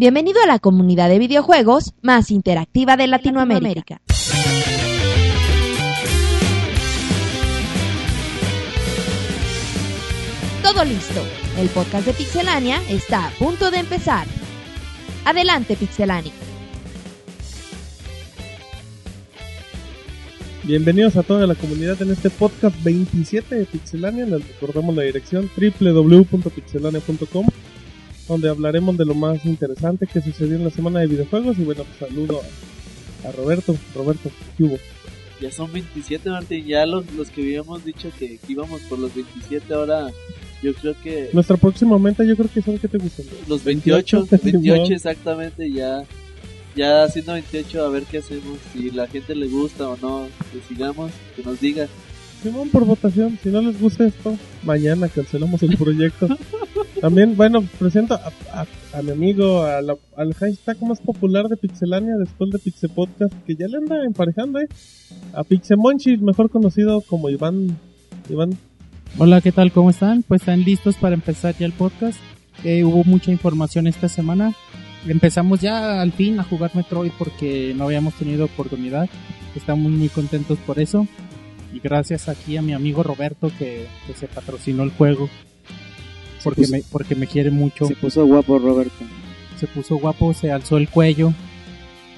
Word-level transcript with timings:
Bienvenido 0.00 0.40
a 0.40 0.46
la 0.46 0.60
comunidad 0.60 1.08
de 1.08 1.18
videojuegos 1.18 1.92
más 2.02 2.30
interactiva 2.30 2.96
de 2.96 3.08
Latinoamérica. 3.08 4.00
Todo 10.62 10.84
listo. 10.84 11.20
El 11.58 11.68
podcast 11.70 12.06
de 12.06 12.12
Pixelania 12.12 12.80
está 12.88 13.26
a 13.26 13.30
punto 13.40 13.72
de 13.72 13.78
empezar. 13.78 14.28
Adelante, 15.24 15.74
Pixelania. 15.74 16.32
Bienvenidos 20.62 21.16
a 21.16 21.24
toda 21.24 21.44
la 21.48 21.56
comunidad 21.56 22.00
en 22.02 22.12
este 22.12 22.30
podcast 22.30 22.80
27 22.84 23.52
de 23.52 23.64
Pixelania. 23.64 24.26
Les 24.26 24.46
recordamos 24.46 24.94
la 24.94 25.02
dirección 25.02 25.50
www.pixelania.com 25.56 27.46
donde 28.28 28.48
hablaremos 28.50 28.96
de 28.96 29.04
lo 29.04 29.14
más 29.14 29.44
interesante 29.44 30.06
que 30.06 30.20
sucedió 30.20 30.56
en 30.56 30.64
la 30.64 30.70
semana 30.70 31.00
de 31.00 31.06
videojuegos. 31.06 31.58
Y 31.58 31.64
bueno, 31.64 31.84
pues 31.84 32.10
saludo 32.10 32.42
a, 33.24 33.28
a 33.28 33.32
Roberto. 33.32 33.76
Roberto, 33.94 34.30
¿qué 34.56 34.64
hubo? 34.64 34.76
Ya 35.40 35.50
son 35.50 35.72
27, 35.72 36.30
Martín. 36.30 36.66
Ya 36.66 36.84
los, 36.84 37.10
los 37.12 37.30
que 37.30 37.42
habíamos 37.42 37.84
dicho 37.84 38.10
que, 38.18 38.38
que 38.38 38.52
íbamos 38.52 38.80
por 38.82 38.98
los 38.98 39.14
27, 39.14 39.72
ahora 39.72 40.08
yo 40.62 40.74
creo 40.74 40.94
que 41.02 41.30
Nuestra 41.32 41.56
próxima 41.56 41.98
meta 41.98 42.24
yo 42.24 42.36
creo 42.36 42.50
que 42.52 42.60
son 42.62 42.78
que 42.78 42.88
te 42.88 42.98
gustan. 42.98 43.26
los 43.46 43.62
28, 43.64 44.26
28, 44.30 44.42
28 44.42 44.94
exactamente, 44.94 45.70
ya 45.70 46.04
ya 46.78 47.02
haciendo 47.04 47.32
28 47.32 47.84
a 47.84 47.88
ver 47.88 48.04
qué 48.04 48.18
hacemos, 48.18 48.58
si 48.72 48.90
la 48.90 49.06
gente 49.08 49.34
le 49.34 49.48
gusta 49.48 49.88
o 49.88 49.96
no, 49.96 50.28
que 50.52 50.60
sigamos, 50.68 51.10
que 51.34 51.42
nos 51.42 51.60
diga. 51.60 51.88
Simón 52.42 52.68
por 52.68 52.84
votación, 52.84 53.36
si 53.42 53.48
no 53.48 53.60
les 53.60 53.80
gusta 53.80 54.06
esto, 54.06 54.36
mañana 54.62 55.08
cancelamos 55.08 55.60
el 55.64 55.76
proyecto. 55.76 56.28
También, 57.00 57.36
bueno, 57.36 57.62
presento 57.78 58.14
a, 58.14 58.32
a- 58.52 58.66
a 58.98 59.02
mi 59.02 59.10
amigo, 59.10 59.62
a 59.62 59.82
la- 59.82 59.96
al 60.16 60.34
hashtag 60.34 60.80
más 60.82 61.00
popular 61.00 61.46
de 61.48 61.56
Pixelania 61.56 62.14
después 62.16 62.50
de 62.50 62.58
Pixel 62.60 62.90
Podcast, 62.90 63.32
que 63.46 63.56
ya 63.56 63.66
le 63.66 63.78
anda 63.78 64.04
emparejando, 64.04 64.60
¿eh? 64.60 64.68
A 65.34 65.42
Pixemonchi, 65.44 66.16
mejor 66.18 66.48
conocido 66.50 67.00
como 67.02 67.28
Iván. 67.28 67.76
Iván, 68.28 68.56
Hola, 69.16 69.40
¿qué 69.40 69.52
tal? 69.52 69.72
¿Cómo 69.72 69.90
están? 69.90 70.22
Pues 70.22 70.42
están 70.42 70.62
listos 70.64 70.96
para 70.96 71.14
empezar 71.14 71.56
ya 71.58 71.66
el 71.66 71.72
podcast. 71.72 72.18
Eh, 72.62 72.84
hubo 72.84 73.02
mucha 73.04 73.32
información 73.32 73.86
esta 73.86 74.08
semana. 74.08 74.52
Empezamos 75.06 75.60
ya 75.60 76.00
al 76.02 76.12
fin 76.12 76.38
a 76.38 76.44
jugar 76.44 76.72
Metroid 76.74 77.12
porque 77.18 77.72
no 77.76 77.84
habíamos 77.84 78.14
tenido 78.14 78.44
oportunidad. 78.44 79.08
Estamos 79.56 79.90
muy 79.90 80.08
contentos 80.08 80.58
por 80.66 80.78
eso. 80.78 81.06
Y 81.78 81.80
gracias 81.80 82.28
aquí 82.28 82.56
a 82.56 82.62
mi 82.62 82.72
amigo 82.72 83.02
Roberto 83.04 83.52
que, 83.56 83.86
que 84.06 84.14
se 84.14 84.26
patrocinó 84.26 84.82
el 84.82 84.90
juego. 84.90 85.28
Porque, 86.42 86.62
puso- 86.62 86.72
me, 86.72 86.82
porque 86.90 87.14
me 87.14 87.26
quiere 87.26 87.50
mucho. 87.50 87.86
Se 87.86 87.94
puso 87.94 88.26
guapo 88.26 88.58
Roberto. 88.58 89.04
Se 89.58 89.66
puso 89.66 89.96
guapo, 89.96 90.34
se 90.34 90.50
alzó 90.50 90.76
el 90.76 90.88
cuello. 90.88 91.32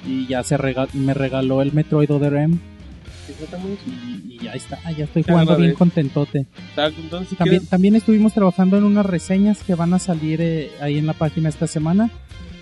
Y 0.07 0.25
ya 0.27 0.43
se 0.43 0.57
rega- 0.57 0.87
me 0.93 1.13
regaló 1.13 1.61
el 1.61 1.73
Metroid 1.73 2.09
Other. 2.11 2.47
Y, 4.27 4.33
y 4.35 4.39
ya 4.43 4.53
está, 4.53 4.79
ya 4.91 5.05
estoy 5.05 5.23
jugando 5.23 5.51
bien 5.57 5.69
contentote. 5.77 6.45
Entonces, 7.03 7.37
También, 7.37 7.65
también 7.67 7.95
estuvimos 7.95 8.33
trabajando 8.33 8.77
en 8.77 8.83
unas 8.83 9.05
reseñas 9.05 9.59
que 9.63 9.75
van 9.75 9.93
a 9.93 9.99
salir 9.99 10.41
eh, 10.41 10.71
ahí 10.81 10.97
en 10.97 11.05
la 11.05 11.13
página 11.13 11.49
esta 11.49 11.67
semana. 11.67 12.09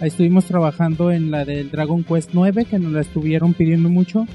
Ahí 0.02 0.10
estuvimos 0.10 0.46
trabajando 0.46 1.12
en 1.12 1.32
la 1.32 1.44
del 1.46 1.72
Dragon 1.72 2.04
Quest 2.04 2.30
9, 2.34 2.66
que 2.66 2.78
nos 2.80 2.92
la 2.94 3.02
estuvieron 3.02 3.54
pidiendo 3.54 3.90
mucho. 3.90 4.26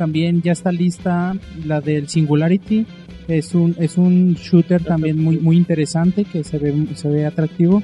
También 0.00 0.40
ya 0.40 0.52
está 0.52 0.72
lista 0.72 1.36
la 1.66 1.82
del 1.82 2.08
Singularity. 2.08 2.86
Es 3.28 3.54
un, 3.54 3.76
es 3.78 3.98
un 3.98 4.32
shooter 4.32 4.82
también 4.82 5.22
muy, 5.22 5.36
muy 5.36 5.58
interesante 5.58 6.24
que 6.24 6.42
se 6.42 6.56
ve, 6.56 6.86
se 6.94 7.10
ve 7.10 7.26
atractivo. 7.26 7.82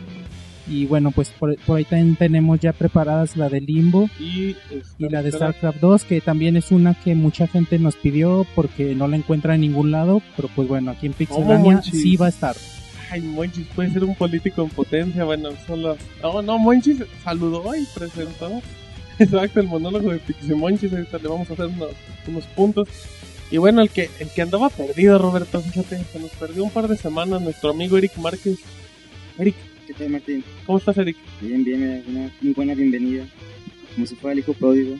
Y 0.66 0.86
bueno, 0.86 1.10
pues 1.10 1.28
por, 1.38 1.58
por 1.58 1.76
ahí 1.76 1.84
también 1.84 2.16
tenemos 2.16 2.58
ya 2.58 2.72
preparadas 2.72 3.36
la 3.36 3.50
de 3.50 3.60
Limbo 3.60 4.08
y, 4.18 4.56
y 4.96 5.08
la 5.10 5.22
de 5.22 5.30
StarCraft 5.30 5.78
2, 5.78 6.04
que 6.04 6.22
también 6.22 6.56
es 6.56 6.72
una 6.72 6.94
que 6.94 7.14
mucha 7.14 7.46
gente 7.48 7.78
nos 7.78 7.96
pidió 7.96 8.46
porque 8.54 8.94
no 8.94 9.08
la 9.08 9.16
encuentra 9.16 9.54
en 9.54 9.60
ningún 9.60 9.90
lado, 9.90 10.22
pero 10.36 10.48
pues 10.56 10.68
bueno, 10.68 10.92
aquí 10.92 11.08
en 11.08 11.12
Pixelania 11.12 11.58
Monchis? 11.58 12.00
sí 12.00 12.16
va 12.16 12.26
a 12.26 12.30
estar. 12.30 12.56
Ay, 13.10 13.20
Monchis 13.20 13.66
puede 13.76 13.90
ser 13.90 14.04
un 14.04 14.14
político 14.14 14.62
en 14.62 14.70
potencia. 14.70 15.22
Bueno, 15.24 15.50
las. 15.50 15.98
No, 16.22 16.40
no, 16.40 16.58
Monchis 16.58 16.96
saludó 17.22 17.76
y 17.76 17.84
presentó. 17.94 18.62
Exacto, 19.18 19.60
el 19.60 19.66
monólogo 19.68 20.12
de 20.12 20.18
Pixie 20.18 20.54
Monchis. 20.54 20.92
Ahorita 20.92 21.18
le 21.18 21.28
vamos 21.28 21.48
a 21.50 21.52
hacer 21.54 21.66
unos, 21.66 21.90
unos 22.26 22.44
puntos. 22.46 22.88
Y 23.50 23.58
bueno, 23.58 23.80
el 23.80 23.90
que, 23.90 24.10
el 24.18 24.28
que 24.28 24.42
andaba 24.42 24.68
perdido, 24.70 25.18
Roberto, 25.18 25.60
fíjate, 25.60 26.02
se 26.12 26.18
nos 26.18 26.30
perdió 26.32 26.64
un 26.64 26.70
par 26.70 26.88
de 26.88 26.96
semanas 26.96 27.40
nuestro 27.40 27.70
amigo 27.70 27.96
Eric 27.96 28.16
Márquez. 28.16 28.58
Eric, 29.38 29.54
¿Qué 29.86 29.94
tal 29.94 30.10
Martín? 30.10 30.42
¿cómo 30.66 30.78
estás, 30.78 30.98
Eric? 30.98 31.16
Bien, 31.40 31.62
bien, 31.62 32.02
una 32.08 32.32
muy 32.40 32.52
buena 32.54 32.74
bienvenida. 32.74 33.24
Como 33.94 34.04
si 34.06 34.16
fuera 34.16 34.32
el 34.32 34.40
hijo 34.40 34.52
pródigo. 34.52 34.98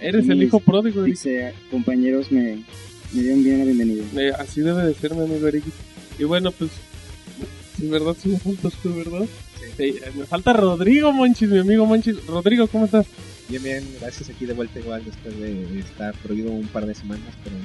Eres 0.00 0.28
el 0.28 0.42
hijo 0.42 0.60
pródigo, 0.60 1.02
Eric. 1.02 1.14
Dice, 1.14 1.52
compañeros 1.70 2.32
me, 2.32 2.64
me 3.12 3.22
dieron 3.22 3.44
bien 3.44 3.58
la 3.58 3.64
bienvenida. 3.66 4.04
Eh, 4.16 4.32
así 4.38 4.62
debe 4.62 4.82
de 4.82 4.94
ser, 4.94 5.14
mi 5.14 5.24
amigo 5.24 5.46
Eric. 5.46 5.64
Y 6.18 6.24
bueno, 6.24 6.52
pues, 6.52 6.70
sí, 7.76 7.86
¿verdad? 7.88 8.16
Sí 8.18 8.30
me 8.30 8.38
faltas 8.38 8.72
tú, 8.82 8.94
¿verdad? 8.94 9.26
Sí. 9.76 9.82
eh, 9.82 10.00
me 10.16 10.24
falta 10.24 10.54
Rodrigo 10.54 11.12
Monchis, 11.12 11.50
mi 11.50 11.58
amigo 11.58 11.84
Monchis. 11.84 12.24
Rodrigo, 12.26 12.66
¿cómo 12.66 12.86
estás? 12.86 13.06
Bien, 13.48 13.62
bien, 13.62 13.84
gracias 14.00 14.30
aquí 14.30 14.46
de 14.46 14.54
vuelta 14.54 14.78
igual 14.78 15.04
después 15.04 15.38
de 15.38 15.78
estar 15.80 16.14
prohibido 16.16 16.50
un 16.50 16.66
par 16.68 16.86
de 16.86 16.94
semanas, 16.94 17.34
pero 17.42 17.56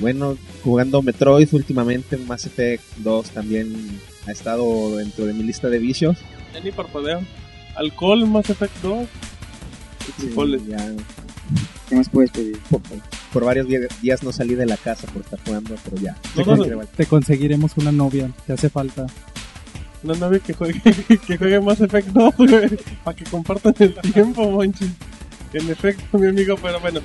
bueno, 0.00 0.36
jugando 0.62 1.02
Metroid 1.02 1.48
últimamente, 1.52 2.16
Mass 2.16 2.46
Effect 2.46 2.82
2 2.98 3.30
también 3.30 3.74
ha 4.26 4.32
estado 4.32 4.96
dentro 4.96 5.24
de 5.26 5.34
mi 5.34 5.42
lista 5.42 5.68
de 5.68 5.78
vicios. 5.78 6.16
Ya 6.54 6.60
ni 6.60 6.70
parpadeo. 6.72 7.20
Alcohol, 7.76 8.26
Mass 8.26 8.50
Effect 8.50 8.76
2. 8.82 9.06
y 10.08 10.12
frijoles. 10.22 10.66
ya 10.66 10.78
¿Qué 11.88 11.96
más 11.96 12.08
puedes 12.08 12.30
pedir? 12.30 12.58
por, 12.70 12.80
por 13.32 13.44
varios 13.44 13.66
día- 13.68 13.80
días 14.02 14.22
no 14.22 14.32
salí 14.32 14.54
de 14.54 14.66
la 14.66 14.76
casa 14.76 15.06
por 15.08 15.22
estar 15.22 15.38
jugando, 15.44 15.74
pero 15.84 15.96
ya. 16.02 16.16
No. 16.36 16.84
Te 16.96 17.06
conseguiremos 17.06 17.76
una 17.76 17.90
novia, 17.92 18.30
te 18.46 18.52
hace 18.52 18.68
falta. 18.68 19.06
Una 20.02 20.14
nave 20.14 20.40
que 20.40 20.54
juegue, 20.54 20.80
que 21.26 21.36
juegue 21.36 21.58
2, 21.58 21.78
güey, 22.36 22.68
para 23.04 23.16
que 23.16 23.24
compartan 23.24 23.74
el 23.78 23.94
tiempo, 24.12 24.48
Monchis. 24.50 24.90
En 25.52 25.70
efecto, 25.70 26.18
mi 26.18 26.28
amigo, 26.28 26.56
pero 26.60 26.78
bueno. 26.80 27.00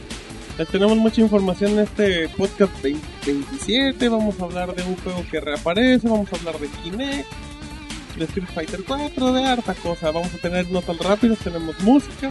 Tenemos 0.72 0.96
mucha 0.98 1.22
información 1.22 1.72
en 1.72 1.80
este 1.80 2.30
podcast 2.30 2.72
20 2.84 3.04
27. 3.26 4.10
Vamos 4.10 4.40
a 4.40 4.44
hablar 4.44 4.76
de 4.76 4.84
un 4.84 4.96
juego 4.98 5.26
que 5.32 5.40
reaparece. 5.40 6.08
Vamos 6.08 6.32
a 6.32 6.36
hablar 6.36 6.60
de 6.60 6.68
Kinect, 6.68 7.28
de 8.18 8.26
Street 8.26 8.48
Fighter 8.54 8.84
4, 8.88 9.34
de 9.34 9.46
harta 9.46 9.74
cosa. 9.74 10.12
Vamos 10.12 10.32
a 10.34 10.38
tener 10.38 10.70
notas 10.70 10.98
rápidas. 11.00 11.40
Tenemos 11.40 11.80
música, 11.80 12.30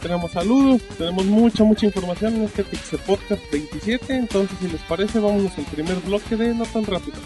tenemos 0.00 0.30
saludos, 0.30 0.82
tenemos 0.96 1.24
mucha, 1.26 1.64
mucha 1.64 1.86
información 1.86 2.36
en 2.36 2.42
este 2.44 2.62
Pixel 2.62 3.00
Podcast 3.00 3.42
27. 3.50 4.14
Entonces, 4.14 4.56
si 4.60 4.68
les 4.68 4.80
parece, 4.82 5.18
vámonos 5.18 5.58
al 5.58 5.64
primer 5.64 5.96
bloque 5.96 6.36
de 6.36 6.54
notas 6.54 6.86
rápidas. 6.86 7.20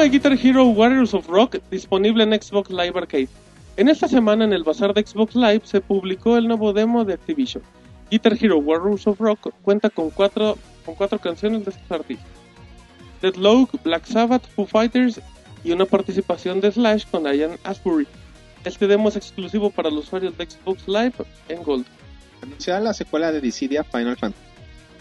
De 0.00 0.08
Guitar 0.08 0.32
Hero 0.32 0.64
Warriors 0.64 1.12
of 1.12 1.28
Rock 1.28 1.58
disponible 1.70 2.24
en 2.24 2.32
Xbox 2.32 2.70
Live 2.70 2.92
Arcade. 2.94 3.28
En 3.76 3.86
esta 3.86 4.08
semana 4.08 4.46
en 4.46 4.54
el 4.54 4.64
bazar 4.64 4.94
de 4.94 5.04
Xbox 5.06 5.34
Live 5.34 5.60
se 5.64 5.82
publicó 5.82 6.38
el 6.38 6.48
nuevo 6.48 6.72
demo 6.72 7.04
de 7.04 7.12
Activision. 7.12 7.62
Guitar 8.10 8.32
Hero 8.40 8.56
Warriors 8.58 9.06
of 9.06 9.20
Rock 9.20 9.52
cuenta 9.60 9.90
con 9.90 10.08
cuatro, 10.08 10.56
con 10.86 10.94
cuatro 10.94 11.18
canciones 11.18 11.66
de 11.66 11.72
estos 11.72 11.90
artistas. 11.90 12.26
Deadlock, 13.20 13.82
Black 13.82 14.06
Sabbath, 14.06 14.48
Foo 14.54 14.64
Fighters 14.64 15.20
y 15.64 15.72
una 15.72 15.84
participación 15.84 16.62
de 16.62 16.72
Slash 16.72 17.04
con 17.10 17.24
Ian 17.24 17.58
Asbury. 17.64 18.06
Este 18.64 18.86
demo 18.86 19.10
es 19.10 19.16
exclusivo 19.16 19.68
para 19.68 19.90
los 19.90 20.06
usuarios 20.06 20.36
de 20.38 20.46
Xbox 20.46 20.88
Live 20.88 21.14
en 21.50 21.62
Gold. 21.62 21.84
Anunciada 22.40 22.80
la 22.80 22.94
secuela 22.94 23.32
de 23.32 23.42
Dissidia 23.42 23.84
Final 23.84 24.16
Fantasy. 24.16 24.49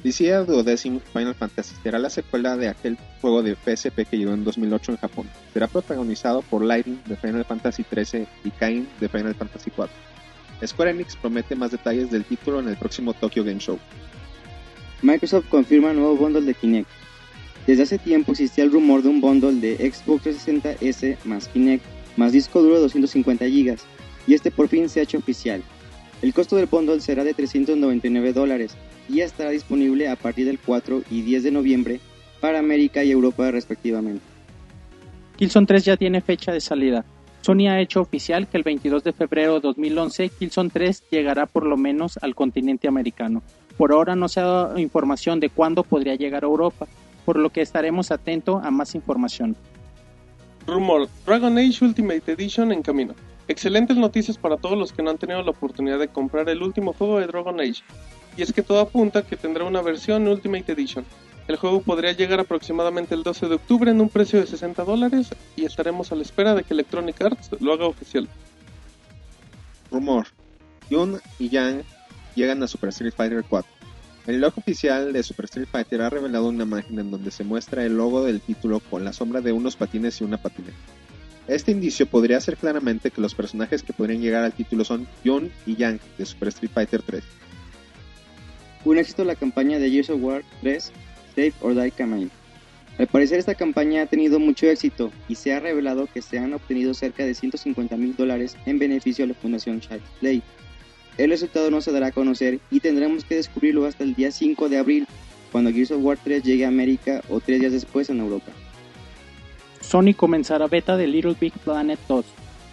Dissidia 0.03 0.43
Duodecim 0.43 0.99
Final 1.13 1.35
Fantasy 1.35 1.75
será 1.83 1.99
la 1.99 2.09
secuela 2.09 2.55
de 2.55 2.69
aquel 2.69 2.97
juego 3.21 3.43
de 3.43 3.55
PSP 3.55 4.05
que 4.09 4.17
llegó 4.17 4.33
en 4.33 4.43
2008 4.43 4.93
en 4.93 4.97
Japón. 4.97 5.29
Será 5.53 5.67
protagonizado 5.67 6.41
por 6.43 6.63
Lightning 6.63 7.01
de 7.05 7.17
Final 7.17 7.43
Fantasy 7.45 7.83
XIII 7.83 8.27
y 8.43 8.51
Kain 8.51 8.87
de 8.99 9.09
Final 9.09 9.35
Fantasy 9.35 9.71
IV. 9.77 9.89
Square 10.65 10.91
Enix 10.91 11.15
promete 11.15 11.55
más 11.55 11.71
detalles 11.71 12.11
del 12.11 12.23
título 12.23 12.59
en 12.59 12.69
el 12.69 12.77
próximo 12.77 13.13
Tokyo 13.13 13.43
Game 13.43 13.59
Show. 13.59 13.79
Microsoft 15.01 15.47
confirma 15.49 15.93
nuevo 15.93 16.15
bundle 16.15 16.41
de 16.41 16.53
Kinect. 16.53 16.89
Desde 17.67 17.83
hace 17.83 17.97
tiempo 17.97 18.31
existía 18.31 18.63
el 18.63 18.71
rumor 18.71 19.01
de 19.01 19.09
un 19.09 19.21
bundle 19.21 19.53
de 19.53 19.91
Xbox 19.91 20.25
360S 20.25 21.17
más 21.25 21.47
Kinect 21.49 21.85
más 22.19 22.33
disco 22.33 22.61
duro 22.61 22.75
de 22.75 22.81
250 22.81 23.45
GB, 23.45 23.77
y 24.27 24.33
este 24.33 24.51
por 24.51 24.67
fin 24.67 24.89
se 24.89 24.99
ha 24.99 25.03
hecho 25.03 25.17
oficial. 25.17 25.63
El 26.21 26.33
costo 26.33 26.57
del 26.57 26.65
bundle 26.65 26.99
será 26.99 27.23
de 27.23 27.33
399 27.33 28.33
dólares 28.33 28.75
y 29.07 29.21
estará 29.21 29.51
disponible 29.51 30.09
a 30.09 30.15
partir 30.15 30.45
del 30.45 30.59
4 30.59 31.03
y 31.09 31.21
10 31.21 31.43
de 31.43 31.51
noviembre 31.51 31.99
para 32.41 32.59
América 32.59 33.03
y 33.03 33.11
Europa 33.11 33.51
respectivamente. 33.51 34.21
Killzone 35.37 35.67
3 35.67 35.85
ya 35.85 35.97
tiene 35.97 36.19
fecha 36.21 36.51
de 36.51 36.59
salida. 36.59 37.05
Sony 37.41 37.69
ha 37.69 37.79
hecho 37.79 38.01
oficial 38.01 38.47
que 38.47 38.57
el 38.57 38.63
22 38.63 39.03
de 39.05 39.13
febrero 39.13 39.55
de 39.55 39.61
2011 39.61 40.29
Killzone 40.29 40.69
3 40.69 41.03
llegará 41.09 41.45
por 41.45 41.65
lo 41.65 41.77
menos 41.77 42.19
al 42.21 42.35
continente 42.35 42.89
americano. 42.89 43.41
Por 43.77 43.93
ahora 43.93 44.15
no 44.17 44.27
se 44.27 44.41
ha 44.41 44.43
dado 44.43 44.77
información 44.77 45.39
de 45.39 45.49
cuándo 45.49 45.83
podría 45.83 46.15
llegar 46.15 46.43
a 46.43 46.47
Europa, 46.47 46.85
por 47.23 47.39
lo 47.39 47.49
que 47.49 47.61
estaremos 47.61 48.11
atentos 48.11 48.61
a 48.61 48.71
más 48.71 48.93
información. 48.93 49.55
Rumor, 50.67 51.07
Dragon 51.25 51.57
Age 51.57 51.85
Ultimate 51.85 52.33
Edition 52.33 52.73
en 52.73 52.81
camino. 52.81 53.15
Excelentes 53.49 53.97
noticias 53.97 54.37
para 54.37 54.57
todos 54.57 54.77
los 54.77 54.93
que 54.93 55.01
no 55.01 55.09
han 55.09 55.17
tenido 55.17 55.41
la 55.41 55.49
oportunidad 55.49 55.97
de 55.97 56.07
comprar 56.07 56.47
el 56.49 56.61
último 56.61 56.93
juego 56.93 57.19
de 57.19 57.25
Dragon 57.25 57.59
Age. 57.59 57.81
Y 58.37 58.43
es 58.43 58.53
que 58.53 58.61
todo 58.61 58.79
apunta 58.79 59.23
que 59.23 59.37
tendrá 59.37 59.63
una 59.63 59.81
versión 59.81 60.27
Ultimate 60.27 60.71
Edition. 60.71 61.03
El 61.47 61.55
juego 61.55 61.81
podría 61.81 62.11
llegar 62.11 62.39
aproximadamente 62.39 63.15
el 63.15 63.23
12 63.23 63.47
de 63.47 63.55
octubre 63.55 63.89
en 63.89 64.01
un 64.01 64.09
precio 64.09 64.39
de 64.39 64.45
60 64.45 64.83
dólares 64.83 65.29
y 65.55 65.65
estaremos 65.65 66.11
a 66.11 66.15
la 66.15 66.21
espera 66.21 66.53
de 66.53 66.63
que 66.63 66.75
Electronic 66.75 67.19
Arts 67.19 67.49
lo 67.59 67.73
haga 67.73 67.87
oficial. 67.87 68.29
Rumor. 69.89 70.27
Yun 70.91 71.19
y 71.39 71.49
Yang 71.49 71.81
llegan 72.35 72.61
a 72.61 72.67
Super 72.67 72.89
Street 72.89 73.13
Fighter 73.17 73.43
4. 73.49 73.71
El 74.27 74.37
blog 74.37 74.59
oficial 74.59 75.11
de 75.11 75.23
Super 75.23 75.45
Street 75.45 75.67
Fighter 75.71 76.03
ha 76.03 76.11
revelado 76.11 76.49
una 76.49 76.65
imagen 76.65 76.99
en 76.99 77.09
donde 77.09 77.31
se 77.31 77.43
muestra 77.43 77.83
el 77.83 77.97
logo 77.97 78.23
del 78.23 78.41
título 78.41 78.79
con 78.79 79.03
la 79.03 79.11
sombra 79.11 79.41
de 79.41 79.53
unos 79.53 79.75
patines 79.75 80.21
y 80.21 80.23
una 80.23 80.37
patineta. 80.37 80.77
Este 81.49 81.71
indicio 81.71 82.05
podría 82.05 82.37
hacer 82.37 82.57
claramente 82.57 83.09
que 83.09 83.21
los 83.21 83.33
personajes 83.33 83.81
que 83.81 83.91
podrían 83.91 84.21
llegar 84.21 84.43
al 84.43 84.53
título 84.53 84.85
son 84.85 85.07
Yun 85.23 85.51
y 85.65 85.75
Yang 85.75 85.99
de 86.19 86.25
Super 86.27 86.49
Street 86.49 86.69
Fighter 86.71 87.01
3. 87.01 87.23
Un 88.85 88.99
éxito 88.99 89.23
la 89.23 89.33
campaña 89.33 89.79
de 89.79 89.89
Gears 89.89 90.11
of 90.11 90.21
War 90.21 90.43
3, 90.61 90.91
Save 91.35 91.53
or 91.61 91.73
Die 91.73 91.89
Campaign. 91.89 92.29
Al 92.99 93.07
parecer 93.07 93.39
esta 93.39 93.55
campaña 93.55 94.03
ha 94.03 94.05
tenido 94.05 94.39
mucho 94.39 94.67
éxito 94.67 95.11
y 95.27 95.33
se 95.33 95.51
ha 95.51 95.59
revelado 95.59 96.07
que 96.13 96.21
se 96.21 96.37
han 96.37 96.53
obtenido 96.53 96.93
cerca 96.93 97.25
de 97.25 97.33
150 97.33 97.97
mil 97.97 98.15
dólares 98.15 98.55
en 98.67 98.77
beneficio 98.77 99.25
a 99.25 99.29
la 99.29 99.33
Fundación 99.33 99.79
Child 99.79 100.03
Play. 100.19 100.43
El 101.17 101.31
resultado 101.31 101.71
no 101.71 101.81
se 101.81 101.91
dará 101.91 102.07
a 102.07 102.11
conocer 102.11 102.59
y 102.69 102.79
tendremos 102.79 103.25
que 103.25 103.35
descubrirlo 103.35 103.87
hasta 103.87 104.03
el 104.03 104.13
día 104.13 104.31
5 104.31 104.69
de 104.69 104.77
abril, 104.77 105.07
cuando 105.51 105.73
Gears 105.73 105.89
of 105.89 106.03
War 106.03 106.19
3 106.23 106.43
llegue 106.43 106.65
a 106.65 106.67
América 106.67 107.23
o 107.27 107.39
tres 107.39 107.59
días 107.59 107.71
después 107.71 108.07
en 108.11 108.19
Europa. 108.19 108.51
Sony 109.89 110.13
comenzará 110.15 110.67
beta 110.67 110.97
de 110.97 111.07
Little 111.07 111.35
Big 111.39 111.51
Planet 111.51 111.99
2. 112.07 112.23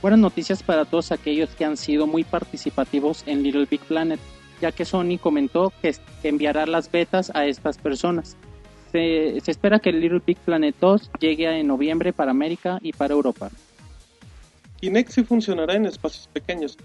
Buenas 0.02 0.20
noticias 0.20 0.62
para 0.62 0.84
todos 0.84 1.12
aquellos 1.12 1.48
que 1.48 1.64
han 1.64 1.78
sido 1.78 2.06
muy 2.06 2.24
participativos 2.24 3.22
en 3.24 3.42
Little 3.42 3.64
Big 3.64 3.80
Planet, 3.80 4.20
ya 4.60 4.70
que 4.70 4.84
Sony 4.84 5.16
comentó 5.18 5.72
que 5.80 5.94
enviará 6.24 6.66
las 6.66 6.92
betas 6.92 7.32
a 7.34 7.46
estas 7.46 7.78
personas. 7.78 8.36
Se, 8.92 9.40
se 9.42 9.50
espera 9.50 9.78
que 9.78 9.92
Little 9.92 10.20
Big 10.26 10.36
Planet 10.36 10.76
2 10.78 11.10
llegue 11.18 11.58
en 11.58 11.66
noviembre 11.66 12.12
para 12.12 12.32
América 12.32 12.80
y 12.82 12.92
para 12.92 13.14
Europa. 13.14 13.50
Kinect 14.82 15.10
sí 15.10 15.24
funcionará 15.24 15.72
en 15.72 15.86
espacios 15.86 16.28
pequeños. 16.30 16.76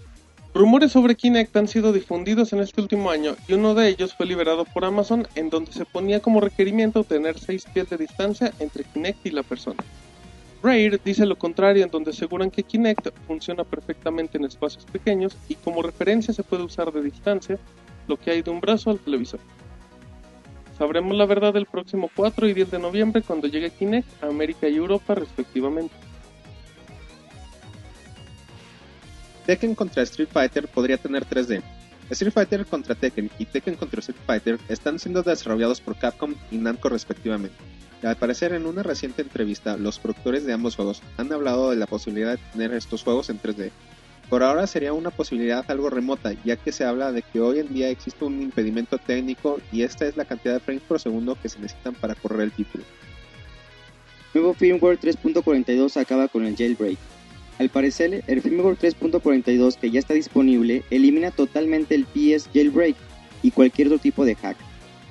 Rumores 0.54 0.92
sobre 0.92 1.14
Kinect 1.14 1.54
han 1.58 1.68
sido 1.68 1.92
difundidos 1.92 2.54
en 2.54 2.60
este 2.60 2.80
último 2.80 3.10
año 3.10 3.36
y 3.48 3.52
uno 3.52 3.74
de 3.74 3.86
ellos 3.86 4.14
fue 4.14 4.24
liberado 4.24 4.64
por 4.64 4.86
Amazon 4.86 5.28
en 5.34 5.50
donde 5.50 5.72
se 5.72 5.84
ponía 5.84 6.20
como 6.20 6.40
requerimiento 6.40 7.04
tener 7.04 7.38
6 7.38 7.66
pies 7.74 7.90
de 7.90 7.98
distancia 7.98 8.50
entre 8.60 8.84
Kinect 8.84 9.26
y 9.26 9.30
la 9.30 9.42
persona. 9.42 9.84
Rare 10.62 11.00
dice 11.04 11.26
lo 11.26 11.36
contrario 11.36 11.82
en 11.82 11.90
donde 11.90 12.10
aseguran 12.10 12.50
que 12.50 12.62
Kinect 12.62 13.08
funciona 13.26 13.64
perfectamente 13.64 14.38
en 14.38 14.44
espacios 14.44 14.84
pequeños 14.84 15.36
y 15.48 15.56
como 15.56 15.82
referencia 15.82 16.32
se 16.32 16.44
puede 16.44 16.62
usar 16.62 16.92
de 16.92 17.02
distancia 17.02 17.58
lo 18.06 18.16
que 18.16 18.30
hay 18.30 18.42
de 18.42 18.50
un 18.50 18.60
brazo 18.60 18.90
al 18.90 19.00
televisor. 19.00 19.40
Sabremos 20.78 21.16
la 21.16 21.26
verdad 21.26 21.56
el 21.56 21.66
próximo 21.66 22.10
4 22.14 22.46
y 22.46 22.54
10 22.54 22.70
de 22.70 22.78
noviembre 22.78 23.22
cuando 23.22 23.48
llegue 23.48 23.70
Kinect 23.70 24.22
a 24.22 24.28
América 24.28 24.68
y 24.68 24.76
Europa 24.76 25.14
respectivamente. 25.14 25.94
Tekken 29.46 29.74
contra 29.74 30.04
Street 30.04 30.28
Fighter 30.32 30.68
podría 30.68 30.96
tener 30.96 31.24
3D. 31.24 31.60
Street 32.12 32.32
Fighter 32.32 32.66
contra 32.66 32.94
Tekken 32.94 33.30
y 33.38 33.46
Tekken 33.46 33.76
contra 33.76 34.00
Street 34.00 34.18
Fighter 34.26 34.58
están 34.68 34.98
siendo 34.98 35.22
desarrollados 35.22 35.80
por 35.80 35.96
Capcom 35.96 36.34
y 36.50 36.56
Namco 36.56 36.88
respectivamente. 36.88 37.56
Al 38.02 38.16
parecer 38.16 38.52
en 38.52 38.66
una 38.66 38.82
reciente 38.82 39.22
entrevista, 39.22 39.76
los 39.76 39.98
productores 39.98 40.44
de 40.44 40.52
ambos 40.52 40.76
juegos 40.76 41.02
han 41.16 41.32
hablado 41.32 41.70
de 41.70 41.76
la 41.76 41.86
posibilidad 41.86 42.32
de 42.32 42.44
tener 42.52 42.74
estos 42.74 43.02
juegos 43.02 43.30
en 43.30 43.40
3D. 43.40 43.70
Por 44.28 44.42
ahora 44.42 44.66
sería 44.66 44.92
una 44.92 45.10
posibilidad 45.10 45.64
algo 45.70 45.88
remota, 45.88 46.32
ya 46.44 46.56
que 46.56 46.72
se 46.72 46.84
habla 46.84 47.12
de 47.12 47.22
que 47.22 47.40
hoy 47.40 47.60
en 47.60 47.72
día 47.72 47.90
existe 47.90 48.24
un 48.24 48.42
impedimento 48.42 48.98
técnico 48.98 49.60
y 49.70 49.82
esta 49.82 50.06
es 50.06 50.16
la 50.16 50.24
cantidad 50.24 50.54
de 50.54 50.60
frames 50.60 50.82
por 50.82 51.00
segundo 51.00 51.38
que 51.40 51.48
se 51.48 51.60
necesitan 51.60 51.94
para 51.94 52.14
correr 52.14 52.42
el 52.42 52.52
título. 52.52 52.84
Nuevo 54.34 54.54
firmware 54.54 54.98
3.42 54.98 56.00
acaba 56.00 56.28
con 56.28 56.44
el 56.44 56.56
jailbreak. 56.56 56.98
Al 57.62 57.68
parecer, 57.68 58.24
el 58.26 58.42
firmware 58.42 58.76
3.42 58.76 59.76
que 59.76 59.92
ya 59.92 60.00
está 60.00 60.14
disponible 60.14 60.82
elimina 60.90 61.30
totalmente 61.30 61.94
el 61.94 62.06
PS 62.06 62.48
jailbreak 62.52 62.96
y 63.40 63.52
cualquier 63.52 63.86
otro 63.86 64.00
tipo 64.00 64.24
de 64.24 64.34
hack. 64.34 64.56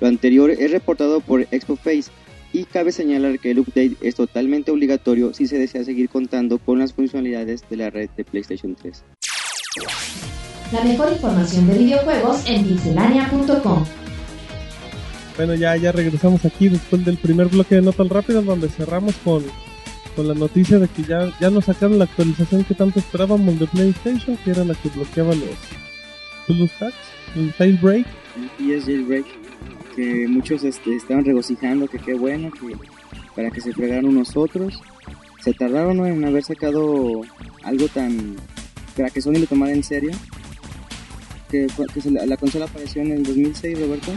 Lo 0.01 0.07
anterior 0.07 0.51
es 0.51 0.69
reportado 0.69 1.21
por 1.21 1.47
ExpoFace 1.49 2.11
y 2.51 2.65
cabe 2.65 2.91
señalar 2.91 3.39
que 3.39 3.51
el 3.51 3.59
update 3.59 3.95
es 4.01 4.15
totalmente 4.15 4.69
obligatorio 4.69 5.33
si 5.33 5.47
se 5.47 5.57
desea 5.57 5.85
seguir 5.85 6.09
contando 6.09 6.57
con 6.57 6.79
las 6.79 6.91
funcionalidades 6.91 7.63
de 7.69 7.77
la 7.77 7.89
red 7.89 8.09
de 8.17 8.25
PlayStation 8.25 8.75
3. 8.75 9.01
La 10.73 10.83
mejor 10.83 11.13
información 11.13 11.67
de 11.67 11.77
videojuegos 11.77 12.43
en 12.49 12.65
pixelania.com. 12.65 13.85
Bueno, 15.37 15.55
ya, 15.55 15.77
ya 15.77 15.93
regresamos 15.93 16.43
aquí 16.43 16.67
después 16.67 17.05
del 17.05 17.15
primer 17.15 17.47
bloque 17.47 17.75
de 17.75 17.81
Notas 17.81 18.09
Rápidas 18.09 18.43
donde 18.43 18.67
cerramos 18.67 19.15
con, 19.23 19.41
con 20.15 20.27
la 20.27 20.33
noticia 20.33 20.79
de 20.79 20.87
que 20.87 21.03
ya, 21.03 21.31
ya 21.39 21.49
nos 21.49 21.65
sacaron 21.65 21.97
la 21.97 22.05
actualización 22.05 22.63
que 22.63 22.73
tanto 22.73 22.99
esperábamos 22.99 23.59
de 23.59 23.67
PlayStation, 23.67 24.37
que 24.37 24.51
era 24.51 24.63
la 24.63 24.75
que 24.75 24.89
bloqueaba 24.89 25.33
los, 25.35 25.49
pues, 26.47 26.59
los 26.59 26.71
hacks, 26.81 26.95
el 27.35 27.51
jailbreak. 27.53 28.05
El 28.35 28.79
PS 28.79 28.85
jailbreak, 28.85 29.25
que 29.95 30.27
muchos 30.27 30.63
este, 30.63 30.95
estaban 30.95 31.25
regocijando, 31.25 31.87
que 31.87 31.99
qué 31.99 32.13
bueno, 32.13 32.51
que 32.51 32.75
para 33.35 33.49
que 33.49 33.61
se 33.61 33.73
fregaran 33.73 34.05
unos 34.05 34.35
otros. 34.35 34.81
Se 35.41 35.53
tardaron 35.53 35.97
¿no? 35.97 36.05
en 36.05 36.23
haber 36.23 36.43
sacado 36.43 37.21
algo 37.63 37.87
tan... 37.87 38.35
para 38.95 39.09
que 39.09 39.21
Sony 39.21 39.39
lo 39.39 39.47
tomara 39.47 39.71
en 39.71 39.83
serio. 39.83 40.11
Que, 41.49 41.67
que 41.93 42.01
se 42.01 42.11
la, 42.11 42.25
la 42.25 42.37
consola 42.37 42.65
apareció 42.65 43.01
en 43.01 43.11
el 43.11 43.23
2006, 43.23 43.79
Roberto. 43.79 44.11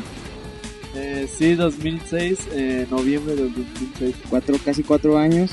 Eh, 0.96 1.26
sí, 1.32 1.54
2006, 1.54 2.48
eh, 2.52 2.86
noviembre 2.90 3.34
del 3.34 3.52
2006. 3.52 4.14
cuatro, 4.30 4.56
casi 4.64 4.82
cuatro 4.82 5.18
años 5.18 5.50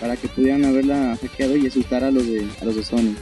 para 0.00 0.16
que 0.16 0.28
pudieran 0.28 0.64
haberla 0.64 1.16
hackeado 1.20 1.56
y 1.56 1.66
asustar 1.66 2.02
a 2.04 2.10
los 2.10 2.26
de, 2.26 2.48
a 2.60 2.64
los 2.64 2.76
de 2.76 2.82
Sony. 2.82 3.14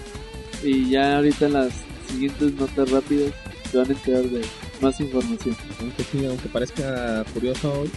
Y 0.63 0.91
ya 0.91 1.17
ahorita 1.17 1.47
en 1.47 1.53
las 1.53 1.73
siguientes 2.09 2.55
notas 2.55 2.91
rápidas 2.91 3.33
se 3.71 3.79
van 3.79 3.89
a 3.89 3.93
enterar 3.93 4.23
de 4.25 4.43
más 4.81 5.01
información. 5.01 5.57
Aunque 5.81 6.05
sí, 6.05 6.25
aunque 6.25 6.49
parezca 6.49 7.25
curioso 7.35 7.81
hoy, 7.81 7.91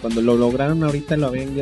cuando 0.00 0.20
lo 0.20 0.36
lograron 0.36 0.82
ahorita 0.82 1.16
lo 1.16 1.28
habían 1.28 1.54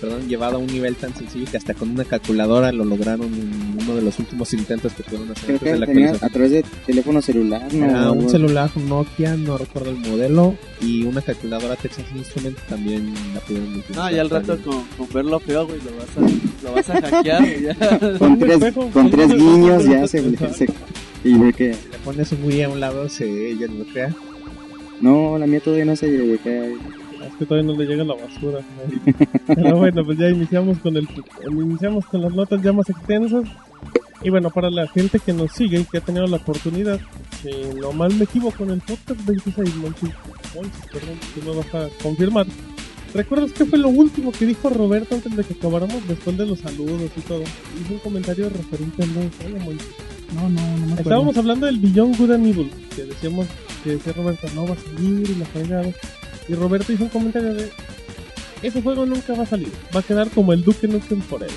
perdón, 0.00 0.28
llevado 0.28 0.56
a 0.56 0.58
un 0.58 0.66
nivel 0.66 0.96
tan 0.96 1.14
sencillo 1.14 1.46
que 1.50 1.56
hasta 1.56 1.74
con 1.74 1.90
una 1.90 2.04
calculadora 2.04 2.72
lo 2.72 2.84
lograron 2.84 3.32
en 3.34 3.76
uno 3.82 3.96
de 3.96 4.02
los 4.02 4.18
últimos 4.18 4.52
intentos 4.54 4.92
que 4.92 5.02
pudieron 5.02 5.30
hacer 5.30 5.58
Creo 5.58 5.58
antes 5.58 5.64
de 5.64 5.74
que 5.74 5.80
la 5.80 5.86
tenía 5.86 6.26
a 6.26 6.28
través 6.30 6.50
de 6.52 6.64
teléfono 6.86 7.20
celular, 7.22 7.72
¿no? 7.72 7.84
Era 7.86 8.10
un 8.12 8.28
celular 8.28 8.70
Nokia, 8.76 9.36
no 9.36 9.56
recuerdo 9.58 9.90
el 9.90 9.96
modelo, 9.98 10.54
y 10.80 11.02
una 11.04 11.20
calculadora 11.22 11.76
Texas 11.76 12.04
Instruments 12.14 12.60
también 12.68 13.12
la 13.34 13.40
pudieron 13.40 13.68
utilizar. 13.76 13.96
No, 13.96 14.10
ya 14.10 14.20
al 14.22 14.30
rato 14.30 14.58
con, 14.62 14.84
con 14.96 15.08
verlo 15.12 15.38
feo, 15.40 15.66
güey, 15.66 15.80
lo 15.80 15.96
vas 15.96 16.08
a, 16.16 16.64
lo 16.64 16.72
vas 16.74 16.90
a 16.90 17.00
hackear, 17.00 17.60
ya. 17.60 17.98
Con 18.18 18.38
tres, 18.38 18.72
con 18.92 19.10
tres 19.10 19.32
guiños 19.34 19.84
ya 19.84 20.06
se, 20.06 20.22
se- 20.54 20.68
y 21.24 21.38
ve 21.38 21.52
que 21.52 21.74
Si 21.74 21.88
le 21.90 21.98
pones 22.04 22.32
un 22.32 22.44
Wii 22.44 22.62
a 22.62 22.68
un 22.68 22.80
lado, 22.80 23.08
se 23.08 23.50
ella 23.50 23.66
lo 23.66 23.84
crea. 23.84 24.14
no, 25.00 25.38
la 25.38 25.46
mía 25.46 25.60
todavía 25.60 25.84
no 25.86 25.96
se 25.96 26.08
bloquea. 26.08 26.64
Es 27.26 27.34
que 27.38 27.46
todavía 27.46 27.72
no 27.72 27.78
le 27.78 27.86
llega 27.86 28.04
la 28.04 28.14
basura. 28.14 28.60
¿no? 28.60 29.14
Pero 29.54 29.76
bueno, 29.76 30.04
pues 30.04 30.18
ya 30.18 30.28
iniciamos 30.28 30.78
con 30.78 30.96
el 30.96 31.08
iniciamos 31.50 32.06
con 32.06 32.22
las 32.22 32.32
notas 32.32 32.62
ya 32.62 32.72
más 32.72 32.88
extensas. 32.88 33.44
Y 34.22 34.30
bueno, 34.30 34.48
para 34.50 34.70
la 34.70 34.88
gente 34.88 35.18
que 35.18 35.34
nos 35.34 35.52
sigue 35.52 35.80
y 35.80 35.84
que 35.84 35.98
ha 35.98 36.00
tenido 36.00 36.26
la 36.26 36.38
oportunidad, 36.38 36.98
si 37.42 37.50
no 37.78 37.92
mal 37.92 38.14
me 38.14 38.24
equivoco, 38.24 38.64
en 38.64 38.70
el 38.70 38.80
podcast 38.80 39.22
26, 39.26 39.76
Monchis, 39.76 40.10
Monchis, 40.54 40.86
perdón, 40.90 41.18
tú 41.34 41.42
me 41.44 41.56
vas 41.56 41.74
a 41.74 41.88
confirmar. 42.02 42.46
¿Recuerdas 43.12 43.52
qué 43.52 43.64
fue 43.64 43.78
lo 43.78 43.90
último 43.90 44.32
que 44.32 44.44
dijo 44.44 44.70
Roberto 44.70 45.14
antes 45.14 45.36
de 45.36 45.44
que 45.44 45.54
acabáramos 45.54 46.08
después 46.08 46.36
de 46.36 46.46
los 46.46 46.58
saludos 46.58 47.10
y 47.16 47.20
todo? 47.20 47.42
Hizo 47.42 47.92
un 47.92 47.98
comentario 48.00 48.48
referente 48.48 49.02
al 49.04 49.14
nuevo. 49.14 49.30
No, 50.34 50.48
no, 50.48 50.78
no 50.78 50.86
me. 50.86 50.94
Estábamos 50.94 51.36
hablando 51.36 51.66
del 51.66 51.78
Beyond 51.78 52.16
Good 52.18 52.30
and 52.32 52.46
Evil, 52.46 52.70
que 52.96 53.04
decíamos, 53.04 53.46
que 53.84 53.90
decía 53.90 54.14
Roberto, 54.14 54.48
no 54.56 54.66
va 54.66 54.72
a 54.72 54.76
salir 54.76 55.30
y 55.30 55.34
la 55.36 55.44
fregada. 55.44 55.92
Y 56.48 56.54
Roberto 56.54 56.92
hizo 56.92 57.04
un 57.04 57.10
comentario 57.10 57.54
de, 57.54 57.70
ese 58.64 58.80
juego 58.80 59.04
nunca 59.04 59.34
va 59.34 59.42
a 59.42 59.46
salir, 59.46 59.70
va 59.94 60.00
a 60.00 60.02
quedar 60.02 60.30
como 60.30 60.54
el 60.54 60.62
Duke 60.64 60.88
Nukem 60.88 61.20
Forever. 61.20 61.54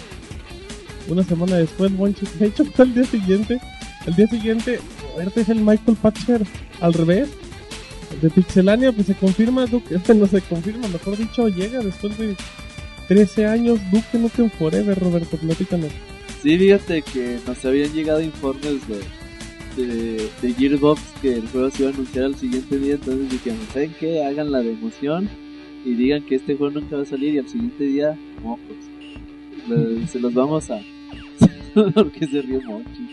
una 1.07 1.23
semana 1.23 1.55
después, 1.55 1.89
Monchi. 1.91 2.25
De 2.37 2.47
hecho, 2.47 2.65
fue 2.75 2.83
al 2.83 2.93
día 2.93 3.05
siguiente. 3.05 3.61
El 4.05 4.15
día 4.15 4.27
siguiente, 4.27 4.79
este 5.17 5.41
es 5.41 5.49
el 5.49 5.61
Michael 5.61 5.97
Patcher 6.01 6.45
al 6.81 6.93
revés. 6.93 7.29
De 8.21 8.29
Pixelania, 8.29 8.91
pues 8.91 9.07
se 9.07 9.15
confirma, 9.15 9.65
Duke, 9.65 9.99
no 10.15 10.27
se 10.27 10.41
confirma, 10.41 10.87
mejor 10.89 11.17
dicho, 11.17 11.47
llega 11.47 11.79
después 11.79 12.17
de 12.17 12.35
13 13.07 13.47
años 13.47 13.79
Duke 13.91 14.17
Nukem 14.17 14.49
Forever, 14.49 14.99
Roberto, 14.99 15.37
platícanos. 15.37 15.91
Sí, 16.41 16.57
fíjate 16.57 17.01
que 17.01 17.39
nos 17.47 17.63
habían 17.63 17.93
llegado 17.93 18.21
informes 18.21 18.87
de, 18.87 18.99
de, 19.85 20.29
de 20.41 20.53
Gearbox 20.53 21.01
que 21.21 21.33
el 21.35 21.47
juego 21.47 21.69
se 21.69 21.83
iba 21.83 21.91
a 21.91 21.93
anunciar 21.93 22.25
al 22.25 22.35
siguiente 22.35 22.77
día, 22.77 22.95
entonces 22.95 23.29
dijeron, 23.29 23.59
¿saben 23.73 23.93
qué? 23.99 24.23
Hagan 24.23 24.51
la 24.51 24.59
democión 24.59 25.29
y 25.85 25.93
digan 25.93 26.25
que 26.25 26.35
este 26.35 26.55
juego 26.55 26.79
nunca 26.79 26.95
va 26.97 27.03
a 27.03 27.05
salir 27.05 27.35
y 27.35 27.39
al 27.39 27.47
siguiente 27.47 27.83
día, 27.83 28.17
mocos. 28.43 28.75
Le- 29.69 30.07
se 30.07 30.19
los 30.19 30.33
vamos 30.33 30.69
a... 30.71 30.79
porque 31.93 32.25
se 32.27 32.41
rió 32.41 32.61
Monchi. 32.61 33.07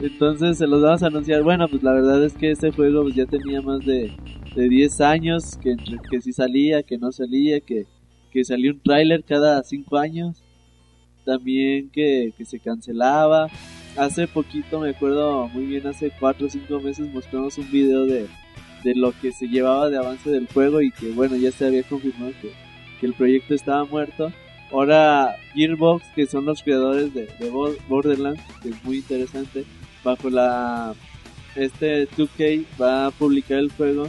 Entonces 0.00 0.58
se 0.58 0.66
los 0.66 0.82
vamos 0.82 1.02
a 1.02 1.08
anunciar. 1.08 1.42
Bueno, 1.42 1.68
pues 1.68 1.82
la 1.82 1.92
verdad 1.92 2.24
es 2.24 2.32
que 2.34 2.50
este 2.50 2.70
juego 2.72 3.02
pues, 3.02 3.14
ya 3.14 3.26
tenía 3.26 3.60
más 3.60 3.84
de, 3.84 4.12
de 4.56 4.68
10 4.68 5.00
años, 5.02 5.58
que, 5.58 5.76
que 6.10 6.20
sí 6.22 6.32
salía, 6.32 6.82
que 6.82 6.96
no 6.96 7.12
salía, 7.12 7.60
que, 7.60 7.86
que 8.30 8.42
salía 8.44 8.72
un 8.72 8.80
tráiler 8.80 9.22
cada 9.24 9.62
5 9.62 9.98
años 9.98 10.42
también 11.26 11.90
que, 11.90 12.32
que 12.36 12.44
se 12.46 12.58
cancelaba. 12.58 13.48
Hace 14.00 14.26
poquito, 14.26 14.80
me 14.80 14.90
acuerdo 14.90 15.46
muy 15.48 15.66
bien, 15.66 15.86
hace 15.86 16.10
4 16.18 16.46
o 16.46 16.48
5 16.50 16.80
meses 16.80 17.12
mostramos 17.12 17.58
un 17.58 17.70
video 17.70 18.06
de, 18.06 18.26
de 18.82 18.94
lo 18.94 19.12
que 19.20 19.30
se 19.30 19.46
llevaba 19.46 19.90
de 19.90 19.98
avance 19.98 20.30
del 20.30 20.46
juego 20.48 20.80
y 20.80 20.90
que 20.90 21.10
bueno, 21.10 21.36
ya 21.36 21.52
se 21.52 21.66
había 21.66 21.82
confirmado 21.82 22.32
que, 22.40 22.50
que 22.98 23.06
el 23.06 23.12
proyecto 23.12 23.52
estaba 23.54 23.84
muerto. 23.84 24.32
Ahora 24.72 25.36
Gearbox, 25.54 26.02
que 26.14 26.24
son 26.26 26.46
los 26.46 26.62
creadores 26.62 27.12
de, 27.12 27.26
de 27.26 27.50
Bo- 27.50 27.74
Borderlands, 27.88 28.40
que 28.62 28.70
es 28.70 28.84
muy 28.84 28.96
interesante, 28.98 29.64
bajo 30.02 30.30
la 30.30 30.94
este 31.54 32.08
2K 32.08 32.64
va 32.80 33.06
a 33.06 33.10
publicar 33.10 33.58
el 33.58 33.70
juego 33.70 34.08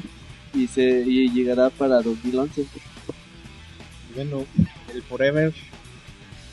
y 0.54 0.68
se 0.68 1.02
y 1.06 1.30
llegará 1.34 1.70
para 1.70 2.02
2011. 2.02 2.66
Bueno, 4.16 4.46
el 4.94 5.02
Forever 5.02 5.54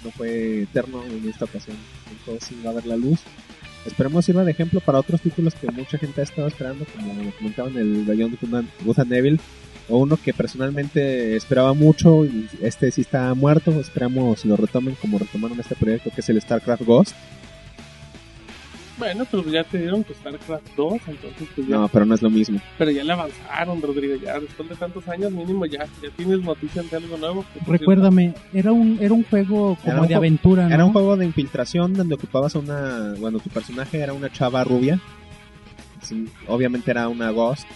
no 0.02 0.10
fue 0.10 0.62
eterno 0.62 1.04
en 1.04 1.28
esta 1.28 1.44
ocasión. 1.44 1.76
Sí 2.40 2.56
va 2.64 2.70
a 2.70 2.74
ver 2.74 2.86
la 2.86 2.96
luz. 2.96 3.20
Esperemos 3.86 4.24
sirva 4.24 4.44
de 4.44 4.50
ejemplo 4.50 4.80
para 4.80 4.98
otros 4.98 5.20
títulos 5.20 5.54
que 5.54 5.70
mucha 5.70 5.98
gente 5.98 6.20
ha 6.20 6.24
estado 6.24 6.48
esperando, 6.48 6.84
como 6.86 7.22
lo 7.22 7.30
comentaban 7.32 7.76
el 7.76 8.04
Beyond 8.04 8.38
Good 8.84 8.98
and 8.98 9.12
Evil, 9.12 9.40
o 9.88 9.98
uno 9.98 10.18
que 10.22 10.34
personalmente 10.34 11.36
esperaba 11.36 11.72
mucho 11.72 12.24
y 12.24 12.48
este 12.60 12.90
sí 12.90 13.00
está 13.00 13.32
muerto. 13.34 13.70
Esperamos 13.80 14.44
lo 14.44 14.56
retomen 14.56 14.94
como 15.00 15.18
retomaron 15.18 15.58
este 15.58 15.74
proyecto 15.74 16.10
que 16.14 16.20
es 16.20 16.28
el 16.28 16.40
StarCraft 16.40 16.84
Ghost. 16.84 17.14
Bueno, 18.98 19.24
pero 19.30 19.44
ya 19.48 19.62
te 19.62 19.78
dieron 19.78 20.02
tu 20.02 20.12
StarCraft 20.12 20.74
2, 20.76 20.92
entonces 21.06 21.48
pues 21.54 21.68
ya. 21.68 21.76
No, 21.76 21.88
pero 21.88 22.04
no 22.04 22.14
es 22.14 22.22
lo 22.22 22.30
mismo. 22.30 22.60
Pero 22.76 22.90
ya 22.90 23.04
le 23.04 23.12
avanzaron, 23.12 23.80
Rodrigo, 23.80 24.16
ya 24.16 24.40
después 24.40 24.68
de 24.68 24.74
tantos 24.74 25.06
años 25.08 25.30
mínimo 25.30 25.66
ya, 25.66 25.84
ya 26.02 26.10
tienes 26.16 26.40
noticias 26.40 26.90
de 26.90 26.96
algo 26.96 27.16
nuevo. 27.16 27.44
que, 27.54 27.60
por 27.60 27.78
Recuérdame, 27.78 28.34
era 28.52 28.72
un, 28.72 28.98
era 29.00 29.14
un 29.14 29.22
juego 29.24 29.76
como 29.76 29.92
Era 29.92 30.02
un 30.02 30.08
de 30.08 30.14
aventura, 30.14 30.68
¿no? 30.68 30.74
Era 30.74 30.84
un 30.84 30.92
juego 30.92 31.16
de 31.16 31.26
infiltración 31.26 31.94
donde 31.94 32.16
ocupabas 32.16 32.56
a 32.56 32.58
una. 32.58 33.14
Bueno, 33.18 33.38
tu 33.38 33.50
personaje 33.50 33.98
era 33.98 34.12
una 34.12 34.32
chava 34.32 34.64
rubia. 34.64 35.00
Sí, 36.02 36.26
obviamente 36.48 36.90
era 36.90 37.08
una 37.08 37.30
Ghost. 37.30 37.66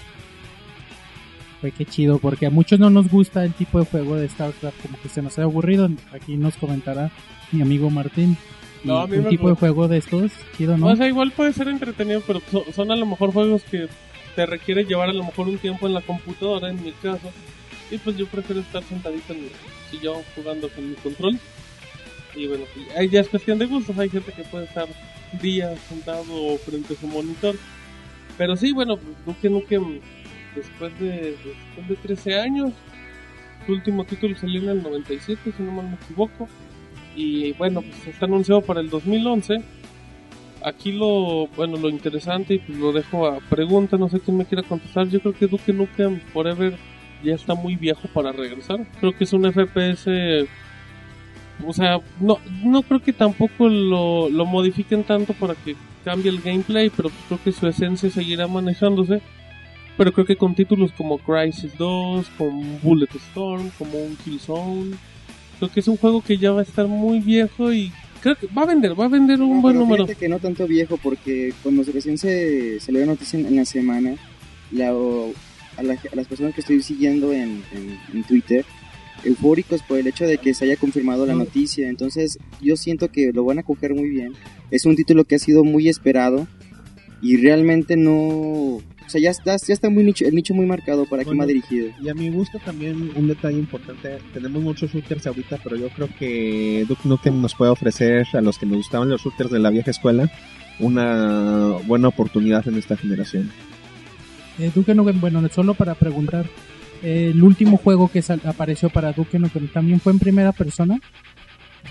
Fue 1.60 1.70
que 1.70 1.84
chido, 1.84 2.18
porque 2.18 2.46
a 2.46 2.50
muchos 2.50 2.80
no 2.80 2.90
nos 2.90 3.08
gusta 3.08 3.44
el 3.44 3.52
tipo 3.52 3.78
de 3.78 3.84
juego 3.86 4.16
de 4.16 4.28
StarCraft, 4.28 4.82
como 4.82 5.00
que 5.00 5.08
se 5.08 5.22
nos 5.22 5.38
ha 5.38 5.44
aburrido. 5.44 5.88
Aquí 6.12 6.36
nos 6.36 6.56
comentará 6.56 7.12
mi 7.52 7.62
amigo 7.62 7.88
Martín. 7.90 8.36
No, 8.84 9.04
un 9.04 9.10
me 9.10 9.22
tipo 9.30 9.48
de 9.48 9.54
juego 9.54 9.88
de 9.88 9.98
estos, 9.98 10.32
chido, 10.56 10.76
¿no? 10.76 10.86
O 10.88 10.96
sea, 10.96 11.06
igual 11.06 11.30
puede 11.32 11.52
ser 11.52 11.68
entretenido, 11.68 12.20
pero 12.26 12.40
so- 12.50 12.64
son 12.72 12.90
a 12.90 12.96
lo 12.96 13.06
mejor 13.06 13.32
juegos 13.32 13.62
que 13.64 13.88
te 14.34 14.46
requiere 14.46 14.84
llevar 14.84 15.08
a 15.08 15.12
lo 15.12 15.24
mejor 15.24 15.48
un 15.48 15.58
tiempo 15.58 15.86
en 15.86 15.94
la 15.94 16.00
computadora, 16.00 16.70
en 16.70 16.82
mi 16.82 16.92
caso. 16.92 17.30
Y 17.90 17.98
pues 17.98 18.16
yo 18.16 18.26
prefiero 18.26 18.60
estar 18.62 18.82
sentadito 18.84 19.32
en 19.34 19.42
mi 19.42 19.48
sillón 19.90 20.22
jugando 20.34 20.68
con 20.70 20.88
mi 20.88 20.96
control. 20.96 21.38
Y 22.34 22.46
bueno, 22.46 22.64
pues, 22.74 23.10
ya 23.10 23.20
es 23.20 23.28
cuestión 23.28 23.58
de 23.58 23.66
gustos. 23.66 23.98
Hay 23.98 24.08
gente 24.08 24.32
que 24.32 24.42
puede 24.44 24.64
estar 24.64 24.88
días 25.42 25.78
sentado 25.88 26.24
frente 26.64 26.94
a 26.94 26.96
su 26.96 27.06
monitor. 27.06 27.54
Pero 28.38 28.56
sí, 28.56 28.72
bueno, 28.72 28.96
pues, 28.96 29.16
Duke 29.26 29.50
Nukem, 29.50 30.00
después 30.56 30.98
de, 30.98 31.36
después 31.44 31.88
de 31.88 31.96
13 31.96 32.40
años, 32.40 32.70
su 33.66 33.72
último 33.72 34.04
título 34.04 34.34
salió 34.36 34.62
en 34.62 34.68
el 34.70 34.82
97, 34.82 35.52
si 35.56 35.62
no 35.62 35.72
mal 35.72 35.88
me 35.90 35.94
equivoco. 35.96 36.48
Y 37.14 37.52
bueno, 37.52 37.82
pues 37.82 38.06
está 38.06 38.26
anunciado 38.26 38.62
para 38.62 38.80
el 38.80 38.90
2011 38.90 39.62
aquí 40.64 40.92
lo 40.92 41.46
bueno 41.48 41.76
lo 41.76 41.88
interesante 41.88 42.54
y 42.54 42.58
pues 42.58 42.78
lo 42.78 42.92
dejo 42.92 43.26
a 43.26 43.40
pregunta 43.40 43.96
no 43.96 44.08
sé 44.08 44.20
quién 44.20 44.36
me 44.36 44.44
quiera 44.44 44.62
contestar. 44.62 45.08
Yo 45.08 45.20
creo 45.20 45.34
que 45.34 45.46
Duke 45.46 45.72
Nukem 45.72 46.20
Forever 46.32 46.76
ya 47.22 47.34
está 47.34 47.54
muy 47.54 47.76
viejo 47.76 48.08
para 48.12 48.32
regresar. 48.32 48.86
Creo 49.00 49.16
que 49.16 49.24
es 49.24 49.32
un 49.32 49.50
FPS 49.50 50.08
o 51.64 51.72
sea 51.72 52.00
no 52.20 52.38
no 52.64 52.82
creo 52.82 53.00
que 53.00 53.12
tampoco 53.12 53.68
lo, 53.68 54.28
lo 54.28 54.44
modifiquen 54.46 55.04
tanto 55.04 55.32
para 55.34 55.54
que 55.54 55.76
cambie 56.04 56.30
el 56.30 56.40
gameplay 56.40 56.90
pero 56.90 57.10
creo 57.28 57.40
que 57.42 57.52
su 57.52 57.66
esencia 57.66 58.10
seguirá 58.10 58.46
manejándose. 58.46 59.20
Pero 59.96 60.10
creo 60.12 60.24
que 60.24 60.36
con 60.36 60.54
títulos 60.54 60.90
como 60.92 61.18
Crisis 61.18 61.76
2 61.76 62.26
como 62.38 62.78
Bullet 62.82 63.14
Storm 63.14 63.70
como 63.78 63.98
un 63.98 64.16
Killzone 64.16 64.96
creo 65.62 65.72
que 65.72 65.80
es 65.80 65.88
un 65.88 65.96
juego 65.96 66.22
que 66.22 66.38
ya 66.38 66.50
va 66.50 66.60
a 66.60 66.64
estar 66.64 66.88
muy 66.88 67.20
viejo 67.20 67.72
y 67.72 67.92
creo 68.20 68.34
que 68.34 68.46
va 68.48 68.62
a 68.62 68.66
vender 68.66 68.98
va 68.98 69.04
a 69.04 69.08
vender 69.08 69.40
un 69.40 69.56
No, 69.56 69.60
buen 69.62 69.78
número 69.78 70.06
que 70.06 70.28
no 70.28 70.38
tanto 70.40 70.66
viejo, 70.66 70.96
porque 70.96 71.52
cuando 71.62 71.84
recién 71.84 72.18
se 72.18 72.80
salió 72.80 73.00
la 73.00 73.06
noticia 73.06 73.38
en, 73.38 73.46
en 73.46 73.56
la 73.56 73.64
semana, 73.64 74.14
la, 74.72 74.88
a, 74.88 75.82
la- 75.84 75.94
a 76.12 76.16
las 76.16 76.26
personas 76.26 76.52
que 76.54 76.62
estoy 76.62 76.82
siguiendo 76.82 77.32
en, 77.32 77.62
en- 77.72 77.98
en 78.12 78.24
Twitter, 78.24 78.64
eufóricos 79.24 79.82
por 79.82 79.98
el 79.98 80.06
hecho 80.08 80.24
de 80.26 80.38
que 80.38 80.52
se 80.52 80.64
haya 80.64 80.76
confirmado 80.76 81.26
la 81.26 81.34
noticia. 81.34 81.88
Entonces, 81.88 82.38
yo 82.60 82.76
siento 82.76 83.08
que 83.08 83.32
lo 83.32 83.44
van 83.44 83.60
a 83.60 83.62
coger 83.62 83.94
muy 83.94 84.08
bien. 84.10 84.32
Es 84.72 84.84
un 84.84 84.96
título 84.96 85.22
que 85.24 85.36
ha 85.36 85.38
sido 85.38 85.62
muy 85.62 85.88
esperado 85.88 86.48
y 87.20 87.36
realmente 87.36 87.96
no. 87.96 88.80
O 89.12 89.18
sea, 89.18 89.20
ya 89.20 89.30
está, 89.30 89.56
ya 89.58 89.74
está 89.74 89.90
muy 89.90 90.04
nicho, 90.04 90.24
el 90.24 90.34
nicho 90.34 90.54
muy 90.54 90.64
marcado 90.64 91.04
para 91.04 91.22
quién 91.22 91.34
va 91.34 91.44
Bueno, 91.44 91.48
dirigido. 91.48 91.90
Y 92.02 92.08
a 92.08 92.14
mi 92.14 92.30
gusto 92.30 92.58
también 92.64 93.10
un 93.14 93.28
detalle 93.28 93.58
importante, 93.58 94.18
tenemos 94.32 94.62
muchos 94.62 94.90
shooters 94.90 95.26
ahorita, 95.26 95.58
pero 95.62 95.76
yo 95.76 95.90
creo 95.90 96.08
que 96.18 96.86
Duke 96.88 97.02
Nukem 97.06 97.42
nos 97.42 97.54
puede 97.54 97.70
ofrecer 97.70 98.26
a 98.32 98.40
los 98.40 98.56
que 98.56 98.64
nos 98.64 98.78
gustaban 98.78 99.10
los 99.10 99.20
shooters 99.22 99.50
de 99.50 99.58
la 99.58 99.68
vieja 99.68 99.90
escuela 99.90 100.30
una 100.78 101.76
buena 101.86 102.08
oportunidad 102.08 102.66
en 102.66 102.76
esta 102.78 102.96
generación. 102.96 103.50
Eh, 104.58 104.70
Duke 104.74 104.94
Nukem, 104.94 105.20
bueno, 105.20 105.46
solo 105.50 105.74
para 105.74 105.94
preguntar, 105.94 106.46
eh, 107.02 107.32
el 107.34 107.42
último 107.42 107.76
juego 107.76 108.08
que 108.10 108.22
sal- 108.22 108.40
apareció 108.44 108.88
para 108.88 109.12
Duke 109.12 109.38
Nukem 109.38 109.68
también 109.68 110.00
fue 110.00 110.12
en 110.14 110.18
primera 110.20 110.52
persona. 110.52 110.98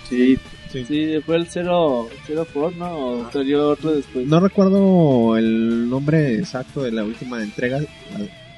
Sí, 0.08 0.38
Sí. 0.72 0.84
sí, 0.86 1.20
fue 1.24 1.36
el 1.36 1.46
0, 1.46 2.08
04, 2.26 2.70
¿no? 2.78 2.98
O 2.98 3.30
salió 3.30 3.68
otro 3.68 3.92
después. 3.92 4.26
No 4.26 4.40
recuerdo 4.40 5.36
el 5.36 5.88
nombre 5.88 6.38
exacto 6.38 6.82
de 6.82 6.92
la 6.92 7.04
última 7.04 7.42
entrega, 7.42 7.80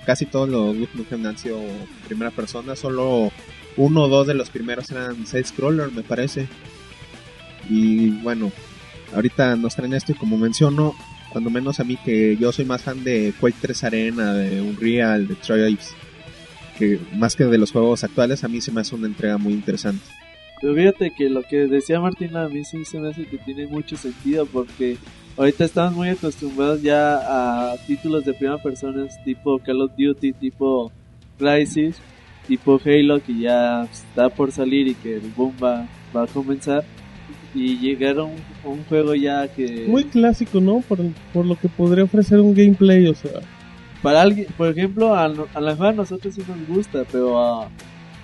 casi 0.06 0.26
todos 0.26 0.48
los 0.48 0.76
Nukem 0.94 1.26
han 1.26 1.36
sido 1.36 1.60
primera 2.06 2.30
persona, 2.30 2.76
solo 2.76 3.32
uno 3.76 4.02
o 4.02 4.08
dos 4.08 4.26
de 4.26 4.34
los 4.34 4.50
primeros 4.50 4.90
eran 4.90 5.26
side 5.26 5.44
scroller 5.44 5.90
me 5.92 6.02
parece. 6.02 6.46
Y 7.68 8.10
bueno, 8.22 8.52
ahorita 9.14 9.56
nos 9.56 9.74
traen 9.74 9.94
esto 9.94 10.12
y 10.12 10.14
como 10.14 10.36
menciono, 10.36 10.94
cuando 11.30 11.50
menos 11.50 11.80
a 11.80 11.84
mí 11.84 11.96
que 11.96 12.36
yo 12.36 12.52
soy 12.52 12.64
más 12.64 12.82
fan 12.82 13.02
de 13.02 13.32
Quake 13.40 13.56
3 13.60 13.84
Arena, 13.84 14.34
de 14.34 14.60
Unreal, 14.60 15.26
de 15.26 15.34
Tribes, 15.34 15.94
que 16.78 17.00
más 17.14 17.34
que 17.34 17.44
de 17.44 17.58
los 17.58 17.72
juegos 17.72 18.04
actuales, 18.04 18.44
a 18.44 18.48
mí 18.48 18.60
se 18.60 18.70
me 18.70 18.82
hace 18.82 18.94
una 18.94 19.06
entrega 19.06 19.38
muy 19.38 19.52
interesante. 19.52 20.04
Pero 20.64 20.76
fíjate 20.76 21.10
que 21.10 21.28
lo 21.28 21.42
que 21.42 21.66
decía 21.66 22.00
Martín 22.00 22.34
a 22.38 22.48
mí 22.48 22.64
sí 22.64 22.86
se 22.86 22.98
me 22.98 23.10
hace 23.10 23.26
que 23.26 23.36
tiene 23.36 23.66
mucho 23.66 23.98
sentido 23.98 24.46
porque 24.46 24.96
ahorita 25.36 25.66
estamos 25.66 25.92
muy 25.92 26.08
acostumbrados 26.08 26.80
ya 26.80 27.18
a 27.18 27.76
títulos 27.86 28.24
de 28.24 28.32
primera 28.32 28.56
persona 28.56 29.06
tipo 29.26 29.58
Call 29.58 29.82
of 29.82 29.90
Duty, 29.98 30.32
tipo 30.32 30.90
Crisis, 31.38 31.96
tipo 32.48 32.80
Halo 32.82 33.22
que 33.22 33.40
ya 33.40 33.82
está 33.82 34.30
por 34.30 34.52
salir 34.52 34.88
y 34.88 34.94
que 34.94 35.16
el 35.16 35.30
boom 35.36 35.52
va, 35.62 35.86
va 36.16 36.22
a 36.22 36.26
comenzar 36.28 36.82
y 37.54 37.76
llegar 37.76 38.20
a 38.20 38.24
un, 38.24 38.36
a 38.64 38.68
un 38.68 38.84
juego 38.84 39.14
ya 39.14 39.46
que 39.48 39.84
muy 39.86 40.04
clásico, 40.04 40.62
¿no? 40.62 40.80
Por, 40.80 40.98
por 41.34 41.44
lo 41.44 41.56
que 41.56 41.68
podría 41.68 42.04
ofrecer 42.04 42.40
un 42.40 42.54
gameplay, 42.54 43.06
o 43.06 43.14
sea, 43.14 43.42
para 44.00 44.22
alguien, 44.22 44.46
por 44.56 44.68
ejemplo, 44.68 45.14
a, 45.14 45.26
a 45.26 45.60
la 45.60 45.72
mejor 45.72 45.88
a 45.88 45.92
nosotros 45.92 46.34
sí 46.34 46.42
nos 46.48 46.66
gusta, 46.66 47.04
pero 47.12 47.38
a 47.38 47.68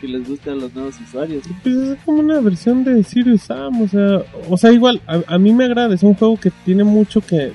que 0.01 0.09
les 0.09 0.29
guste 0.29 0.51
a 0.51 0.55
los 0.55 0.75
nuevos 0.75 0.95
usuarios. 1.01 1.45
pues 1.63 1.77
es 1.77 1.99
como 2.05 2.21
una 2.21 2.41
versión 2.41 2.85
de 2.85 3.03
Serious 3.05 3.43
Sam, 3.43 3.83
o 3.83 3.89
sea, 3.89 4.23
o 4.49 4.57
sea, 4.57 4.73
igual, 4.73 5.01
a, 5.07 5.21
a 5.27 5.39
mí 5.39 5.53
me 5.53 5.65
agrada, 5.65 5.95
es 5.95 6.03
un 6.03 6.15
juego 6.15 6.39
que 6.39 6.51
tiene 6.65 6.85
mucho 6.85 7.21
que 7.21 7.53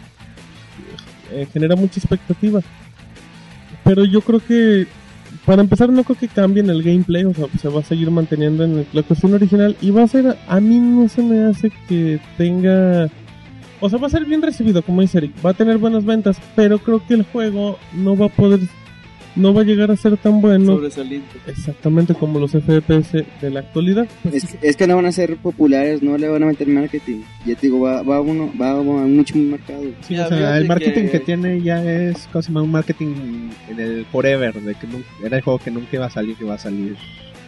eh, 1.31 1.47
genera 1.51 1.75
mucha 1.75 1.99
expectativa. 1.99 2.61
Pero 3.83 4.05
yo 4.05 4.21
creo 4.21 4.39
que 4.39 4.87
para 5.45 5.61
empezar 5.61 5.89
no 5.89 6.03
creo 6.03 6.17
que 6.17 6.27
cambien 6.27 6.69
el 6.69 6.81
gameplay, 6.81 7.25
o 7.25 7.33
sea, 7.33 7.47
se 7.59 7.69
va 7.69 7.81
a 7.81 7.83
seguir 7.83 8.09
manteniendo 8.09 8.63
en 8.63 8.85
la 8.93 9.03
cuestión 9.03 9.33
original 9.33 9.75
y 9.81 9.91
va 9.91 10.03
a 10.03 10.07
ser, 10.07 10.37
a 10.47 10.59
mí 10.59 10.79
no 10.79 11.07
se 11.07 11.21
me 11.21 11.45
hace 11.45 11.71
que 11.87 12.19
tenga, 12.37 13.09
o 13.79 13.89
sea, 13.89 13.99
va 13.99 14.07
a 14.07 14.09
ser 14.09 14.25
bien 14.25 14.41
recibido, 14.41 14.81
como 14.81 15.01
dice 15.01 15.19
Eric, 15.19 15.33
va 15.45 15.51
a 15.51 15.53
tener 15.53 15.77
buenas 15.77 16.05
ventas, 16.05 16.39
pero 16.55 16.79
creo 16.79 17.05
que 17.05 17.13
el 17.13 17.23
juego 17.23 17.77
no 17.93 18.15
va 18.15 18.27
a 18.27 18.29
poder, 18.29 18.59
no 19.35 19.53
va 19.53 19.61
a 19.61 19.63
llegar 19.65 19.91
a 19.91 19.95
ser 19.97 20.15
tan 20.17 20.39
bueno 20.41 20.75
Sobresaliente. 20.75 21.37
exactamente 21.47 22.13
como 22.13 22.39
los 22.39 22.51
FPS 22.51 23.25
de 23.41 23.49
la 23.49 23.59
actualidad. 23.61 24.07
Es, 24.31 24.45
que- 24.45 24.67
es 24.67 24.75
que 24.77 24.87
no 24.87 24.95
van 24.95 25.05
a 25.07 25.11
ser 25.11 25.35
populares, 25.37 26.01
no 26.01 26.17
le 26.17 26.27
van 26.29 26.43
a 26.43 26.45
meter 26.45 26.67
marketing. 26.67 27.21
Ya 27.45 27.55
te 27.55 27.67
digo, 27.67 27.79
va, 27.81 28.01
va, 28.01 28.21
uno, 28.21 28.51
va 28.59 28.71
a 28.71 28.75
mucho 28.81 29.35
mercado. 29.37 29.83
Sí, 30.07 30.15
Ya, 30.15 30.25
o 30.25 30.29
sea, 30.29 30.57
el 30.57 30.67
marketing 30.67 31.03
que- 31.03 31.11
que... 31.11 31.19
tiene 31.19 31.61
ya 31.61 31.83
es 31.83 32.27
casi 32.31 32.51
más 32.51 32.63
un 32.63 32.71
marketing 32.71 33.49
en 33.69 33.79
el 33.79 34.05
forever, 34.05 34.53
de 34.61 34.75
que 34.75 34.87
nunca- 34.87 35.07
era 35.23 35.37
el 35.37 35.43
juego 35.43 35.59
que 35.59 35.71
nunca 35.71 35.89
iba 35.93 36.05
a 36.05 36.09
salir, 36.09 36.35
que 36.37 36.45
va 36.45 36.55
a 36.55 36.59
salir 36.59 36.95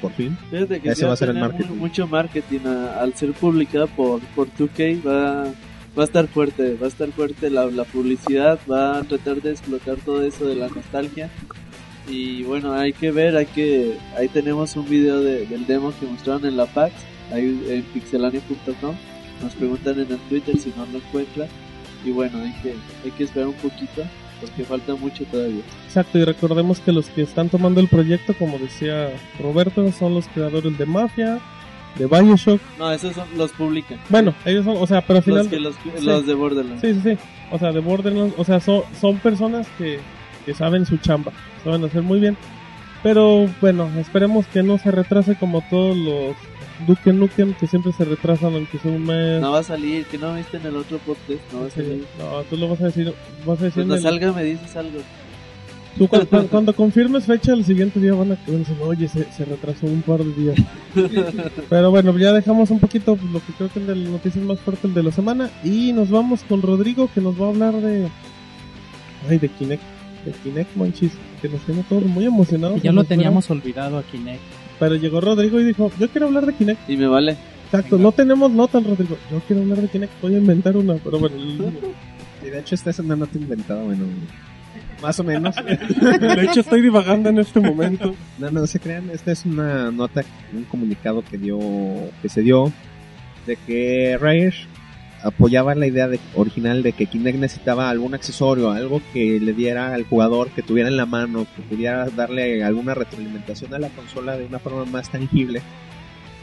por 0.02 0.12
fin. 0.12 0.38
Fíjate 0.52 0.80
que 0.80 0.90
Ese 0.90 1.06
va 1.06 1.14
a 1.14 1.18
ser 1.18 1.30
el 1.30 1.38
marketing. 1.40 1.70
mu- 1.70 1.76
Mucho 1.78 2.06
marketing 2.08 2.60
a- 2.66 3.02
al 3.02 3.14
ser 3.16 3.32
publicada 3.34 3.88
por, 3.88 4.20
por 4.36 4.48
2K 4.58 5.02
va, 5.08 5.46
va 5.98 6.04
a 6.04 6.06
estar 6.06 6.28
fuerte, 6.28 6.76
va 6.76 6.86
a 6.86 6.90
estar 6.90 7.10
fuerte 7.12 7.50
la, 7.50 7.66
la 7.66 7.84
publicidad, 7.84 8.60
va 8.70 9.00
a 9.00 9.04
tratar 9.04 9.42
de 9.42 9.52
explotar 9.52 9.96
todo 10.06 10.24
eso 10.24 10.46
de 10.48 10.56
la 10.56 10.68
nostalgia. 10.68 11.30
Y 12.10 12.44
bueno, 12.44 12.74
hay 12.74 12.94
que 12.94 13.12
ver, 13.12 13.36
hay 13.36 13.46
que 13.48 13.98
ahí 14.18 14.28
tenemos 14.30 14.76
un 14.76 14.88
video 14.90 15.22
de- 15.22 15.46
del 15.46 15.66
demo 15.68 15.94
que 16.00 16.06
mostraron 16.06 16.46
en 16.46 16.56
la 16.58 16.66
PAX, 16.66 16.94
ahí 17.34 17.62
en 17.70 17.84
pixelania.com. 17.94 18.96
Nos 19.44 19.54
preguntan 19.56 19.96
en 20.00 20.12
el 20.12 20.18
Twitter 20.30 20.58
si 20.58 20.74
no 20.78 20.86
lo 20.86 20.98
encuentran. 21.00 21.48
Y 22.06 22.12
bueno, 22.12 22.38
hay 22.40 22.54
que, 22.62 22.74
hay 23.04 23.12
que 23.12 23.24
esperar 23.26 23.50
un 23.50 23.56
poquito 23.56 24.04
porque 24.40 24.64
falta 24.64 24.96
mucho 24.96 25.26
todavía. 25.26 25.62
Exacto, 25.86 26.18
y 26.20 26.24
recordemos 26.24 26.80
que 26.80 26.92
los 26.92 27.10
que 27.10 27.24
están 27.24 27.50
tomando 27.50 27.82
el 27.82 27.88
proyecto, 27.88 28.34
como 28.38 28.58
decía 28.58 29.10
Roberto, 29.40 29.92
son 29.92 30.14
los 30.14 30.28
creadores 30.30 30.78
de 30.78 30.86
Mafia, 30.86 31.40
de 31.98 32.06
Bioshock. 32.06 32.62
No, 32.78 32.92
esos 32.92 33.16
son, 33.16 33.28
los 33.36 33.52
publican. 33.52 34.00
Bueno, 34.10 34.34
ellos 34.46 34.64
son, 34.64 34.78
o 34.78 34.86
sea, 34.88 35.02
pero 35.02 35.18
al 35.18 35.24
final... 35.24 35.40
Los, 35.40 35.48
que 35.48 35.60
los, 35.60 35.76
Sí. 36.00 36.06
los 36.06 36.26
de 36.28 36.34
Borderlands. 36.36 36.82
Sí, 36.82 36.94
sí, 36.94 37.02
sí. 37.04 37.18
O 37.52 37.58
sea, 37.60 37.72
de 37.72 37.80
Borderlands, 37.80 38.36
o 38.38 38.44
sea, 38.44 38.60
son, 38.60 38.84
son 39.02 39.18
personas 39.18 39.68
que, 39.78 40.00
que 40.46 40.54
saben 40.54 40.86
su 40.86 40.98
chamba, 40.98 41.32
saben 41.72 41.86
hacer 41.86 42.02
muy 42.02 42.20
bien. 42.20 42.38
Pero 43.04 43.48
bueno, 43.62 43.90
esperemos 44.00 44.46
que 44.48 44.64
no 44.64 44.78
se 44.80 44.90
retrase 44.92 45.36
como 45.36 45.62
todos 45.70 45.96
los 45.96 46.36
Duke 46.88 47.14
Nukem 47.14 47.54
que 47.54 47.68
siempre 47.68 47.92
se 47.92 48.06
retrasan 48.06 48.54
aunque 48.56 48.80
sea 48.80 48.92
un 48.92 49.04
mes. 49.06 49.40
No 49.42 49.52
va 49.52 49.60
a 49.60 49.64
salir, 49.64 50.06
que 50.06 50.18
no 50.18 50.34
viste 50.36 50.58
en 50.58 50.66
el 50.66 50.76
otro 50.76 50.98
podcast, 51.00 51.40
no 51.54 51.62
va 51.62 51.68
a 51.68 51.70
Sí, 51.70 51.76
salir. 51.82 52.06
no, 52.18 52.42
tú 52.50 52.58
lo 52.58 52.70
vas 52.70 52.82
a 52.82 52.86
decir, 52.86 53.14
vas 53.46 53.60
a 53.62 53.66
decir 53.66 53.84
Cuando 53.84 53.96
el- 53.96 54.02
salga 54.02 54.32
me 54.34 54.44
dices 54.44 54.76
algo. 54.76 55.00
tú 55.98 56.08
cuando, 56.08 56.28
cuando- 56.28 56.48
cuando 56.52 56.76
confirmes 56.76 57.26
fecha 57.26 57.54
el 57.54 57.64
siguiente 57.66 58.00
día 58.00 58.14
van 58.14 58.32
a 58.32 58.38
van 58.48 58.56
a 58.56 58.60
decir, 58.60 58.76
oye, 58.82 59.08
se, 59.08 59.32
se 59.32 59.46
retrasó 59.46 59.86
un 59.86 60.02
par 60.02 60.20
de 60.24 60.34
días. 60.34 60.58
Pero 61.70 61.92
bueno, 61.92 62.18
ya 62.18 62.34
dejamos 62.34 62.72
un 62.72 62.80
poquito 62.80 63.16
pues, 63.16 63.32
lo 63.32 63.40
que 63.40 63.54
creo 63.54 63.70
que 63.72 63.80
es 63.80 63.88
de 63.88 63.96
las 63.96 64.10
noticias 64.10 64.44
más 64.44 64.60
fuertes 64.60 64.94
de 64.94 65.04
la 65.04 65.12
semana 65.12 65.50
y 65.64 65.94
nos 65.94 66.10
vamos 66.10 66.42
con 66.50 66.62
Rodrigo 66.64 67.10
que 67.14 67.22
nos 67.22 67.40
va 67.40 67.46
a 67.46 67.50
hablar 67.50 67.76
de 67.76 68.08
ay 69.30 69.38
de 69.40 69.50
Kinect, 69.50 69.84
de 70.28 70.38
Kinect 70.44 70.76
manchis, 70.76 71.12
que 71.42 71.50
nos 71.50 71.62
tiene 71.62 71.84
todos 71.88 72.04
muy 72.06 72.26
emocionados. 72.26 72.82
Que 72.82 72.88
ya 72.88 72.92
lo 72.92 73.04
teníamos 73.04 73.50
olvidado 73.50 73.98
a 73.98 74.04
Kinect. 74.04 74.42
Pero 74.80 74.96
llegó 74.96 75.22
Rodrigo 75.22 75.60
y 75.60 75.64
dijo, 75.64 75.92
yo 76.00 76.10
quiero 76.10 76.28
hablar 76.28 76.46
de 76.46 76.54
Kinect. 76.54 76.90
Y 76.90 76.98
me 76.98 77.08
vale. 77.08 77.38
Exacto, 77.66 77.98
no 77.98 78.12
tenemos 78.12 78.52
notas, 78.52 78.84
Rodrigo. 78.86 79.18
Yo 79.32 79.40
quiero 79.48 79.64
hablar 79.64 79.82
de 79.82 79.88
Kinect, 79.90 80.22
voy 80.22 80.36
a 80.36 80.38
inventar 80.38 80.78
una, 80.78 80.96
pero 80.96 81.20
bueno, 81.20 81.36
Y 82.46 82.50
de 82.50 82.60
hecho 82.60 82.76
esta 82.76 82.92
es 82.92 83.00
una 83.00 83.16
nota 83.16 83.38
inventada, 83.38 83.84
bueno, 83.84 84.06
más 85.02 85.20
o 85.20 85.24
menos. 85.24 85.56
de 86.20 86.46
hecho 86.46 86.62
estoy 86.62 86.82
divagando 86.82 87.30
en 87.30 87.40
este 87.40 87.60
momento. 87.60 88.16
No, 88.38 88.52
no 88.52 88.68
se 88.68 88.80
crean, 88.80 89.10
esta 89.10 89.32
es 89.32 89.46
una 89.46 89.90
nota, 89.90 90.24
un 90.54 90.64
comunicado 90.66 91.24
que 91.24 91.40
dio, 91.40 91.58
que 92.22 92.30
se 92.30 92.44
dio 92.44 92.72
de 93.48 93.56
que 93.56 94.16
Rare 94.22 94.54
apoyaba 95.24 95.76
la 95.76 95.88
idea 95.88 96.08
de, 96.08 96.20
original 96.36 96.84
de 96.84 96.94
que 96.94 97.08
Kinect 97.08 97.40
necesitaba 97.40 97.90
algún 97.90 98.14
accesorio, 98.14 98.72
algo 98.72 99.02
que 99.14 99.40
le 99.40 99.54
diera 99.54 99.94
al 99.94 100.04
jugador, 100.04 100.50
que 100.50 100.62
tuviera 100.62 100.90
en 100.90 100.98
la 100.98 101.06
mano, 101.06 101.48
que 101.56 101.62
pudiera 101.64 102.08
darle 102.10 102.64
alguna 102.64 102.94
retroalimentación 102.94 103.74
a 103.74 103.80
la 103.80 103.90
consola 103.90 104.38
de 104.38 104.46
una 104.46 104.60
forma 104.60 104.86
más 104.86 105.10
tangible. 105.10 105.62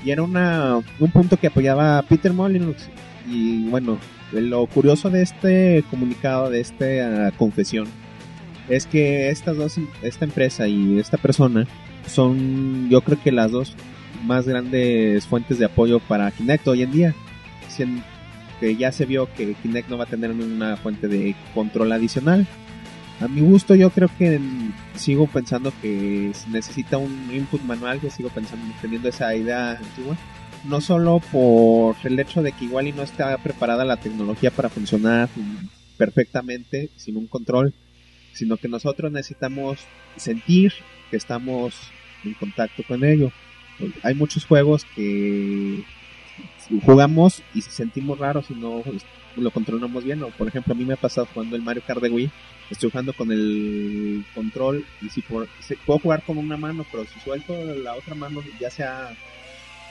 Y 0.05 0.11
era 0.11 0.23
una, 0.23 0.77
un 0.77 1.11
punto 1.11 1.37
que 1.37 1.47
apoyaba 1.47 2.03
Peter 2.03 2.33
Molyneux. 2.33 2.89
Y 3.27 3.65
bueno, 3.69 3.99
lo 4.33 4.67
curioso 4.67 5.09
de 5.09 5.23
este 5.23 5.85
comunicado, 5.91 6.51
de 6.51 6.61
esta 6.61 7.31
confesión, 7.39 7.87
es 8.69 8.87
que 8.87 9.31
estas 9.31 9.57
dos, 9.57 9.79
esta 10.03 10.25
empresa 10.25 10.67
y 10.67 10.99
esta 10.99 11.17
persona 11.17 11.67
son, 12.07 12.89
yo 12.91 13.01
creo 13.01 13.19
que 13.23 13.33
las 13.33 13.51
dos 13.51 13.75
más 14.25 14.47
grandes 14.47 15.27
fuentes 15.27 15.59
de 15.59 15.67
apoyo 15.67 16.01
para 16.01 16.31
Kinect 16.31 16.69
hoy 16.69 16.83
en 16.83 16.93
día. 16.93 17.15
Que 18.61 18.77
ya 18.77 18.93
se 18.93 19.07
vio 19.07 19.33
que 19.35 19.55
Kinect 19.55 19.89
no 19.89 19.99
va 19.99 20.05
a 20.05 20.09
tener 20.09 20.31
una 20.31 20.77
fuente 20.77 21.09
de 21.09 21.35
control 21.55 21.93
adicional. 21.93 22.47
A 23.21 23.29
mi 23.29 23.41
gusto 23.41 23.75
yo 23.75 23.91
creo 23.91 24.11
que 24.19 24.41
sigo 24.97 25.27
pensando 25.27 25.73
que 25.81 26.33
necesita 26.49 26.99
un 26.99 27.31
input 27.33 27.63
manual, 27.63 28.01
yo 28.01 28.11
sigo 28.11 28.29
pensando 28.29 28.65
teniendo 28.81 29.09
esa 29.09 29.35
idea 29.35 29.73
antigua. 29.73 30.17
No 30.65 30.81
solo 30.81 31.21
por 31.31 31.97
el 32.05 32.19
hecho 32.19 32.43
de 32.43 32.53
que 32.53 32.65
igual 32.65 32.89
y 32.89 32.93
no 32.93 33.03
está 33.03 33.37
preparada 33.39 33.85
la 33.85 33.99
tecnología 33.99 34.51
para 34.51 34.69
funcionar 34.69 35.29
perfectamente 35.97 36.91
sin 36.97 37.17
un 37.17 37.27
control, 37.27 37.75
sino 38.33 38.57
que 38.57 38.69
nosotros 38.69 39.13
necesitamos 39.13 39.79
sentir 40.17 40.73
que 41.11 41.17
estamos 41.17 41.75
en 42.25 42.35
contacto 42.35 42.83
con 42.87 43.05
ello. 43.05 43.31
Hay 44.03 44.15
muchos 44.15 44.45
juegos 44.45 44.85
que 44.95 45.85
jugamos 46.85 47.43
y 47.55 47.61
sentimos 47.63 48.19
raros 48.19 48.47
si 48.47 48.55
no 48.55 48.83
lo 49.37 49.51
controlamos 49.51 50.05
bien. 50.05 50.23
O 50.23 50.29
por 50.29 50.49
ejemplo, 50.49 50.73
a 50.75 50.77
mí 50.77 50.85
me 50.85 50.95
ha 50.95 50.99
pasado 50.99 51.27
jugando 51.33 51.57
el 51.57 51.63
Mario 51.63 51.83
Kart 51.87 52.01
de 52.01 52.11
Wii. 52.11 52.31
Estoy 52.71 52.91
jugando 52.91 53.13
con 53.13 53.31
el 53.31 54.25
control 54.35 54.85
y 55.03 55.11
si 55.11 55.21
por, 55.23 55.47
si- 55.61 55.77
puedo 55.77 55.99
jugar 55.99 56.23
con 56.25 56.39
una 56.39 56.57
mano, 56.57 56.85
pero 56.91 57.05
si 57.05 57.21
suelto 57.21 57.55
la 57.83 57.95
otra 57.95 58.15
mano, 58.15 58.41
ya 58.61 58.71
sea 58.71 59.11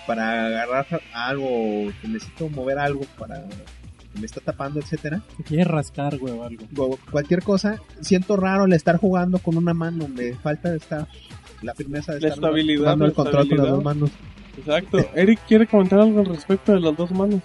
para 0.08 0.48
agarrar 0.48 1.02
algo, 1.14 1.46
o 1.48 1.92
que 2.02 2.08
necesito 2.08 2.50
mover 2.50 2.78
algo 2.80 3.02
para 3.18 3.42
que 3.42 4.20
me 4.20 4.26
está 4.26 4.42
tapando, 4.42 4.80
etcétera, 4.80 5.22
Te 5.38 5.44
quieres 5.44 5.68
rascar, 5.68 6.18
güey, 6.18 6.34
o 6.34 6.44
algo. 6.44 6.66
o 6.78 7.00
cualquier 7.10 7.42
cosa, 7.42 7.80
siento 8.02 8.36
raro 8.36 8.66
el 8.66 8.74
estar 8.74 8.98
jugando 8.98 9.40
con 9.40 9.56
una 9.56 9.74
mano, 9.74 10.08
me 10.10 10.34
falta 10.34 10.76
estar 10.76 11.08
la 11.62 11.74
firmeza 11.74 12.14
de 12.14 12.20
La 12.22 12.28
estar 12.28 12.44
estabilidad, 12.44 12.80
jugando 12.82 13.06
el 13.06 13.14
control 13.14 13.48
con 13.48 13.58
las 13.60 13.68
dos 13.70 13.84
manos. 13.84 14.10
Exacto. 14.58 15.00
Eric 15.16 15.40
quiere 15.48 15.68
comentar 15.68 16.00
algo 16.00 16.20
al 16.20 16.28
respecto 16.28 16.74
de 16.74 16.80
las 16.80 16.96
dos 16.96 17.12
manos. 17.12 17.42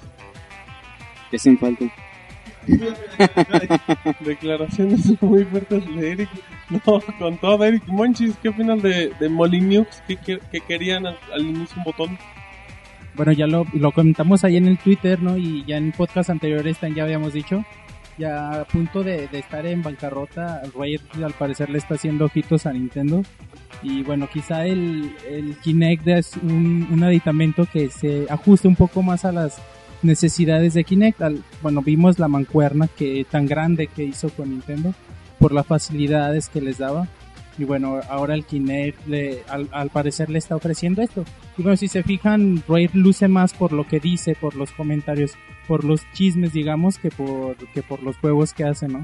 Que 1.30 1.38
sin 1.38 1.58
falta. 1.58 1.84
Declaraciones 4.20 5.22
muy 5.22 5.44
fuertes 5.44 5.84
de 5.96 6.12
Eric. 6.12 6.28
No, 6.70 7.00
con 7.18 7.38
todo, 7.38 7.64
Eric 7.64 7.86
Monchis, 7.86 8.36
¿qué 8.42 8.50
opinas 8.50 8.82
de, 8.82 9.10
de 9.18 9.28
Molyneux 9.28 9.88
que, 10.06 10.16
que, 10.16 10.38
que 10.38 10.60
querían 10.60 11.06
al, 11.06 11.18
al 11.32 11.40
inicio 11.46 11.78
un 11.78 11.84
botón? 11.84 12.18
Bueno, 13.14 13.32
ya 13.32 13.46
lo, 13.46 13.66
lo 13.72 13.90
comentamos 13.92 14.44
ahí 14.44 14.56
en 14.58 14.66
el 14.68 14.78
Twitter, 14.78 15.20
¿no? 15.22 15.36
Y 15.36 15.64
ya 15.64 15.76
en 15.76 15.92
podcast 15.92 16.30
anteriores 16.30 16.78
también 16.78 16.96
ya 16.96 17.02
habíamos 17.04 17.32
dicho. 17.32 17.64
Ya 18.18 18.60
a 18.60 18.64
punto 18.64 19.02
de, 19.02 19.28
de 19.28 19.38
estar 19.38 19.64
en 19.64 19.82
bancarrota, 19.82 20.60
Riot 20.78 21.00
al 21.24 21.32
parecer 21.32 21.70
le 21.70 21.78
está 21.78 21.94
haciendo 21.94 22.26
ojitos 22.26 22.66
a 22.66 22.72
Nintendo. 22.72 23.22
Y 23.82 24.02
bueno, 24.02 24.28
quizá 24.32 24.66
el, 24.66 25.14
el 25.28 25.56
Kinect 25.58 26.06
es 26.08 26.36
un, 26.36 26.88
un 26.90 27.02
aditamento 27.04 27.66
que 27.72 27.90
se 27.90 28.26
ajuste 28.28 28.66
un 28.68 28.76
poco 28.76 29.02
más 29.02 29.24
a 29.24 29.32
las 29.32 29.58
necesidades 30.02 30.74
de 30.74 30.84
Kinect. 30.84 31.22
Al- 31.22 31.42
bueno, 31.62 31.82
vimos 31.82 32.18
la 32.18 32.28
mancuerna 32.28 32.88
que 32.88 33.24
tan 33.30 33.46
grande 33.46 33.86
que 33.86 34.04
hizo 34.04 34.30
con 34.30 34.50
Nintendo 34.50 34.94
por 35.38 35.52
las 35.52 35.66
facilidades 35.66 36.48
que 36.48 36.60
les 36.60 36.78
daba. 36.78 37.06
Y 37.56 37.64
bueno, 37.64 37.98
ahora 38.08 38.34
el 38.34 38.44
Kinect 38.44 39.06
le, 39.08 39.42
al, 39.48 39.68
al 39.72 39.90
parecer 39.90 40.30
le 40.30 40.38
está 40.38 40.54
ofreciendo 40.54 41.02
esto. 41.02 41.24
Y 41.56 41.62
bueno, 41.62 41.76
si 41.76 41.88
se 41.88 42.04
fijan, 42.04 42.62
Raid 42.68 42.90
luce 42.94 43.26
más 43.26 43.52
por 43.52 43.72
lo 43.72 43.84
que 43.86 43.98
dice, 43.98 44.36
por 44.40 44.54
los 44.54 44.70
comentarios, 44.70 45.32
por 45.66 45.82
los 45.82 46.02
chismes, 46.12 46.52
digamos, 46.52 46.98
que 46.98 47.10
por, 47.10 47.56
que 47.74 47.82
por 47.82 48.02
los 48.04 48.16
juegos 48.18 48.52
que 48.52 48.62
hace, 48.64 48.86
¿no? 48.86 49.02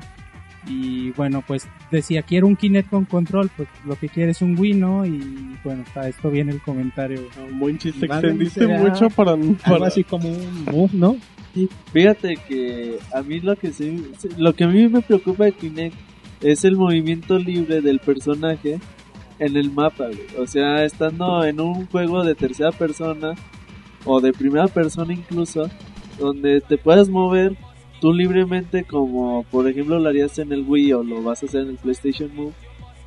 Y 0.66 1.10
bueno, 1.10 1.42
pues 1.46 1.68
decía, 1.90 2.22
quiero 2.22 2.46
un 2.46 2.56
Kinect 2.56 2.88
con 2.88 3.04
control, 3.04 3.50
pues 3.56 3.68
lo 3.84 3.96
que 3.96 4.08
quiere 4.08 4.30
es 4.30 4.40
un 4.40 4.58
Wii, 4.58 4.74
¿no? 4.74 5.04
Y 5.04 5.56
bueno, 5.62 5.82
hasta 5.86 6.08
esto 6.08 6.30
viene 6.30 6.52
el 6.52 6.62
comentario. 6.62 7.20
No, 7.38 7.54
Monchis, 7.54 8.00
te 8.00 8.06
Vale, 8.06 8.28
extendiste 8.28 8.66
mucho 8.66 9.10
para... 9.10 9.32
Algo 9.32 9.56
para 9.66 9.86
así 9.88 10.04
como 10.04 10.28
un 10.28 10.64
move, 10.64 10.90
¿no? 10.92 11.16
Fíjate 11.92 12.36
que 12.48 12.98
a 13.12 13.22
mí 13.22 13.40
lo 13.40 13.56
que 13.56 13.72
sí, 13.72 14.04
lo 14.36 14.54
que 14.54 14.64
a 14.64 14.68
mí 14.68 14.88
me 14.88 15.02
preocupa 15.02 15.44
de 15.44 15.52
Kinect 15.52 15.94
es 16.40 16.64
el 16.64 16.76
movimiento 16.76 17.38
libre 17.38 17.80
del 17.80 18.00
personaje 18.00 18.80
en 19.38 19.56
el 19.56 19.70
mapa, 19.70 20.06
güey. 20.06 20.26
O 20.38 20.46
sea, 20.46 20.84
estando 20.84 21.44
en 21.44 21.60
un 21.60 21.86
juego 21.86 22.24
de 22.24 22.34
tercera 22.34 22.72
persona 22.72 23.34
o 24.04 24.20
de 24.20 24.32
primera 24.32 24.66
persona 24.66 25.12
incluso, 25.12 25.70
donde 26.18 26.60
te 26.60 26.76
puedas 26.76 27.08
mover 27.08 27.56
tú 28.04 28.12
libremente 28.12 28.84
como 28.84 29.44
por 29.44 29.66
ejemplo 29.66 29.98
lo 29.98 30.10
harías 30.10 30.38
en 30.38 30.52
el 30.52 30.62
Wii 30.68 30.92
o 30.92 31.02
lo 31.02 31.22
vas 31.22 31.42
a 31.42 31.46
hacer 31.46 31.62
en 31.62 31.70
el 31.70 31.76
PlayStation 31.76 32.30
Move 32.36 32.52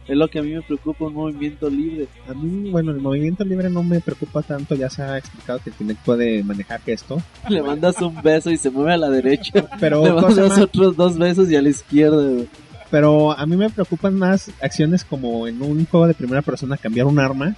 Es 0.08 0.18
lo 0.18 0.28
que 0.28 0.40
a 0.40 0.42
mí 0.42 0.54
me 0.54 0.64
preocupa, 0.64 1.06
un 1.06 1.14
movimiento 1.14 1.70
libre. 1.70 2.08
A 2.28 2.34
mí, 2.34 2.72
bueno, 2.72 2.94
el 2.94 3.00
movimiento 3.00 3.44
libre 3.44 3.70
no 3.70 3.84
me 3.84 4.00
preocupa 4.00 4.42
tanto, 4.42 4.74
ya 4.74 4.90
se 4.90 5.04
ha 5.04 5.20
explicado 5.20 5.60
que 5.60 5.70
el 5.70 5.76
Kinect 5.76 6.04
puede 6.04 6.44
manejar 6.44 6.82
esto, 6.88 7.22
Le 7.48 7.62
mandas 7.62 8.02
un 8.02 8.20
beso 8.24 8.50
y 8.50 8.58
se 8.58 8.72
mueve 8.72 8.94
a 8.94 8.98
la 8.98 9.12
derecha. 9.12 9.70
pero, 9.80 10.04
Le 10.04 10.10
¿cómo 10.16 10.32
se 10.32 10.42
mandas 10.42 10.58
otros 10.58 10.96
dos 10.96 11.16
besos 11.16 11.52
y 11.52 11.56
a 11.56 11.62
la 11.62 11.70
izquierda, 11.70 12.24
güey. 12.24 12.48
pero 12.90 13.38
a 13.38 13.46
mí 13.46 13.56
me 13.56 13.70
preocupan 13.70 14.16
más 14.16 14.50
acciones 14.64 15.04
como 15.04 15.48
en 15.48 15.62
un 15.62 15.86
juego 15.86 16.08
de 16.08 16.16
primera 16.16 16.42
persona 16.42 16.76
cambiar 16.76 17.06
un 17.06 17.20
arma, 17.20 17.56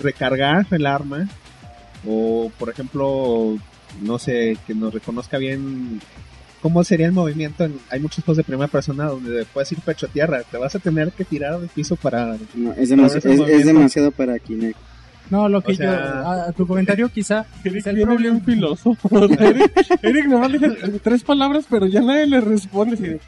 recargar 0.00 0.66
el 0.72 0.86
arma, 0.86 1.28
o 2.04 2.50
por 2.58 2.68
ejemplo, 2.68 3.58
no 4.02 4.18
sé, 4.18 4.58
que 4.66 4.74
nos 4.74 4.92
reconozca 4.92 5.38
bien 5.38 6.00
cómo 6.64 6.82
sería 6.82 7.04
el 7.04 7.12
movimiento. 7.12 7.62
En- 7.64 7.78
hay 7.90 8.00
muchos 8.00 8.24
juegos 8.24 8.38
de 8.38 8.44
primera 8.44 8.68
persona 8.68 9.04
donde 9.04 9.44
puedes 9.52 9.70
ir 9.70 9.80
pecho 9.80 10.06
a 10.06 10.08
tierra, 10.08 10.40
te 10.50 10.56
vas 10.56 10.74
a 10.74 10.78
tener 10.78 11.12
que 11.12 11.26
tirar 11.26 11.60
del 11.60 11.68
piso 11.68 11.94
para... 11.94 12.38
No, 12.54 12.72
es, 12.72 12.90
demasi- 12.90 13.18
ese 13.18 13.34
es- 13.34 13.40
es 13.40 13.66
demasiado 13.66 14.10
para 14.10 14.38
Kinect. 14.38 14.78
No, 15.28 15.46
lo 15.50 15.60
que 15.60 15.72
O 15.72 15.74
sea- 15.74 15.92
yo, 15.92 16.26
a, 16.26 16.44
a 16.48 16.52
tu 16.52 16.66
comentario 16.66 17.10
quizá, 17.10 17.44
Eric 17.64 17.86
el 17.86 18.00
problema, 18.00 18.16
bien 18.16 18.42
filósofo. 18.44 19.26
Eric, 19.26 19.72
Eric 20.02 20.24
nomás 20.26 20.52
dice 20.52 20.70
tres 21.02 21.22
palabras, 21.22 21.66
pero 21.68 21.86
ya 21.86 22.00
nadie 22.00 22.26
le 22.28 22.40
responde. 22.40 23.20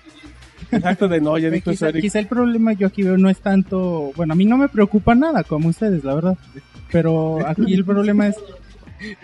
Exacto, 0.72 1.06
de 1.06 1.20
no, 1.20 1.36
ya 1.36 1.50
dijo 1.50 1.70
eso 1.70 1.72
quizá, 1.72 1.88
Eric. 1.90 2.00
quizá 2.02 2.18
el 2.18 2.26
problema 2.26 2.72
yo 2.72 2.86
aquí 2.86 3.02
veo 3.02 3.18
no 3.18 3.28
es 3.28 3.38
tanto, 3.40 4.12
bueno, 4.16 4.32
a 4.32 4.36
mí 4.36 4.46
no 4.46 4.56
me 4.56 4.68
preocupa 4.70 5.14
nada 5.14 5.44
como 5.44 5.68
ustedes, 5.68 6.02
la 6.04 6.14
verdad, 6.14 6.38
pero 6.90 7.46
aquí 7.46 7.74
el 7.74 7.84
problema 7.84 8.28
es 8.28 8.36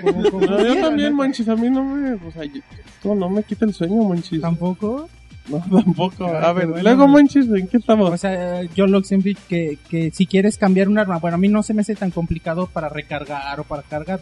como- 0.00 0.30
como 0.30 0.46
No, 0.46 0.64
yo 0.64 0.80
también, 0.80 1.10
¿no? 1.10 1.16
manchis, 1.16 1.48
a 1.48 1.56
mí 1.56 1.70
no 1.70 1.84
me... 1.84 2.12
O 2.14 2.30
sea, 2.32 2.44
yo- 2.44 2.60
esto 2.94 3.14
no 3.14 3.28
me 3.30 3.42
quita 3.42 3.64
el 3.64 3.74
sueño, 3.74 4.02
manchis. 4.04 4.40
tampoco. 4.40 5.08
No, 5.48 5.58
tampoco. 5.84 6.26
Ay, 6.26 6.44
A 6.44 6.52
ver, 6.52 6.66
bueno, 6.68 6.82
luego, 6.82 7.02
güey. 7.04 7.14
manchis, 7.14 7.46
¿en 7.48 7.66
qué 7.68 7.76
estamos? 7.78 8.10
O 8.10 8.16
sea, 8.16 8.62
yo 8.74 8.86
lo 8.86 9.02
siempre 9.02 9.36
que, 9.48 9.78
que 9.88 10.10
si 10.12 10.26
quieres 10.26 10.56
cambiar 10.56 10.88
un 10.88 10.98
arma, 10.98 11.18
bueno, 11.18 11.34
a 11.34 11.38
mí 11.38 11.48
no 11.48 11.62
se 11.62 11.74
me 11.74 11.80
hace 11.82 11.94
tan 11.96 12.10
complicado 12.10 12.66
para 12.68 12.88
recargar 12.88 13.58
o 13.58 13.64
para 13.64 13.82
cargar, 13.82 14.20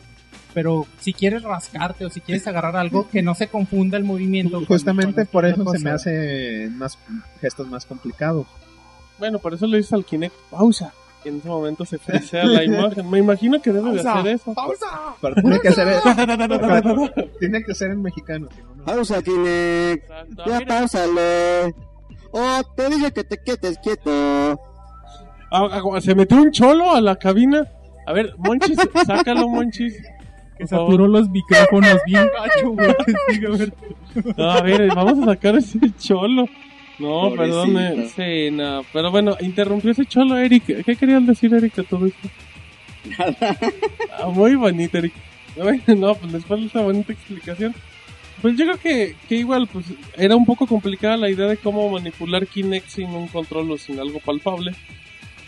pero 0.55 0.87
si 0.99 1.13
quieres 1.13 1.43
rascarte 1.43 2.05
o 2.07 2.11
si 2.11 2.21
quieres 2.21 2.47
agarrar 2.47 2.75
algo 2.77 3.09
que 3.09 3.23
no 3.23 3.35
se 3.35 3.49
confunda 3.49 3.99
el 3.99 4.05
movimiento. 4.05 4.57
con- 4.57 4.65
Justamente 4.67 5.27
por 5.27 5.45
eso 5.45 5.63
se 5.73 5.79
me 5.79 5.91
hace 5.91 6.71
más 6.73 6.99
gestos 7.41 7.69
más 7.69 7.85
complicados. 7.85 8.47
Bueno, 9.19 9.39
por 9.39 9.53
eso 9.53 9.67
le 9.67 9.77
dices 9.77 9.93
al 9.93 10.07
Kinect 10.07 10.35
pausa. 10.51 10.95
En 11.25 11.37
ese 11.37 11.49
momento 11.49 11.85
se 11.85 11.99
frisea 11.99 12.45
la 12.45 12.65
imagen. 12.65 13.09
Me 13.11 13.19
imagino 13.19 13.61
que 13.61 13.73
debe 13.73 13.91
de 13.93 14.03
Pausa. 14.03 14.21
hacer 14.21 14.35
eso. 14.35 14.55
Pero 15.21 15.35
tiene 15.35 15.61
que 15.61 15.73
ser, 15.73 16.01
tiene 17.39 17.63
que 17.63 17.75
ser 17.75 17.91
en 17.91 18.03
mexicano. 18.03 18.49
si 18.55 18.61
no, 18.63 18.75
no. 18.77 18.85
Pausa, 18.85 19.23
Kinect. 19.23 20.03
Exacto. 20.05 20.43
Ya 20.47 20.59
Mira, 20.61 20.79
pausale. 20.79 21.75
Oh, 22.33 22.61
te 22.77 22.89
dije 22.89 23.13
que 23.13 23.25
te 23.25 23.37
quietes 23.39 23.79
quieto. 23.79 24.11
ah, 25.51 25.69
ah, 25.71 26.01
se 26.01 26.15
metió 26.15 26.39
un 26.39 26.51
cholo 26.53 26.95
a 26.95 27.01
la 27.01 27.17
cabina. 27.17 27.67
A 28.07 28.13
ver, 28.13 28.35
Monchis, 28.39 28.79
sácalo, 29.07 29.49
Monchis. 29.49 29.95
Que 30.57 30.67
saturó 30.67 31.07
los 31.07 31.29
micrófonos 31.31 31.99
bien 32.07 32.29
gacho, 32.39 32.71
güey. 32.71 32.95
Sí, 33.29 33.45
a 33.47 33.51
ver. 33.51 33.75
No, 34.37 34.51
a 34.51 34.61
ver, 34.63 34.89
vamos 34.95 35.19
a 35.23 35.33
sacar 35.33 35.57
ese 35.57 35.79
cholo. 35.99 36.47
No, 37.01 37.33
perdone. 37.35 38.09
Sí, 38.09 38.51
no. 38.51 38.85
Pero 38.93 39.11
bueno, 39.11 39.37
interrumpió 39.41 39.91
ese 39.91 40.07
cholo, 40.07 40.37
Eric. 40.37 40.85
¿Qué 40.85 40.97
querías 40.97 41.27
decir, 41.27 41.53
Eric, 41.55 41.75
de 41.75 41.85
todo 41.85 42.07
esto? 42.07 42.29
Ah, 44.19 44.29
muy 44.29 44.55
bonito, 44.55 44.99
Eric. 44.99 45.15
No, 45.97 46.15
pues 46.15 46.33
después 46.33 46.61
de 46.61 46.67
esta 46.67 46.83
bonita 46.83 47.13
explicación. 47.13 47.75
Pues 48.43 48.57
yo 48.57 48.65
creo 48.65 48.79
que, 48.79 49.17
que 49.29 49.37
igual, 49.37 49.67
pues 49.67 49.87
era 50.17 50.35
un 50.37 50.47
poco 50.47 50.67
complicada 50.67 51.17
la 51.17 51.31
idea 51.31 51.47
de 51.47 51.57
cómo 51.57 51.89
manipular 51.91 52.47
Kinect 52.47 52.89
sin 52.89 53.11
un 53.11 53.29
control 53.29 53.71
o 53.71 53.79
sin 53.79 53.99
algo 53.99 54.19
palpable. 54.19 54.73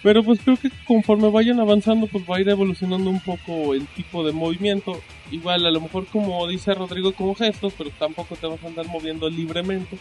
Pero 0.02 0.24
pues 0.24 0.40
creo 0.40 0.56
que 0.56 0.68
conforme 0.84 1.30
vayan 1.30 1.60
avanzando, 1.60 2.06
pues 2.08 2.24
va 2.28 2.36
a 2.36 2.40
ir 2.40 2.48
evolucionando 2.48 3.08
un 3.08 3.20
poco 3.20 3.72
el 3.72 3.86
tipo 3.86 4.24
de 4.24 4.32
movimiento. 4.32 5.00
Igual, 5.30 5.64
a 5.64 5.70
lo 5.70 5.80
mejor 5.80 6.06
como 6.06 6.46
dice 6.48 6.74
Rodrigo, 6.74 7.12
con 7.12 7.34
gestos, 7.36 7.72
pero 7.78 7.90
tampoco 7.98 8.34
te 8.34 8.48
vas 8.48 8.62
a 8.64 8.66
andar 8.66 8.86
moviendo 8.88 9.30
libremente. 9.30 9.96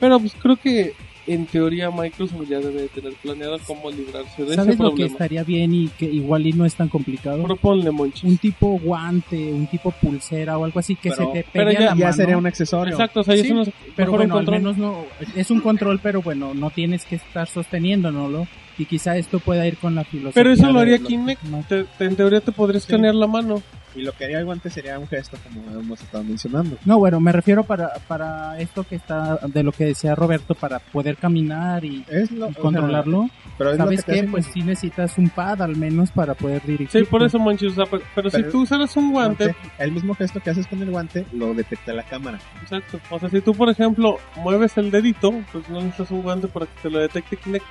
Pero 0.00 0.20
pues 0.20 0.34
creo 0.40 0.56
que 0.56 0.92
en 1.28 1.44
teoría 1.46 1.90
Microsoft 1.90 2.48
ya 2.48 2.60
debe 2.60 2.82
de 2.82 2.88
tener 2.88 3.12
planeado 3.14 3.58
cómo 3.66 3.90
librarse 3.90 4.42
de 4.42 4.48
ese 4.48 4.54
¿Sabes 4.54 4.78
lo 4.78 4.90
que 4.90 4.96
problema. 5.06 5.06
estaría 5.12 5.42
bien 5.42 5.74
y 5.74 5.88
que 5.88 6.04
igual 6.04 6.46
y 6.46 6.52
no 6.52 6.64
es 6.64 6.74
tan 6.76 6.88
complicado? 6.88 7.42
Proponle, 7.42 7.90
Monchis. 7.90 8.22
Un 8.22 8.38
tipo 8.38 8.78
guante, 8.78 9.36
un 9.52 9.66
tipo 9.66 9.90
pulsera 9.90 10.56
o 10.56 10.64
algo 10.64 10.78
así 10.78 10.94
que 10.94 11.10
Pero- 11.10 11.32
se 11.32 11.42
te 11.42 11.46
pero 11.52 11.66
pegue 11.70 11.78
a 11.78 11.80
ya- 11.80 11.86
la 11.86 11.96
Ya 11.96 12.04
mano. 12.04 12.12
sería 12.16 12.38
un 12.38 12.46
accesorio. 12.46 12.92
Exacto, 12.94 13.20
o 13.20 13.24
sea, 13.24 13.34
Sí, 13.36 13.40
es 13.40 13.46
Pero 13.48 13.56
mejor 13.56 13.70
un 14.10 14.16
bueno, 14.16 14.34
al 14.34 14.38
control. 14.44 14.58
menos 14.58 14.76
no, 14.78 15.04
es 15.34 15.50
un 15.50 15.60
control, 15.60 15.98
pero 16.00 16.22
bueno, 16.22 16.54
no 16.54 16.70
tienes 16.70 17.04
que 17.04 17.16
estar 17.16 17.48
sosteniéndolo. 17.48 18.46
Y 18.78 18.84
quizá 18.84 19.16
esto 19.16 19.38
pueda 19.40 19.66
ir 19.66 19.78
con 19.78 19.94
la 19.94 20.04
filosofía. 20.04 20.42
Pero 20.42 20.52
eso 20.52 20.70
lo 20.70 20.80
haría 20.80 20.98
Kinect. 20.98 21.42
Te- 21.68 21.84
te- 21.84 22.04
en 22.04 22.16
teoría 22.16 22.40
te 22.40 22.52
podría 22.52 22.78
escanear 22.78 23.14
la 23.14 23.26
mano. 23.26 23.62
Y 23.94 24.02
lo 24.02 24.12
que 24.12 24.24
haría 24.24 24.38
el 24.40 24.44
guante 24.44 24.68
sería 24.68 24.98
un 24.98 25.08
gesto, 25.08 25.38
como 25.42 25.80
hemos 25.80 25.98
estado 26.02 26.22
mencionando. 26.22 26.76
No, 26.84 26.98
bueno, 26.98 27.18
me 27.18 27.32
refiero 27.32 27.64
para, 27.64 27.94
para 28.06 28.60
esto 28.60 28.84
que 28.84 28.96
está, 28.96 29.38
de 29.46 29.62
lo 29.62 29.72
que 29.72 29.86
decía 29.86 30.14
Roberto, 30.14 30.54
para 30.54 30.80
poder 30.80 31.16
caminar 31.16 31.82
y, 31.82 32.04
Es 32.10 32.30
lo, 32.30 32.48
y 32.48 32.50
o 32.50 32.52
sea, 32.52 32.60
controlarlo. 32.62 33.30
pero 33.56 33.70
es 33.70 33.78
lo 33.78 33.84
¿Sabes 33.84 34.04
qué? 34.04 34.24
Pues 34.30 34.44
sí 34.52 34.60
necesitas 34.60 35.16
un 35.16 35.30
pad 35.30 35.62
al 35.62 35.76
menos 35.76 36.10
para 36.10 36.34
poder 36.34 36.60
dirigir. 36.66 36.90
Sí, 36.90 37.04
por 37.10 37.22
eso, 37.22 37.38
Monchis. 37.38 37.72
o 37.72 37.74
sea, 37.74 37.84
pero, 37.90 38.02
pero 38.14 38.28
si 38.28 38.42
tú 38.42 38.60
usaras 38.64 38.94
un 38.98 39.12
guante, 39.12 39.44
guante, 39.44 39.68
el 39.78 39.92
mismo 39.92 40.14
gesto 40.14 40.40
que 40.40 40.50
haces 40.50 40.66
con 40.66 40.82
el 40.82 40.90
guante 40.90 41.24
lo 41.32 41.54
detecta 41.54 41.94
la 41.94 42.02
cámara. 42.02 42.38
exacto. 42.60 43.00
O 43.08 43.18
sea, 43.18 43.30
si 43.30 43.40
tú, 43.40 43.54
por 43.54 43.70
ejemplo, 43.70 44.18
mueves 44.36 44.76
el 44.76 44.90
dedito, 44.90 45.32
pues 45.50 45.66
no 45.70 45.76
necesitas 45.80 46.10
un 46.10 46.20
guante 46.20 46.48
para 46.48 46.66
que 46.66 46.72
te 46.82 46.90
lo 46.90 46.98
detecte 46.98 47.38
Kinect. 47.38 47.64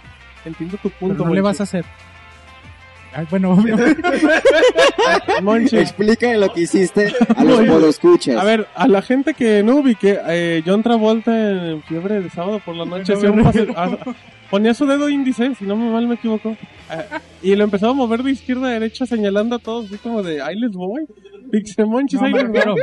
Entiendo 0.45 0.77
tu 0.77 0.89
Pero 0.89 0.99
punto, 0.99 1.25
no 1.25 1.34
le 1.34 1.41
vas 1.41 1.60
a 1.60 1.63
Monchis. 1.63 1.75
hacer. 1.75 1.86
Ay, 3.13 3.25
bueno, 3.29 3.51
obviamente. 3.53 4.01
Monchis. 5.41 5.73
Explícale 5.79 6.38
lo 6.38 6.51
que 6.53 6.62
hiciste 6.62 7.13
a 7.36 7.43
los 7.43 7.62
podescuchas. 7.62 8.36
A 8.38 8.43
ver, 8.43 8.67
a 8.75 8.88
la 8.88 9.01
gente 9.01 9.34
que 9.34 9.63
no 9.63 9.77
ubique, 9.77 10.19
eh, 10.27 10.62
John 10.65 10.84
Travolta 10.84 11.71
en 11.71 11.81
fiebre 11.84 12.21
de 12.21 12.29
sábado 12.29 12.60
por 12.65 12.75
la 12.75 12.86
noche 12.86 13.13
hacía 13.13 13.31
un 13.31 13.43
pase- 13.43 13.67
ponía 14.49 14.73
su 14.73 14.86
dedo 14.86 15.10
índice, 15.10 15.55
si 15.55 15.65
no 15.65 15.75
me 15.75 15.89
mal 15.89 16.08
me 16.08 16.15
equivoco, 16.15 16.55
ah, 16.89 17.19
y 17.41 17.55
lo 17.55 17.63
empezaba 17.63 17.91
a 17.93 17.95
mover 17.95 18.21
de 18.21 18.31
izquierda 18.31 18.67
a 18.67 18.71
derecha 18.71 19.05
señalando 19.05 19.55
a 19.55 19.60
todos, 19.60 19.86
así 19.88 19.97
como 19.97 20.21
de, 20.21 20.41
ahí 20.41 20.55
les 20.60 20.71
voy, 20.71 21.05
Pixemonchis, 21.51 22.19
No, 22.21 22.27
ahí 22.27 22.34
les 22.34 22.49
voy. 22.49 22.81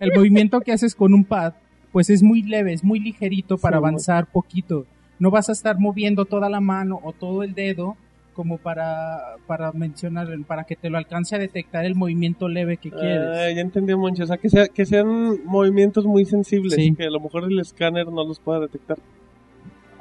el 0.00 0.12
movimiento 0.14 0.60
que 0.60 0.72
haces 0.72 0.94
con 0.94 1.12
un 1.12 1.24
pad, 1.24 1.52
pues 1.92 2.10
es 2.10 2.22
muy 2.22 2.42
leve, 2.42 2.72
es 2.72 2.82
muy 2.82 3.00
ligerito 3.00 3.58
para 3.58 3.76
Sí, 3.76 3.78
avanzar 3.78 4.26
poquito. 4.26 4.86
No 5.18 5.30
vas 5.30 5.48
a 5.48 5.52
estar 5.52 5.78
moviendo 5.78 6.24
toda 6.24 6.48
la 6.50 6.60
mano 6.60 7.00
o 7.02 7.12
todo 7.12 7.42
el 7.42 7.54
dedo 7.54 7.96
como 8.34 8.58
para, 8.58 9.36
para 9.46 9.70
mencionar, 9.72 10.28
para 10.46 10.64
que 10.64 10.74
te 10.74 10.90
lo 10.90 10.98
alcance 10.98 11.36
a 11.36 11.38
detectar 11.38 11.84
el 11.84 11.94
movimiento 11.94 12.48
leve 12.48 12.76
que 12.78 12.90
quieres. 12.90 13.28
Ah, 13.32 13.50
ya 13.54 13.60
entendí, 13.60 13.94
Monchi. 13.94 14.22
O 14.22 14.26
sea, 14.26 14.36
que, 14.38 14.48
sea, 14.48 14.66
que 14.66 14.84
sean 14.84 15.44
movimientos 15.44 16.04
muy 16.04 16.24
sensibles, 16.24 16.74
Sí. 16.74 16.92
que 16.94 17.04
a 17.04 17.10
lo 17.10 17.20
mejor 17.20 17.44
el 17.44 17.58
escáner 17.60 18.08
no 18.08 18.24
los 18.24 18.40
pueda 18.40 18.60
detectar. 18.60 18.98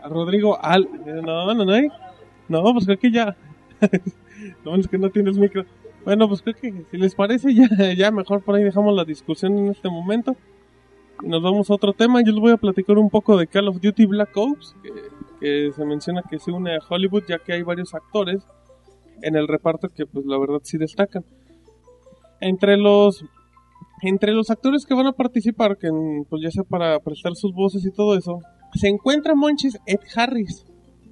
Rodrigo, 0.10 0.58
al... 0.64 0.90
No, 1.06 1.54
no, 1.54 1.66
no. 1.66 1.76
¿eh? 1.76 1.90
No, 2.50 2.64
pues 2.74 2.86
creo 2.86 3.00
que 3.00 3.12
ya. 3.12 3.38
no, 4.66 4.76
es 4.76 4.88
que 4.88 4.98
no 4.98 5.10
tienes 5.10 5.38
micro. 5.38 5.66
Bueno, 6.04 6.28
pues 6.28 6.42
creo 6.42 6.56
que 6.56 6.74
si 6.92 6.98
les 6.98 7.16
parece, 7.16 7.54
ya, 7.54 7.68
ya 7.96 8.12
mejor 8.12 8.42
por 8.42 8.56
ahí 8.56 8.64
dejamos 8.64 8.96
la 8.96 9.06
discusión 9.06 9.58
en 9.58 9.68
este 9.68 9.90
momento. 9.90 10.36
Nos 11.24 11.42
vamos 11.42 11.70
a 11.70 11.76
otro 11.76 11.94
tema. 11.94 12.22
Yo 12.22 12.34
les 12.34 12.42
voy 12.42 12.52
a 12.52 12.58
platicar 12.58 12.98
un 12.98 13.10
poco 13.10 13.38
de 13.38 13.48
Call 13.48 13.70
of 13.70 13.80
Duty 13.80 14.06
Black 14.08 14.36
Ops, 14.36 14.76
que, 15.40 15.72
se 15.72 15.86
menciona 15.86 16.22
que 16.30 16.38
se 16.38 16.52
une 16.52 16.76
a 16.76 16.80
Hollywood, 16.88 17.24
ya 17.28 17.40
que 17.40 17.54
hay 17.54 17.64
varios 17.64 17.94
actores 17.94 18.44
en 19.22 19.38
el 19.38 19.48
reparto 19.48 19.88
que, 19.88 20.06
pues 20.06 20.26
la 20.26 20.38
verdad, 20.38 20.60
sí 20.64 20.78
destacan. 20.78 21.24
Entre 22.42 22.76
los 22.76 23.24
entre 24.02 24.34
los 24.34 24.50
actores 24.50 24.86
que 24.86 24.96
van 24.96 25.08
a 25.08 25.14
participar, 25.14 25.78
que 25.78 25.90
pues 26.30 26.42
ya 26.44 26.52
sea 26.52 26.64
para 26.64 27.00
prestar 27.00 27.36
sus 27.36 27.54
voces 27.54 27.86
y 27.86 27.92
todo 27.92 28.18
eso, 28.18 28.42
se 28.74 28.90
encuentra 28.90 29.34
Monchis 29.34 29.80
Ed 29.86 30.02
Harris. 30.14 30.66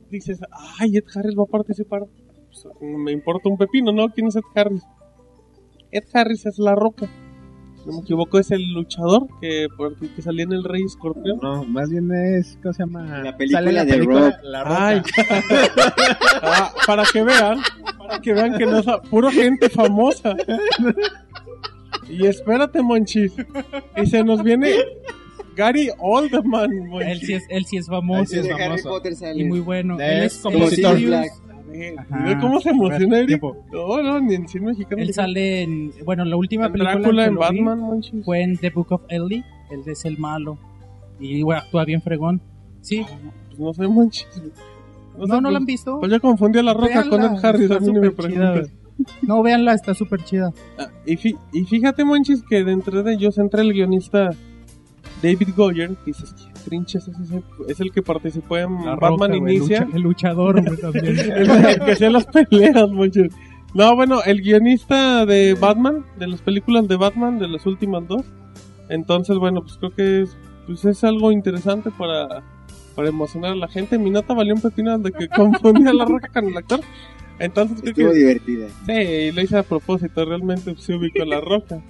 Dices, 0.09 0.41
ay, 0.77 0.97
Ed 0.97 1.05
Harris 1.15 1.37
va 1.37 1.43
a 1.43 1.51
participar. 1.51 2.01
Pues, 2.47 2.67
me 2.81 3.13
importa 3.13 3.47
un 3.47 3.57
pepino, 3.57 3.93
¿no? 3.93 4.09
¿Quién 4.09 4.27
es 4.27 4.35
Ed 4.35 4.41
Harris? 4.53 4.83
Ed 5.89 6.03
Harris 6.13 6.45
es 6.47 6.59
La 6.59 6.75
Roca. 6.75 7.09
Si 7.83 7.89
no 7.89 7.95
me 7.95 8.01
equivoco, 8.01 8.37
es 8.39 8.51
el 8.51 8.73
luchador 8.73 9.27
que, 9.41 9.67
por- 9.75 9.95
que 9.95 10.21
salía 10.21 10.43
en 10.43 10.53
El 10.53 10.63
Rey 10.63 10.83
Escorpión. 10.83 11.39
No, 11.41 11.63
más 11.65 11.89
bien 11.89 12.11
es, 12.13 12.57
¿cómo 12.61 12.73
se 12.73 12.83
llama? 12.83 13.23
La 13.23 13.35
película 13.35 13.59
Sale 13.59 13.71
la 13.71 13.85
de 13.85 13.91
película 13.93 14.19
Rock. 14.29 14.39
La 14.43 14.63
Roca. 14.63 14.87
Ay, 14.87 15.01
Ah, 16.43 16.73
para 16.85 17.03
que 17.11 17.23
vean, 17.23 17.59
para 17.97 18.19
que 18.21 18.33
vean 18.33 18.57
que 18.57 18.65
no 18.65 18.79
es 18.79 18.85
puro 19.09 19.29
gente 19.31 19.69
famosa. 19.69 20.35
Y 22.09 22.25
espérate, 22.27 22.81
Monchis. 22.81 23.33
Y 23.97 24.05
se 24.05 24.23
nos 24.23 24.43
viene 24.43 24.73
Gary 25.55 25.89
Oldman, 25.99 26.71
Él 26.71 26.87
Monchis. 26.89 27.19
sí 27.27 27.33
es, 27.33 27.43
él 27.49 27.65
sí 27.65 27.77
es 27.77 27.87
Él 27.87 27.91
famoso 27.91 28.25
sí 28.25 28.39
es 28.39 28.43
de 28.45 28.53
Harry 28.53 28.63
famoso. 28.63 28.89
Potter 28.89 29.15
sale. 29.15 29.39
y 29.41 29.43
muy 29.45 29.59
bueno. 29.59 29.97
Es 29.99 30.09
Él 30.09 30.23
es 30.23 30.33
Sirius 30.33 30.69
Sirius. 30.75 31.01
Black. 31.09 31.31
Eh, 31.73 31.95
Ajá. 31.97 32.23
¿ve 32.25 32.37
¿Cómo 32.39 32.59
se 32.59 32.69
emociona, 32.69 33.05
ver, 33.15 33.17
Eric? 33.23 33.27
tiempo. 33.27 33.57
No, 33.71 34.01
no, 34.03 34.19
ni 34.19 34.35
en 34.35 34.47
cine 34.47 34.67
mexicano. 34.67 35.01
Él 35.01 35.13
sale 35.13 35.61
en, 35.63 35.91
bueno, 36.05 36.25
la 36.25 36.35
última 36.35 36.65
en 36.67 36.71
película 36.73 36.95
Drácula, 36.99 37.25
en 37.25 37.33
vi 37.33 37.39
Batman, 37.39 37.79
Monchis. 37.79 38.25
fue 38.25 38.41
en 38.43 38.57
The 38.57 38.69
Book 38.71 38.87
of 38.91 39.01
Ellie. 39.09 39.43
Él 39.69 39.81
es 39.85 40.05
el 40.05 40.17
malo. 40.17 40.57
Y 41.19 41.43
bueno, 41.43 41.61
actúa 41.61 41.85
bien 41.85 42.01
fregón. 42.01 42.41
Sí, 42.81 43.05
Pues 43.49 43.59
no 43.59 43.73
sé, 43.73 43.87
sea, 45.27 45.35
No, 45.35 45.41
no 45.41 45.41
pues- 45.41 45.51
la 45.53 45.57
han 45.59 45.65
visto. 45.65 45.99
Pues 45.99 46.11
yo 46.11 46.19
confundí 46.21 46.59
a 46.59 46.63
la 46.63 46.73
roca 46.73 47.07
con 47.09 47.21
Ed 47.21 47.43
Harris, 47.43 47.69
a 47.71 47.79
mí 47.79 47.91
me 47.93 48.11
chida. 48.11 48.61
No, 49.23 49.41
véanla, 49.41 49.73
está 49.73 49.93
súper 49.93 50.23
chida. 50.23 50.51
Ah, 50.77 50.87
y, 51.05 51.17
fi- 51.17 51.35
y 51.53 51.63
fíjate, 51.63 52.05
Monchis, 52.05 52.43
que 52.47 52.63
de 52.63 52.71
entre 52.71 53.01
de 53.03 53.13
ellos 53.13 53.37
entra 53.39 53.61
el 53.61 53.73
guionista 53.73 54.29
David 55.23 55.49
Goyer, 55.55 55.89
que 55.89 56.05
dices, 56.07 56.33
"¿Qué 56.33 56.50
trinches 56.63 57.07
es 57.07 57.19
ese? 57.19 57.43
Es 57.67 57.79
el 57.79 57.91
que 57.91 58.01
participó 58.01 58.57
en 58.57 58.85
La 58.85 58.95
Batman 58.95 59.31
Roca, 59.31 59.51
Inicia. 59.51 59.87
el 59.93 60.01
luchador, 60.01 60.63
güey, 60.63 60.79
también. 60.79 61.19
el, 61.19 61.49
el 61.49 61.79
que 61.79 61.91
hacía 61.91 62.09
las 62.09 62.25
peleas, 62.25 62.89
Monchis. 62.89 63.33
No, 63.73 63.95
bueno, 63.95 64.21
el 64.25 64.41
guionista 64.41 65.25
de 65.25 65.53
Batman, 65.53 66.05
de 66.17 66.27
las 66.27 66.41
películas 66.41 66.87
de 66.87 66.97
Batman, 66.97 67.39
de 67.39 67.47
las 67.47 67.65
últimas 67.65 68.05
dos. 68.07 68.23
Entonces, 68.89 69.37
bueno, 69.37 69.61
pues 69.61 69.77
creo 69.77 69.95
que 69.95 70.21
es, 70.23 70.37
pues 70.67 70.83
es 70.83 71.03
algo 71.05 71.31
interesante 71.31 71.89
para, 71.91 72.43
para 72.95 73.07
emocionar 73.07 73.53
a 73.53 73.55
la 73.55 73.69
gente. 73.69 73.97
Mi 73.97 74.09
nota 74.09 74.33
valió 74.33 74.53
un 74.53 74.61
pepino 74.61 74.97
de 74.99 75.11
que 75.13 75.27
confundía 75.35 75.91
a 75.91 75.93
la 75.93 76.05
roca 76.05 76.27
con 76.27 76.45
el 76.49 76.57
actor. 76.57 76.81
Entonces 77.43 77.81
Estuvo 77.83 78.11
que 78.11 78.17
divertida. 78.17 78.67
Sí, 78.85 79.31
lo 79.31 79.41
hice 79.41 79.57
a 79.57 79.63
propósito, 79.63 80.23
realmente 80.25 80.75
se 80.77 80.93
ubicó 80.95 81.25
la 81.25 81.41
roca. 81.41 81.81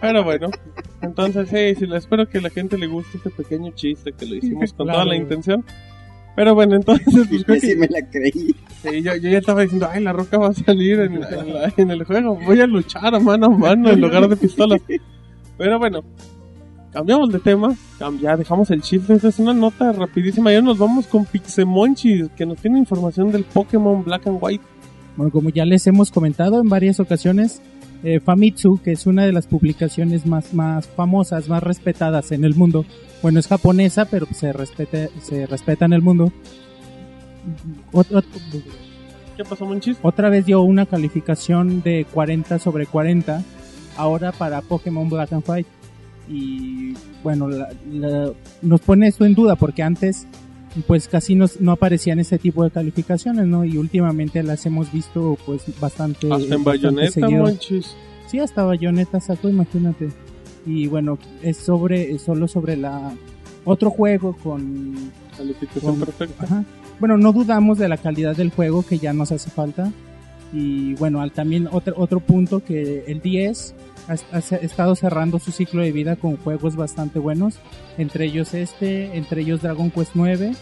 Pero 0.00 0.24
bueno, 0.24 0.48
entonces 1.02 1.48
sí, 1.48 1.74
sí, 1.86 1.90
espero 1.94 2.28
que 2.28 2.38
a 2.38 2.40
la 2.42 2.50
gente 2.50 2.76
le 2.76 2.86
guste 2.86 3.18
este 3.18 3.30
pequeño 3.30 3.70
chiste 3.74 4.12
que 4.12 4.26
lo 4.26 4.34
hicimos 4.34 4.72
con 4.72 4.86
Claro. 4.86 5.00
toda 5.02 5.12
la 5.12 5.16
intención. 5.16 5.64
Pero 6.34 6.54
bueno, 6.54 6.76
entonces, 6.76 7.06
pues 7.28 7.44
Yo 7.46 7.54
sí 7.54 7.68
que 7.68 7.76
me 7.76 7.88
la 7.88 8.02
creí. 8.10 8.54
sí, 8.82 9.02
yo, 9.02 9.14
yo 9.16 9.30
ya 9.30 9.38
estaba 9.38 9.62
diciendo, 9.62 9.88
ay, 9.90 10.02
la 10.02 10.12
roca 10.12 10.36
va 10.38 10.48
a 10.48 10.52
salir 10.52 11.00
en, 11.00 11.14
en 11.14 11.20
la- 11.54 11.72
en 11.76 11.90
el 11.90 12.04
juego, 12.04 12.36
voy 12.44 12.60
a 12.60 12.66
luchar 12.66 13.18
mano 13.22 13.46
a 13.46 13.50
mano 13.50 13.90
en 13.90 14.00
lugar 14.00 14.28
de 14.28 14.36
pistolas. 14.36 14.82
Pero 15.56 15.78
bueno, 15.78 16.02
cambiamos 16.92 17.30
de 17.32 17.38
tema, 17.38 17.74
ya 18.20 18.36
dejamos 18.36 18.70
el 18.70 18.82
chiste, 18.82 19.14
esta 19.14 19.28
es 19.28 19.38
una 19.38 19.54
nota 19.54 19.92
rapidísima, 19.92 20.52
ya 20.52 20.60
nos 20.60 20.76
vamos 20.78 21.06
con 21.06 21.24
Pixemonchis, 21.24 22.28
que 22.36 22.44
nos 22.44 22.58
tiene 22.58 22.78
información 22.78 23.30
del 23.32 23.44
Pokémon 23.44 24.04
Black 24.04 24.26
and 24.26 24.38
White. 24.40 24.64
Bueno, 25.16 25.32
como 25.32 25.48
ya 25.50 25.64
les 25.64 25.86
hemos 25.86 26.10
comentado 26.10 26.60
en 26.60 26.68
varias 26.68 27.00
ocasiones, 27.00 27.62
eh, 28.04 28.20
Famitsu, 28.20 28.78
que 28.84 28.92
es 28.92 29.06
una 29.06 29.24
de 29.24 29.32
las 29.32 29.46
publicaciones 29.46 30.26
más, 30.26 30.52
más 30.52 30.86
famosas, 30.86 31.48
más 31.48 31.62
respetadas 31.62 32.32
en 32.32 32.44
el 32.44 32.54
mundo, 32.54 32.84
bueno, 33.22 33.40
es 33.40 33.46
japonesa, 33.48 34.04
pero 34.04 34.26
se 34.32 34.52
respeta, 34.52 35.08
se 35.22 35.46
respeta 35.46 35.86
en 35.86 35.94
el 35.94 36.02
mundo. 36.02 36.30
¿Qué 39.36 39.44
pasó, 39.44 39.66
Monchis? 39.66 39.96
otra 40.02 40.30
vez 40.30 40.46
dio 40.46 40.62
una 40.62 40.86
calificación 40.86 41.82
de 41.82 42.06
40 42.12 42.58
sobre 42.58 42.86
40, 42.86 43.42
ahora 43.96 44.32
para 44.32 44.62
Pokémon 44.62 45.08
Black 45.08 45.32
and 45.32 45.44
White. 45.46 45.68
Y 46.28 46.94
bueno, 47.22 47.48
la- 47.48 47.68
la- 47.90 48.32
nos 48.62 48.80
pone 48.80 49.08
esto 49.08 49.24
en 49.24 49.34
duda 49.34 49.54
porque 49.56 49.82
antes 49.82 50.26
pues 50.82 51.08
casi 51.08 51.34
nos- 51.34 51.60
no 51.60 51.72
aparecían 51.72 52.18
ese 52.18 52.38
tipo 52.38 52.64
de 52.64 52.70
calificaciones, 52.70 53.46
¿no? 53.46 53.64
Y 53.64 53.76
últimamente 53.78 54.42
las 54.42 54.64
hemos 54.66 54.92
visto 54.92 55.36
pues 55.46 55.62
bastante... 55.80 56.32
Hasta 56.32 56.54
en 56.54 56.64
bastante 56.64 56.90
Bayonetta. 57.20 57.28
Monchis. 57.30 57.94
Sí, 58.28 58.38
hasta 58.40 58.64
Bayonetta 58.64 59.20
sacó, 59.20 59.48
imagínate. 59.48 60.08
Y 60.66 60.86
bueno, 60.88 61.18
es 61.42 61.56
sobre, 61.58 62.18
solo 62.18 62.48
sobre 62.48 62.76
la... 62.76 63.12
Otro 63.64 63.90
juego 63.90 64.36
con 64.42 64.94
Calificación 65.36 65.96
Con- 65.96 66.00
perfecta. 66.00 66.44
Ajá. 66.44 66.64
Bueno, 67.00 67.16
no 67.16 67.32
dudamos 67.32 67.78
de 67.78 67.88
la 67.88 67.96
calidad 67.98 68.36
del 68.36 68.50
juego 68.50 68.84
que 68.84 68.98
ya 68.98 69.12
nos 69.12 69.30
hace 69.32 69.50
falta. 69.50 69.92
Y 70.52 70.94
bueno, 70.94 71.20
al, 71.20 71.32
también 71.32 71.68
otro, 71.70 71.94
otro 71.98 72.20
punto 72.20 72.64
que 72.64 73.04
el 73.06 73.20
10 73.20 73.74
ha, 74.08 74.38
estado 74.38 74.94
cerrando 74.94 75.38
su 75.38 75.52
ciclo 75.52 75.82
de 75.82 75.92
vida 75.92 76.16
con 76.16 76.36
juegos 76.36 76.76
bastante 76.76 77.18
buenos. 77.18 77.58
Entre 77.98 78.26
ellos 78.26 78.54
este, 78.54 79.16
entre 79.16 79.42
ellos 79.42 79.62
Dragon 79.62 79.90
Quest 79.90 80.12
9. 80.14 80.52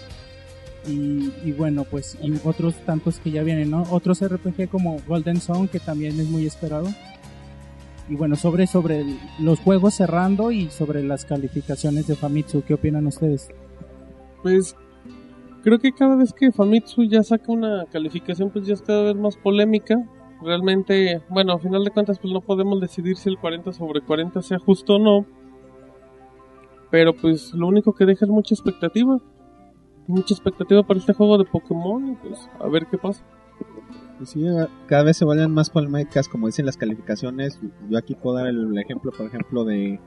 Y, 0.86 1.52
bueno, 1.52 1.84
pues 1.84 2.18
otros 2.44 2.74
tantos 2.84 3.18
que 3.18 3.30
ya 3.30 3.42
vienen, 3.42 3.70
¿no? 3.70 3.84
Otros 3.90 4.22
RPG 4.22 4.68
como 4.68 4.98
Golden 5.06 5.40
Sun 5.40 5.68
que 5.68 5.80
también 5.80 6.20
es 6.20 6.28
muy 6.28 6.46
esperado. 6.46 6.88
Y 8.08 8.16
bueno, 8.16 8.36
sobre, 8.36 8.66
sobre 8.66 9.04
los 9.38 9.60
juegos 9.60 9.94
cerrando 9.94 10.52
y 10.52 10.68
sobre 10.68 11.02
las 11.02 11.24
calificaciones 11.24 12.06
de 12.06 12.16
Famitsu, 12.16 12.62
¿qué 12.62 12.74
opinan 12.74 13.06
ustedes? 13.06 13.48
Pues 14.42 14.76
creo 15.62 15.78
que 15.78 15.92
cada 15.92 16.16
vez 16.16 16.34
que 16.34 16.52
Famitsu 16.52 17.04
ya 17.04 17.22
saca 17.22 17.50
una 17.50 17.86
calificación, 17.90 18.50
pues 18.50 18.66
ya 18.66 18.74
es 18.74 18.82
cada 18.82 19.04
vez 19.04 19.16
más 19.16 19.36
polémica. 19.36 20.04
Realmente, 20.42 21.22
bueno, 21.30 21.52
a 21.54 21.58
final 21.58 21.84
de 21.84 21.90
cuentas, 21.90 22.18
pues 22.18 22.32
no 22.32 22.40
podemos 22.40 22.80
decidir 22.80 23.16
si 23.16 23.28
el 23.30 23.38
40 23.38 23.72
sobre 23.72 24.00
40 24.02 24.42
sea 24.42 24.58
justo 24.58 24.96
o 24.96 24.98
no. 24.98 25.26
Pero 26.90 27.12
pues 27.14 27.52
lo 27.54 27.66
único 27.66 27.92
que 27.94 28.04
deja 28.06 28.24
es 28.24 28.30
mucha 28.30 28.54
expectativa. 28.54 29.18
Mucha 30.06 30.34
expectativa 30.34 30.82
para 30.82 31.00
este 31.00 31.14
juego 31.14 31.38
de 31.38 31.44
Pokémon 31.44 32.08
y 32.12 32.14
pues 32.16 32.48
a 32.60 32.68
ver 32.68 32.86
qué 32.86 32.98
pasa. 32.98 33.24
Y 34.20 34.26
sí, 34.26 34.46
a- 34.46 34.68
cada 34.86 35.02
vez 35.04 35.16
se 35.16 35.24
vuelven 35.24 35.50
más 35.52 35.70
polémicas, 35.70 36.28
como 36.28 36.46
dicen 36.46 36.66
las 36.66 36.76
calificaciones. 36.76 37.58
Yo 37.88 37.98
aquí 37.98 38.14
puedo 38.14 38.36
dar 38.36 38.48
el 38.48 38.76
ejemplo, 38.78 39.12
por 39.16 39.26
ejemplo, 39.26 39.64
de 39.64 39.98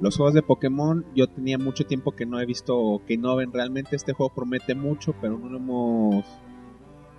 los 0.00 0.16
juegos 0.16 0.34
de 0.34 0.42
Pokémon. 0.42 1.04
Yo 1.14 1.26
tenía 1.26 1.58
mucho 1.58 1.84
tiempo 1.84 2.12
que 2.12 2.26
no 2.26 2.40
he 2.40 2.46
visto 2.46 3.02
que 3.06 3.14
innoven. 3.14 3.52
Realmente 3.52 3.96
este 3.96 4.12
juego 4.12 4.32
promete 4.34 4.74
mucho, 4.74 5.14
pero 5.20 5.36
no 5.36 5.48
lo 5.48 5.58
hemos 5.58 6.24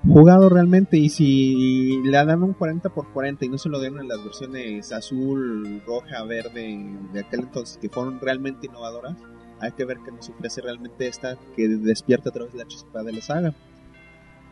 jugado 0.07 0.49
realmente. 0.49 0.97
Y 0.97 1.09
si 1.09 2.01
le 2.03 2.11
dan 2.11 2.43
un 2.43 2.53
40 2.53 2.89
por 2.89 3.11
40 3.11 3.45
y 3.45 3.49
no 3.49 3.57
se 3.57 3.69
lo 3.69 3.79
dieron 3.79 3.99
en 3.99 4.07
las 4.07 4.23
versiones 4.23 4.91
azul, 4.91 5.81
roja, 5.85 6.23
verde 6.23 6.79
de 7.13 7.19
aquel 7.19 7.41
entonces, 7.41 7.77
que 7.77 7.89
fueron 7.89 8.19
realmente 8.19 8.67
innovadoras, 8.67 9.17
hay 9.59 9.71
que 9.73 9.85
ver 9.85 9.97
que 9.99 10.11
nos 10.11 10.29
ofrece 10.29 10.61
realmente 10.61 11.07
esta 11.07 11.37
que 11.55 11.67
despierta 11.67 12.29
a 12.29 12.33
través 12.33 12.53
de 12.53 12.59
la 12.59 12.67
chispa 12.67 13.03
de 13.03 13.13
la 13.13 13.21
saga. 13.21 13.53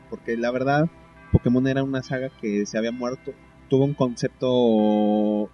Porque 0.09 0.37
la 0.37 0.51
verdad, 0.51 0.89
Pokémon 1.31 1.67
era 1.67 1.83
una 1.83 2.03
saga 2.03 2.29
que 2.41 2.65
se 2.65 2.77
había 2.77 2.91
muerto. 2.91 3.31
Tuvo 3.69 3.85
un 3.85 3.93
concepto 3.93 5.49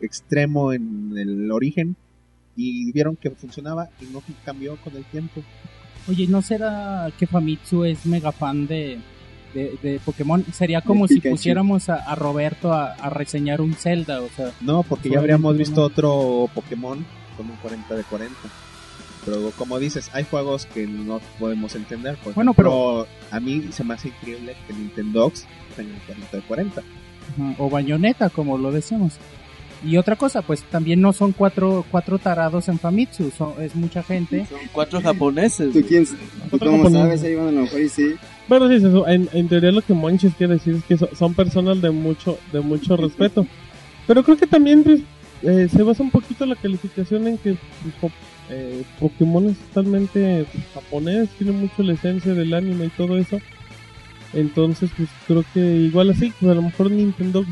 extremo 0.00 0.72
en 0.72 1.16
el 1.16 1.50
origen 1.50 1.96
y 2.54 2.90
vieron 2.92 3.16
que 3.16 3.30
funcionaba 3.30 3.88
y 4.00 4.06
no 4.06 4.22
cambió 4.44 4.76
con 4.76 4.96
el 4.96 5.04
tiempo. 5.04 5.42
Oye, 6.08 6.26
¿no 6.26 6.42
será 6.42 7.10
que 7.18 7.26
Famitsu 7.26 7.84
es 7.84 8.06
mega 8.06 8.32
fan 8.32 8.66
de, 8.66 8.98
de, 9.54 9.76
de 9.82 10.00
Pokémon? 10.04 10.44
Sería 10.52 10.80
como 10.80 11.08
si 11.08 11.20
pusiéramos 11.20 11.88
a, 11.88 11.96
a 11.96 12.14
Roberto 12.14 12.72
a, 12.72 12.92
a 12.92 13.10
reseñar 13.10 13.60
un 13.60 13.74
Zelda, 13.74 14.20
o 14.20 14.28
sea, 14.36 14.52
No, 14.60 14.82
porque 14.82 15.08
ya 15.10 15.18
habríamos 15.18 15.56
visto 15.56 15.82
otro 15.82 16.48
Pokémon 16.54 17.04
con 17.36 17.50
un 17.50 17.56
40 17.56 17.94
de 17.96 18.02
40. 18.04 18.34
Pero 19.24 19.50
como 19.58 19.80
dices, 19.80 20.08
hay 20.12 20.22
juegos 20.24 20.66
que 20.66 20.86
no 20.86 21.20
podemos 21.40 21.74
entender. 21.74 22.16
Por 22.18 22.34
Bueno, 22.34 22.52
ejemplo, 22.52 23.08
a 23.32 23.40
mí 23.40 23.64
se 23.72 23.82
me 23.82 23.94
hace 23.94 24.08
increíble 24.08 24.54
que 24.68 24.72
Nintendo 24.72 25.32
tenga 25.74 25.92
un 25.92 26.00
40 26.06 26.36
de 26.36 26.42
40. 26.44 26.80
ajá, 26.80 27.54
o 27.58 27.68
Bayonetta, 27.68 28.30
como 28.30 28.56
lo 28.56 28.70
decíamos. 28.70 29.14
Y 29.84 29.98
otra 29.98 30.16
cosa, 30.16 30.42
pues 30.42 30.62
también 30.64 31.00
no 31.00 31.12
son 31.12 31.32
cuatro, 31.32 31.84
cuatro 31.90 32.18
tarados 32.18 32.68
en 32.68 32.78
Famitsu, 32.78 33.30
son, 33.36 33.52
es 33.60 33.74
mucha 33.76 34.02
gente. 34.02 34.46
Son 34.48 34.58
cuatro 34.72 35.00
japoneses. 35.00 35.72
¿Tú 35.72 35.82
quién? 35.86 36.04
¿Tú 36.06 36.56
Otro 36.56 36.70
cómo 36.70 36.78
japonés. 36.84 37.02
sabes? 37.02 37.22
Ahí 37.24 37.34
van 37.34 37.48
a 37.48 37.52
lo 37.52 37.60
mejor 37.62 37.80
y 37.80 37.88
sí. 37.88 38.14
Bueno, 38.48 38.68
sí, 38.68 38.74
eso, 38.76 39.06
en, 39.06 39.28
en 39.32 39.48
teoría 39.48 39.72
lo 39.72 39.82
que 39.82 39.92
Monchis 39.94 40.34
quiere 40.34 40.54
decir 40.54 40.76
es 40.76 40.84
que 40.84 40.96
so- 40.96 41.10
son 41.14 41.34
personas 41.34 41.80
de 41.82 41.90
mucho 41.90 42.38
de 42.52 42.60
mucho 42.60 42.96
respeto. 42.96 43.46
Pero 44.06 44.22
creo 44.24 44.36
que 44.36 44.46
también 44.46 44.82
pues, 44.82 45.00
eh, 45.42 45.68
se 45.70 45.82
basa 45.82 46.02
un 46.02 46.10
poquito 46.10 46.46
la 46.46 46.56
calificación 46.56 47.26
en 47.26 47.38
que 47.38 47.56
pues, 47.82 47.94
po- 48.00 48.12
eh, 48.48 48.82
Pokémon 48.98 49.46
es 49.50 49.56
totalmente 49.58 50.46
pues, 50.52 50.64
japonés, 50.74 51.28
tiene 51.36 51.52
mucho 51.52 51.82
la 51.82 51.92
esencia 51.92 52.32
del 52.34 52.54
anime 52.54 52.86
y 52.86 52.90
todo 52.90 53.18
eso. 53.18 53.38
Entonces, 54.32 54.90
pues 54.96 55.08
creo 55.26 55.44
que 55.54 55.60
igual 55.60 56.10
así, 56.10 56.32
pues 56.40 56.50
a 56.52 56.54
lo 56.54 56.62
mejor 56.62 56.90
Nintendo 56.90 57.44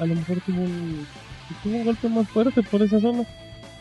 a 0.00 0.06
lo 0.06 0.14
mejor 0.14 0.38
tuvo 0.46 0.60
un, 0.62 1.06
tuvo 1.62 1.76
un 1.76 1.84
golpe 1.84 2.08
más 2.08 2.28
fuerte 2.28 2.62
por 2.62 2.82
esa 2.82 3.00
zona. 3.00 3.24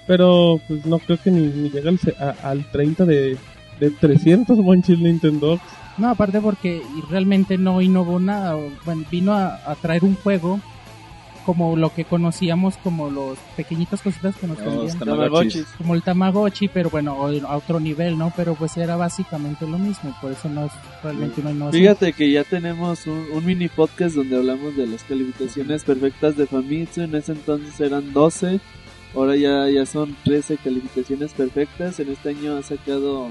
Pero 0.06 0.60
pues 0.68 0.86
no 0.86 1.00
creo 1.00 1.18
que 1.22 1.32
ni, 1.32 1.48
ni 1.48 1.70
llega 1.70 1.90
al, 1.90 2.36
al 2.44 2.72
30 2.72 3.06
de, 3.06 3.38
de 3.80 3.92
300 3.92 4.58
Monchis 4.60 5.00
Nintendo. 5.02 5.60
No, 5.98 6.10
aparte 6.10 6.40
porque 6.40 6.82
realmente 7.10 7.58
no 7.58 7.82
innovó 7.82 8.20
nada, 8.20 8.56
bueno, 8.86 9.04
vino 9.10 9.34
a 9.34 9.76
traer 9.82 10.04
un 10.04 10.16
juego 10.16 10.60
como 11.48 11.78
lo 11.78 11.94
que 11.94 12.04
conocíamos 12.04 12.76
como 12.76 13.10
los 13.10 13.38
pequeñitos 13.56 14.02
cositas 14.02 14.36
que 14.36 14.48
nos 14.48 14.58
vendían. 14.58 14.98
Como 15.78 15.96
el 15.96 16.04
Tamagotchi, 16.04 16.68
pero 16.68 16.90
bueno, 16.90 17.14
a 17.48 17.56
otro 17.56 17.80
nivel, 17.80 18.18
¿no? 18.18 18.34
Pero 18.36 18.54
pues 18.56 18.76
era 18.76 18.98
básicamente 18.98 19.66
lo 19.66 19.78
mismo, 19.78 20.14
por 20.22 20.34
eso 20.34 20.50
no 20.50 20.66
es 20.66 20.74
realmente 21.02 21.40
una 21.40 21.52
innovación. 21.52 21.82
Fíjate 21.82 22.12
que 22.12 22.30
ya 22.30 22.44
tenemos 22.44 23.08
un, 23.08 23.28
un 23.32 23.46
mini 23.46 23.70
podcast 23.70 24.18
donde 24.18 24.36
hablamos 24.36 24.76
de 24.76 24.88
las 24.88 25.06
calificaciones 25.06 25.86
perfectas 25.86 26.36
de 26.36 26.48
Famitsu. 26.48 27.04
En 27.04 27.16
ese 27.16 27.32
entonces 27.32 27.80
eran 27.80 28.12
12, 28.12 28.60
ahora 29.16 29.38
ya, 29.38 29.70
ya 29.70 29.86
son 29.86 30.18
13 30.26 30.58
calificaciones 30.58 31.32
perfectas. 31.32 32.02
En 32.02 32.10
este 32.12 32.28
año 32.28 32.58
ha 32.58 32.62
sacado. 32.62 33.30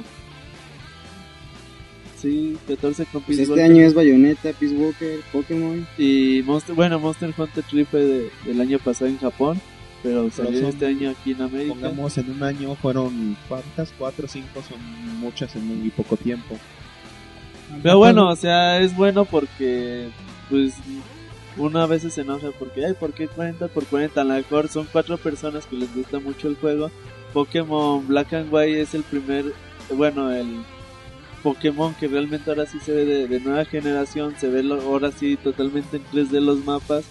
Sí, 2.16 2.56
14 2.66 3.04
con 3.06 3.22
Pues 3.22 3.38
Peace 3.38 3.42
este 3.42 3.52
Walker. 3.60 3.64
año 3.76 3.84
es 3.86 3.94
Bayonetta, 3.94 4.52
Peace 4.58 4.74
Walker, 4.74 5.20
Pokémon. 5.32 5.86
Y 5.98 6.42
Monster, 6.44 6.74
bueno, 6.74 6.98
Monster 6.98 7.34
Hunter 7.36 7.64
3 7.68 7.88
fue 7.88 8.00
de- 8.04 8.30
del 8.46 8.60
año 8.60 8.78
pasado 8.78 9.06
en 9.10 9.18
Japón, 9.18 9.60
pero 10.02 10.30
salió 10.30 10.60
son- 10.60 10.68
este 10.70 10.86
año 10.86 11.10
aquí 11.10 11.32
en 11.32 11.42
América. 11.42 11.74
Pongamos 11.74 12.16
en 12.18 12.30
un 12.30 12.42
año 12.42 12.74
fueron 12.76 13.36
cuántas, 13.48 13.92
cuatro 13.98 14.24
o 14.24 14.28
cinco, 14.28 14.62
son 14.66 14.78
muchas 15.20 15.54
en 15.56 15.66
muy 15.66 15.90
poco 15.90 16.16
tiempo. 16.16 16.56
Pero 17.82 17.98
bueno, 17.98 18.28
o 18.30 18.36
sea, 18.36 18.80
es 18.80 18.94
bueno 18.96 19.24
porque, 19.24 20.08
pues, 20.48 20.74
uno 21.58 21.80
a 21.80 21.86
veces 21.86 22.14
se 22.14 22.20
enoja 22.22 22.48
porque, 22.58 22.84
ay, 22.86 22.94
¿por 22.98 23.12
qué 23.12 23.26
40 23.28 23.68
por 23.68 23.84
40? 23.86 24.20
A 24.20 24.24
lo 24.24 24.34
mejor 24.34 24.68
son 24.68 24.86
cuatro 24.90 25.18
personas 25.18 25.66
que 25.66 25.76
les 25.76 25.94
gusta 25.94 26.18
mucho 26.20 26.48
el 26.48 26.56
juego. 26.56 26.90
Pokémon 27.32 28.06
Black 28.06 28.32
and 28.34 28.52
White 28.52 28.80
es 28.80 28.94
el 28.94 29.02
primer, 29.02 29.52
bueno, 29.94 30.30
el 30.30 30.46
Pokémon 31.46 31.94
que 31.94 32.08
realmente 32.08 32.50
ahora 32.50 32.66
sí 32.66 32.80
se 32.80 32.90
ve 32.92 33.04
de, 33.28 33.38
nueva 33.38 33.64
generación, 33.64 34.34
se 34.36 34.48
ve 34.48 34.64
lo- 34.64 34.80
ahora 34.82 35.12
sí 35.12 35.36
totalmente 35.36 35.98
en 35.98 36.04
3D 36.10 36.40
los 36.40 36.64
mapas, 36.64 37.04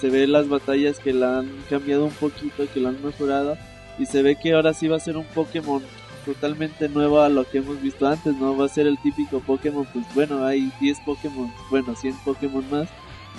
se 0.00 0.10
ve 0.10 0.28
las 0.28 0.48
batallas 0.48 1.00
que 1.00 1.12
la 1.12 1.40
han 1.40 1.48
cambiado 1.68 2.04
un 2.04 2.12
poquito, 2.12 2.68
que 2.72 2.78
lo 2.78 2.90
han 2.90 3.04
mejorado, 3.04 3.58
y 3.98 4.06
se 4.06 4.22
ve 4.22 4.36
que 4.40 4.52
ahora 4.52 4.74
sí 4.74 4.86
va 4.86 4.98
a 4.98 5.00
ser 5.00 5.16
un 5.16 5.24
Pokémon 5.24 5.82
totalmente 6.24 6.88
nuevo 6.88 7.18
a 7.20 7.28
lo 7.28 7.42
que 7.50 7.58
hemos 7.58 7.82
visto 7.82 8.06
antes, 8.06 8.36
no 8.36 8.56
va 8.56 8.66
a 8.66 8.68
ser 8.68 8.86
el 8.86 8.96
típico 8.98 9.40
Pokémon, 9.40 9.84
pues 9.92 10.06
bueno, 10.14 10.44
hay 10.44 10.70
10 10.80 11.00
Pokémon, 11.00 11.52
bueno, 11.68 11.96
100 11.96 12.14
Pokémon 12.24 12.64
más, 12.70 12.88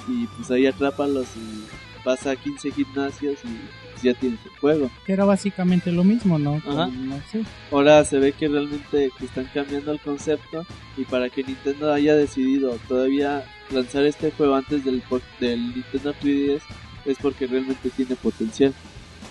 y 0.10 0.28
pues 0.36 0.52
ahí 0.52 0.68
atrápalos 0.68 1.28
y 1.38 2.04
pasa 2.04 2.32
a 2.32 2.36
15 2.36 2.72
gimnasios 2.72 3.40
y 3.46 3.85
pues 3.96 4.04
ya 4.04 4.20
tienes 4.20 4.40
el 4.46 4.52
juego. 4.60 4.90
Que 5.06 5.14
era 5.14 5.26
básicamente 5.26 5.92
lo 5.92 6.04
mismo, 6.04 6.38
¿no? 6.38 6.56
Ajá. 6.68 6.88
No 6.88 7.18
sé. 7.32 7.44
Ahora 7.72 8.04
se 8.04 8.20
ve 8.20 8.32
que 8.34 8.48
realmente 8.48 9.10
que 9.18 9.26
están 9.26 9.46
cambiando 9.54 9.92
el 9.92 10.00
concepto 10.00 10.66
y 10.98 11.06
para 11.06 11.30
que 11.30 11.44
Nintendo 11.44 11.92
haya 11.94 12.16
decidido 12.16 12.78
todavía 12.88 13.44
lanzar 13.72 14.06
este 14.06 14.32
juego 14.32 14.56
antes 14.56 14.84
del, 14.86 15.02
del 15.40 15.74
Nintendo 15.76 16.14
3DS 16.22 16.62
es 17.06 17.18
porque 17.20 17.48
realmente 17.48 17.90
tiene 17.90 18.16
potencial. 18.16 18.74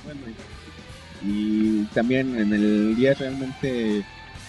Bueno, 0.05 0.21
y 1.23 1.85
también 1.95 2.39
en 2.39 2.53
el 2.53 2.97
10 2.97 3.19
realmente 3.19 4.05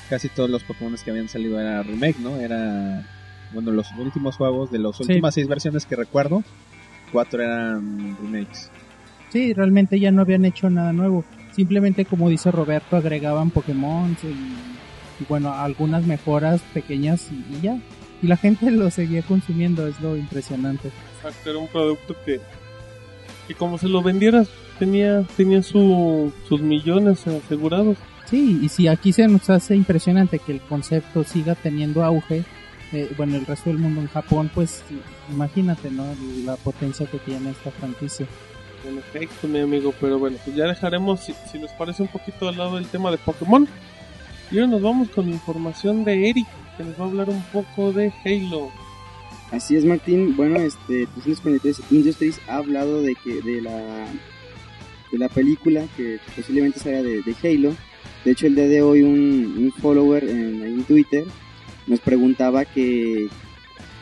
casi 0.09 0.29
todos 0.29 0.49
los 0.49 0.63
Pokémon 0.63 0.95
que 1.03 1.11
habían 1.11 1.29
salido 1.29 1.59
era 1.59 1.81
remake, 1.83 2.19
¿no? 2.19 2.35
Era, 2.37 3.05
bueno, 3.53 3.71
los 3.71 3.91
últimos 3.97 4.35
juegos 4.35 4.71
de 4.71 4.79
las 4.79 4.97
Sí. 4.97 5.03
últimas 5.03 5.33
seis 5.33 5.47
versiones 5.47 5.85
que 5.85 5.95
recuerdo, 5.95 6.43
cuatro 7.11 7.41
eran 7.41 8.17
remakes. 8.21 8.69
Sí, 9.35 9.51
realmente 9.51 9.99
ya 9.99 10.11
no 10.11 10.21
habían 10.21 10.45
hecho 10.45 10.69
nada 10.69 10.93
nuevo. 10.93 11.25
Simplemente, 11.53 12.05
como 12.05 12.29
dice 12.29 12.51
Roberto, 12.51 12.95
agregaban 12.95 13.49
Pokémon 13.49 14.15
y, 14.23 14.27
y 14.27 15.25
bueno, 15.27 15.53
algunas 15.53 16.05
mejoras 16.05 16.61
pequeñas 16.73 17.29
y, 17.33 17.57
y 17.57 17.61
ya. 17.61 17.77
Y 18.21 18.27
la 18.27 18.37
gente 18.37 18.71
lo 18.71 18.89
seguía 18.89 19.23
consumiendo, 19.23 19.87
es 19.87 19.99
lo 19.99 20.15
impresionante. 20.15 20.89
Exacto, 21.17 21.49
era 21.49 21.59
un 21.59 21.67
producto 21.67 22.15
que, 22.25 22.39
que 23.45 23.55
como 23.55 23.77
se 23.77 23.89
lo 23.89 24.01
vendieras, 24.01 24.47
tenía, 24.79 25.23
tenía 25.35 25.61
su, 25.61 26.31
sus 26.47 26.61
millones 26.61 27.27
asegurados. 27.27 27.97
Sí, 28.27 28.61
y 28.61 28.69
si 28.69 28.87
aquí 28.87 29.11
se 29.11 29.27
nos 29.27 29.49
hace 29.49 29.75
impresionante 29.75 30.39
que 30.39 30.53
el 30.53 30.61
concepto 30.61 31.25
siga 31.25 31.55
teniendo 31.55 32.05
auge, 32.05 32.45
eh, 32.93 33.11
bueno, 33.17 33.35
el 33.35 33.45
resto 33.45 33.69
del 33.69 33.79
mundo 33.79 33.99
en 33.99 34.07
Japón, 34.07 34.49
pues 34.55 34.81
imagínate, 35.29 35.91
¿no? 35.91 36.05
La 36.45 36.55
potencia 36.55 37.05
que 37.05 37.17
tiene 37.17 37.49
esta 37.49 37.71
franquicia. 37.71 38.27
En 38.87 38.97
efecto, 38.99 39.47
mi 39.47 39.59
amigo, 39.59 39.93
pero 39.99 40.19
bueno, 40.19 40.37
pues 40.43 40.55
ya 40.55 40.65
dejaremos, 40.65 41.21
si, 41.21 41.33
si 41.51 41.57
les 41.57 41.71
parece, 41.71 42.03
un 42.03 42.07
poquito 42.07 42.47
al 42.47 42.57
lado 42.57 42.77
el 42.77 42.87
tema 42.87 43.09
de 43.11 43.17
Pokémon. 43.17 43.67
Y 44.51 44.59
ahora 44.59 44.71
nos 44.71 44.81
vamos 44.81 45.09
con 45.09 45.27
información 45.27 46.03
de 46.03 46.29
Eric, 46.29 46.47
que 46.77 46.83
nos 46.83 46.99
va 46.99 47.05
a 47.05 47.07
hablar 47.07 47.29
un 47.29 47.41
poco 47.51 47.91
de 47.91 48.13
Halo. 48.23 48.69
Así 49.51 49.75
es, 49.75 49.85
Martín. 49.85 50.35
Bueno, 50.35 50.59
este 50.59 51.07
343 51.07 51.91
Industries 51.91 52.39
ha 52.47 52.57
hablado 52.57 53.01
de 53.01 53.15
que 53.15 53.41
de 53.41 53.61
la 53.61 54.07
de 55.11 55.17
la 55.17 55.29
película 55.29 55.85
que 55.95 56.19
posiblemente 56.35 56.79
salga 56.79 57.01
de, 57.01 57.35
Halo. 57.43 57.75
De 58.23 58.31
hecho, 58.31 58.47
el 58.47 58.55
día 58.55 58.67
de 58.67 58.81
hoy 58.81 59.03
un, 59.03 59.71
follower 59.81 60.23
en 60.23 60.83
Twitter 60.83 61.25
nos 61.87 61.99
preguntaba 61.99 62.65
que 62.65 63.29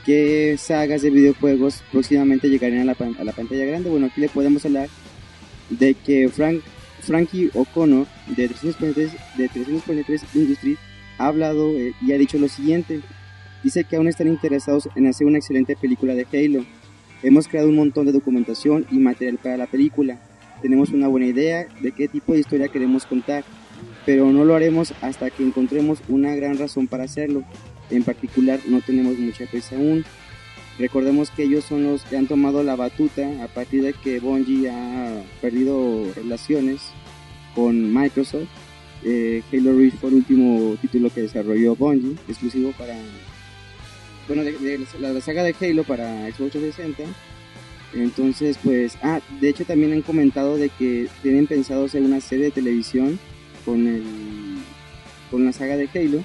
qué 0.06 0.56
sagas 0.58 1.02
de 1.02 1.10
videojuegos 1.10 1.84
próximamente 1.92 2.50
llegarían 2.50 2.90
a 2.90 2.94
la, 2.94 2.98
a 3.20 3.24
la 3.24 3.32
pantalla 3.32 3.66
grande. 3.66 3.90
Bueno, 3.90 4.08
aquí 4.08 4.22
le 4.22 4.30
podemos 4.30 4.66
hablar 4.66 4.90
de 5.70 5.94
que 5.94 6.30
Frank 6.30 6.62
Frankie 7.04 7.52
O'Connor 7.54 8.08
de 8.28 8.48
343, 8.48 9.12
de 9.38 9.50
343 9.50 10.24
Industries 10.36 10.80
ha 11.18 11.28
hablado 11.28 11.70
eh, 11.70 11.94
y 12.02 12.14
ha 12.14 12.18
dicho 12.18 12.40
lo 12.40 12.48
siguiente. 12.48 13.02
Dice 13.62 13.84
que 13.84 13.96
aún 13.96 14.08
están 14.08 14.28
interesados 14.28 14.90
en 14.96 15.08
hacer 15.08 15.28
una 15.28 15.38
excelente 15.38 15.76
película 15.76 16.16
de 16.16 16.28
Halo. 16.32 16.66
Hemos 17.22 17.48
creado 17.48 17.70
un 17.70 17.76
montón 17.76 18.06
de 18.06 18.12
documentación 18.12 18.86
y 18.92 18.98
material 18.98 19.38
para 19.38 19.58
la 19.58 19.68
película. 19.68 20.20
Tenemos 20.62 20.90
una 20.90 21.08
buena 21.08 21.28
idea 21.28 21.68
de 21.82 21.92
qué 21.92 22.08
tipo 22.08 22.34
de 22.34 22.40
historia 22.40 22.68
queremos 22.70 23.06
contar, 23.06 23.44
pero 24.06 24.32
no 24.32 24.46
lo 24.46 24.56
haremos 24.56 24.94
hasta 25.02 25.30
que 25.30 25.44
encontremos 25.44 26.00
una 26.08 26.36
gran 26.36 26.58
razón 26.58 26.88
para 26.88 27.04
hacerlo. 27.04 27.44
En 27.94 28.04
particular, 28.04 28.60
no 28.68 28.82
tenemos 28.82 29.18
mucha 29.18 29.46
prisa 29.46 29.76
aún. 29.76 30.04
Recordemos 30.80 31.30
que 31.30 31.44
ellos 31.44 31.64
son 31.64 31.84
los 31.84 32.04
que 32.04 32.18
han 32.18 32.28
tomado 32.28 32.64
la 32.64 32.76
batuta 32.76 33.44
a 33.44 33.48
partir 33.48 33.84
de 33.84 33.94
que 33.94 34.20
Bungie 34.20 34.70
ha 34.70 35.22
perdido 35.42 36.12
relaciones 36.16 36.82
con 37.54 37.94
Microsoft. 37.94 38.48
Eh, 39.04 39.44
Halo 39.52 39.78
Reach 39.78 39.94
fue 39.96 40.10
el 40.10 40.16
último 40.16 40.76
título 40.82 41.12
que 41.12 41.22
desarrolló 41.22 41.76
Bungie, 41.76 42.16
exclusivo 42.28 42.72
para 42.72 42.96
bueno, 44.28 44.44
la 45.00 45.22
saga 45.22 45.44
de 45.44 45.56
Halo 45.60 45.84
para 45.84 46.26
Xbox 46.32 46.52
360. 46.52 47.04
Entonces, 47.94 48.58
pues, 48.64 48.98
ah, 49.04 49.20
de 49.40 49.50
hecho 49.50 49.66
también 49.66 49.94
han 49.94 50.02
comentado 50.02 50.58
de 50.58 50.70
que 50.70 51.08
tienen 51.22 51.46
pensado 51.46 51.86
hacer 51.86 52.02
una 52.02 52.22
serie 52.22 52.46
de 52.46 52.52
televisión 52.52 53.20
con 53.66 53.86
el 53.88 54.04
con 55.30 55.46
la 55.46 55.52
saga 55.52 55.76
de 55.78 55.90
Halo, 55.94 56.24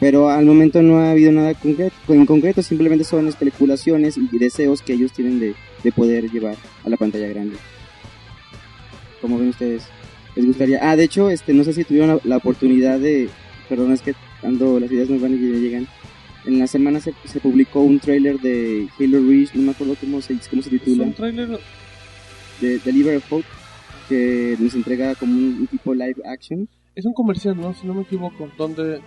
pero 0.00 0.28
al 0.30 0.44
momento 0.44 0.82
no 0.82 0.98
ha 0.98 1.10
habido 1.10 1.32
nada 1.32 1.54
concreto, 1.54 1.94
en 2.08 2.26
concreto, 2.26 2.62
simplemente 2.62 3.04
son 3.04 3.28
especulaciones 3.28 4.16
y 4.18 4.38
deseos 4.38 4.82
que 4.82 4.92
ellos 4.92 5.12
tienen 5.12 5.40
de, 5.40 5.54
de 5.82 5.92
poder 5.92 6.30
llevar 6.30 6.56
a 6.84 6.88
la 6.88 6.96
pantalla 6.96 7.28
grande. 7.28 7.56
Como 9.20 9.38
ven 9.38 9.48
ustedes, 9.48 9.84
les 10.34 10.46
gustaría. 10.46 10.78
Ah, 10.82 10.96
de 10.96 11.04
hecho, 11.04 11.30
este, 11.30 11.54
no 11.54 11.64
sé 11.64 11.72
si 11.72 11.84
tuvieron 11.84 12.08
la, 12.08 12.20
la 12.24 12.36
oportunidad 12.36 12.98
de, 13.00 13.28
perdón, 13.68 13.92
es 13.92 14.02
que 14.02 14.14
ando 14.42 14.78
las 14.78 14.90
ideas 14.92 15.08
no 15.08 15.18
van 15.18 15.34
y 15.34 15.38
llegan 15.38 15.88
en 16.46 16.58
la 16.60 16.66
semana 16.66 17.00
se, 17.00 17.12
se 17.24 17.40
publicó 17.40 17.80
un 17.80 17.98
tráiler 17.98 18.38
de 18.40 18.88
Halo 18.98 19.20
Reach, 19.20 19.52
no 19.54 19.62
me 19.62 19.72
acuerdo 19.72 19.96
cómo 20.00 20.20
se, 20.20 20.38
cómo 20.48 20.62
se 20.62 20.74
Es 20.74 20.82
titula, 20.82 21.04
un 21.04 21.12
tráiler 21.12 21.58
de 22.60 22.78
Deliver 22.78 23.16
of 23.16 23.32
Hope, 23.32 23.46
que 24.08 24.56
nos 24.58 24.74
entrega 24.74 25.14
como 25.16 25.32
un, 25.32 25.60
un 25.60 25.66
tipo 25.66 25.92
live 25.92 26.22
action. 26.24 26.68
Es 26.94 27.04
un 27.04 27.12
comercial, 27.12 27.56
¿no? 27.56 27.74
Si 27.74 27.86
no 27.86 27.94
me 27.94 28.02
equivoco. 28.02 28.48
Donde. 28.56 29.00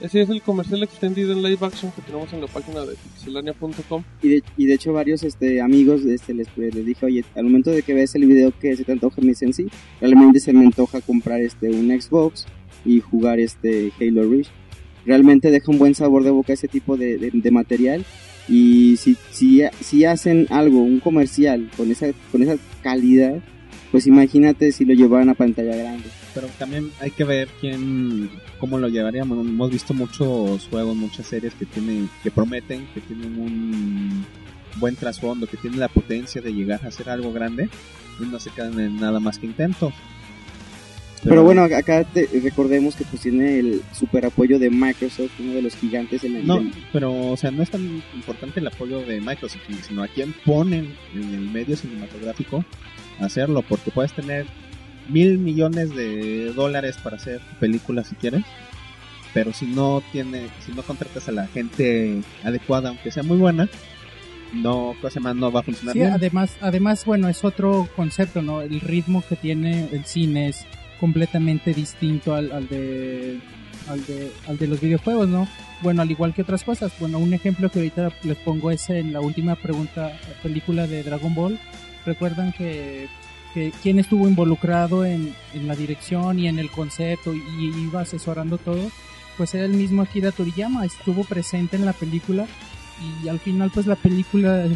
Ese 0.00 0.22
es 0.22 0.30
el 0.30 0.42
comercial 0.42 0.84
extendido 0.84 1.32
en 1.32 1.42
live 1.42 1.58
action 1.60 1.90
que 1.90 2.02
tenemos 2.02 2.32
en 2.32 2.40
la 2.40 2.46
página 2.46 2.82
de 2.82 2.94
pixelania.com. 2.94 4.04
Y 4.22 4.66
de, 4.66 4.74
hecho 4.74 4.92
varios 4.92 5.24
este, 5.24 5.60
amigos 5.60 6.02
este, 6.04 6.34
les, 6.34 6.46
les 6.56 6.86
dije, 6.86 7.04
oye, 7.04 7.24
al 7.34 7.44
momento 7.44 7.72
de 7.72 7.82
que 7.82 7.94
veas 7.94 8.14
el 8.14 8.26
video 8.26 8.52
que 8.56 8.76
se 8.76 8.84
te 8.84 8.92
antoja, 8.92 9.20
me 9.20 9.28
dicen, 9.28 9.52
sí, 9.52 9.66
realmente 10.00 10.38
se 10.38 10.52
me 10.52 10.64
antoja 10.64 11.00
comprar 11.00 11.40
este 11.40 11.70
un 11.70 11.88
Xbox 12.00 12.46
y 12.84 13.00
jugar 13.00 13.40
este 13.40 13.92
Halo 14.00 14.30
Reach. 14.30 14.48
Realmente 15.04 15.50
deja 15.50 15.72
un 15.72 15.78
buen 15.78 15.96
sabor 15.96 16.22
de 16.22 16.30
boca 16.30 16.52
ese 16.52 16.68
tipo 16.68 16.96
de, 16.96 17.50
material. 17.50 18.04
Y 18.48 18.98
si 18.98 20.04
hacen 20.04 20.46
algo, 20.50 20.80
un 20.80 21.00
comercial 21.00 21.68
con 21.76 21.90
esa, 21.90 22.06
con 22.30 22.42
esa 22.42 22.56
calidad, 22.82 23.42
pues 23.90 24.06
imagínate 24.06 24.70
si 24.70 24.84
lo 24.84 24.94
llevaran 24.94 25.28
a 25.28 25.34
pantalla 25.34 25.74
grande. 25.74 26.04
Pero 26.34 26.46
también 26.58 26.90
hay 27.00 27.10
que 27.10 27.24
ver 27.24 27.48
quién, 27.60 28.30
cómo 28.60 28.78
lo 28.78 28.88
llevaríamos. 28.88 29.38
Hemos 29.38 29.70
visto 29.70 29.94
muchos 29.94 30.66
juegos, 30.68 30.94
muchas 30.96 31.26
series 31.26 31.54
que 31.54 31.66
tienen, 31.66 32.08
que 32.22 32.30
prometen, 32.30 32.86
que 32.94 33.00
tienen 33.00 33.38
un 33.40 34.24
buen 34.76 34.94
trasfondo, 34.94 35.46
que 35.46 35.56
tienen 35.56 35.80
la 35.80 35.88
potencia 35.88 36.40
de 36.40 36.52
llegar 36.52 36.80
a 36.84 36.88
hacer 36.88 37.08
algo 37.10 37.32
grande 37.32 37.68
y 38.20 38.24
no 38.26 38.38
se 38.38 38.50
quedan 38.50 38.78
en 38.78 39.00
nada 39.00 39.18
más 39.20 39.38
que 39.38 39.46
intentos. 39.46 39.92
Pero, 41.24 41.42
bueno, 41.42 41.62
acá 41.64 42.04
te- 42.04 42.28
recordemos 42.44 42.94
que 42.94 43.04
pues 43.04 43.22
tiene 43.22 43.58
el 43.58 43.82
super 43.92 44.24
apoyo 44.24 44.60
de 44.60 44.70
Microsoft, 44.70 45.32
uno 45.40 45.52
de 45.54 45.62
los 45.62 45.74
gigantes 45.74 46.22
en 46.22 46.36
el... 46.36 46.46
No, 46.46 46.62
pero 46.92 47.30
o 47.32 47.36
sea, 47.36 47.50
no 47.50 47.64
es 47.64 47.70
tan 47.70 48.00
importante 48.14 48.60
el 48.60 48.68
apoyo 48.68 49.00
de 49.00 49.20
Microsoft, 49.20 49.62
sino 49.88 50.04
a 50.04 50.08
quién 50.08 50.32
ponen 50.46 50.94
en 51.14 51.34
el 51.34 51.50
medio 51.50 51.76
cinematográfico 51.76 52.64
a 53.20 53.24
hacerlo, 53.24 53.62
porque 53.62 53.90
puedes 53.90 54.12
tener 54.12 54.46
mil 55.08 55.38
millones 55.38 55.94
de 55.94 56.52
dólares 56.54 56.96
para 57.02 57.16
hacer 57.16 57.40
películas 57.60 58.08
si 58.08 58.14
quieres, 58.16 58.42
pero 59.34 59.52
si 59.52 59.66
no 59.66 60.02
tiene, 60.12 60.48
si 60.64 60.72
no 60.72 60.82
contratas 60.82 61.28
a 61.28 61.32
la 61.32 61.46
gente 61.46 62.22
adecuada, 62.44 62.90
aunque 62.90 63.10
sea 63.10 63.22
muy 63.22 63.36
buena, 63.38 63.68
no, 64.54 64.94
cosa 65.00 65.20
más 65.20 65.36
no 65.36 65.52
va 65.52 65.60
a 65.60 65.62
funcionar 65.62 65.92
Sí, 65.92 65.98
bien. 66.00 66.12
además, 66.12 66.56
además, 66.60 67.04
bueno, 67.04 67.28
es 67.28 67.44
otro 67.44 67.88
concepto, 67.94 68.40
¿no? 68.42 68.62
El 68.62 68.80
ritmo 68.80 69.22
que 69.28 69.36
tiene 69.36 69.88
el 69.92 70.04
cine 70.06 70.48
es 70.48 70.64
completamente 71.00 71.74
distinto 71.74 72.34
al, 72.34 72.50
al 72.52 72.68
de 72.68 73.38
al 73.88 74.04
de 74.06 74.30
al 74.46 74.58
de 74.58 74.66
los 74.66 74.80
videojuegos, 74.80 75.28
¿no? 75.28 75.46
Bueno, 75.82 76.02
al 76.02 76.10
igual 76.10 76.34
que 76.34 76.42
otras 76.42 76.64
cosas. 76.64 76.92
Bueno, 76.98 77.18
un 77.18 77.32
ejemplo 77.34 77.70
que 77.70 77.78
ahorita 77.78 78.10
les 78.24 78.36
pongo 78.38 78.70
es 78.70 78.88
en 78.90 79.12
la 79.12 79.20
última 79.20 79.54
pregunta 79.54 80.18
película 80.42 80.86
de 80.86 81.02
Dragon 81.02 81.34
Ball. 81.34 81.58
Recuerdan 82.06 82.52
que 82.52 83.06
que 83.58 83.72
quién 83.82 83.98
estuvo 83.98 84.28
involucrado 84.28 85.04
en, 85.04 85.34
en 85.54 85.66
la 85.66 85.74
dirección 85.74 86.38
y 86.38 86.46
en 86.46 86.58
el 86.58 86.70
concepto 86.70 87.34
y 87.34 87.40
iba 87.84 88.02
asesorando 88.02 88.56
todo. 88.58 88.90
pues 89.36 89.54
era 89.54 89.64
el 89.64 89.72
mismo 89.72 90.02
Akira 90.02 90.30
Toriyama, 90.32 90.84
estuvo 90.84 91.24
presente 91.24 91.76
en 91.76 91.84
la 91.84 91.92
película 91.92 92.46
y 93.24 93.28
al 93.28 93.38
final 93.40 93.70
pues 93.72 93.86
la 93.86 93.96
película 93.96 94.66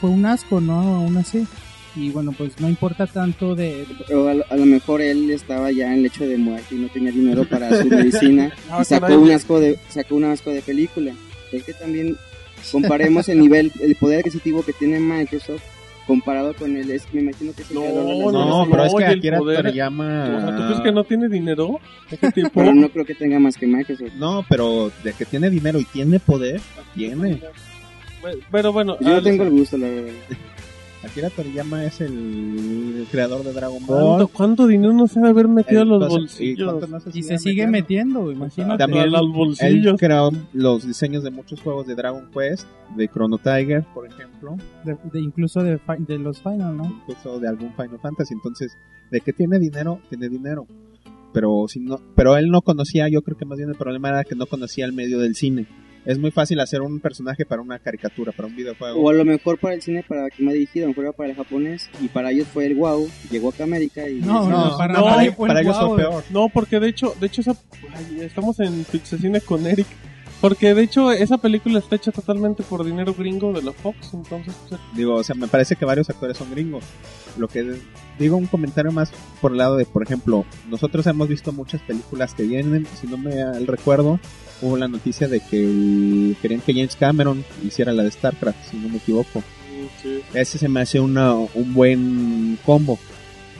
fue 0.00 0.10
un 0.10 0.26
asco, 0.26 0.60
¿no? 0.60 0.80
Aún 0.96 1.16
así. 1.16 1.46
Y 1.94 2.08
bueno, 2.10 2.32
pues 2.32 2.58
no 2.58 2.68
importa 2.68 3.06
tanto 3.06 3.54
de... 3.54 3.84
Pero 4.06 4.28
a, 4.28 4.34
lo- 4.34 4.44
a 4.48 4.56
lo 4.56 4.64
mejor 4.66 5.02
él 5.02 5.30
estaba 5.30 5.70
ya 5.72 5.92
en 5.92 6.02
lecho 6.02 6.24
de 6.26 6.38
muerte 6.38 6.74
y 6.74 6.78
no 6.78 6.88
tenía 6.88 7.12
dinero 7.12 7.44
para 7.44 7.68
su 7.82 7.88
medicina 7.90 8.50
Ah, 8.70 8.78
y 8.80 8.84
sacó 8.84 9.02
caray. 9.06 9.16
un 9.18 9.30
asco 9.30 9.60
de 9.60 9.78
sacó 9.90 10.14
un 10.16 10.24
asco 10.24 10.50
de 10.50 10.62
película. 10.62 11.12
Es 11.52 11.64
que 11.64 11.74
también 11.74 12.16
comparemos 12.70 13.28
el 13.28 13.40
nivel, 13.40 13.70
el 13.80 13.94
poder 13.96 14.20
adquisitivo 14.20 14.62
que 14.64 14.72
tiene 14.72 15.00
Microsoft 15.00 15.62
comparado 16.06 16.54
con 16.54 16.76
el, 16.76 16.90
es, 16.90 17.06
me 17.12 17.20
imagino 17.22 17.52
que 17.52 17.62
es 17.62 17.70
el 17.70 17.74
No, 17.76 17.80
creador 17.82 18.04
de 18.06 18.14
las 18.24 18.32
no, 18.32 18.64
No, 18.64 18.70
pero 18.70 18.84
es 18.84 18.94
que 18.94 19.04
el 19.04 19.18
Akira 19.18 19.38
poder- 19.38 19.62
Toriyama... 19.62 20.24
O 20.36 20.40
sea, 20.40 20.56
¿tú 20.56 20.62
crees 20.66 20.80
que 20.80 20.92
no 20.92 21.04
tiene 21.04 21.28
dinero? 21.28 21.78
Pero 22.54 22.74
no 22.74 22.88
creo 22.88 23.04
que 23.04 23.14
tenga 23.14 23.38
más 23.38 23.56
que 23.56 23.66
Microsoft. 23.66 24.12
No, 24.18 24.44
pero 24.48 24.90
de 25.02 25.12
que 25.12 25.24
tiene 25.24 25.48
dinero 25.50 25.78
y 25.80 25.84
tiene 25.84 26.18
poder, 26.20 26.60
tiene. 26.94 27.40
Pero 28.50 28.72
bueno, 28.72 28.96
Yo 29.00 29.16
al- 29.16 29.22
tengo 29.22 29.42
el 29.44 29.50
gusto, 29.50 29.76
la 29.78 29.88
verdad. 29.88 30.12
Akira 31.04 31.30
Toriyama 31.30 31.84
es 31.84 32.00
el 32.00 33.06
creador 33.10 33.42
de 33.42 33.52
Dragon 33.52 33.78
¿cuánto, 33.86 34.04
Ball. 34.18 34.28
cuánto 34.32 34.66
dinero 34.68 34.92
no 34.92 35.06
se 35.08 35.18
ha 35.18 35.22
de 35.22 35.30
haber 35.30 35.48
metido 35.48 35.82
a 35.82 35.84
los 35.84 36.02
Entonces, 36.02 36.40
¿y 36.40 36.44
bolsillos? 36.54 36.70
cuánto 36.70 36.86
no 36.86 37.00
se 37.00 37.08
Y 37.08 37.12
sigue 37.12 37.26
se 37.28 37.38
sigue 37.38 37.66
metiendo, 37.66 38.30
imagínate. 38.30 38.78
También 38.78 39.10
los 39.10 39.22
Él 39.22 39.28
bolsillos. 39.32 39.96
creó 39.98 40.30
los 40.52 40.86
diseños 40.86 41.24
de 41.24 41.30
muchos 41.30 41.60
juegos 41.60 41.86
de 41.88 41.96
Dragon 41.96 42.28
Quest, 42.32 42.68
de 42.96 43.08
Chrono 43.08 43.38
Tiger, 43.38 43.84
por 43.92 44.06
ejemplo, 44.06 44.56
De, 44.84 44.96
de- 45.12 45.20
incluso 45.20 45.62
de, 45.62 45.80
de 46.06 46.18
los 46.18 46.38
Final, 46.40 46.76
¿no? 46.76 46.84
incluso 47.08 47.40
de 47.40 47.48
algún 47.48 47.72
Final 47.74 47.98
Fantasy. 48.00 48.34
Entonces, 48.34 48.76
de 49.10 49.20
que 49.20 49.32
tiene 49.32 49.58
dinero, 49.58 49.98
tiene 50.08 50.28
dinero. 50.28 50.66
Pero 51.32 51.64
si 51.66 51.80
no, 51.80 51.98
pero 52.14 52.36
él 52.36 52.48
no 52.50 52.60
conocía, 52.60 53.08
yo 53.08 53.22
creo 53.22 53.36
que 53.38 53.46
más 53.46 53.56
bien 53.56 53.70
el 53.70 53.74
problema 53.76 54.10
era 54.10 54.22
que 54.24 54.34
no 54.34 54.44
conocía 54.46 54.84
el 54.84 54.92
medio 54.92 55.18
del 55.18 55.34
cine. 55.34 55.66
Es 56.04 56.18
muy 56.18 56.32
fácil 56.32 56.58
hacer 56.58 56.82
un 56.82 56.98
personaje 56.98 57.46
para 57.46 57.62
una 57.62 57.78
caricatura, 57.78 58.32
para 58.32 58.48
un 58.48 58.56
videojuego. 58.56 59.00
O 59.00 59.08
a 59.08 59.12
lo 59.12 59.24
mejor 59.24 59.58
para 59.58 59.74
el 59.74 59.82
cine, 59.82 60.04
para 60.06 60.28
que 60.30 60.42
me 60.42 60.50
ha 60.50 60.54
dirigido, 60.54 60.86
a 60.86 60.88
lo 60.88 60.90
mejor 60.90 61.04
era 61.04 61.12
para 61.12 61.30
el 61.30 61.36
japonés 61.36 61.88
y 62.00 62.08
para 62.08 62.32
ellos 62.32 62.48
fue 62.48 62.66
el 62.66 62.74
wow, 62.74 63.08
llegó 63.30 63.50
acá 63.50 63.62
a 63.62 63.66
América 63.66 64.08
y 64.08 64.20
No, 64.20 64.48
no, 64.48 64.70
No, 64.70 64.76
para 64.76 64.94
no, 64.94 65.06
nadie 65.06 65.30
para, 65.30 65.36
fue 65.36 65.48
para 65.48 65.60
el 65.60 65.66
ellos 65.66 65.78
fue 65.78 65.96
peor. 65.96 66.24
No, 66.30 66.48
porque 66.48 66.80
de 66.80 66.88
hecho, 66.88 67.14
de 67.20 67.26
hecho 67.26 67.40
esa, 67.42 67.54
ay, 67.94 68.20
estamos 68.22 68.58
en 68.58 68.84
Pixecine 68.84 69.40
con 69.40 69.66
Eric. 69.66 69.86
Porque 70.40 70.74
de 70.74 70.82
hecho 70.82 71.12
esa 71.12 71.38
película 71.38 71.78
está 71.78 71.94
hecha 71.94 72.10
totalmente 72.10 72.64
por 72.64 72.84
dinero 72.84 73.14
gringo 73.14 73.52
de 73.52 73.62
la 73.62 73.72
Fox, 73.72 74.12
entonces 74.12 74.52
pues, 74.68 74.80
Digo, 74.92 75.14
o 75.14 75.22
sea, 75.22 75.36
me 75.36 75.46
parece 75.46 75.76
que 75.76 75.84
varios 75.84 76.10
actores 76.10 76.36
son 76.36 76.50
gringos. 76.50 76.82
Lo 77.38 77.46
que 77.46 77.76
digo 78.18 78.36
un 78.36 78.48
comentario 78.48 78.90
más 78.90 79.12
por 79.40 79.52
el 79.52 79.58
lado 79.58 79.76
de, 79.76 79.86
por 79.86 80.02
ejemplo, 80.02 80.44
nosotros 80.68 81.06
hemos 81.06 81.28
visto 81.28 81.52
muchas 81.52 81.80
películas 81.82 82.34
que 82.34 82.42
vienen, 82.42 82.88
si 83.00 83.06
no 83.06 83.18
me 83.18 83.40
el 83.40 83.68
recuerdo, 83.68 84.18
hubo 84.62 84.76
la 84.76 84.88
noticia 84.88 85.28
de 85.28 85.40
que 85.40 86.34
querían 86.40 86.60
que 86.60 86.72
James 86.72 86.96
Cameron 86.96 87.44
hiciera 87.62 87.92
la 87.92 88.02
de 88.04 88.10
StarCraft, 88.10 88.70
si 88.70 88.76
no 88.76 88.88
me 88.88 88.96
equivoco. 88.96 89.42
Ese 90.32 90.58
se 90.58 90.68
me 90.68 90.80
hace 90.80 91.00
una, 91.00 91.34
un 91.34 91.74
buen 91.74 92.58
combo. 92.64 92.98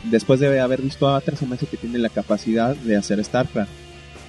Después 0.05 0.41
de 0.41 0.61
haber 0.61 0.81
visto 0.81 1.07
Avatar, 1.09 1.37
se 1.37 1.47
me 1.47 1.57
hace 1.57 1.67
que 1.67 1.77
tiene 1.77 1.99
la 1.99 2.09
capacidad 2.09 2.75
de 2.75 2.97
hacer 2.97 3.23
StarCraft. 3.23 3.71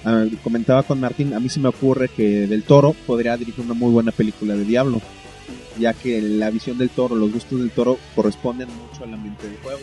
Ah, 0.04 0.26
comentaba 0.42 0.82
con 0.82 1.00
Martín, 1.00 1.32
a 1.32 1.40
mí 1.40 1.48
se 1.48 1.60
me 1.60 1.68
ocurre 1.68 2.08
que 2.08 2.46
Del 2.46 2.62
Toro 2.62 2.94
podría 3.06 3.36
dirigir 3.38 3.64
una 3.64 3.72
muy 3.72 3.90
buena 3.90 4.12
película 4.12 4.54
de 4.54 4.64
Diablo, 4.64 5.00
ya 5.78 5.94
que 5.94 6.20
la 6.20 6.50
visión 6.50 6.76
del 6.76 6.90
Toro, 6.90 7.16
los 7.16 7.32
gustos 7.32 7.58
del 7.58 7.70
Toro 7.70 7.98
corresponden 8.14 8.68
mucho 8.68 9.04
al 9.04 9.14
ambiente 9.14 9.48
del 9.48 9.56
juego. 9.58 9.80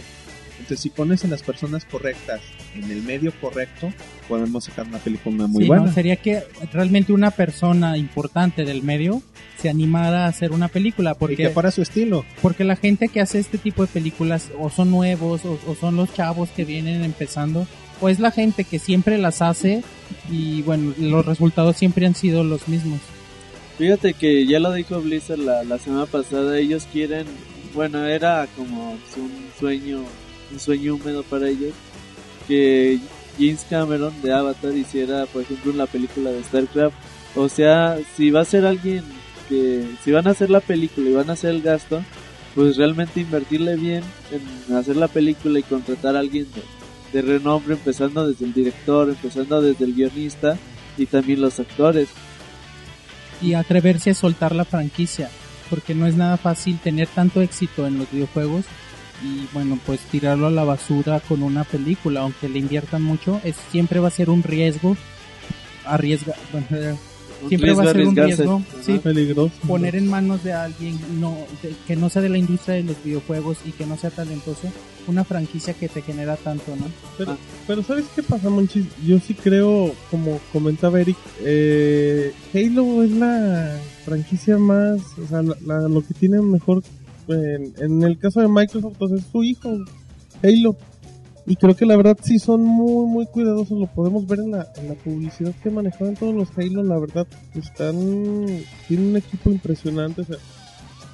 Entonces, 0.61 0.79
si 0.79 0.89
pones 0.89 1.25
a 1.25 1.27
las 1.27 1.41
personas 1.43 1.85
correctas 1.85 2.39
en 2.75 2.89
el 2.91 3.01
medio 3.01 3.33
correcto, 3.41 3.91
podemos 4.29 4.63
sacar 4.63 4.85
una 4.87 4.99
película 4.99 5.47
muy 5.47 5.63
Sí, 5.63 5.67
buena. 5.67 5.85
¿no? 5.87 5.93
Sería 5.93 6.15
que 6.17 6.43
realmente 6.71 7.11
una 7.13 7.31
persona 7.31 7.97
importante 7.97 8.63
del 8.63 8.83
medio 8.83 9.21
se 9.59 9.69
animara 9.69 10.25
a 10.25 10.27
hacer 10.29 10.51
una 10.51 10.67
película, 10.67 11.11
Y 11.11 11.13
que 11.13 11.19
porque, 11.19 11.49
para 11.49 11.71
su 11.71 11.81
estilo. 11.81 12.23
porque 12.41 12.63
la 12.63 12.75
gente 12.75 13.09
que 13.09 13.21
hace 13.21 13.39
este 13.39 13.57
tipo 13.57 13.81
de 13.81 13.87
películas 13.91 14.49
o 14.59 14.69
son 14.69 14.91
nuevos 14.91 15.43
o, 15.45 15.59
o 15.67 15.75
son 15.75 15.95
los 15.97 16.13
chavos 16.13 16.49
que 16.49 16.63
vienen 16.65 17.03
empezando, 17.03 17.67
o 17.99 18.09
es 18.09 18.19
la 18.19 18.31
gente 18.31 18.63
que 18.63 18.79
siempre 18.79 19.17
las 19.17 19.41
hace 19.41 19.83
y 20.31 20.61
bueno, 20.63 20.93
los 20.99 21.25
resultados 21.25 21.75
siempre 21.77 22.05
han 22.05 22.15
sido 22.15 22.43
los 22.43 22.67
mismos. 22.67 22.99
Fíjate 23.77 24.13
que 24.13 24.45
ya 24.45 24.59
lo 24.59 24.71
dijo 24.73 24.99
Blizzard 25.01 25.39
la, 25.39 25.63
la 25.63 25.77
semana 25.79 26.05
pasada, 26.05 26.57
ellos 26.59 26.87
quieren, 26.91 27.25
bueno, 27.73 28.05
era 28.05 28.47
como 28.55 28.91
un 28.91 29.31
sueño, 29.59 30.01
un 30.51 30.59
sueño 30.59 30.95
húmedo 30.95 31.23
para 31.23 31.49
ellos, 31.49 31.73
que 32.47 32.99
James 33.37 33.65
Cameron 33.69 34.13
de 34.21 34.33
Avatar 34.33 34.73
hiciera, 34.75 35.25
por 35.25 35.41
ejemplo, 35.43 35.73
la 35.73 35.87
película 35.87 36.31
de 36.31 36.43
StarCraft. 36.43 36.95
O 37.35 37.49
sea, 37.49 37.97
si 38.15 38.29
va 38.29 38.41
a 38.41 38.45
ser 38.45 38.65
alguien 38.65 39.03
que, 39.47 39.85
si 40.03 40.11
van 40.11 40.27
a 40.27 40.31
hacer 40.31 40.49
la 40.49 40.59
película 40.59 41.09
y 41.09 41.13
van 41.13 41.29
a 41.29 41.33
hacer 41.33 41.51
el 41.51 41.61
gasto, 41.61 42.03
pues 42.55 42.75
realmente 42.77 43.21
invertirle 43.21 43.77
bien 43.77 44.03
en 44.31 44.75
hacer 44.75 44.97
la 44.97 45.07
película 45.07 45.59
y 45.59 45.63
contratar 45.63 46.15
a 46.15 46.19
alguien 46.19 46.47
de, 46.53 46.61
de 47.13 47.21
renombre, 47.21 47.75
empezando 47.75 48.27
desde 48.27 48.45
el 48.45 48.53
director, 48.53 49.09
empezando 49.09 49.61
desde 49.61 49.85
el 49.85 49.93
guionista 49.93 50.57
y 50.97 51.05
también 51.05 51.41
los 51.41 51.59
actores. 51.59 52.09
y 53.41 53.53
atreverse 53.53 54.11
a 54.11 54.13
soltar 54.13 54.53
la 54.53 54.65
franquicia, 54.65 55.29
porque 55.69 55.95
no 55.95 56.05
es 56.05 56.15
nada 56.15 56.37
fácil 56.37 56.77
tener 56.79 57.07
tanto 57.07 57.41
éxito 57.41 57.87
en 57.87 57.97
los 57.97 58.11
videojuegos 58.11 58.65
y 59.23 59.47
bueno, 59.53 59.77
pues 59.85 59.99
tirarlo 60.01 60.47
a 60.47 60.51
la 60.51 60.63
basura 60.63 61.19
con 61.19 61.43
una 61.43 61.63
película, 61.63 62.21
aunque 62.21 62.49
le 62.49 62.59
inviertan 62.59 63.01
mucho, 63.03 63.39
es 63.43 63.55
siempre 63.71 63.99
va 63.99 64.07
a 64.07 64.11
ser 64.11 64.29
un 64.29 64.43
riesgo 64.43 64.95
arriesga, 65.85 66.35
eh, 66.71 66.95
siempre 67.47 67.73
va 67.73 67.83
a 67.83 67.93
ser 67.93 68.07
un 68.07 68.15
riesgo, 68.15 68.61
sí, 68.85 68.99
Peligroso. 68.99 69.51
poner 69.67 69.95
en 69.95 70.07
manos 70.07 70.43
de 70.43 70.53
alguien 70.53 70.99
no 71.19 71.35
de- 71.63 71.73
que 71.87 71.95
no 71.95 72.09
sea 72.09 72.21
de 72.21 72.29
la 72.29 72.37
industria 72.37 72.75
de 72.75 72.83
los 72.83 73.03
videojuegos 73.03 73.57
y 73.65 73.71
que 73.71 73.85
no 73.87 73.97
sea 73.97 74.11
talentoso 74.11 74.71
una 75.07 75.23
franquicia 75.23 75.73
que 75.73 75.89
te 75.89 76.03
genera 76.03 76.35
tanto, 76.37 76.75
¿no? 76.75 76.85
Pero, 77.17 77.35
pero 77.65 77.81
¿sabes 77.83 78.05
qué 78.15 78.21
pasa, 78.21 78.49
Monchis? 78.51 78.85
Yo 79.03 79.17
sí 79.19 79.33
creo, 79.33 79.91
como 80.11 80.39
comentaba 80.53 81.01
Eric, 81.01 81.17
eh, 81.43 82.31
Halo 82.53 83.01
es 83.03 83.09
la 83.11 83.75
franquicia 84.05 84.59
más, 84.59 84.99
o 85.23 85.27
sea, 85.27 85.41
la- 85.41 85.57
la- 85.65 85.87
lo 85.89 86.01
que 86.05 86.13
tiene 86.13 86.39
mejor, 86.41 86.83
en, 87.27 87.73
en 87.77 88.03
el 88.03 88.17
caso 88.17 88.41
de 88.41 88.47
Microsoft, 88.47 88.95
pues 88.97 89.11
es 89.11 89.23
su 89.31 89.43
hijo, 89.43 89.69
Halo. 90.43 90.75
Y 91.47 91.55
creo 91.55 91.75
que 91.75 91.85
la 91.87 91.97
verdad 91.97 92.17
sí 92.21 92.37
son 92.37 92.61
muy, 92.63 93.07
muy 93.07 93.25
cuidadosos, 93.25 93.79
lo 93.79 93.87
podemos 93.87 94.27
ver 94.27 94.39
en 94.39 94.51
la, 94.51 94.67
en 94.77 94.89
la 94.89 94.93
publicidad 94.93 95.53
que 95.63 95.71
manejaban 95.71 96.15
todos 96.15 96.35
los 96.35 96.49
Halo, 96.55 96.83
la 96.83 96.99
verdad, 96.99 97.25
están, 97.55 97.95
tienen 98.87 99.07
un 99.09 99.17
equipo 99.17 99.49
impresionante, 99.49 100.21
o 100.21 100.25
sea, 100.25 100.37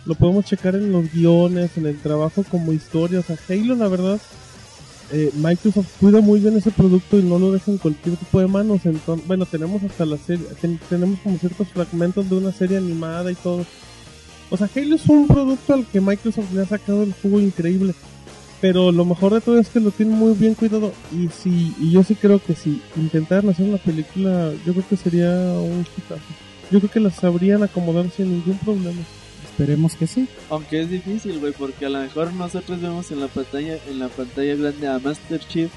lo 0.05 0.15
podemos 0.15 0.45
checar 0.45 0.75
en 0.75 0.91
los 0.91 1.11
guiones, 1.13 1.71
en 1.77 1.85
el 1.85 1.97
trabajo 1.99 2.43
como 2.51 2.73
historia, 2.73 3.19
o 3.19 3.23
sea, 3.23 3.37
Halo 3.49 3.75
la 3.75 3.87
verdad 3.87 4.19
eh, 5.11 5.31
Microsoft 5.35 5.87
cuida 6.01 6.19
muy 6.19 6.41
bien 6.41 6.57
ese 6.57 6.71
producto 6.71 7.17
y 7.17 7.23
no 7.23 7.39
lo 7.39 7.53
deja 7.53 7.71
en 7.71 7.77
cualquier 7.77 8.17
tipo 8.17 8.41
de 8.41 8.47
manos. 8.47 8.81
Entonces, 8.85 9.25
bueno, 9.25 9.45
tenemos 9.45 9.81
hasta 9.81 10.05
la 10.05 10.17
serie, 10.17 10.45
ten- 10.59 10.79
tenemos 10.89 11.19
como 11.21 11.37
ciertos 11.37 11.69
fragmentos 11.69 12.29
de 12.29 12.35
una 12.35 12.51
serie 12.51 12.75
animada 12.77 13.31
y 13.31 13.35
todo. 13.35 13.65
O 14.49 14.57
sea, 14.57 14.69
Halo 14.73 14.95
es 14.95 15.05
un 15.07 15.27
producto 15.27 15.73
al 15.73 15.85
que 15.85 16.01
Microsoft 16.01 16.53
le 16.53 16.61
ha 16.61 16.65
sacado 16.65 17.03
el 17.03 17.13
jugo 17.13 17.39
increíble. 17.39 17.93
Pero 18.59 18.91
lo 18.91 19.05
mejor 19.05 19.33
de 19.33 19.41
todo 19.41 19.59
es 19.59 19.69
que 19.69 19.79
lo 19.79 19.91
tiene 19.91 20.15
muy 20.15 20.33
bien 20.33 20.55
cuidado. 20.55 20.93
Y 21.11 21.29
si, 21.29 21.75
y 21.79 21.91
yo 21.91 22.03
sí 22.03 22.15
creo 22.15 22.41
que 22.43 22.55
si 22.55 22.81
intentaran 22.95 23.49
hacer 23.49 23.67
una 23.67 23.77
película, 23.77 24.51
yo 24.65 24.73
creo 24.73 24.87
que 24.89 24.97
sería 24.97 25.29
un 25.29 25.85
hitazo. 25.95 26.21
Yo 26.71 26.79
creo 26.79 26.91
que 26.91 26.99
las 26.99 27.15
sabrían 27.15 27.63
acomodar 27.63 28.09
sin 28.09 28.31
ningún 28.31 28.57
problema. 28.57 29.01
Esperemos 29.49 29.95
que 29.95 30.07
sí. 30.07 30.27
Aunque 30.49 30.81
es 30.81 30.89
difícil, 30.89 31.39
güey, 31.39 31.53
porque 31.53 31.85
a 31.85 31.89
lo 31.89 31.99
mejor 31.99 32.33
nosotros 32.33 32.81
vemos 32.81 33.11
en 33.11 33.19
la 33.19 33.27
pantalla, 33.27 33.77
en 33.87 33.99
la 33.99 34.07
pantalla 34.07 34.55
grande 34.55 34.87
a 34.87 34.99
Master 34.99 35.39
Chief 35.39 35.71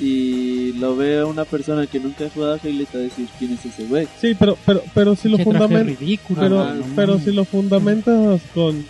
y 0.00 0.72
lo 0.74 0.96
ve 0.96 1.22
una 1.24 1.44
persona 1.44 1.86
que 1.86 2.00
nunca 2.00 2.24
ha 2.24 2.30
jugado 2.30 2.54
a 2.54 2.56
Halo 2.56 2.82
y 2.82 2.86
te 2.86 2.96
va 2.98 3.04
a 3.04 3.06
decir 3.06 3.28
quién 3.38 3.52
es 3.52 3.64
ese 3.66 3.84
güey. 3.84 4.08
Sí, 4.20 4.34
pero, 4.38 4.56
pero, 4.64 4.82
pero 4.94 5.14
si 5.14 5.28
lo 5.28 5.38
fundamentas. 5.38 5.98
ridículo, 5.98 6.40
pero, 6.40 6.62
Ajá, 6.62 6.74
no 6.74 6.84
pero 6.96 7.18
si 7.18 7.32
lo 7.32 7.44
fundamentas 7.44 8.40
con 8.54 8.84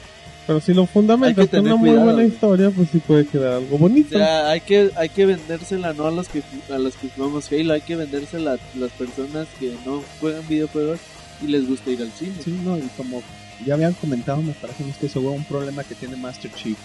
pero 0.47 0.61
si 0.61 0.73
lo 0.75 0.87
fundamentas 0.87 1.49
con 1.49 1.61
una 1.61 1.71
tener 1.71 1.77
muy 1.77 1.91
cuidado, 1.91 2.05
buena 2.07 2.23
güey. 2.23 2.29
historia 2.29 2.71
pues 2.71 2.89
sí 2.91 2.99
puede 2.99 3.27
quedar 3.27 3.55
algo 3.55 3.77
O 3.77 3.79
bonito 3.79 4.17
sea, 4.19 4.51
hay 4.51 4.61
que, 4.61 4.91
hay 4.97 5.09
que 5.09 5.27
vendérsela 5.27 5.93
no 5.93 6.07
a 6.07 6.11
los 6.11 6.29
que 6.29 6.43
a 6.73 6.79
los 6.79 6.97
que 6.97 7.09
jugamos 7.09 7.51
Halo, 7.53 7.73
hay 7.75 7.81
que 7.81 7.97
vendérsela 7.97 8.53
a 8.55 8.59
las 8.79 8.91
personas 8.93 9.49
que 9.59 9.75
no 9.85 10.03
juegan 10.21 10.47
videojuegos 10.49 11.01
y 11.43 11.49
les 11.49 11.69
gusta 11.69 11.91
ir 11.91 12.03
al 12.03 12.11
cine. 12.13 12.35
Sí, 12.45 12.57
no, 12.65 12.79
y 12.79 12.83
como 12.97 13.23
ya 13.67 13.75
habían 13.75 13.95
comentado, 13.95 14.43
me 14.43 14.53
parece 14.53 14.85
que 15.01 15.09
seguro 15.09 15.35
un 15.35 15.45
problema 15.45 15.85
que 15.85 15.95
tiene 15.95 16.17
Master 16.17 16.51
Chief 16.55 16.77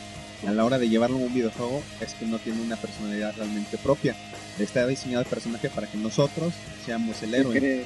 a 0.47 0.51
la 0.51 0.65
hora 0.65 0.77
de 0.79 0.89
llevarlo 0.89 1.17
a 1.17 1.21
un 1.21 1.33
videojuego 1.33 1.81
es 2.01 2.13
que 2.13 2.25
no 2.25 2.37
tiene 2.39 2.61
una 2.61 2.75
personalidad 2.75 3.33
realmente 3.35 3.77
propia. 3.77 4.15
Está 4.59 4.85
diseñado 4.87 5.21
el 5.23 5.27
personaje 5.29 5.69
para 5.69 5.87
que 5.87 5.97
nosotros 5.97 6.53
seamos 6.85 7.21
el 7.23 7.31
¿Qué 7.31 7.37
héroe. 7.37 7.59
crees? 7.59 7.85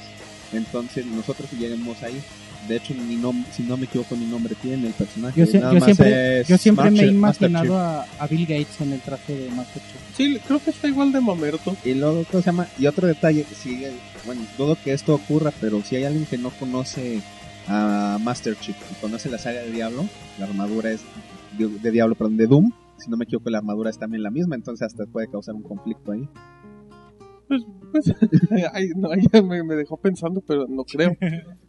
Entonces 0.54 1.06
nosotros 1.06 1.50
lleguemos 1.58 2.02
ahí. 2.04 2.22
De 2.68 2.76
hecho, 2.76 2.94
ni 2.94 3.16
nom- 3.16 3.46
si 3.56 3.64
no 3.64 3.78
me 3.78 3.86
equivoco, 3.86 4.16
ni 4.18 4.26
nombre 4.26 4.54
tiene 4.62 4.88
el 4.88 4.94
personaje. 4.94 5.40
Yo, 5.40 5.46
sie- 5.48 5.60
nada 5.62 5.74
yo 5.74 5.80
más 5.80 5.86
siempre, 5.86 6.42
es 6.42 6.48
yo 6.48 6.58
siempre 6.58 6.92
me 6.92 7.04
he 7.04 7.08
imaginado 7.08 7.78
a, 7.80 8.06
a 8.20 8.28
Bill 8.28 8.42
Gates 8.46 8.82
en 8.82 8.92
el 8.94 9.00
traje 9.00 9.34
de 9.34 9.50
Master 9.52 9.82
Chief. 9.82 10.18
Sí, 10.18 10.40
creo 10.46 10.60
que 10.62 10.72
está 10.72 10.88
igual 10.90 11.12
de 11.14 11.22
mamerto. 11.22 11.76
Y 11.86 11.94
luego, 11.94 12.26
¿cómo 12.30 12.44
se 12.44 12.48
llama? 12.48 12.68
Y 12.78 12.86
otro 12.88 13.08
detalle, 13.08 13.44
que 13.46 13.56
sí, 13.56 13.82
bueno, 14.26 14.42
dudo 14.58 14.78
que 14.84 14.92
esto 14.92 15.16
ocurra, 15.16 15.54
pero 15.62 15.82
si 15.84 15.96
hay 15.96 16.04
alguien 16.04 16.26
que 16.26 16.38
no 16.38 16.50
conoce 16.50 17.22
a 17.68 18.18
Master 18.22 18.58
Chief 18.60 18.76
y 18.92 18.96
conoce 19.02 19.30
la 19.30 19.38
saga 19.38 19.62
de 19.62 19.72
Diablo, 19.72 20.06
la 20.38 20.46
armadura 20.46 20.92
es 20.92 21.00
de, 21.58 21.68
de 21.68 21.92
Diablo, 21.92 22.16
perdón, 22.16 22.38
de 22.38 22.48
Doom, 22.48 22.72
si 22.98 23.10
no 23.10 23.18
me 23.18 23.24
equivoco, 23.26 23.50
la 23.50 23.60
armadura 23.60 23.90
es 23.90 23.98
también 23.98 24.24
la 24.24 24.32
misma, 24.32 24.56
entonces 24.56 24.86
hasta 24.86 25.06
puede 25.06 25.28
causar 25.28 25.56
un 25.56 25.64
conflicto 25.64 26.12
ahí. 26.12 26.28
Pues, 27.48 27.64
pues 27.92 28.14
ay, 28.74 28.90
no, 28.96 29.10
me, 29.44 29.64
me 29.64 29.76
dejó 29.76 29.98
pensando, 29.98 30.42
pero 30.46 30.68
no 30.68 30.84
creo. 30.84 31.12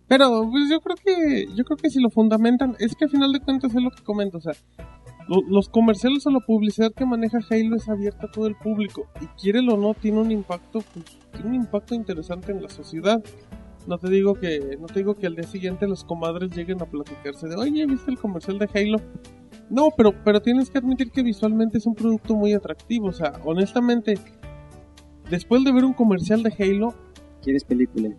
Pero 0.08 0.48
pues 0.50 0.68
yo 0.68 0.80
creo 0.80 0.96
que 0.96 1.46
yo 1.54 1.64
creo 1.64 1.76
que 1.78 1.88
si 1.88 2.00
lo 2.00 2.10
fundamentan, 2.10 2.74
es 2.78 2.94
que 2.94 3.04
al 3.06 3.10
final 3.10 3.32
de 3.32 3.40
cuentas 3.40 3.74
es 3.74 3.82
lo 3.82 3.90
que 3.90 4.02
comento, 4.02 4.38
o 4.38 4.40
sea, 4.40 4.52
lo- 5.28 5.42
los 5.48 5.68
comerciales 5.68 6.26
o 6.26 6.30
la 6.30 6.40
publicidad 6.40 6.92
que 6.92 7.06
maneja 7.06 7.38
Halo 7.50 7.76
es 7.76 7.88
abierta 7.88 8.26
a 8.26 8.30
todo 8.30 8.46
el 8.46 8.56
público 8.56 9.06
y 9.22 9.26
quiere 9.40 9.60
o 9.60 9.76
no 9.78 9.94
tiene 9.94 10.18
un 10.20 10.30
impacto, 10.32 10.80
pues, 10.92 11.04
tiene 11.32 11.48
un 11.48 11.54
impacto 11.54 11.94
interesante 11.94 12.52
en 12.52 12.62
la 12.62 12.68
sociedad. 12.68 13.22
No 13.86 13.96
te 13.96 14.10
digo 14.10 14.34
que 14.34 14.76
no 14.78 14.86
te 14.86 14.98
digo 14.98 15.14
que 15.14 15.26
al 15.28 15.36
día 15.36 15.44
siguiente 15.46 15.86
los 15.88 16.04
comadres 16.04 16.50
lleguen 16.54 16.82
a 16.82 16.86
platicarse 16.86 17.48
de, 17.48 17.54
"Oye, 17.56 17.86
¿viste 17.86 18.10
el 18.10 18.18
comercial 18.18 18.58
de 18.58 18.68
Halo?" 18.74 18.98
No, 19.70 19.88
pero 19.96 20.12
pero 20.24 20.42
tienes 20.42 20.68
que 20.68 20.78
admitir 20.78 21.10
que 21.10 21.22
visualmente 21.22 21.78
es 21.78 21.86
un 21.86 21.94
producto 21.94 22.34
muy 22.34 22.52
atractivo, 22.52 23.06
o 23.06 23.12
sea, 23.12 23.32
honestamente 23.44 24.18
después 25.30 25.64
de 25.64 25.72
ver 25.72 25.84
un 25.84 25.92
comercial 25.94 26.42
de 26.42 26.52
Halo, 26.58 26.94
¿Quieres 27.42 27.64
película? 27.64 28.10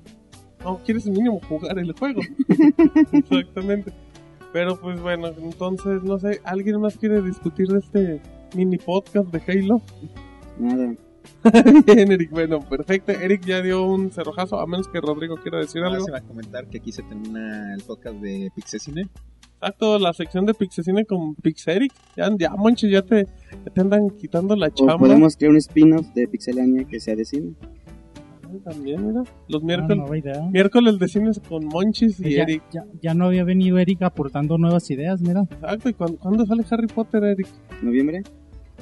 no 0.64 0.80
quieres 0.86 1.06
mínimo 1.08 1.40
jugar 1.48 1.78
el 1.78 1.92
juego. 1.94 2.22
Exactamente. 3.12 3.92
Pero 4.54 4.80
pues 4.80 5.00
bueno, 5.02 5.28
entonces 5.28 6.04
no 6.04 6.18
sé, 6.20 6.42
¿alguien 6.44 6.80
más 6.82 6.98
quiere 6.98 7.22
discutir 7.22 7.68
de 7.68 7.80
este 7.80 8.22
mini 8.56 8.78
podcast 8.78 9.28
de 9.30 9.42
Halo? 9.48 9.82
Nada. 10.60 10.96
Bien, 11.86 12.12
Eric, 12.12 12.32
bueno, 12.32 12.60
perfecto. 12.60 13.12
Eric 13.12 13.46
ya 13.46 13.62
dio 13.62 13.84
un 13.86 14.12
cerrojazo, 14.12 14.60
a 14.60 14.68
menos 14.68 14.88
que 14.88 15.00
Rodrigo 15.00 15.36
quiera 15.38 15.60
decir 15.60 15.82
Ahora 15.84 15.96
algo. 15.96 16.06
se 16.06 16.12
va 16.12 16.18
a 16.18 16.22
comentar 16.22 16.68
que 16.68 16.80
aquí 16.80 16.92
se 16.92 17.04
termina 17.04 17.74
el 17.74 17.84
podcast 17.84 18.16
de 18.18 18.52
Pixecine. 18.56 19.10
Exacto, 19.62 20.00
la 20.00 20.12
sección 20.14 20.46
de 20.48 20.56
Pixecine 20.56 21.06
con 21.06 21.36
Pixeric. 21.36 21.94
Ya, 22.18 22.30
ya, 22.38 22.50
Monchi, 22.52 22.90
ya 22.90 23.04
te, 23.04 23.26
ya 23.64 23.72
te 23.72 23.82
andan 23.82 24.10
quitando 24.10 24.56
la 24.56 24.68
O 24.68 24.70
chamba. 24.72 24.98
podemos 24.98 25.38
crear 25.38 25.52
un 25.52 25.58
spin-off 25.58 26.08
de 26.16 26.28
Pixelania 26.28 26.84
que 26.86 27.00
sea 27.00 27.16
de 27.16 27.26
cine. 27.26 27.52
También, 28.66 29.06
mira. 29.08 29.24
Los 29.48 29.62
Ah, 29.62 29.66
miércoles, 29.66 29.98
nueva 29.98 30.18
idea. 30.18 30.42
miércoles 30.52 30.98
de 31.00 31.08
cines 31.08 31.40
con 31.48 31.66
Monchis 31.66 32.20
y 32.20 32.34
ya, 32.36 32.44
Eric. 32.44 32.64
ya, 32.72 32.86
ya 33.02 33.14
no 33.14 33.26
había 33.26 33.44
venido 33.44 33.78
Eric 33.78 34.02
aportando 34.02 34.58
nuevas 34.58 34.90
ideas, 34.90 35.22
mira. 35.22 35.44
Exacto, 35.44 35.90
¿y 35.90 35.94
cuándo, 35.94 36.18
cuándo 36.18 36.46
sale 36.46 36.64
Harry 36.70 36.88
Potter, 36.88 37.24
Eric? 37.24 37.48
¿Noviembre? 37.84 38.24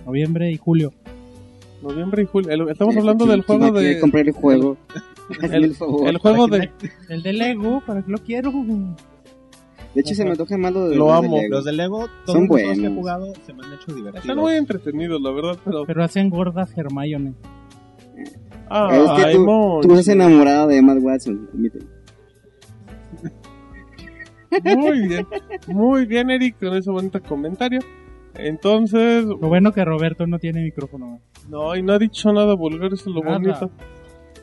Noviembre 0.06 0.50
y 0.52 0.58
julio. 0.58 0.92
Noviembre 1.84 2.24
y 2.24 2.26
julio. 2.26 2.52
El- 2.52 2.70
estamos 2.70 2.96
hablando 2.98 3.26
del 3.26 3.42
juego 3.42 3.68
no 3.68 3.74
de... 3.74 4.00
comprar 4.00 4.26
el 4.26 4.34
juego. 4.34 4.78
El, 5.44 5.66
el 5.66 6.18
juego 6.18 6.48
Para 6.48 6.64
de... 6.64 6.72
que 6.80 7.14
El 7.14 7.22
de 7.22 7.34
Lego, 7.34 7.84
¿para 7.86 8.02
qué 8.02 8.12
lo 8.12 8.18
quiero? 8.18 8.52
De 9.96 10.02
hecho, 10.02 10.14
se 10.14 10.24
me 10.24 10.32
antoja 10.32 10.58
más 10.58 10.72
lo 10.72 10.88
de 10.90 10.96
Lo 10.96 11.08
los 11.08 11.22
de 11.22 11.28
amo. 11.28 11.38
Lego. 11.38 11.56
Los 11.56 11.66
de 11.66 11.72
Lego, 11.74 12.08
todos 12.26 12.34
Son 12.38 12.42
los 12.42 12.48
juegos 12.48 12.72
que 12.74 12.78
he 12.78 12.82
buenos. 12.82 12.98
jugado 13.00 13.34
se 13.46 13.54
me 13.54 13.66
han 13.66 13.74
hecho 13.74 13.94
divertidos. 13.94 14.26
Están 14.26 14.38
muy 14.38 14.54
entretenidos, 14.54 15.22
la 15.22 15.32
verdad, 15.32 15.58
pero... 15.66 15.86
Pero 15.86 16.04
hacen 16.04 16.30
gorda 16.30 16.68
Hermione. 16.76 17.34
Ah, 18.70 18.90
es 18.92 19.26
que 19.26 19.32
tú, 19.34 19.80
tú 19.82 19.92
estás 19.94 20.10
enamorado 20.10 20.68
de 20.68 20.78
Emma 20.78 20.94
Watson. 20.94 21.50
admítelo. 21.54 21.86
Muy 24.78 25.08
bien, 25.08 25.28
muy 25.68 26.06
bien, 26.06 26.30
Eric, 26.32 26.58
con 26.60 26.76
ese 26.76 26.90
bonito 26.90 27.22
comentario. 27.22 27.80
Entonces, 28.36 29.26
Lo 29.26 29.38
bueno 29.38 29.72
que 29.74 29.84
Roberto 29.86 30.26
no 30.28 30.40
tiene 30.40 30.62
micrófono. 30.64 31.20
no, 31.50 31.76
y 31.76 31.84
no 31.84 31.94
ha 31.94 32.00
dicho 32.00 32.32
nada 32.32 32.54
vulgar, 32.56 32.94
eso 32.94 33.10
es 33.10 33.16
lo 33.16 33.22
Nada. 33.22 33.38
bonito. 33.38 33.72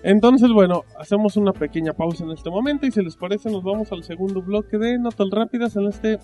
Entonces, 0.07 0.53
bueno, 0.53 0.85
hacemos 1.01 1.37
una 1.37 1.53
pequeña 1.53 1.93
pausa 1.93 2.23
en 2.23 2.31
este 2.31 2.49
momento 2.49 2.87
y 2.87 2.93
si 2.93 3.03
les 3.03 3.17
parece 3.17 3.51
nos 3.51 3.65
vamos 3.65 3.91
al 3.91 4.05
segundo 4.05 4.41
bloque 4.41 4.79
de 4.79 5.01
Notas 5.01 5.27
Rápidas 5.33 5.75
en 5.75 5.89
este 5.89 6.21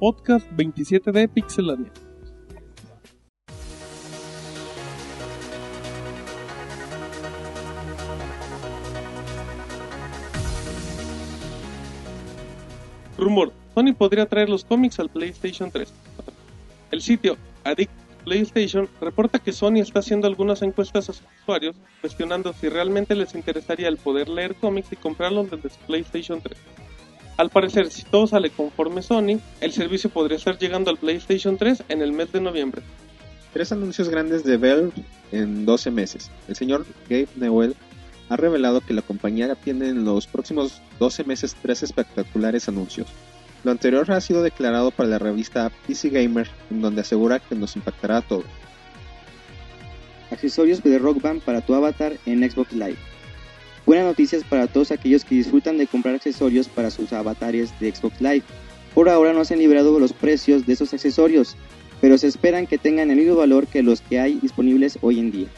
podcast 0.00 0.46
27 0.52 1.12
de 1.12 1.28
Pixelania. 1.28 1.92
Rumor, 13.18 13.52
Sony 13.74 13.92
podría 13.92 14.24
traer 14.24 14.48
los 14.48 14.64
cómics 14.64 14.98
al 14.98 15.10
PlayStation 15.10 15.70
3. 15.70 15.92
El 16.90 17.02
sitio 17.02 17.36
Addict 17.64 18.05
PlayStation 18.26 18.88
reporta 19.00 19.38
que 19.38 19.52
Sony 19.52 19.76
está 19.76 20.00
haciendo 20.00 20.26
algunas 20.26 20.60
encuestas 20.62 21.08
a 21.08 21.12
sus 21.12 21.22
usuarios 21.42 21.76
cuestionando 22.00 22.52
si 22.52 22.68
realmente 22.68 23.14
les 23.14 23.36
interesaría 23.36 23.86
el 23.86 23.98
poder 23.98 24.28
leer 24.28 24.56
cómics 24.56 24.88
y 24.90 24.96
comprarlos 24.96 25.48
desde 25.48 25.70
su 25.70 25.78
PlayStation 25.86 26.40
3. 26.40 26.58
Al 27.36 27.50
parecer, 27.50 27.88
si 27.88 28.02
todo 28.02 28.26
sale 28.26 28.50
conforme 28.50 29.02
Sony, 29.02 29.38
el 29.60 29.72
servicio 29.72 30.10
podría 30.10 30.38
estar 30.38 30.58
llegando 30.58 30.90
al 30.90 30.96
PlayStation 30.96 31.56
3 31.56 31.84
en 31.88 32.02
el 32.02 32.12
mes 32.12 32.32
de 32.32 32.40
noviembre. 32.40 32.82
Tres 33.52 33.70
anuncios 33.70 34.08
grandes 34.08 34.42
de 34.42 34.56
Valve 34.56 34.90
en 35.30 35.64
12 35.64 35.92
meses. 35.92 36.32
El 36.48 36.56
señor 36.56 36.84
Gabe 37.08 37.28
Newell 37.36 37.76
ha 38.28 38.36
revelado 38.36 38.80
que 38.80 38.92
la 38.92 39.02
compañía 39.02 39.54
tiene 39.54 39.90
en 39.90 40.04
los 40.04 40.26
próximos 40.26 40.82
12 40.98 41.22
meses 41.22 41.54
tres 41.62 41.84
espectaculares 41.84 42.68
anuncios. 42.68 43.06
Lo 43.66 43.72
anterior 43.72 44.08
ha 44.12 44.20
sido 44.20 44.44
declarado 44.44 44.92
para 44.92 45.08
la 45.08 45.18
revista 45.18 45.72
PC 45.88 46.10
Gamer, 46.10 46.48
en 46.70 46.80
donde 46.80 47.00
asegura 47.00 47.40
que 47.40 47.56
nos 47.56 47.74
impactará 47.74 48.18
a 48.18 48.22
todos. 48.22 48.44
Accesorios 50.30 50.84
de 50.84 50.96
Rock 51.00 51.20
Band 51.20 51.42
para 51.42 51.62
tu 51.62 51.74
avatar 51.74 52.16
en 52.26 52.48
Xbox 52.48 52.72
Live. 52.72 52.94
Buenas 53.84 54.06
noticias 54.06 54.44
para 54.44 54.68
todos 54.68 54.92
aquellos 54.92 55.24
que 55.24 55.34
disfrutan 55.34 55.78
de 55.78 55.88
comprar 55.88 56.14
accesorios 56.14 56.68
para 56.68 56.92
sus 56.92 57.12
avatares 57.12 57.76
de 57.80 57.92
Xbox 57.92 58.20
Live. 58.20 58.44
Por 58.94 59.08
ahora 59.08 59.32
no 59.32 59.44
se 59.44 59.54
han 59.54 59.58
librado 59.60 59.98
los 59.98 60.12
precios 60.12 60.64
de 60.64 60.74
esos 60.74 60.94
accesorios, 60.94 61.56
pero 62.00 62.18
se 62.18 62.28
esperan 62.28 62.68
que 62.68 62.78
tengan 62.78 63.10
el 63.10 63.16
mismo 63.16 63.34
valor 63.34 63.66
que 63.66 63.82
los 63.82 64.00
que 64.00 64.20
hay 64.20 64.34
disponibles 64.34 64.96
hoy 65.00 65.18
en 65.18 65.32
día. 65.32 65.48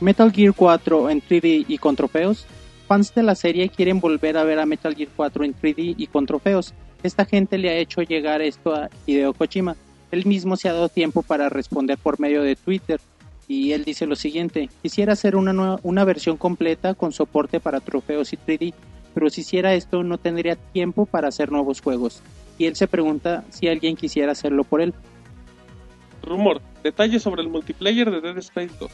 Metal 0.00 0.32
Gear 0.32 0.54
4 0.56 1.08
en 1.08 1.22
3D 1.22 1.66
y 1.68 1.78
con 1.78 1.94
trofeos. 1.94 2.46
Fans 2.88 3.14
de 3.14 3.22
la 3.22 3.36
serie 3.36 3.68
quieren 3.68 4.00
volver 4.00 4.36
a 4.36 4.42
ver 4.42 4.58
a 4.58 4.66
Metal 4.66 4.92
Gear 4.96 5.10
4 5.14 5.44
en 5.44 5.54
3D 5.54 5.94
y 5.96 6.08
con 6.08 6.26
trofeos. 6.26 6.74
Esta 7.02 7.24
gente 7.24 7.58
le 7.58 7.70
ha 7.70 7.76
hecho 7.76 8.02
llegar 8.02 8.42
esto 8.42 8.74
a 8.74 8.90
Hideo 9.06 9.34
Kojima. 9.34 9.76
Él 10.10 10.26
mismo 10.26 10.56
se 10.56 10.68
ha 10.68 10.72
dado 10.72 10.88
tiempo 10.88 11.22
para 11.22 11.48
responder 11.48 11.98
por 11.98 12.18
medio 12.18 12.42
de 12.42 12.56
Twitter 12.56 13.00
y 13.48 13.72
él 13.72 13.84
dice 13.84 14.06
lo 14.06 14.14
siguiente, 14.14 14.68
quisiera 14.82 15.14
hacer 15.14 15.34
una, 15.34 15.78
una 15.82 16.04
versión 16.04 16.36
completa 16.36 16.94
con 16.94 17.12
soporte 17.12 17.60
para 17.60 17.80
trofeos 17.80 18.34
y 18.34 18.36
3D, 18.36 18.74
pero 19.14 19.30
si 19.30 19.40
hiciera 19.40 19.72
esto 19.72 20.02
no 20.04 20.18
tendría 20.18 20.56
tiempo 20.56 21.06
para 21.06 21.28
hacer 21.28 21.50
nuevos 21.50 21.80
juegos. 21.80 22.22
Y 22.58 22.66
él 22.66 22.76
se 22.76 22.86
pregunta 22.86 23.44
si 23.48 23.66
alguien 23.68 23.96
quisiera 23.96 24.32
hacerlo 24.32 24.64
por 24.64 24.82
él. 24.82 24.92
Rumor, 26.22 26.60
detalles 26.82 27.22
sobre 27.22 27.40
el 27.40 27.48
multiplayer 27.48 28.10
de 28.10 28.20
Dead 28.20 28.36
Space 28.38 28.74
2. 28.78 28.90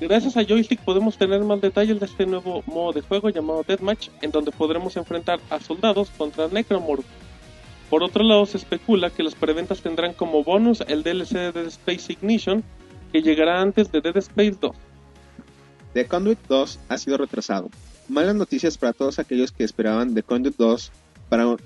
Gracias 0.00 0.36
a 0.36 0.44
Joystick 0.44 0.80
podemos 0.80 1.16
tener 1.16 1.42
más 1.44 1.60
detalles 1.60 2.00
de 2.00 2.06
este 2.06 2.26
nuevo 2.26 2.62
modo 2.66 2.92
de 2.92 3.02
juego 3.02 3.30
llamado 3.30 3.62
Deathmatch, 3.62 4.08
en 4.20 4.30
donde 4.30 4.50
podremos 4.50 4.96
enfrentar 4.96 5.38
a 5.48 5.60
soldados 5.60 6.10
contra 6.18 6.48
Necromorph. 6.48 7.04
Por 7.90 8.02
otro 8.02 8.24
lado, 8.24 8.46
se 8.46 8.56
especula 8.56 9.10
que 9.10 9.22
las 9.22 9.34
preventas 9.34 9.80
tendrán 9.80 10.12
como 10.12 10.42
bonus 10.42 10.82
el 10.88 11.02
DLC 11.02 11.32
de 11.32 11.52
Dead 11.52 11.66
Space 11.66 12.12
Ignition, 12.12 12.64
que 13.12 13.22
llegará 13.22 13.60
antes 13.60 13.92
de 13.92 14.00
Dead 14.00 14.16
Space 14.16 14.56
2. 14.60 14.74
The 15.94 16.06
Conduit 16.06 16.38
2 16.48 16.80
ha 16.88 16.98
sido 16.98 17.16
retrasado. 17.16 17.70
Malas 18.08 18.34
noticias 18.34 18.76
para 18.76 18.92
todos 18.92 19.18
aquellos 19.18 19.52
que 19.52 19.64
esperaban 19.64 20.14
The 20.14 20.22
Conduit 20.22 20.56
2 20.56 20.92
para 21.28 21.56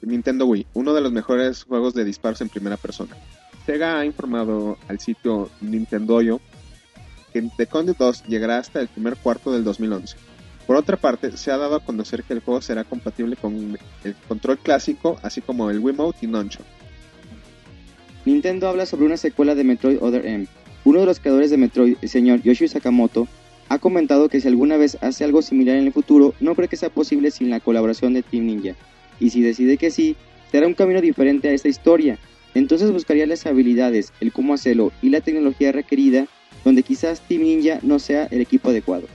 Nintendo 0.00 0.46
Wii, 0.46 0.66
uno 0.74 0.94
de 0.94 1.00
los 1.00 1.12
mejores 1.12 1.64
juegos 1.64 1.94
de 1.94 2.04
disparos 2.04 2.40
en 2.40 2.48
primera 2.48 2.76
persona. 2.76 3.16
Sega 3.66 4.00
ha 4.00 4.04
informado 4.04 4.78
al 4.88 4.98
sitio 4.98 5.50
Nintendoyo 5.60 6.40
que 7.32 7.42
The 7.56 7.66
Conduit 7.66 7.98
2 7.98 8.24
llegará 8.26 8.58
hasta 8.58 8.80
el 8.80 8.88
primer 8.88 9.16
cuarto 9.16 9.52
del 9.52 9.64
2011. 9.64 10.16
Por 10.72 10.78
otra 10.78 10.96
parte, 10.96 11.36
se 11.36 11.50
ha 11.50 11.58
dado 11.58 11.76
a 11.76 11.84
conocer 11.84 12.22
que 12.22 12.32
el 12.32 12.40
juego 12.40 12.62
será 12.62 12.82
compatible 12.82 13.36
con 13.36 13.78
el 14.04 14.14
control 14.26 14.56
clásico, 14.56 15.18
así 15.22 15.42
como 15.42 15.68
el 15.68 15.80
Wiimote 15.80 16.20
y 16.22 16.26
Nunchuk. 16.28 16.64
Nintendo 18.24 18.68
habla 18.68 18.86
sobre 18.86 19.04
una 19.04 19.18
secuela 19.18 19.54
de 19.54 19.64
Metroid 19.64 19.98
Other 20.00 20.24
M. 20.24 20.46
Uno 20.86 21.00
de 21.00 21.04
los 21.04 21.20
creadores 21.20 21.50
de 21.50 21.58
Metroid, 21.58 21.98
el 22.00 22.08
señor 22.08 22.40
Yoshi 22.40 22.68
Sakamoto, 22.68 23.28
ha 23.68 23.78
comentado 23.80 24.30
que 24.30 24.40
si 24.40 24.48
alguna 24.48 24.78
vez 24.78 24.96
hace 25.02 25.24
algo 25.24 25.42
similar 25.42 25.76
en 25.76 25.88
el 25.88 25.92
futuro, 25.92 26.32
no 26.40 26.54
cree 26.54 26.68
que 26.68 26.78
sea 26.78 26.88
posible 26.88 27.30
sin 27.30 27.50
la 27.50 27.60
colaboración 27.60 28.14
de 28.14 28.22
Team 28.22 28.46
Ninja. 28.46 28.74
Y 29.20 29.28
si 29.28 29.42
decide 29.42 29.76
que 29.76 29.90
sí, 29.90 30.16
será 30.50 30.66
un 30.66 30.72
camino 30.72 31.02
diferente 31.02 31.50
a 31.50 31.52
esta 31.52 31.68
historia. 31.68 32.18
Entonces 32.54 32.90
buscaría 32.92 33.26
las 33.26 33.44
habilidades, 33.44 34.14
el 34.20 34.32
cómo 34.32 34.54
hacerlo 34.54 34.90
y 35.02 35.10
la 35.10 35.20
tecnología 35.20 35.70
requerida, 35.70 36.28
donde 36.64 36.82
quizás 36.82 37.20
Team 37.20 37.42
Ninja 37.42 37.78
no 37.82 37.98
sea 37.98 38.24
el 38.30 38.40
equipo 38.40 38.70
adecuado. 38.70 39.06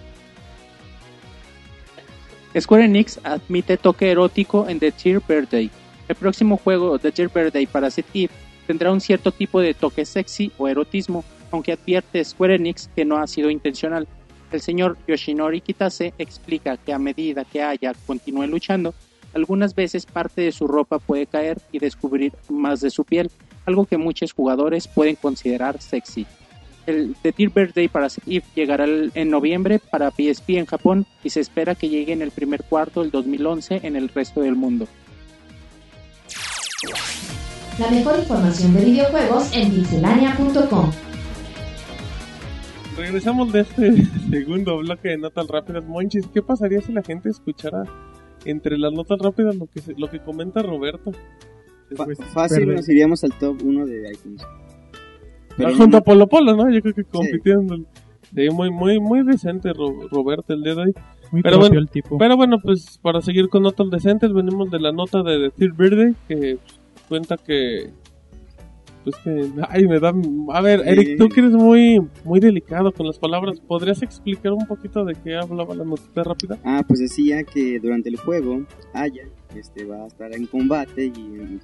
Square 2.59 2.85
Enix 2.85 3.19
admite 3.23 3.77
toque 3.77 4.09
erótico 4.09 4.67
en 4.67 4.79
The 4.79 4.91
Tear 4.91 5.21
Birthday. 5.27 5.69
El 6.07 6.15
próximo 6.15 6.57
juego, 6.57 6.97
The 6.97 7.11
Tear 7.11 7.29
Birthday 7.29 7.67
para 7.67 7.89
Eve, 8.13 8.29
tendrá 8.65 8.91
un 8.91 9.01
cierto 9.01 9.31
tipo 9.31 9.59
de 9.59 9.73
toque 9.73 10.05
sexy 10.05 10.51
o 10.57 10.67
erotismo, 10.67 11.23
aunque 11.51 11.73
advierte 11.73 12.23
Square 12.23 12.55
Enix 12.55 12.89
que 12.95 13.05
no 13.05 13.17
ha 13.17 13.27
sido 13.27 13.49
intencional. 13.49 14.07
El 14.51 14.61
señor 14.61 14.97
Yoshinori 15.07 15.61
Kitase 15.61 16.13
explica 16.17 16.77
que 16.77 16.93
a 16.93 16.99
medida 16.99 17.45
que 17.45 17.61
Aya 17.61 17.93
continúe 18.05 18.47
luchando, 18.47 18.93
algunas 19.33 19.75
veces 19.75 20.05
parte 20.05 20.41
de 20.41 20.51
su 20.51 20.67
ropa 20.67 20.99
puede 20.99 21.27
caer 21.27 21.59
y 21.71 21.79
descubrir 21.79 22.33
más 22.49 22.81
de 22.81 22.89
su 22.89 23.03
piel, 23.03 23.29
algo 23.65 23.85
que 23.85 23.97
muchos 23.97 24.31
jugadores 24.31 24.87
pueden 24.87 25.15
considerar 25.15 25.81
sexy. 25.81 26.25
El 26.88 27.15
The 27.21 27.31
Tear 27.33 27.51
Birthday 27.53 27.88
para 27.89 28.07
Eve 28.25 28.43
llegará 28.55 28.85
en 28.88 29.29
noviembre 29.29 29.79
para 29.79 30.09
PSP 30.09 30.51
en 30.57 30.65
Japón 30.65 31.05
y 31.23 31.29
se 31.29 31.41
espera 31.41 31.75
que 31.75 31.89
llegue 31.89 32.13
en 32.13 32.21
el 32.21 32.31
primer 32.31 32.63
cuarto 32.63 33.01
del 33.01 33.11
2011 33.11 33.81
en 33.83 33.95
el 33.95 34.09
resto 34.09 34.41
del 34.41 34.55
mundo. 34.55 34.88
La 37.79 37.91
mejor 37.91 38.17
información 38.19 38.73
de 38.73 38.85
videojuegos 38.85 39.55
en 39.55 39.71
pixelania.com. 39.71 40.91
Regresamos 42.97 43.51
de 43.53 43.59
este 43.61 43.93
segundo 44.31 44.77
bloque 44.79 45.09
de 45.09 45.17
notas 45.17 45.47
rápidas. 45.47 45.85
Monchis, 45.85 46.25
¿qué 46.33 46.41
pasaría 46.41 46.81
si 46.81 46.91
la 46.93 47.03
gente 47.03 47.29
escuchara 47.29 47.83
entre 48.45 48.77
las 48.77 48.91
notas 48.93 49.19
rápidas 49.19 49.55
lo 49.55 49.67
que, 49.67 49.81
se- 49.81 49.93
lo 49.97 50.09
que 50.09 50.19
comenta 50.19 50.63
Roberto? 50.63 51.11
Pues, 51.95 52.17
fácil 52.33 52.73
nos 52.73 52.89
iríamos 52.89 53.23
al 53.23 53.33
top 53.38 53.61
1 53.63 53.85
de 53.85 54.11
iTunes. 54.11 54.41
Pero 55.57 55.69
no- 55.71 55.75
junto 55.77 55.97
a 55.97 56.01
Polo 56.01 56.27
Polo, 56.27 56.55
¿no? 56.55 56.69
Yo 56.71 56.81
creo 56.81 56.93
que 56.93 57.03
compitiendo. 57.03 57.77
Sí, 58.35 58.49
muy, 58.51 58.69
muy, 58.69 58.99
muy 58.99 59.23
decente 59.25 59.71
Ro- 59.73 60.07
Roberto 60.11 60.53
el 60.53 60.61
día 60.63 60.75
de 60.75 60.81
hoy. 60.83 60.93
Muy 61.31 61.41
Pero 61.41 61.59
bueno, 61.59 61.79
el 61.79 61.89
tipo. 61.89 62.17
Pero 62.17 62.37
bueno, 62.37 62.57
pues 62.61 62.99
para 63.01 63.21
seguir 63.21 63.49
con 63.49 63.63
notas 63.63 63.89
decentes, 63.89 64.31
venimos 64.33 64.69
de 64.71 64.79
la 64.79 64.91
nota 64.91 65.23
de 65.23 65.49
The 65.49 65.49
Third 65.51 65.75
Birthday, 65.77 66.15
que 66.27 66.57
pues, 66.57 66.79
cuenta 67.09 67.37
que. 67.37 67.89
Pues 69.03 69.15
que. 69.23 69.49
Ay, 69.69 69.87
me 69.87 69.99
da. 69.99 70.13
A 70.53 70.61
ver, 70.61 70.81
Sí. 70.83 70.89
Eric, 70.89 71.17
tú 71.17 71.29
que 71.29 71.39
eres 71.39 71.53
muy, 71.53 72.01
muy 72.25 72.39
delicado 72.41 72.91
con 72.91 73.07
las 73.07 73.17
palabras, 73.17 73.59
¿podrías 73.61 74.01
explicar 74.03 74.51
un 74.53 74.67
poquito 74.67 75.05
de 75.05 75.15
qué 75.15 75.35
hablaba 75.37 75.73
la 75.75 75.85
notita 75.85 76.23
rápida? 76.23 76.57
Ah, 76.65 76.83
pues 76.87 76.99
decía 76.99 77.43
que 77.43 77.79
durante 77.79 78.09
el 78.09 78.17
juego 78.17 78.65
Aya 78.93 79.23
este, 79.55 79.85
va 79.85 80.03
a 80.03 80.07
estar 80.07 80.33
en 80.33 80.45
combate 80.47 81.05
y 81.05 81.59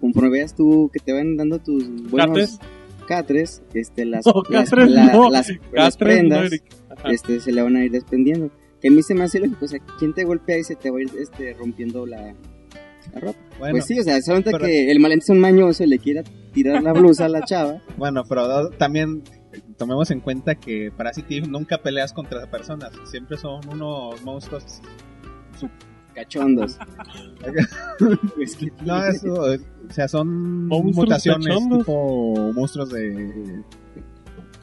conforme 0.00 0.30
veas 0.30 0.54
tú 0.54 0.90
que 0.92 0.98
te 0.98 1.12
van 1.12 1.36
dando 1.36 1.58
tus 1.58 1.84
buenos 2.10 2.28
¿Catres? 2.28 2.58
Catres, 3.06 3.62
este, 3.74 4.04
las, 4.04 4.24
No, 4.26 4.42
las, 4.48 4.70
catres 4.70 4.90
la- 4.90 5.12
no. 5.12 5.30
las- 5.30 5.48
las 5.48 5.58
Catres 5.58 5.92
no, 5.92 5.96
prendas. 5.98 6.52
Ajá. 6.96 7.10
este, 7.10 7.40
se 7.40 7.52
le 7.52 7.62
van 7.62 7.76
a 7.76 7.84
ir 7.84 7.90
desprendiendo. 7.90 8.50
Que 8.80 8.88
a 8.88 8.90
mí 8.90 9.02
se 9.02 9.14
me 9.14 9.22
hace 9.24 9.38
lógico, 9.38 9.64
o 9.64 9.68
sea, 9.68 9.78
¿quién 9.98 10.12
te 10.12 10.24
golpea 10.24 10.58
y 10.58 10.64
se 10.64 10.74
te 10.74 10.90
va 10.90 10.98
a 10.98 11.02
ir 11.02 11.10
este, 11.20 11.54
rompiendo 11.54 12.04
la, 12.04 12.34
la 13.14 13.20
ropa? 13.20 13.38
Bueno, 13.58 13.72
pues 13.74 13.84
sí, 13.86 13.98
o 13.98 14.02
sea, 14.02 14.20
solamente 14.20 14.50
pero- 14.50 14.64
que 14.64 14.90
el 14.90 14.98
malentendido 15.00 15.40
mañoso 15.40 15.86
le 15.86 15.98
quiera 15.98 16.22
tirar 16.52 16.82
la 16.82 16.92
blusa 16.92 17.26
a 17.26 17.28
la 17.28 17.42
chava. 17.42 17.80
bueno, 17.96 18.24
pero 18.28 18.70
también 18.70 19.22
tomemos 19.76 20.10
en 20.10 20.20
cuenta 20.20 20.54
que 20.56 20.90
Parasite 20.96 21.36
Eve 21.38 21.46
nunca 21.48 21.78
peleas 21.78 22.12
contra 22.12 22.50
personas, 22.50 22.90
siempre 23.04 23.36
son 23.36 23.60
unos 23.68 24.20
monstruos. 24.22 24.80
Cachondos. 26.14 26.78
Que- 27.42 28.72
No, 28.84 29.04
eso, 29.04 29.34
o 29.88 29.92
sea, 29.92 30.08
son 30.08 30.66
Monstruos 30.68 30.96
mutaciones 30.96 31.46
cachondos. 31.48 31.78
tipo 31.78 32.52
monstruos 32.54 32.90
de... 32.90 33.62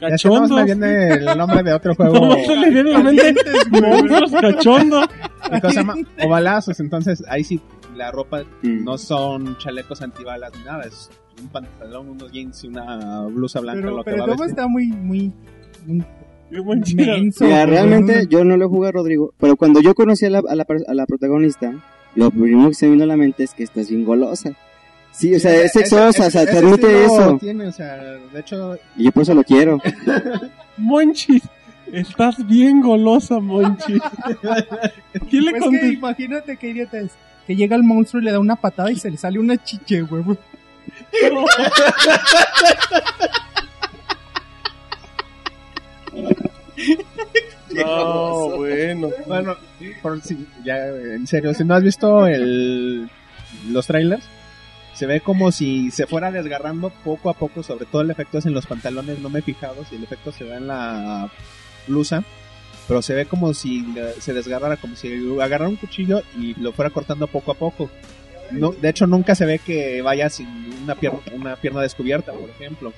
Ya 0.00 0.08
Cachondos. 0.10 0.50
me 0.50 0.64
viene 0.64 1.08
el 1.14 1.24
nombre 1.36 1.62
de 1.62 1.72
otro 1.74 1.94
juego. 1.94 2.14
¿Cómo 2.18 2.34
se 2.46 2.56
le 2.56 2.70
viene 2.70 2.94
a 2.94 2.98
la 3.02 3.12
mente? 3.12 3.34
Monstruos 3.70 4.32
cachondos. 4.40 5.06
¿Qué 5.50 5.60
cosa 5.60 5.70
se 5.70 5.76
llama? 5.80 5.94
O 6.24 6.28
balazos, 6.28 6.80
entonces 6.80 7.22
ahí 7.28 7.44
sí 7.44 7.60
la 7.96 8.10
ropa 8.10 8.44
Mm. 8.62 8.84
no 8.84 8.96
son 8.96 9.58
chalecos 9.58 10.00
antibalas 10.00 10.52
ni 10.56 10.64
nada, 10.64 10.84
es 10.84 11.10
un 11.42 11.48
pantalón, 11.48 12.08
unos 12.10 12.30
jeans 12.32 12.64
y 12.64 12.68
una 12.68 13.22
blusa 13.26 13.60
blanca 13.60 13.80
pero 13.82 13.96
lo 13.96 14.04
que 14.04 14.10
pero 14.12 14.18
va 14.18 14.24
a 14.24 14.26
todo 14.36 14.36
vestir. 14.44 14.50
está 14.58 14.68
muy, 14.68 14.86
muy, 14.86 15.32
muy. 15.86 16.04
Menso. 16.50 17.44
Mira, 17.44 17.64
güey, 17.64 17.66
realmente 17.66 18.26
yo 18.28 18.44
no 18.44 18.56
lo 18.56 18.68
jugué 18.68 18.88
a 18.88 18.92
Rodrigo, 18.92 19.32
pero 19.38 19.56
cuando 19.56 19.80
yo 19.80 19.94
conocí 19.94 20.26
a 20.26 20.30
la, 20.30 20.42
a 20.48 20.54
la, 20.54 20.64
per- 20.64 20.84
a 20.88 20.94
la 20.94 21.06
protagonista, 21.06 21.72
lo 22.14 22.30
primero 22.30 22.68
que 22.68 22.74
se 22.74 22.86
me 22.86 22.92
vino 22.92 23.04
a 23.04 23.06
la 23.08 23.16
mente 23.16 23.44
es 23.44 23.54
que 23.54 23.62
estás 23.62 23.88
bien 23.88 24.04
golosa. 24.04 24.50
Sí, 25.12 25.34
o 25.34 25.40
sea, 25.40 25.54
es 25.62 25.72
sexosa, 25.72 26.26
o 26.26 26.30
sea, 26.30 26.42
ese 26.44 26.52
te 26.52 26.58
admite 26.58 26.86
estilo 26.86 27.04
eso. 27.22 27.38
Tiene, 27.40 27.66
o 27.66 27.72
sea, 27.72 27.96
de 27.96 28.40
hecho, 28.40 28.76
Y 28.96 29.04
yo 29.04 29.12
por 29.12 29.22
eso 29.24 29.34
lo 29.34 29.42
quiero. 29.42 29.78
Monchis, 30.76 31.42
estás 31.92 32.46
bien 32.46 32.80
golosa, 32.80 33.40
Monchis. 33.40 34.00
¿Quién 35.30 35.44
le 35.44 35.50
Pues 35.52 35.80
que 35.80 35.86
imagínate 35.88 36.56
qué 36.56 36.68
idiota 36.70 36.98
es. 37.00 37.10
Que 37.46 37.56
llega 37.56 37.74
el 37.74 37.82
monstruo 37.82 38.22
y 38.22 38.24
le 38.24 38.30
da 38.32 38.38
una 38.38 38.54
patada 38.56 38.92
y 38.92 38.96
se 38.96 39.10
le 39.10 39.16
sale 39.16 39.38
una 39.40 39.56
chiche. 39.56 40.00
No, 40.02 40.06
bueno. 48.56 49.10
bueno, 49.26 49.56
por 50.02 50.20
si, 50.22 50.46
ya 50.64 50.86
en 50.86 51.26
serio, 51.26 51.54
si 51.54 51.64
no 51.64 51.74
has 51.74 51.82
visto 51.82 52.26
el, 52.26 53.08
los 53.68 53.86
trailers, 53.86 54.24
se 54.94 55.06
ve 55.06 55.20
como 55.20 55.52
si 55.52 55.90
se 55.90 56.06
fuera 56.06 56.30
desgarrando 56.30 56.90
poco 56.90 57.30
a 57.30 57.34
poco, 57.34 57.62
sobre 57.62 57.86
todo 57.86 58.02
el 58.02 58.10
efecto 58.10 58.38
es 58.38 58.46
en 58.46 58.54
los 58.54 58.66
pantalones, 58.66 59.18
no 59.18 59.30
me 59.30 59.38
he 59.38 59.42
fijado 59.42 59.84
si 59.84 59.96
el 59.96 60.04
efecto 60.04 60.32
se 60.32 60.44
ve 60.44 60.56
en 60.56 60.66
la 60.66 61.30
blusa, 61.86 62.22
pero 62.86 63.02
se 63.02 63.14
ve 63.14 63.26
como 63.26 63.54
si 63.54 63.86
se 64.18 64.34
desgarrara, 64.34 64.76
como 64.76 64.96
si 64.96 65.12
agarrara 65.40 65.68
un 65.68 65.76
cuchillo 65.76 66.22
y 66.36 66.54
lo 66.60 66.72
fuera 66.72 66.90
cortando 66.90 67.26
poco 67.28 67.52
a 67.52 67.54
poco. 67.54 67.90
No, 68.50 68.72
de 68.72 68.88
hecho, 68.88 69.06
nunca 69.06 69.34
se 69.34 69.46
ve 69.46 69.60
que 69.60 70.02
vaya 70.02 70.28
sin 70.28 70.48
una 70.82 70.96
pierna, 70.96 71.20
una 71.32 71.56
pierna 71.56 71.82
descubierta, 71.82 72.32
por 72.32 72.50
ejemplo. 72.50 72.92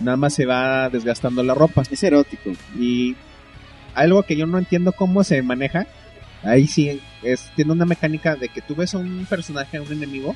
Nada 0.00 0.16
más 0.16 0.34
se 0.34 0.46
va 0.46 0.88
desgastando 0.88 1.42
la 1.42 1.54
ropa. 1.54 1.82
Es 1.90 2.02
erótico. 2.02 2.50
Y 2.78 3.16
algo 3.94 4.22
que 4.22 4.36
yo 4.36 4.46
no 4.46 4.58
entiendo 4.58 4.92
cómo 4.92 5.24
se 5.24 5.42
maneja, 5.42 5.86
ahí 6.42 6.66
sí 6.66 7.00
es 7.22 7.50
tiene 7.56 7.72
una 7.72 7.84
mecánica 7.84 8.36
de 8.36 8.48
que 8.48 8.62
tú 8.62 8.74
ves 8.74 8.94
a 8.94 8.98
un 8.98 9.26
personaje, 9.28 9.76
a 9.76 9.82
un 9.82 9.92
enemigo, 9.92 10.34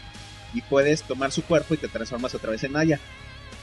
y 0.52 0.60
puedes 0.62 1.02
tomar 1.02 1.32
su 1.32 1.42
cuerpo 1.42 1.74
y 1.74 1.78
te 1.78 1.88
transformas 1.88 2.34
otra 2.34 2.50
vez 2.50 2.62
en 2.64 2.76
Aya. 2.76 3.00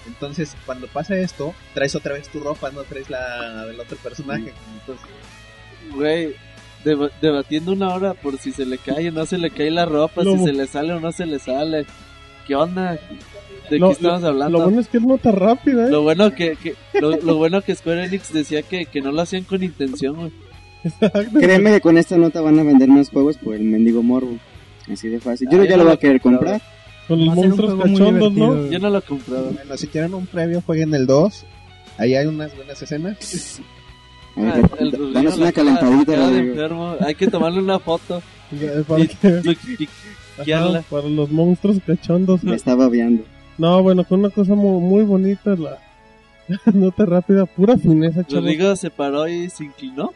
Entonces, 0.07 0.55
cuando 0.65 0.87
pasa 0.87 1.15
esto, 1.15 1.53
traes 1.75 1.93
otra 1.95 2.13
vez 2.13 2.27
tu 2.29 2.39
ropa, 2.39 2.71
no 2.71 2.81
traes 2.83 3.09
la 3.09 3.65
del 3.67 3.79
otro 3.79 3.97
personaje. 3.97 4.51
Entonces, 4.79 5.05
Güey, 5.93 6.35
deba- 6.83 7.11
debatiendo 7.21 7.71
una 7.73 7.93
hora 7.93 8.13
por 8.13 8.37
si 8.39 8.51
se 8.51 8.65
le 8.65 8.77
cae 8.77 9.09
o 9.09 9.11
no 9.11 9.25
se 9.25 9.37
le 9.37 9.51
cae 9.51 9.69
la 9.71 9.85
ropa, 9.85 10.23
si 10.23 10.43
se 10.45 10.53
le 10.53 10.67
sale 10.67 10.93
o 10.93 10.99
no 10.99 11.11
se 11.11 11.25
le 11.25 11.37
sale. 11.39 11.85
¿Qué 12.51 12.55
onda? 12.55 12.99
¿De 13.69 13.79
Lo- 13.79 13.87
qué 13.87 13.93
estamos 13.93 14.23
hablando? 14.25 14.57
Lo 14.57 14.65
bueno 14.65 14.81
es 14.81 14.89
que 14.89 14.97
es 14.97 15.03
nota 15.05 15.31
rápida, 15.31 15.87
¿eh? 15.87 15.89
Lo 15.89 16.01
bueno 16.01 16.31
que, 16.35 16.57
que 16.57 16.75
lo, 16.99 17.15
lo 17.15 17.37
bueno 17.37 17.61
que 17.61 17.73
Square 17.73 18.03
Enix 18.03 18.33
decía 18.33 18.61
que, 18.61 18.87
que 18.87 18.99
no 18.99 19.13
lo 19.13 19.21
hacían 19.21 19.45
con 19.45 19.63
intención, 19.63 20.17
güey. 20.17 20.31
Créeme 21.39 21.71
que 21.71 21.79
con 21.79 21.97
esta 21.97 22.17
nota 22.17 22.41
van 22.41 22.59
a 22.59 22.63
vender 22.63 22.89
más 22.89 23.09
juegos 23.09 23.37
por 23.37 23.55
el 23.55 23.61
mendigo 23.63 24.03
morbo. 24.03 24.37
Así 24.91 25.07
de 25.07 25.21
fácil. 25.21 25.47
Yo 25.49 25.61
Ah, 25.61 25.65
ya 25.65 25.77
lo 25.77 25.85
voy 25.85 25.93
a 25.93 25.97
querer 25.97 26.19
comprar. 26.19 26.61
Con 27.07 27.25
los 27.25 27.33
monstruos 27.35 27.81
cachondos, 27.81 28.33
¿no? 28.33 28.69
Yo 28.69 28.79
no 28.79 28.89
lo 28.89 29.01
compraba. 29.01 29.47
bueno, 29.51 29.77
si 29.77 29.87
quieren 29.87 30.13
un 30.13 30.25
previo, 30.27 30.61
jueguen 30.65 30.93
el 30.93 31.07
2. 31.07 31.45
Ahí 31.99 32.15
hay 32.15 32.25
unas 32.27 32.53
buenas 32.53 32.81
escenas. 32.81 33.61
A 34.35 34.41
ver, 34.41 34.53
Ah, 34.65 34.75
el 34.77 35.13
danos 35.13 35.37
una 35.37 35.53
calentadita. 35.53 36.27
Hay 37.05 37.15
que 37.15 37.27
tomarle 37.27 37.61
una 37.61 37.79
foto. 37.79 38.21
Y- 38.51 39.83
y- 39.83 39.89
ajá, 40.41 40.83
para 40.89 41.07
los 41.07 41.31
monstruos 41.31 41.77
cachondos. 41.85 42.43
Me 42.43 42.55
está 42.55 42.75
babeando. 42.75 43.23
No, 43.57 43.81
bueno, 43.83 44.03
con 44.03 44.19
una 44.19 44.29
cosa 44.29 44.55
muy, 44.55 44.81
muy 44.81 45.03
bonita, 45.03 45.55
la 45.55 45.77
nota 46.73 47.05
rápida, 47.05 47.45
pura 47.45 47.77
fineza, 47.77 48.23
chavos. 48.23 48.43
Rodrigo 48.45 48.75
se 48.75 48.89
paró 48.89 49.27
y 49.27 49.49
se 49.49 49.65
inclinó. 49.65 50.11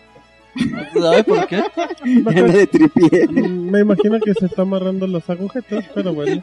¿Sabe 0.93 1.23
por 1.23 1.47
qué? 1.47 1.57
Anda 2.25 2.43
de 2.43 2.67
tripié. 2.67 3.27
Mm, 3.27 3.69
Me 3.69 3.79
imagino 3.81 4.19
que 4.19 4.33
se 4.33 4.45
está 4.45 4.61
amarrando 4.61 5.05
las 5.05 5.29
agujetas, 5.29 5.85
pero 5.93 6.13
bueno. 6.13 6.41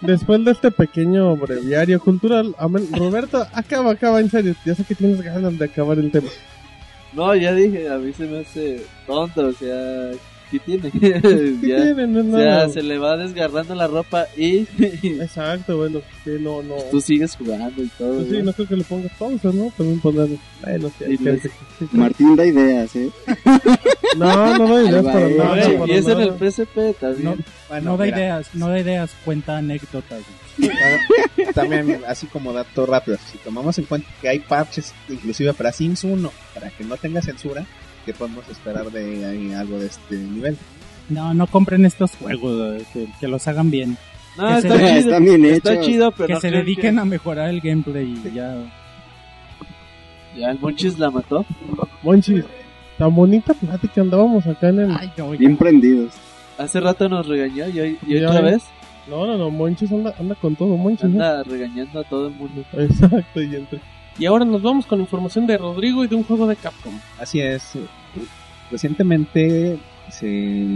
Después 0.00 0.44
de 0.44 0.52
este 0.52 0.70
pequeño 0.70 1.36
breviario 1.36 1.98
cultural. 1.98 2.54
Roberto, 2.92 3.44
acaba, 3.52 3.92
acaba, 3.92 4.20
en 4.20 4.30
serio. 4.30 4.54
Ya 4.64 4.74
sé 4.74 4.84
que 4.84 4.94
tienes 4.94 5.20
ganas 5.22 5.58
de 5.58 5.64
acabar 5.64 5.98
el 5.98 6.10
tema. 6.10 6.28
No, 7.14 7.34
ya 7.34 7.52
dije, 7.54 7.88
a 7.88 7.98
mí 7.98 8.12
se 8.12 8.26
me 8.26 8.40
hace 8.40 8.84
tonto, 9.06 9.46
o 9.46 9.52
sea, 9.52 10.10
¿qué 10.58 10.60
tiene? 10.60 10.90
¿Qué 11.00 11.56
Ya, 11.62 11.82
tiene? 11.82 12.06
No 12.06 12.20
es 12.20 12.26
o 12.26 12.30
sea, 12.36 12.44
nada. 12.44 12.68
se 12.68 12.82
le 12.82 12.98
va 12.98 13.16
desgarrando 13.16 13.74
la 13.74 13.86
ropa 13.86 14.26
y 14.36 14.66
Exacto, 15.02 15.76
bueno, 15.76 16.00
que 16.24 16.38
no, 16.38 16.62
no. 16.62 16.76
tú 16.90 17.00
sigues 17.00 17.34
jugando 17.36 17.82
y 17.82 17.88
todo. 17.98 18.14
Pues 18.16 18.28
sí, 18.28 18.38
¿no? 18.38 18.44
no 18.44 18.52
creo 18.52 18.68
que 18.68 18.76
le 18.76 18.84
pongas 18.84 19.12
pausa, 19.18 19.50
¿no? 19.52 19.72
También 19.76 20.00
poner. 20.00 20.28
Bueno, 20.62 20.90
sí, 20.98 21.04
hay 21.04 21.16
gente 21.18 21.50
Martín 21.92 22.36
da 22.36 22.46
ideas, 22.46 22.94
¿eh? 22.96 23.10
No, 24.16 24.58
no 24.58 24.68
doy 24.68 24.88
ideas 24.88 25.04
para 25.04 25.28
nada. 25.28 25.86
Y 25.86 25.90
es 25.90 26.06
en 26.06 26.20
el 26.20 26.32
PSP 26.34 26.98
también. 27.00 27.24
No, 27.24 27.36
Bueno, 27.68 27.90
no 27.90 27.96
da 27.96 28.04
mira, 28.04 28.16
ideas, 28.18 28.54
no 28.54 28.68
da 28.68 28.78
ideas, 28.78 29.10
cuenta 29.24 29.56
anécdotas. 29.58 30.22
Bueno, 30.56 30.74
también, 31.52 32.00
así 32.06 32.28
como 32.28 32.52
dato 32.52 32.86
rápido, 32.86 33.18
si 33.30 33.38
tomamos 33.38 33.76
en 33.78 33.86
cuenta 33.86 34.08
que 34.20 34.28
hay 34.28 34.38
parches, 34.38 34.92
inclusive 35.08 35.52
para 35.52 35.72
Sims 35.72 36.04
1, 36.04 36.30
para 36.54 36.70
que 36.70 36.84
no 36.84 36.96
tenga 36.96 37.20
censura, 37.22 37.66
qué 38.04 38.12
podemos 38.14 38.48
esperar 38.48 38.90
de 38.90 39.54
algo 39.56 39.78
de 39.78 39.86
este 39.86 40.16
nivel. 40.16 40.56
No, 41.08 41.34
no 41.34 41.46
compren 41.46 41.84
estos 41.84 42.12
juegos, 42.16 42.80
eh, 42.80 42.84
que, 42.92 43.08
que 43.20 43.28
los 43.28 43.46
hagan 43.48 43.70
bien. 43.70 43.96
No, 44.36 44.48
Que 44.48 44.54
está 44.58 44.78
se- 44.78 45.02
chido. 45.02 45.20
Bien 45.20 45.44
Está 45.44 45.72
hechos. 45.74 45.86
chido, 45.86 46.10
pero 46.12 46.26
que 46.26 46.32
no 46.34 46.40
se 46.40 46.50
dediquen 46.50 46.98
a 46.98 47.04
mejorar 47.04 47.50
el 47.50 47.60
gameplay 47.60 48.18
y 48.24 48.34
ya. 48.34 48.56
Ya, 50.36 50.50
el 50.50 50.58
Monchis 50.58 50.98
la 50.98 51.10
mató. 51.10 51.46
Monchis, 52.02 52.44
tan 52.98 53.14
bonita 53.14 53.54
plática 53.54 54.00
andábamos 54.00 54.44
acá 54.46 54.68
en 54.70 54.80
el... 54.80 54.90
Ay, 54.90 55.12
no. 55.16 55.30
Bien 55.30 55.56
prendidos. 55.56 56.12
Hace 56.58 56.80
rato 56.80 57.08
nos 57.08 57.26
regañó 57.28 57.68
y 57.68 57.78
hoy, 57.80 57.98
y 58.06 58.16
otra 58.22 58.40
vez 58.40 58.64
No, 59.08 59.26
no, 59.26 59.36
no, 59.38 59.50
Monchis 59.50 59.92
anda, 59.92 60.12
anda 60.18 60.34
con 60.34 60.56
todo, 60.56 60.76
Monchis. 60.76 61.08
¿no? 61.08 61.22
anda 61.24 61.44
regañando 61.44 62.00
a 62.00 62.04
todo 62.04 62.26
el 62.28 62.34
mundo. 62.34 62.64
Exacto, 62.72 63.40
y 63.42 63.54
entre... 63.54 63.80
Y 64.18 64.26
ahora 64.26 64.44
nos 64.44 64.62
vamos 64.62 64.86
con 64.86 65.00
información 65.00 65.46
de 65.46 65.58
Rodrigo 65.58 66.04
y 66.04 66.08
de 66.08 66.14
un 66.14 66.24
juego 66.24 66.46
de 66.46 66.56
Capcom. 66.56 66.98
Así 67.18 67.40
es. 67.40 67.72
Recientemente 68.70 69.78
se. 70.10 70.66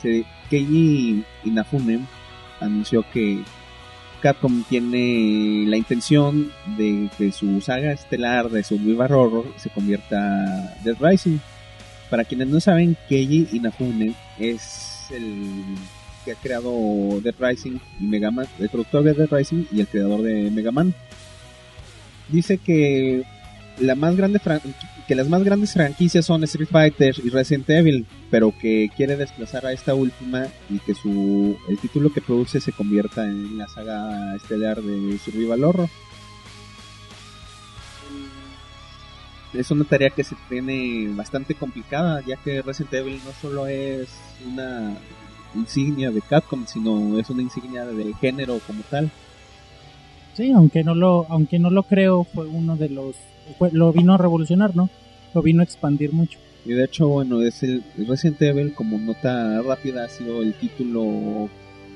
se 0.00 0.24
Keiji 0.48 1.24
Inafune 1.44 2.00
anunció 2.60 3.04
que 3.12 3.42
Capcom 4.20 4.64
tiene 4.64 5.64
la 5.68 5.76
intención 5.76 6.52
de 6.76 7.08
que 7.16 7.32
su 7.32 7.60
saga 7.60 7.92
estelar 7.92 8.50
de 8.50 8.62
Survivor 8.62 9.12
Horror 9.12 9.52
se 9.56 9.70
convierta 9.70 10.76
Dead 10.84 10.96
Rising. 11.00 11.38
Para 12.08 12.24
quienes 12.24 12.48
no 12.48 12.60
saben, 12.60 12.96
Keiji 13.08 13.48
Inafune 13.52 14.14
es 14.38 15.06
el 15.10 15.76
que 16.30 16.38
ha 16.38 16.42
creado 16.42 17.20
Dead 17.22 17.34
Rising 17.38 17.78
y 18.00 18.06
Mega 18.06 18.30
Man, 18.30 18.46
el 18.58 18.68
productor 18.68 19.02
de 19.02 19.14
Dead 19.14 19.28
Rising 19.30 19.64
y 19.72 19.80
el 19.80 19.88
creador 19.88 20.22
de 20.22 20.50
Mega 20.50 20.70
Man. 20.70 20.94
Dice 22.28 22.58
que 22.58 23.24
la 23.78 23.94
más 23.94 24.16
grande 24.16 24.40
que 25.08 25.14
las 25.14 25.28
más 25.28 25.42
grandes 25.42 25.72
franquicias 25.72 26.24
son 26.24 26.44
Street 26.44 26.68
Fighter 26.70 27.16
y 27.24 27.30
Resident 27.30 27.68
Evil, 27.70 28.06
pero 28.30 28.54
que 28.56 28.90
quiere 28.96 29.16
desplazar 29.16 29.66
a 29.66 29.72
esta 29.72 29.94
última 29.94 30.46
y 30.68 30.78
que 30.78 30.94
su 30.94 31.56
el 31.68 31.78
título 31.78 32.12
que 32.12 32.20
produce 32.20 32.60
se 32.60 32.72
convierta 32.72 33.24
en 33.24 33.58
la 33.58 33.66
saga 33.68 34.36
estelar 34.36 34.80
de 34.80 35.18
Survival 35.18 35.64
Horror. 35.64 35.88
Es 39.52 39.72
una 39.72 39.82
tarea 39.82 40.10
que 40.10 40.22
se 40.22 40.36
tiene 40.48 41.08
bastante 41.08 41.56
complicada, 41.56 42.22
ya 42.24 42.36
que 42.36 42.62
Resident 42.62 42.94
Evil 42.94 43.20
no 43.24 43.32
solo 43.42 43.66
es 43.66 44.08
una 44.46 44.96
insignia 45.54 46.10
de 46.10 46.20
Capcom, 46.20 46.66
sino 46.66 47.18
es 47.18 47.28
una 47.30 47.42
insignia 47.42 47.84
del 47.86 48.14
género 48.16 48.58
como 48.66 48.82
tal. 48.90 49.10
Sí, 50.34 50.52
aunque 50.52 50.84
no 50.84 50.94
lo, 50.94 51.26
aunque 51.28 51.58
no 51.58 51.70
lo 51.70 51.82
creo, 51.82 52.24
fue 52.24 52.46
uno 52.46 52.76
de 52.76 52.88
los, 52.88 53.16
fue- 53.58 53.70
lo 53.72 53.92
vino 53.92 54.14
a 54.14 54.18
revolucionar, 54.18 54.74
¿no? 54.76 54.88
Lo 55.34 55.42
vino 55.42 55.60
a 55.60 55.64
expandir 55.64 56.12
mucho. 56.12 56.38
Y 56.64 56.72
de 56.72 56.84
hecho, 56.84 57.08
bueno, 57.08 57.40
es 57.42 57.62
el 57.62 57.82
Resident 57.96 58.40
Evil 58.42 58.74
como 58.74 58.98
nota 58.98 59.60
rápida 59.62 60.04
ha 60.04 60.08
sido 60.08 60.42
el 60.42 60.54
título 60.54 61.48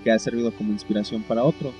que 0.02 0.10
ha 0.10 0.18
servido 0.18 0.52
como 0.52 0.72
inspiración 0.72 1.22
para 1.22 1.44
otro. 1.44 1.72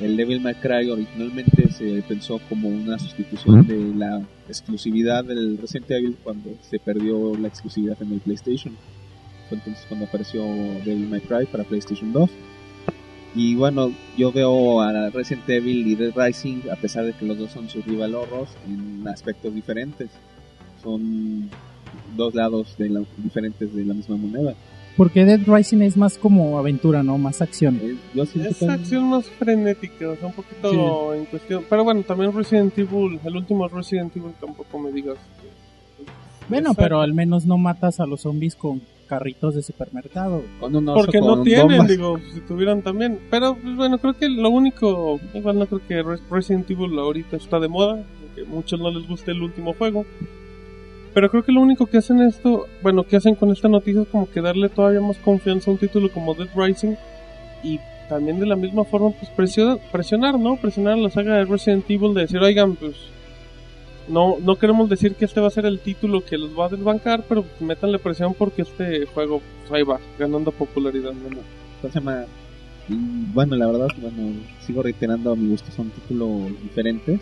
El 0.00 0.16
Devil 0.16 0.42
May 0.42 0.54
Cry 0.56 0.90
originalmente 0.90 1.70
se 1.72 2.02
pensó 2.06 2.38
como 2.50 2.68
una 2.68 2.98
sustitución 2.98 3.66
de 3.66 3.94
la 3.94 4.22
exclusividad 4.48 5.24
del 5.24 5.56
Resident 5.56 5.90
Evil 5.90 6.16
cuando 6.22 6.50
se 6.68 6.78
perdió 6.78 7.34
la 7.36 7.48
exclusividad 7.48 7.96
en 8.02 8.12
el 8.12 8.20
PlayStation. 8.20 8.74
Fue 9.48 9.58
entonces 9.58 9.84
cuando 9.88 10.06
apareció 10.06 10.42
Devil 10.84 11.08
May 11.08 11.20
Cry 11.20 11.46
para 11.46 11.64
PlayStation 11.64 12.12
2. 12.12 12.30
Y 13.34 13.54
bueno, 13.54 13.92
yo 14.16 14.32
veo 14.32 14.80
a 14.80 15.10
Resident 15.10 15.48
Evil 15.50 15.86
y 15.86 15.94
Dead 15.94 16.12
Rising, 16.16 16.70
a 16.72 16.76
pesar 16.76 17.04
de 17.04 17.12
que 17.12 17.26
los 17.26 17.36
dos 17.38 17.50
son 17.50 17.68
survival 17.68 18.14
horrors, 18.14 18.50
en 18.66 19.06
aspectos 19.08 19.54
diferentes. 19.54 20.08
Son 20.82 21.50
dos 22.16 22.34
lados 22.34 22.76
de 22.78 22.88
la- 22.88 23.02
diferentes 23.18 23.74
de 23.74 23.84
la 23.84 23.92
misma 23.94 24.16
moneda. 24.16 24.54
Porque 24.96 25.26
Dead 25.26 25.40
Rising 25.46 25.82
es 25.82 25.98
más 25.98 26.16
como 26.16 26.58
aventura, 26.58 27.02
¿no? 27.02 27.18
Más 27.18 27.42
acción. 27.42 27.78
Eh, 27.82 27.96
Yo 28.14 28.22
Es 28.22 28.30
que- 28.30 28.66
acción 28.70 29.04
más 29.10 29.26
frenética, 29.26 30.08
o 30.08 30.16
sea, 30.16 30.28
un 30.28 30.32
poquito 30.32 31.12
en 31.14 31.26
cuestión. 31.26 31.64
Pero 31.68 31.84
bueno, 31.84 32.02
también 32.02 32.32
Resident 32.32 32.76
Evil, 32.78 33.20
el 33.22 33.36
último 33.36 33.68
Resident 33.68 34.16
Evil 34.16 34.32
tampoco 34.40 34.78
me 34.78 34.90
digas. 34.92 35.18
que- 35.42 36.06
Bueno, 36.48 36.70
Exacto. 36.70 36.82
pero 36.82 37.00
al 37.02 37.12
menos 37.12 37.44
no 37.44 37.58
matas 37.58 38.00
a 38.00 38.06
los 38.06 38.22
zombies 38.22 38.54
con 38.56 38.80
carritos 39.06 39.54
de 39.54 39.62
supermercado. 39.62 40.42
con 40.60 40.74
un 40.76 40.88
oso 40.88 40.98
Porque 41.04 41.18
con 41.20 41.38
no 41.38 41.42
tienen, 41.42 41.86
digo, 41.86 42.18
si 42.34 42.40
tuvieran 42.40 42.82
también. 42.82 43.18
Pero 43.30 43.54
pues, 43.56 43.76
bueno, 43.76 43.98
creo 43.98 44.14
que 44.14 44.28
lo 44.28 44.50
único, 44.50 45.18
igual 45.34 45.58
no 45.58 45.66
creo 45.66 45.80
que 45.86 46.02
Res- 46.02 46.22
Resident 46.30 46.70
Evil 46.70 46.98
ahorita 46.98 47.36
está 47.36 47.58
de 47.60 47.68
moda, 47.68 48.02
que 48.34 48.42
a 48.42 48.44
muchos 48.44 48.78
no 48.80 48.90
les 48.90 49.06
guste 49.08 49.30
el 49.32 49.42
último 49.42 49.72
juego. 49.74 50.04
Pero 51.14 51.30
creo 51.30 51.42
que 51.44 51.52
lo 51.52 51.60
único 51.62 51.86
que 51.86 51.96
hacen 51.98 52.20
esto, 52.20 52.66
bueno, 52.82 53.04
que 53.04 53.16
hacen 53.16 53.34
con 53.36 53.50
esta 53.50 53.68
noticia 53.68 54.02
es 54.02 54.08
como 54.08 54.28
que 54.30 54.42
darle 54.42 54.68
todavía 54.68 55.00
más 55.00 55.16
confianza 55.18 55.70
a 55.70 55.74
un 55.74 55.78
título 55.78 56.10
como 56.12 56.34
Dead 56.34 56.48
Rising 56.54 56.94
y 57.62 57.80
también 58.08 58.38
de 58.38 58.44
la 58.46 58.54
misma 58.54 58.84
forma 58.84 59.10
pues 59.10 59.30
presionar, 59.30 59.78
presionar 59.90 60.38
¿no? 60.38 60.56
Presionar 60.56 60.92
a 60.94 60.96
la 60.98 61.10
saga 61.10 61.36
de 61.36 61.44
Resident 61.46 61.88
Evil 61.90 62.12
de 62.12 62.20
decir, 62.22 62.38
oigan, 62.38 62.76
pues 62.76 62.94
no, 64.08 64.36
no 64.40 64.56
queremos 64.56 64.88
decir 64.88 65.14
que 65.14 65.24
este 65.24 65.40
va 65.40 65.48
a 65.48 65.50
ser 65.50 65.66
el 65.66 65.80
título 65.80 66.24
que 66.24 66.38
los 66.38 66.58
va 66.58 66.66
a 66.66 66.68
desbancar, 66.68 67.24
pero 67.28 67.42
pues, 67.42 67.60
métanle 67.60 67.98
presión 67.98 68.34
porque 68.34 68.62
este 68.62 69.06
juego 69.06 69.40
pues, 69.60 69.72
ahí 69.72 69.82
va, 69.82 70.00
ganando 70.18 70.52
popularidad. 70.52 71.12
¿no? 71.12 71.28
¿Cómo 71.80 71.92
se 71.92 71.98
llama? 72.00 72.24
Y, 72.88 72.94
bueno, 73.34 73.56
la 73.56 73.66
verdad, 73.66 73.88
bueno, 74.00 74.32
sigo 74.64 74.82
reiterando 74.82 75.32
a 75.32 75.36
mi 75.36 75.48
gusto, 75.48 75.70
son 75.72 75.90
títulos 75.90 76.50
diferentes. 76.62 77.20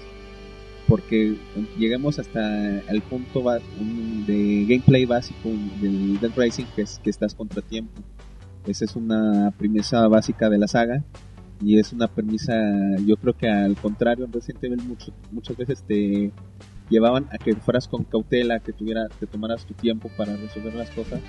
Porque 0.86 1.36
lleguemos 1.78 2.18
hasta 2.18 2.80
el 2.80 3.00
punto 3.00 3.42
de 4.26 4.66
gameplay 4.68 5.06
básico 5.06 5.48
del 5.80 6.20
Dead 6.20 6.32
Rising, 6.36 6.66
que 6.76 6.82
es 6.82 7.00
que 7.02 7.08
estás 7.08 7.34
contra 7.34 7.62
tiempo. 7.62 8.02
Esa 8.66 8.84
es 8.84 8.94
una 8.94 9.50
premisa 9.56 10.06
básica 10.08 10.50
de 10.50 10.58
la 10.58 10.68
saga. 10.68 11.02
Y 11.62 11.78
es 11.78 11.94
una 11.94 12.06
premisa, 12.08 12.52
yo 13.06 13.16
creo 13.16 13.32
que 13.32 13.48
al 13.48 13.76
contrario, 13.76 14.26
en 14.26 14.32
Resident 14.32 14.82
mucho- 14.82 15.12
muchas 15.32 15.56
veces 15.56 15.82
te 15.84 16.30
llevaban 16.90 17.26
a 17.30 17.38
que 17.38 17.54
fueras 17.54 17.88
con 17.88 18.04
cautela, 18.04 18.60
que 18.60 18.72
tuviera, 18.72 19.08
te 19.08 19.26
tomaras 19.26 19.64
tu 19.64 19.74
tiempo 19.74 20.10
para 20.16 20.36
resolver 20.36 20.74
las 20.74 20.90
cosas 20.90 21.20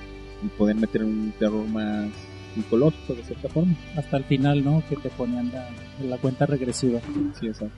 y 0.43 0.47
poder 0.57 0.75
meter 0.75 1.03
un 1.03 1.33
terror 1.39 1.65
más 1.67 2.09
psicológico 2.53 3.13
de 3.13 3.23
cierta 3.23 3.49
forma. 3.49 3.75
Hasta 3.95 4.17
el 4.17 4.23
final, 4.25 4.63
¿no? 4.63 4.83
Que 4.89 4.95
te 4.95 5.09
ponían 5.09 5.51
la, 5.51 5.69
la 6.07 6.17
cuenta 6.17 6.45
regresiva. 6.45 6.99
Sí, 7.39 7.47
exacto. 7.47 7.75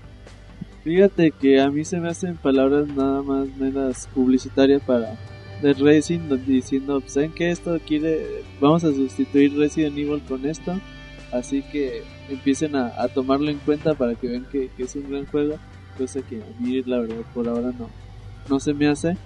Fíjate 0.84 1.32
que 1.32 1.60
a 1.60 1.70
mí 1.70 1.84
se 1.84 2.00
me 2.00 2.08
hacen 2.08 2.38
palabras 2.38 2.88
nada 2.88 3.22
más 3.22 3.48
menos 3.58 4.08
publicitarias 4.14 4.82
para 4.84 5.18
Dead 5.62 5.78
Racing 5.80 6.30
diciendo, 6.46 7.02
pues, 7.02 7.14
¿saben 7.14 7.32
que 7.34 7.52
esto 7.52 7.78
quiere, 7.86 8.44
vamos 8.62 8.84
a 8.84 8.94
sustituir 8.94 9.58
Resident 9.58 9.98
Evil 9.98 10.22
con 10.28 10.46
esto? 10.46 10.80
Así 11.34 11.62
que 11.64 12.04
empiecen 12.30 12.76
a, 12.76 12.94
a 13.02 13.10
tomarlo 13.10 13.50
en 13.50 13.58
cuenta 13.58 13.96
para 13.96 14.16
que 14.16 14.28
vean 14.28 14.46
que, 14.50 14.70
que 14.78 14.84
es 14.84 14.96
un 14.96 15.10
gran 15.10 15.26
juego, 15.26 15.58
cosa 15.98 16.22
que 16.22 16.38
a 16.38 16.62
mí 16.62 16.82
la 16.86 17.00
verdad 17.00 17.16
por 17.34 17.48
ahora 17.48 17.72
no, 17.78 17.90
no 18.50 18.60
se 18.60 18.74
me 18.74 18.88
hace. 18.88 19.18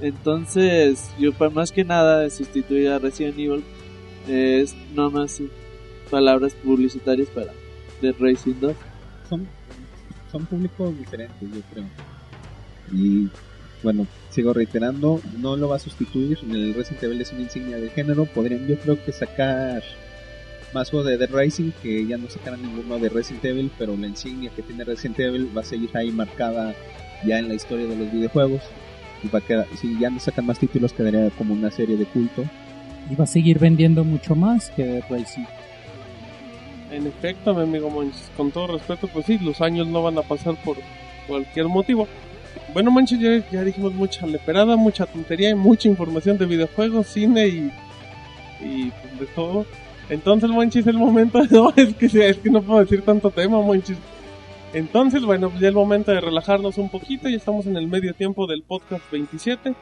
Entonces, 0.00 1.10
yo 1.18 1.32
para 1.32 1.50
más 1.50 1.72
que 1.72 1.84
nada 1.84 2.28
sustituir 2.30 2.88
a 2.88 2.98
Resident 2.98 3.38
Evil 3.38 3.64
es 4.28 4.74
nada 4.94 5.10
más 5.10 5.42
palabras 6.10 6.54
publicitarias 6.54 7.28
para 7.28 7.52
Dead 8.00 8.14
Racing 8.18 8.54
2. 8.60 8.74
Son, 9.28 9.46
son 10.32 10.46
públicos 10.46 10.96
diferentes, 10.98 11.40
yo 11.40 11.60
creo. 11.72 11.84
Y 12.92 13.28
bueno, 13.82 14.06
sigo 14.30 14.52
reiterando, 14.52 15.20
no 15.38 15.56
lo 15.56 15.68
va 15.68 15.76
a 15.76 15.80
sustituir. 15.80 16.38
El 16.50 16.74
Resident 16.74 17.04
Evil 17.04 17.20
es 17.20 17.32
una 17.32 17.42
insignia 17.42 17.76
de 17.76 17.90
género. 17.90 18.24
Podrían, 18.24 18.66
yo 18.66 18.78
creo 18.78 19.02
que 19.04 19.12
sacar 19.12 19.82
más 20.72 20.90
juegos 20.90 21.08
de 21.08 21.18
Dead 21.18 21.30
Rising, 21.32 21.72
que 21.82 22.06
ya 22.06 22.16
no 22.16 22.28
sacaran 22.28 22.62
ninguno 22.62 22.98
de 22.98 23.08
Resident 23.08 23.44
Evil, 23.44 23.70
pero 23.78 23.96
la 23.96 24.06
insignia 24.06 24.50
que 24.54 24.62
tiene 24.62 24.84
Resident 24.84 25.18
Evil 25.20 25.56
va 25.56 25.62
a 25.62 25.64
seguir 25.64 25.90
ahí 25.94 26.10
marcada 26.10 26.74
ya 27.24 27.38
en 27.38 27.48
la 27.48 27.54
historia 27.54 27.86
de 27.86 27.96
los 27.96 28.12
videojuegos. 28.12 28.62
Y 29.22 29.28
va 29.28 29.40
a 29.40 29.42
quedar, 29.42 29.66
si 29.80 29.98
ya 29.98 30.08
no 30.10 30.18
sacan 30.18 30.46
más 30.46 30.58
títulos, 30.58 30.92
quedaría 30.92 31.28
como 31.30 31.54
una 31.54 31.70
serie 31.70 31.96
de 31.96 32.06
culto. 32.06 32.44
Y 33.10 33.14
va 33.14 33.24
a 33.24 33.26
seguir 33.26 33.58
vendiendo 33.58 34.04
mucho 34.04 34.34
más 34.34 34.70
que 34.70 34.84
Dead 34.84 35.04
Rising. 35.10 35.44
En 36.90 37.06
efecto, 37.06 37.54
mi 37.54 37.62
amigo 37.62 37.90
Manches, 37.90 38.30
con 38.36 38.50
todo 38.50 38.68
respeto, 38.68 39.08
pues 39.08 39.26
sí, 39.26 39.38
los 39.38 39.60
años 39.60 39.86
no 39.86 40.02
van 40.02 40.18
a 40.18 40.22
pasar 40.22 40.56
por 40.64 40.76
cualquier 41.26 41.66
motivo. 41.66 42.08
Bueno, 42.72 42.90
Manches, 42.90 43.20
ya, 43.20 43.48
ya 43.50 43.62
dijimos 43.62 43.92
mucha 43.94 44.26
leperada, 44.26 44.76
mucha 44.76 45.06
tontería 45.06 45.50
y 45.50 45.54
mucha 45.54 45.88
información 45.88 46.38
de 46.38 46.46
videojuegos, 46.46 47.06
cine 47.08 47.46
y, 47.46 47.72
y 48.60 48.90
pues, 48.90 49.20
de 49.20 49.26
todo. 49.34 49.66
Entonces, 50.10 50.50
Manches, 50.50 50.86
el 50.86 50.98
momento, 50.98 51.40
no, 51.50 51.72
es 51.76 51.94
que, 51.94 52.06
es 52.06 52.36
que 52.38 52.50
no 52.50 52.60
puedo 52.62 52.80
decir 52.80 53.02
tanto 53.02 53.30
tema, 53.30 53.62
Manches. 53.62 53.96
Entonces, 54.72 55.24
bueno, 55.24 55.50
pues 55.50 55.60
ya 55.62 55.68
el 55.68 55.74
momento 55.74 56.12
de 56.12 56.20
relajarnos 56.20 56.78
un 56.78 56.90
poquito, 56.90 57.28
ya 57.28 57.36
estamos 57.36 57.66
en 57.66 57.76
el 57.76 57.88
medio 57.88 58.14
tiempo 58.14 58.46
del 58.46 58.62
podcast 58.62 59.02
27. 59.10 59.74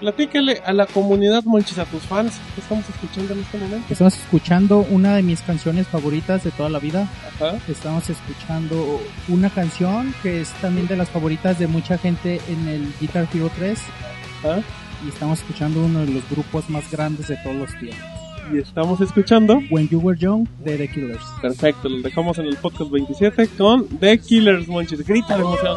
Platícale 0.00 0.60
a 0.66 0.74
la 0.74 0.84
comunidad, 0.84 1.44
Monchis, 1.44 1.78
a 1.78 1.86
tus 1.86 2.02
fans, 2.02 2.38
que 2.54 2.60
estamos 2.60 2.86
escuchando 2.86 3.32
en 3.32 3.40
este 3.40 3.56
momento. 3.56 3.86
Estamos 3.90 4.18
escuchando 4.18 4.86
una 4.90 5.16
de 5.16 5.22
mis 5.22 5.40
canciones 5.40 5.86
favoritas 5.88 6.44
de 6.44 6.50
toda 6.50 6.68
la 6.68 6.78
vida. 6.78 7.08
Ajá. 7.34 7.58
Estamos 7.66 8.10
escuchando 8.10 9.00
una 9.28 9.48
canción 9.48 10.14
que 10.22 10.42
es 10.42 10.50
también 10.60 10.86
de 10.86 10.96
las 10.96 11.08
favoritas 11.08 11.58
de 11.58 11.66
mucha 11.66 11.96
gente 11.96 12.42
en 12.48 12.68
el 12.68 12.92
Guitar 13.00 13.26
Hero 13.32 13.50
3. 13.56 13.78
Ajá. 14.40 14.62
Y 15.06 15.08
estamos 15.08 15.38
escuchando 15.38 15.82
uno 15.82 16.00
de 16.00 16.12
los 16.12 16.28
grupos 16.28 16.68
más 16.68 16.90
grandes 16.90 17.28
de 17.28 17.36
todos 17.38 17.56
los 17.56 17.70
tiempos. 17.78 18.15
Y 18.52 18.58
estamos 18.58 19.00
escuchando. 19.00 19.60
When 19.70 19.88
You 19.88 20.00
Were 20.00 20.18
Young 20.18 20.46
de 20.64 20.76
The 20.76 20.88
Killers. 20.88 21.24
Perfecto, 21.42 21.88
los 21.88 22.02
dejamos 22.02 22.38
en 22.38 22.46
el 22.46 22.56
podcast 22.56 22.90
27 22.90 23.48
con 23.58 23.88
The 23.98 24.18
Killers, 24.18 24.68
Monchis. 24.68 25.04
Grita 25.06 25.36
de 25.36 25.42
emoción. 25.42 25.76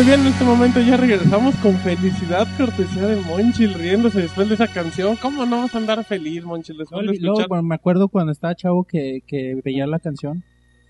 Muy 0.00 0.06
bien, 0.06 0.20
en 0.22 0.28
este 0.28 0.44
momento 0.44 0.80
ya 0.80 0.96
regresamos 0.96 1.54
con 1.56 1.76
felicidad, 1.76 2.48
cortesía 2.56 3.06
de 3.06 3.16
Monchil 3.16 3.74
riéndose 3.74 4.22
después 4.22 4.48
de 4.48 4.54
esa 4.54 4.66
canción. 4.66 5.14
¿Cómo 5.16 5.44
no 5.44 5.58
vas 5.58 5.74
a 5.74 5.76
andar 5.76 6.02
feliz, 6.06 6.42
Monchil, 6.42 6.78
después 6.78 7.06
de 7.06 7.12
escuchar? 7.12 7.62
me 7.62 7.74
acuerdo 7.74 8.08
cuando 8.08 8.32
estaba 8.32 8.54
chavo 8.54 8.84
que, 8.84 9.20
que 9.26 9.60
veía 9.62 9.86
la 9.86 9.98
canción, 9.98 10.42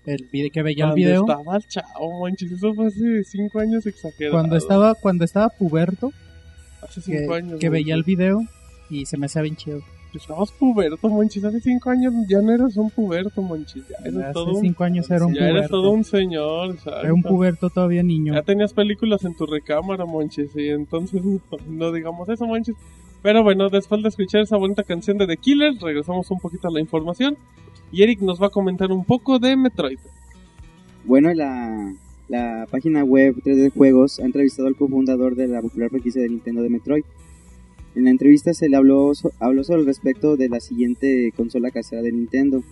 el 0.05 0.29
que 0.49 0.63
veía 0.63 0.85
el 0.85 0.91
Cuando 0.91 0.95
video. 0.95 1.25
estaba 1.27 1.59
chavo, 1.59 2.19
Monchil, 2.19 2.53
eso 2.53 2.73
fue 2.73 2.87
hace 2.87 3.25
cinco 3.25 3.59
años 3.59 3.85
exagerado. 3.85 4.31
Cuando 4.37 4.55
estaba, 4.55 4.95
cuando 4.95 5.25
estaba 5.25 5.49
puberto, 5.49 6.13
Hace 6.81 7.01
que, 7.01 7.19
cinco 7.19 7.33
años. 7.33 7.59
que 7.59 7.67
veía 7.67 7.95
el 7.95 8.03
video 8.03 8.39
y 8.89 9.07
se 9.07 9.17
me 9.17 9.25
hacía 9.25 9.41
bien 9.41 9.57
chido. 9.57 9.81
Estabas 10.13 10.51
puberto, 10.51 11.09
Monchis. 11.09 11.43
Hace 11.43 11.61
cinco 11.61 11.89
años 11.89 12.13
ya 12.27 12.41
no 12.41 12.51
eras 12.51 12.75
un 12.77 12.89
puberto, 12.89 13.41
Monchis. 13.41 13.83
Ya 13.87 13.95
eres 14.03 14.17
Hace 14.17 14.33
todo 14.33 14.51
un, 14.53 14.61
cinco 14.61 14.83
años 14.83 15.09
era 15.09 15.25
un 15.25 15.33
ya 15.33 15.41
eres 15.41 15.53
puberto. 15.53 15.69
todo 15.81 15.91
un 15.91 16.03
señor, 16.03 16.77
¿sabes? 16.79 17.03
Era 17.05 17.13
un 17.13 17.23
puberto 17.23 17.69
todavía 17.69 18.03
niño. 18.03 18.33
Ya 18.33 18.41
tenías 18.41 18.73
películas 18.73 19.23
en 19.23 19.35
tu 19.35 19.45
recámara, 19.45 20.05
Monchis. 20.05 20.55
Y 20.55 20.69
entonces 20.69 21.23
no, 21.23 21.39
no 21.69 21.91
digamos 21.91 22.27
eso, 22.29 22.45
Monchis. 22.45 22.75
Pero 23.21 23.43
bueno, 23.43 23.69
después 23.69 24.01
de 24.01 24.09
escuchar 24.09 24.41
esa 24.41 24.57
bonita 24.57 24.83
canción 24.83 25.17
de 25.17 25.27
The 25.27 25.37
Killer, 25.37 25.73
regresamos 25.79 26.29
un 26.31 26.39
poquito 26.39 26.67
a 26.67 26.71
la 26.71 26.79
información. 26.79 27.37
Y 27.91 28.03
Eric 28.03 28.21
nos 28.21 28.41
va 28.41 28.47
a 28.47 28.49
comentar 28.49 28.91
un 28.91 29.05
poco 29.05 29.37
de 29.39 29.55
Metroid. 29.55 29.99
Bueno, 31.05 31.33
la, 31.33 31.93
la 32.29 32.67
página 32.69 33.03
web 33.03 33.35
3D 33.43 33.71
Juegos 33.73 34.19
ha 34.19 34.23
entrevistado 34.25 34.67
al 34.67 34.75
cofundador 34.75 35.35
de 35.35 35.47
la 35.47 35.61
popular 35.61 35.89
franquicia 35.89 36.21
de 36.21 36.29
Nintendo 36.29 36.61
de 36.61 36.69
Metroid. 36.69 37.03
En 37.95 38.05
la 38.05 38.09
entrevista 38.11 38.53
se 38.53 38.69
le 38.69 38.77
habló, 38.77 39.11
habló 39.39 39.63
sobre 39.63 39.81
el 39.81 39.85
respecto 39.85 40.37
de 40.37 40.49
la 40.49 40.59
siguiente 40.59 41.33
consola 41.35 41.71
casera 41.71 42.01
de 42.01 42.11
Nintendo 42.11 42.63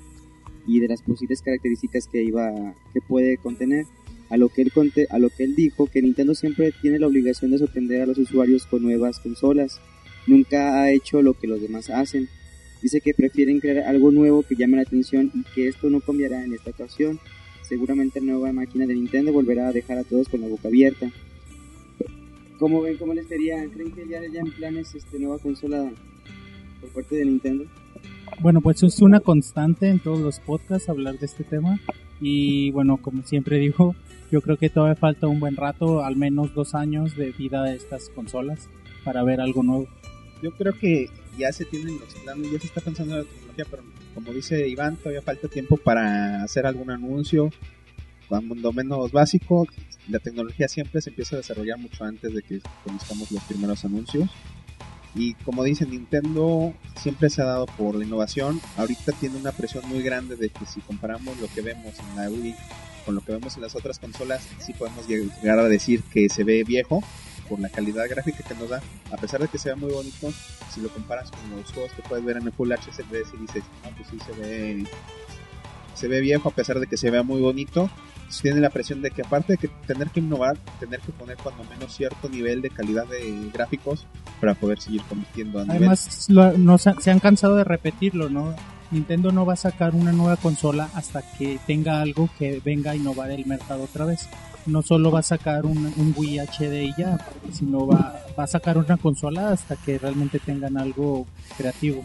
y 0.66 0.80
de 0.80 0.88
las 0.88 1.02
posibles 1.02 1.42
características 1.42 2.08
que 2.08 2.24
iba 2.24 2.74
que 2.94 3.02
puede 3.02 3.38
contener. 3.38 3.86
A 4.30 4.38
lo 4.38 4.50
que 4.50 4.62
él 4.62 4.72
conte- 4.72 5.08
a 5.10 5.18
lo 5.18 5.30
que 5.30 5.44
él 5.44 5.56
dijo 5.56 5.88
que 5.88 6.02
Nintendo 6.02 6.36
siempre 6.36 6.72
tiene 6.82 7.00
la 7.00 7.08
obligación 7.08 7.52
de 7.52 7.58
sorprender 7.58 8.02
a 8.02 8.06
los 8.06 8.18
usuarios 8.18 8.66
con 8.68 8.84
nuevas 8.84 9.20
consolas. 9.20 9.82
Nunca 10.28 10.82
ha 10.82 10.92
hecho 10.92 11.22
lo 11.22 11.34
que 11.34 11.48
los 11.48 11.62
demás 11.62 11.90
hacen. 11.90 12.30
Dice 12.82 13.02
que 13.02 13.14
prefieren 13.14 13.60
crear 13.60 13.80
algo 13.88 14.12
nuevo 14.12 14.44
que 14.44 14.56
llame 14.56 14.78
la 14.78 14.84
atención 14.84 15.32
y 15.34 15.44
que 15.54 15.68
esto 15.68 15.90
no 15.90 16.00
cambiará 16.00 16.46
en 16.46 16.54
esta 16.54 16.70
ocasión 16.70 17.20
seguramente 17.70 18.20
la 18.20 18.34
nueva 18.34 18.52
máquina 18.52 18.88
de 18.88 18.96
Nintendo 18.96 19.32
volverá 19.32 19.68
a 19.68 19.72
dejar 19.72 20.00
a 20.00 20.04
todos 20.04 20.28
con 20.28 20.42
la 20.42 20.48
boca 20.48 20.68
abierta. 20.68 21.12
¿Cómo 22.60 22.82
ven? 22.82 22.98
¿Cómo 22.98 23.14
les 23.14 23.28
sería? 23.28 23.66
¿Creen 23.70 23.92
que 23.92 24.06
ya, 24.08 24.20
ya 24.32 24.42
en 24.42 24.52
planes 24.52 24.94
este, 24.94 25.18
nueva 25.18 25.40
consola 25.40 25.90
por 26.82 26.90
parte 26.90 27.16
de 27.16 27.26
Nintendo? 27.26 27.66
Bueno, 28.42 28.62
pues 28.62 28.84
es 28.84 29.02
una 29.02 29.22
constante 29.22 29.88
en 29.88 30.00
todos 30.00 30.20
los 30.20 30.40
podcasts 30.42 30.90
hablar 30.90 31.18
de 31.18 31.26
este 31.26 31.44
tema. 31.44 31.80
Y 32.20 32.72
bueno, 32.72 32.98
como 32.98 33.24
siempre 33.24 33.58
digo, 33.58 33.96
Yo 34.32 34.42
creo 34.42 34.58
que 34.58 34.70
todavía 34.70 34.96
falta 34.96 35.28
un 35.28 35.40
buen 35.40 35.56
rato, 35.56 36.04
al 36.04 36.16
menos 36.16 36.54
dos 36.54 36.76
años 36.76 37.16
de 37.16 37.32
vida 37.32 37.64
de 37.64 37.76
estas 37.76 38.10
consolas 38.10 38.70
para 39.04 39.24
ver 39.24 39.42
algo 39.42 39.64
nuevo. 39.64 39.88
Yo 40.44 40.52
creo 40.52 40.74
que 40.74 41.10
ya 41.38 41.52
se 41.52 41.66
tienen 41.66 42.00
los 42.00 42.14
planes, 42.14 42.52
ya 42.52 42.60
se 42.60 42.68
está 42.68 42.82
pensando 42.82 43.16
en 43.16 43.20
la 43.22 43.26
tecnología, 43.26 43.66
pero 43.72 43.84
como 44.14 44.32
dice 44.32 44.68
Iván, 44.68 44.98
todavía 44.98 45.24
falta 45.24 45.48
tiempo 45.48 45.78
para 45.78 46.44
hacer 46.44 46.68
algún 46.68 46.92
anuncio, 46.92 47.50
cuando 48.30 48.72
menos 48.72 49.12
básico. 49.12 49.68
La 50.08 50.20
tecnología 50.20 50.68
siempre 50.68 51.02
se 51.02 51.10
empieza 51.10 51.36
a 51.36 51.40
desarrollar 51.40 51.78
mucho 51.78 52.04
antes 52.04 52.34
de 52.34 52.42
que 52.42 52.62
conozcamos 52.84 53.32
los 53.32 53.44
primeros 53.44 53.84
anuncios. 53.84 54.30
Y 55.16 55.34
como 55.34 55.64
dice 55.64 55.86
Nintendo, 55.86 56.74
siempre 56.96 57.30
se 57.30 57.42
ha 57.42 57.46
dado 57.46 57.66
por 57.66 57.96
la 57.96 58.06
innovación. 58.06 58.62
Ahorita 58.78 59.12
tiene 59.14 59.38
una 59.38 59.52
presión 59.52 59.88
muy 59.90 60.02
grande 60.02 60.36
de 60.36 60.50
que 60.50 60.66
si 60.66 60.82
comparamos 60.82 61.38
lo 61.40 61.48
que 61.48 61.62
vemos 61.62 61.96
en 62.00 62.16
la 62.16 62.30
Wii 62.30 62.56
con 63.06 63.16
lo 63.16 63.22
que 63.22 63.32
vemos 63.32 63.56
en 63.56 63.64
las 63.64 63.76
otras 63.76 63.98
consolas, 63.98 64.48
sí 64.60 64.74
podemos 64.74 65.08
llegar 65.08 65.58
a 65.58 65.64
decir 65.64 66.04
que 66.04 66.30
se 66.30 66.44
ve 66.44 66.64
viejo 66.64 67.04
por 67.50 67.60
la 67.60 67.70
calidad 67.70 68.08
gráfica 68.08 68.44
que 68.48 68.54
nos 68.54 68.70
da. 68.70 68.82
A 69.12 69.18
pesar 69.18 69.42
de 69.42 69.48
que 69.48 69.58
se 69.58 69.70
ve 69.70 69.76
muy 69.76 69.92
bonito, 69.92 70.32
si 70.72 70.80
lo 70.80 70.90
comparas 70.90 71.32
con 71.32 71.58
los 71.58 71.72
juegos 71.72 71.92
que 71.94 72.04
puedes 72.04 72.24
ver 72.24 72.38
en 72.38 72.44
el 72.44 72.54
Full 72.54 72.72
HD, 72.72 73.26
y 73.34 73.38
dices, 73.42 73.64
no, 73.84 73.90
pues 73.96 74.08
sí 74.12 74.18
se 74.24 74.32
ve, 74.40 74.84
se 75.96 76.08
ve 76.08 76.20
viejo 76.22 76.50
a 76.50 76.54
pesar 76.54 76.80
de 76.80 76.86
que 76.86 76.98
se 76.98 77.10
vea 77.10 77.24
muy 77.24 77.42
bonito. 77.42 77.90
Tiene 78.42 78.60
la 78.62 78.70
presión 78.70 79.02
de 79.02 79.10
que 79.12 79.22
aparte 79.24 79.54
de 79.54 79.58
que 79.58 79.68
tener 79.88 80.10
que 80.10 80.20
innovar, 80.20 80.58
tener 80.80 81.00
que 81.02 81.12
poner 81.12 81.36
cuando 81.38 81.64
menos 81.64 81.94
cierto 81.96 82.30
nivel 82.30 82.62
de 82.62 82.70
calidad 82.70 83.06
de 83.08 83.50
gráficos 83.52 84.06
para 84.40 84.54
poder 84.54 84.80
seguir 84.80 85.02
compitiendo 85.04 85.60
a 85.60 85.64
nivel. 85.64 85.78
Además, 85.78 86.26
lo- 86.30 86.58
no 86.58 86.78
se, 86.78 86.90
han 87.10 87.20
cansado 87.20 87.56
de 87.56 87.64
repetirlo, 87.64 88.30
¿no? 88.30 88.54
Nintendo 88.92 89.32
no 89.32 89.46
va 89.46 89.54
a 89.54 89.58
sacar 89.58 89.94
una 89.96 90.12
nueva 90.12 90.36
consola 90.38 90.90
hasta 90.94 91.22
que 91.38 91.60
tenga 91.68 92.02
algo 92.02 92.30
que 92.40 92.62
venga 92.64 92.92
a 92.92 92.96
innovar 92.96 93.32
el 93.32 93.46
mercado 93.46 93.84
otra 93.84 94.06
vez. 94.06 94.28
No 94.66 94.82
solo 94.84 95.10
va 95.12 95.20
a 95.20 95.24
sacar 95.24 95.66
un, 95.66 95.78
un 95.98 96.14
Wii 96.16 96.40
HD 96.40 96.84
y 96.84 96.94
ya, 96.98 97.18
sino 97.52 97.88
va, 97.88 98.20
va 98.38 98.44
a 98.44 98.48
sacar 98.48 98.78
una 98.78 98.98
consola 98.98 99.50
hasta 99.52 99.76
que 99.76 99.98
realmente 99.98 100.38
tengan 100.40 100.78
algo 100.78 101.26
creativo. 101.58 102.04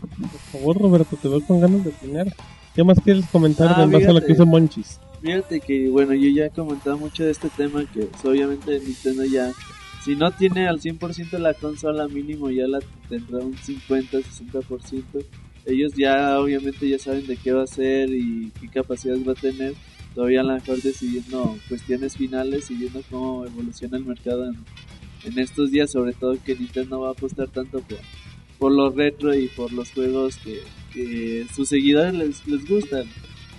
Por 0.00 0.40
favor, 0.60 0.80
Roberto, 0.80 1.16
te 1.16 1.28
veo 1.28 1.40
con 1.44 1.60
ganas 1.60 1.82
de 1.82 1.90
opinar. 1.90 2.26
¿Qué 2.74 2.82
más 2.82 2.98
quieres 3.00 3.26
comentar 3.30 3.72
Ah, 3.76 3.84
en 3.84 3.90
base 3.92 4.08
a 4.08 4.12
lo 4.12 4.20
que 4.20 4.32
hizo 4.32 4.44
Monchis? 4.46 4.98
Fíjate 5.22 5.60
que, 5.60 5.88
bueno, 5.88 6.12
yo 6.14 6.28
ya 6.30 6.46
he 6.46 6.50
comentado 6.50 6.98
mucho 6.98 7.24
de 7.24 7.30
este 7.30 7.48
tema, 7.50 7.84
que 7.92 8.08
obviamente 8.24 8.78
Nintendo 8.80 9.24
ya, 9.24 9.52
si 10.04 10.16
no 10.16 10.30
tiene 10.32 10.66
al 10.68 10.80
100% 10.80 11.38
la 11.38 11.54
consola 11.54 12.08
mínimo, 12.08 12.50
ya 12.50 12.66
la 12.66 12.80
tendrá 13.08 13.38
un 13.38 13.54
50-60%. 13.54 15.24
Ellos 15.66 15.92
ya, 15.96 16.38
obviamente, 16.38 16.88
ya 16.88 16.98
saben 16.98 17.26
de 17.26 17.36
qué 17.36 17.52
va 17.52 17.62
a 17.62 17.66
ser 17.66 18.10
y 18.10 18.50
qué 18.60 18.68
capacidades 18.68 19.26
va 19.26 19.32
a 19.32 19.36
tener. 19.36 19.74
Todavía 20.14 20.40
a 20.40 20.44
lo 20.44 20.54
mejor 20.54 20.80
decidiendo 20.82 21.56
cuestiones 21.68 22.16
finales 22.16 22.70
y 22.70 22.74
viendo 22.74 23.00
cómo 23.10 23.46
evoluciona 23.46 23.96
el 23.96 24.04
mercado 24.04 24.46
en, 24.46 24.56
en 25.24 25.38
estos 25.38 25.70
días, 25.70 25.90
sobre 25.90 26.12
todo 26.12 26.36
que 26.44 26.54
Nintendo 26.54 27.00
va 27.00 27.08
a 27.08 27.12
apostar 27.12 27.48
tanto 27.48 27.80
por, 27.80 27.98
por 28.58 28.72
lo 28.72 28.90
retro 28.90 29.34
y 29.34 29.48
por 29.48 29.72
los 29.72 29.90
juegos 29.90 30.36
que, 30.36 30.60
que 30.94 31.46
sus 31.54 31.68
seguidores 31.68 32.14
les, 32.14 32.46
les 32.46 32.66
gustan. 32.66 33.04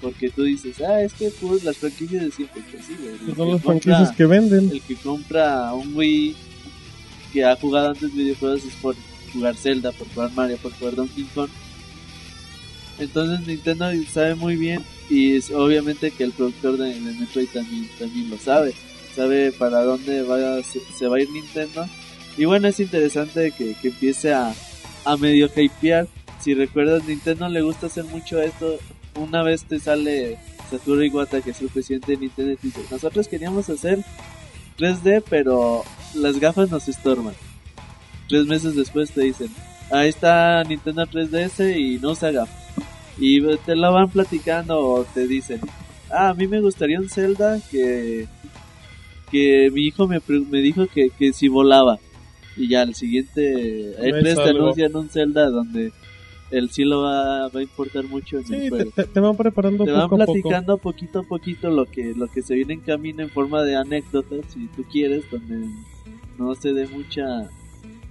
Porque 0.01 0.29
tú 0.29 0.43
dices, 0.43 0.81
ah, 0.81 1.01
es 1.01 1.13
que 1.13 1.29
pues, 1.41 1.63
las 1.63 1.77
franquicias 1.77 2.23
de 2.23 2.31
siempre, 2.31 2.61
pues 2.71 2.86
sí, 2.86 2.95
güey, 2.99 3.36
son 3.36 3.51
las 3.51 3.61
franquicias 3.61 4.11
que 4.11 4.25
venden. 4.25 4.69
El 4.71 4.81
que 4.81 4.95
compra 4.95 5.73
un 5.73 5.95
Wii 5.95 6.36
que 7.33 7.43
ha 7.43 7.55
jugado 7.55 7.89
antes 7.89 8.13
videojuegos 8.13 8.63
es 8.65 8.73
por 8.75 8.95
jugar 9.33 9.55
Zelda, 9.55 9.91
por 9.91 10.07
jugar 10.09 10.31
Mario, 10.33 10.57
por 10.57 10.73
jugar 10.73 10.95
Donkey 10.95 11.25
Kong. 11.36 11.49
Entonces 12.99 13.45
Nintendo 13.45 13.91
sabe 14.11 14.36
muy 14.36 14.55
bien 14.55 14.81
y 15.09 15.36
es 15.36 15.51
obviamente 15.51 16.11
que 16.11 16.23
el 16.23 16.31
productor 16.31 16.77
de, 16.77 16.93
de 16.93 17.11
Metroid 17.13 17.49
también, 17.49 17.89
también 17.99 18.29
lo 18.29 18.38
sabe. 18.38 18.73
Sabe 19.15 19.51
para 19.51 19.81
dónde 19.83 20.23
va, 20.23 20.61
se, 20.63 20.79
se 20.97 21.07
va 21.07 21.17
a 21.17 21.21
ir 21.21 21.29
Nintendo. 21.29 21.88
Y 22.38 22.45
bueno, 22.45 22.67
es 22.67 22.79
interesante 22.79 23.51
que, 23.57 23.75
que 23.81 23.89
empiece 23.89 24.33
a, 24.33 24.53
a 25.05 25.17
medio 25.17 25.49
hypear. 25.55 26.07
Si 26.45 26.53
recuerdas, 26.53 27.03
Nintendo 27.07 27.49
le 27.49 27.63
gusta 27.63 27.87
hacer 27.87 28.03
mucho 28.03 28.39
esto. 28.39 28.77
Una 29.15 29.41
vez 29.41 29.65
te 29.65 29.79
sale 29.79 30.37
Satoru 30.69 31.01
Iwata, 31.01 31.41
que 31.41 31.49
es 31.49 31.59
el 31.59 31.69
presidente 31.69 32.11
de 32.11 32.19
Nintendo, 32.19 32.51
y 32.51 32.57
te 32.57 32.67
dice, 32.67 32.81
nosotros 32.91 33.27
queríamos 33.27 33.67
hacer 33.67 33.97
3D, 34.77 35.23
pero 35.27 35.83
las 36.13 36.39
gafas 36.39 36.69
nos 36.69 36.87
estorban. 36.87 37.33
Tres 38.29 38.45
meses 38.45 38.75
después 38.75 39.09
te 39.09 39.21
dicen, 39.21 39.47
ahí 39.89 40.09
está 40.09 40.63
Nintendo 40.65 41.07
3DS 41.07 41.79
y 41.79 41.97
no 41.97 42.11
usa 42.11 42.29
gafas. 42.29 42.63
Y 43.17 43.41
te 43.65 43.75
lo 43.75 43.91
van 43.91 44.11
platicando 44.11 44.77
o 44.79 45.03
te 45.03 45.25
dicen, 45.25 45.61
ah, 46.11 46.29
a 46.29 46.33
mí 46.35 46.47
me 46.47 46.61
gustaría 46.61 46.99
un 46.99 47.09
Zelda 47.09 47.59
que, 47.71 48.27
que 49.31 49.71
mi 49.73 49.87
hijo 49.87 50.07
me, 50.07 50.21
me 50.27 50.59
dijo 50.59 50.85
que, 50.85 51.09
que 51.09 51.33
si 51.33 51.47
volaba. 51.47 51.97
Y 52.55 52.69
ya 52.69 52.83
al 52.83 52.93
siguiente, 52.93 53.95
No 53.97 54.03
E3 54.03 54.27
es 54.27 54.35
te 54.35 54.49
anuncian 54.51 54.95
un 54.95 55.09
Zelda 55.09 55.49
donde 55.49 55.91
el 56.51 56.69
cielo 56.69 57.01
va, 57.01 57.47
va 57.49 57.59
a 57.59 57.63
importar 57.63 58.03
mucho 58.05 58.37
en 58.37 58.43
el 58.43 58.47
Sí, 58.47 58.59
te, 58.61 58.69
juego 58.69 58.91
te- 58.95 59.03
te 59.05 59.19
van 59.19 59.35
preparando 59.35 59.83
te 59.85 59.91
van 59.91 60.09
poco 60.09 60.21
a 60.21 60.25
poco. 60.25 60.39
platicando 60.41 60.77
poquito 60.77 61.19
a 61.19 61.23
poquito 61.23 61.69
lo 61.69 61.85
que 61.85 62.13
lo 62.15 62.27
que 62.27 62.41
se 62.41 62.55
viene 62.55 62.73
en 62.73 62.81
camino 62.81 63.23
en 63.23 63.29
forma 63.29 63.63
de 63.63 63.75
anécdotas 63.75 64.45
si 64.53 64.67
tú 64.75 64.83
quieres 64.91 65.29
donde 65.31 65.67
no 66.37 66.53
se 66.55 66.71
dé 66.73 66.87
mucha 66.87 67.49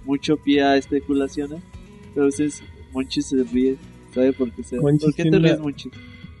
mucho 0.05 0.37
pie 0.37 0.61
a 0.63 0.75
especulaciones 0.77 1.61
veces 2.15 2.61
Monchis 2.93 3.25
se 3.27 3.43
ríe 3.43 3.77
sabe 4.13 4.31
por 4.33 4.51
qué 4.51 4.63
se 4.63 4.77
¿por 4.79 4.95
qué 5.15 5.23
te 5.29 5.39
ríes 5.39 5.59
Monchis? 5.59 5.91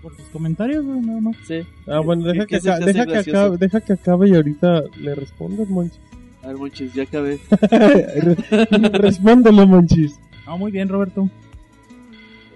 Por 0.01 0.15
sus 0.15 0.25
comentarios, 0.25 0.85
güey, 0.85 0.99
nada 1.01 1.19
más. 1.19 1.35
sí 1.47 1.61
Ah, 1.87 1.99
bueno, 1.99 2.23
¿Qué- 2.25 2.33
deja 2.33 2.45
que, 2.45 2.55
deja, 2.59 3.05
que 3.05 3.17
acabe, 3.31 3.57
deja 3.57 3.81
que 3.81 3.93
acabe 3.93 4.29
y 4.29 4.35
ahorita 4.35 4.83
le 5.01 5.15
respondes, 5.15 5.67
Monchis. 5.69 5.99
a 6.43 6.47
ver 6.47 6.57
Monchis 6.57 6.93
ya 6.93 7.03
acabé 7.03 7.39
Re- 7.71 8.35
Respóndelo, 8.99 9.65
Monchis. 9.65 10.19
Ah, 10.45 10.55
muy 10.57 10.71
bien, 10.71 10.87
Roberto. 10.89 11.27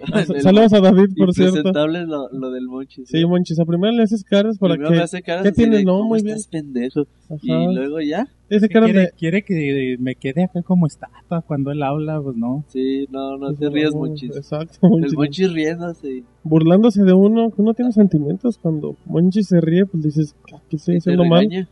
El- 0.35 0.41
Saludos 0.41 0.73
a 0.73 0.79
David, 0.81 1.09
por 1.17 1.33
cierto. 1.33 1.71
lo, 1.73 2.29
lo 2.31 2.51
del 2.51 2.67
Monchis 2.67 3.09
Sí. 3.09 3.25
Monchis, 3.25 3.59
a 3.59 3.65
primero 3.65 3.93
le 3.93 4.03
haces 4.03 4.23
caras 4.23 4.57
para 4.57 4.73
Primero 4.75 4.91
que... 4.91 4.97
me 4.97 5.03
hace 5.03 5.21
caras 5.21 5.43
¿Qué 5.43 5.51
tienes? 5.51 5.83
No, 5.85 5.97
"¿Cómo 5.99 6.09
muy 6.09 6.21
bien. 6.21 6.35
estás 6.35 6.47
pendejo 6.49 7.01
Ajá. 7.29 7.37
y 7.41 7.75
luego 7.75 7.99
ya 8.01 8.27
Ese 8.49 8.69
cara 8.69 8.85
quiere, 8.85 8.99
de... 9.01 9.11
quiere 9.17 9.41
que 9.43 9.97
me 9.99 10.15
quede 10.15 10.43
acá 10.43 10.61
como 10.63 10.87
estatua 10.87 11.41
cuando 11.41 11.71
él 11.71 11.81
habla, 11.83 12.19
pues 12.21 12.35
no. 12.35 12.63
sí 12.67 13.05
no 13.11 13.37
no 13.37 13.53
te 13.53 13.69
rías 13.69 13.93
Monchis 13.93 14.35
Exacto, 14.35 14.77
Monchis. 14.87 15.11
el 15.11 15.17
Monchis 15.17 15.53
riéndose 15.53 16.07
y 16.17 16.23
Burlándose 16.43 17.03
de 17.03 17.13
uno, 17.13 17.51
que 17.51 17.61
uno 17.61 17.73
tiene 17.73 17.91
sentimientos. 17.91 18.57
Cuando 18.57 18.95
Monchis 19.05 19.47
se 19.47 19.59
ríe, 19.61 19.85
pues 19.85 20.03
dices, 20.03 20.35
¿qué 20.69 20.75
estoy 20.77 20.95
y 20.95 20.97
te 20.97 21.11
haciendo 21.11 21.25
mal? 21.25 21.41
regaña 21.41 21.67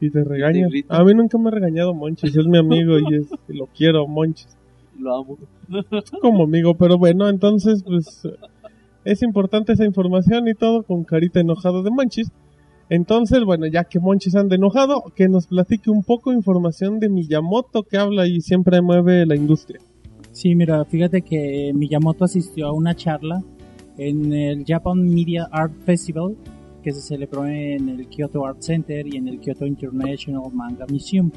Y 0.00 0.10
te 0.10 0.22
regaña. 0.24 0.68
grita. 0.68 0.96
A 0.96 1.02
mí 1.04 1.14
nunca 1.14 1.38
me 1.38 1.48
ha 1.48 1.50
regañado 1.52 1.94
Monchis, 1.94 2.36
es 2.36 2.46
mi 2.46 2.58
amigo 2.58 2.98
y, 2.98 3.14
es, 3.16 3.26
y 3.48 3.56
lo 3.56 3.66
quiero, 3.66 4.06
Monchis. 4.06 4.46
Lo 4.98 5.16
amo 5.16 5.38
como 6.20 6.44
amigo, 6.44 6.74
pero 6.74 6.98
bueno, 6.98 7.28
entonces 7.28 7.82
pues 7.82 8.22
es 9.04 9.22
importante 9.22 9.72
esa 9.72 9.84
información 9.84 10.48
y 10.48 10.54
todo 10.54 10.82
con 10.82 11.04
carita 11.04 11.40
enojado 11.40 11.82
de 11.82 11.90
Monchis. 11.90 12.30
Entonces, 12.90 13.44
bueno, 13.44 13.66
ya 13.66 13.84
que 13.84 14.00
Monchis 14.00 14.34
anda 14.34 14.56
enojado, 14.56 15.02
que 15.14 15.28
nos 15.28 15.46
platique 15.46 15.90
un 15.90 16.02
poco 16.02 16.32
información 16.32 17.00
de 17.00 17.10
Miyamoto 17.10 17.82
que 17.82 17.98
habla 17.98 18.26
y 18.26 18.40
siempre 18.40 18.80
mueve 18.80 19.26
la 19.26 19.36
industria. 19.36 19.80
Sí, 20.32 20.54
mira, 20.54 20.84
fíjate 20.84 21.22
que 21.22 21.72
Miyamoto 21.74 22.24
asistió 22.24 22.68
a 22.68 22.72
una 22.72 22.94
charla 22.94 23.42
en 23.98 24.32
el 24.32 24.64
Japan 24.66 25.00
Media 25.00 25.48
Art 25.50 25.72
Festival 25.84 26.36
que 26.82 26.92
se 26.92 27.00
celebró 27.00 27.46
en 27.46 27.88
el 27.88 28.08
Kyoto 28.08 28.46
Art 28.46 28.60
Center 28.60 29.06
y 29.06 29.16
en 29.16 29.28
el 29.28 29.40
Kyoto 29.40 29.66
International 29.66 30.44
Manga 30.52 30.86
Museum. 30.88 31.30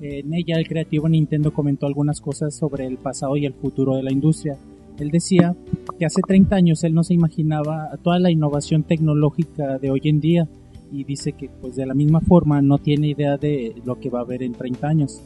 En 0.00 0.34
ella 0.34 0.58
el 0.58 0.68
creativo 0.68 1.08
Nintendo 1.08 1.52
comentó 1.52 1.86
algunas 1.86 2.20
cosas 2.20 2.54
sobre 2.54 2.86
el 2.86 2.98
pasado 2.98 3.36
y 3.36 3.46
el 3.46 3.54
futuro 3.54 3.96
de 3.96 4.02
la 4.02 4.12
industria. 4.12 4.56
Él 4.98 5.10
decía 5.10 5.54
que 5.98 6.06
hace 6.06 6.20
30 6.26 6.56
años 6.56 6.84
él 6.84 6.94
no 6.94 7.02
se 7.02 7.14
imaginaba 7.14 7.90
toda 8.02 8.18
la 8.18 8.30
innovación 8.30 8.82
tecnológica 8.82 9.78
de 9.78 9.90
hoy 9.90 10.00
en 10.04 10.20
día 10.20 10.48
y 10.92 11.04
dice 11.04 11.32
que 11.32 11.48
pues 11.48 11.76
de 11.76 11.86
la 11.86 11.94
misma 11.94 12.20
forma 12.20 12.62
no 12.62 12.78
tiene 12.78 13.08
idea 13.08 13.36
de 13.36 13.74
lo 13.84 13.98
que 13.98 14.10
va 14.10 14.20
a 14.20 14.22
haber 14.22 14.42
en 14.42 14.52
30 14.52 14.86
años. 14.86 15.22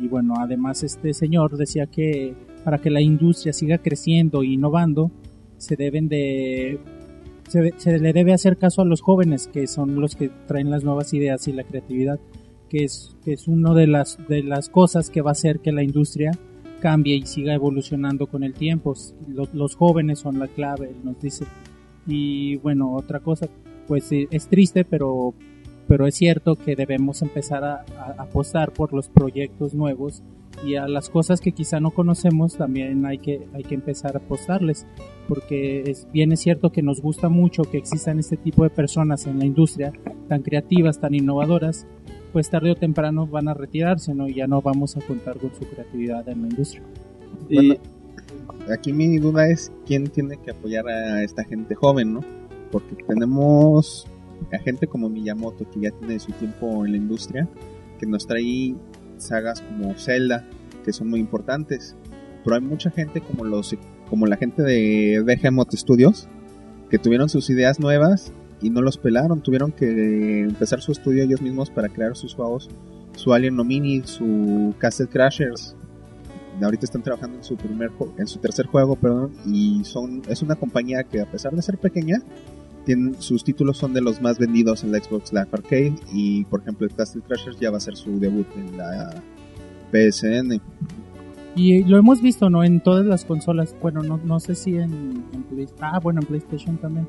Y 0.00 0.08
bueno, 0.08 0.34
además 0.38 0.82
este 0.82 1.12
señor 1.12 1.56
decía 1.56 1.86
que 1.86 2.34
para 2.64 2.78
que 2.78 2.90
la 2.90 3.00
industria 3.00 3.52
siga 3.52 3.78
creciendo 3.78 4.42
e 4.42 4.48
innovando, 4.48 5.10
se 5.58 5.76
deben 5.76 6.08
de 6.08 6.78
se, 7.48 7.98
le 7.98 8.12
debe 8.12 8.32
hacer 8.32 8.56
caso 8.56 8.82
a 8.82 8.84
los 8.84 9.00
jóvenes, 9.00 9.48
que 9.48 9.66
son 9.66 10.00
los 10.00 10.14
que 10.14 10.30
traen 10.46 10.70
las 10.70 10.84
nuevas 10.84 11.12
ideas 11.12 11.48
y 11.48 11.52
la 11.52 11.64
creatividad, 11.64 12.20
que 12.70 12.84
es 12.84 13.16
que 13.24 13.36
una 13.48 13.74
de 13.74 13.86
las 13.86 14.16
de 14.28 14.42
las 14.42 14.70
cosas 14.70 15.10
que 15.10 15.20
va 15.20 15.30
a 15.30 15.32
hacer 15.32 15.60
que 15.60 15.72
la 15.72 15.82
industria 15.82 16.30
cambie 16.80 17.16
y 17.16 17.26
siga 17.26 17.52
evolucionando 17.52 18.26
con 18.26 18.42
el 18.42 18.54
tiempo. 18.54 18.94
Los, 19.52 19.76
jóvenes 19.76 20.20
son 20.20 20.38
la 20.38 20.48
clave, 20.48 20.94
nos 21.04 21.20
dice. 21.20 21.44
Y 22.06 22.56
bueno, 22.56 22.94
otra 22.94 23.20
cosa, 23.20 23.48
pues 23.86 24.10
eh, 24.12 24.28
es 24.30 24.48
triste, 24.48 24.84
pero 24.84 25.34
pero 25.86 26.06
es 26.06 26.14
cierto 26.14 26.54
que 26.54 26.76
debemos 26.76 27.20
empezar 27.20 27.64
a, 27.64 27.84
a 27.98 28.22
apostar 28.22 28.72
por 28.72 28.92
los 28.92 29.08
proyectos 29.08 29.74
nuevos 29.74 30.22
y 30.64 30.76
a 30.76 30.86
las 30.86 31.08
cosas 31.08 31.40
que 31.40 31.52
quizá 31.52 31.80
no 31.80 31.90
conocemos 31.90 32.56
también 32.56 33.06
hay 33.06 33.18
que, 33.18 33.46
hay 33.54 33.62
que 33.62 33.74
empezar 33.74 34.16
a 34.16 34.18
apostarles, 34.18 34.86
porque 35.28 35.82
es, 35.86 36.06
bien 36.12 36.32
es 36.32 36.40
cierto 36.40 36.70
que 36.70 36.82
nos 36.82 37.00
gusta 37.00 37.28
mucho 37.28 37.62
que 37.62 37.78
existan 37.78 38.18
este 38.18 38.36
tipo 38.36 38.62
de 38.62 38.70
personas 38.70 39.26
en 39.26 39.38
la 39.38 39.46
industria, 39.46 39.92
tan 40.28 40.42
creativas, 40.42 41.00
tan 41.00 41.14
innovadoras, 41.14 41.86
pues 42.32 42.50
tarde 42.50 42.70
o 42.70 42.74
temprano 42.74 43.26
van 43.26 43.48
a 43.48 43.54
retirarse, 43.54 44.14
¿no? 44.14 44.28
Y 44.28 44.34
ya 44.34 44.46
no 44.46 44.62
vamos 44.62 44.96
a 44.96 45.00
contar 45.00 45.38
con 45.38 45.54
su 45.54 45.66
creatividad 45.66 46.28
en 46.28 46.42
la 46.42 46.48
industria. 46.48 46.82
Bueno, 47.50 47.74
aquí 48.72 48.92
mi 48.92 49.18
duda 49.18 49.48
es 49.48 49.72
quién 49.86 50.08
tiene 50.08 50.36
que 50.38 50.50
apoyar 50.50 50.88
a 50.88 51.22
esta 51.22 51.44
gente 51.44 51.74
joven, 51.74 52.14
¿no? 52.14 52.20
Porque 52.70 53.02
tenemos 53.06 54.06
a 54.52 54.58
gente 54.58 54.86
como 54.86 55.08
Miyamoto 55.08 55.68
que 55.70 55.80
ya 55.80 55.90
tiene 55.90 56.18
su 56.18 56.32
tiempo 56.32 56.84
en 56.84 56.92
la 56.92 56.98
industria, 56.98 57.48
que 57.98 58.06
nos 58.06 58.26
trae 58.26 58.74
sagas 59.18 59.60
como 59.60 59.94
Zelda, 59.94 60.44
que 60.84 60.92
son 60.92 61.10
muy 61.10 61.20
importantes. 61.20 61.96
Pero 62.44 62.56
hay 62.56 62.62
mucha 62.62 62.90
gente 62.90 63.20
como 63.20 63.44
los 63.44 63.76
como 64.08 64.26
la 64.26 64.36
gente 64.36 64.62
de 64.62 65.22
Behemoth 65.24 65.72
Studios 65.74 66.28
que 66.90 66.98
tuvieron 66.98 67.28
sus 67.28 67.48
ideas 67.50 67.78
nuevas 67.78 68.32
y 68.62 68.70
no 68.70 68.82
los 68.82 68.98
pelaron, 68.98 69.40
tuvieron 69.40 69.72
que 69.72 70.40
empezar 70.40 70.80
su 70.80 70.92
estudio 70.92 71.24
ellos 71.24 71.40
mismos 71.40 71.70
para 71.70 71.88
crear 71.88 72.16
sus 72.16 72.34
juegos, 72.34 72.68
su 73.16 73.32
Alien 73.32 73.56
Nomini, 73.56 74.02
su 74.04 74.74
Castle 74.78 75.08
Crashers. 75.08 75.76
Ahorita 76.62 76.84
están 76.84 77.02
trabajando 77.02 77.38
en 77.38 77.44
su 77.44 77.56
primer 77.56 77.90
en 78.18 78.26
su 78.26 78.38
tercer 78.38 78.66
juego, 78.66 78.94
perdón, 78.96 79.32
y 79.46 79.82
son 79.84 80.22
es 80.28 80.42
una 80.42 80.56
compañía 80.56 81.04
que 81.04 81.20
a 81.20 81.30
pesar 81.30 81.54
de 81.54 81.62
ser 81.62 81.78
pequeña, 81.78 82.22
tienen, 82.84 83.20
sus 83.20 83.44
títulos 83.44 83.78
son 83.78 83.94
de 83.94 84.02
los 84.02 84.20
más 84.20 84.38
vendidos 84.38 84.84
en 84.84 84.92
la 84.92 84.98
Xbox 84.98 85.32
Live 85.32 85.48
Arcade 85.52 85.94
y 86.12 86.44
por 86.44 86.60
ejemplo 86.60 86.86
el 86.86 86.94
Castle 86.94 87.22
Crashers 87.26 87.58
ya 87.58 87.70
va 87.70 87.78
a 87.78 87.80
ser 87.80 87.96
su 87.96 88.18
debut 88.18 88.46
en 88.56 88.76
la 88.76 89.22
PSN. 89.90 90.60
Y 91.56 91.82
lo 91.84 91.98
hemos 91.98 92.22
visto, 92.22 92.48
¿no? 92.48 92.62
En 92.62 92.80
todas 92.80 93.04
las 93.04 93.24
consolas. 93.24 93.74
Bueno, 93.82 94.02
no, 94.02 94.20
no 94.24 94.38
sé 94.38 94.54
si 94.54 94.76
en, 94.76 95.24
en 95.32 95.68
Ah, 95.80 95.98
bueno, 96.00 96.20
en 96.20 96.26
PlayStation 96.26 96.76
también. 96.76 97.08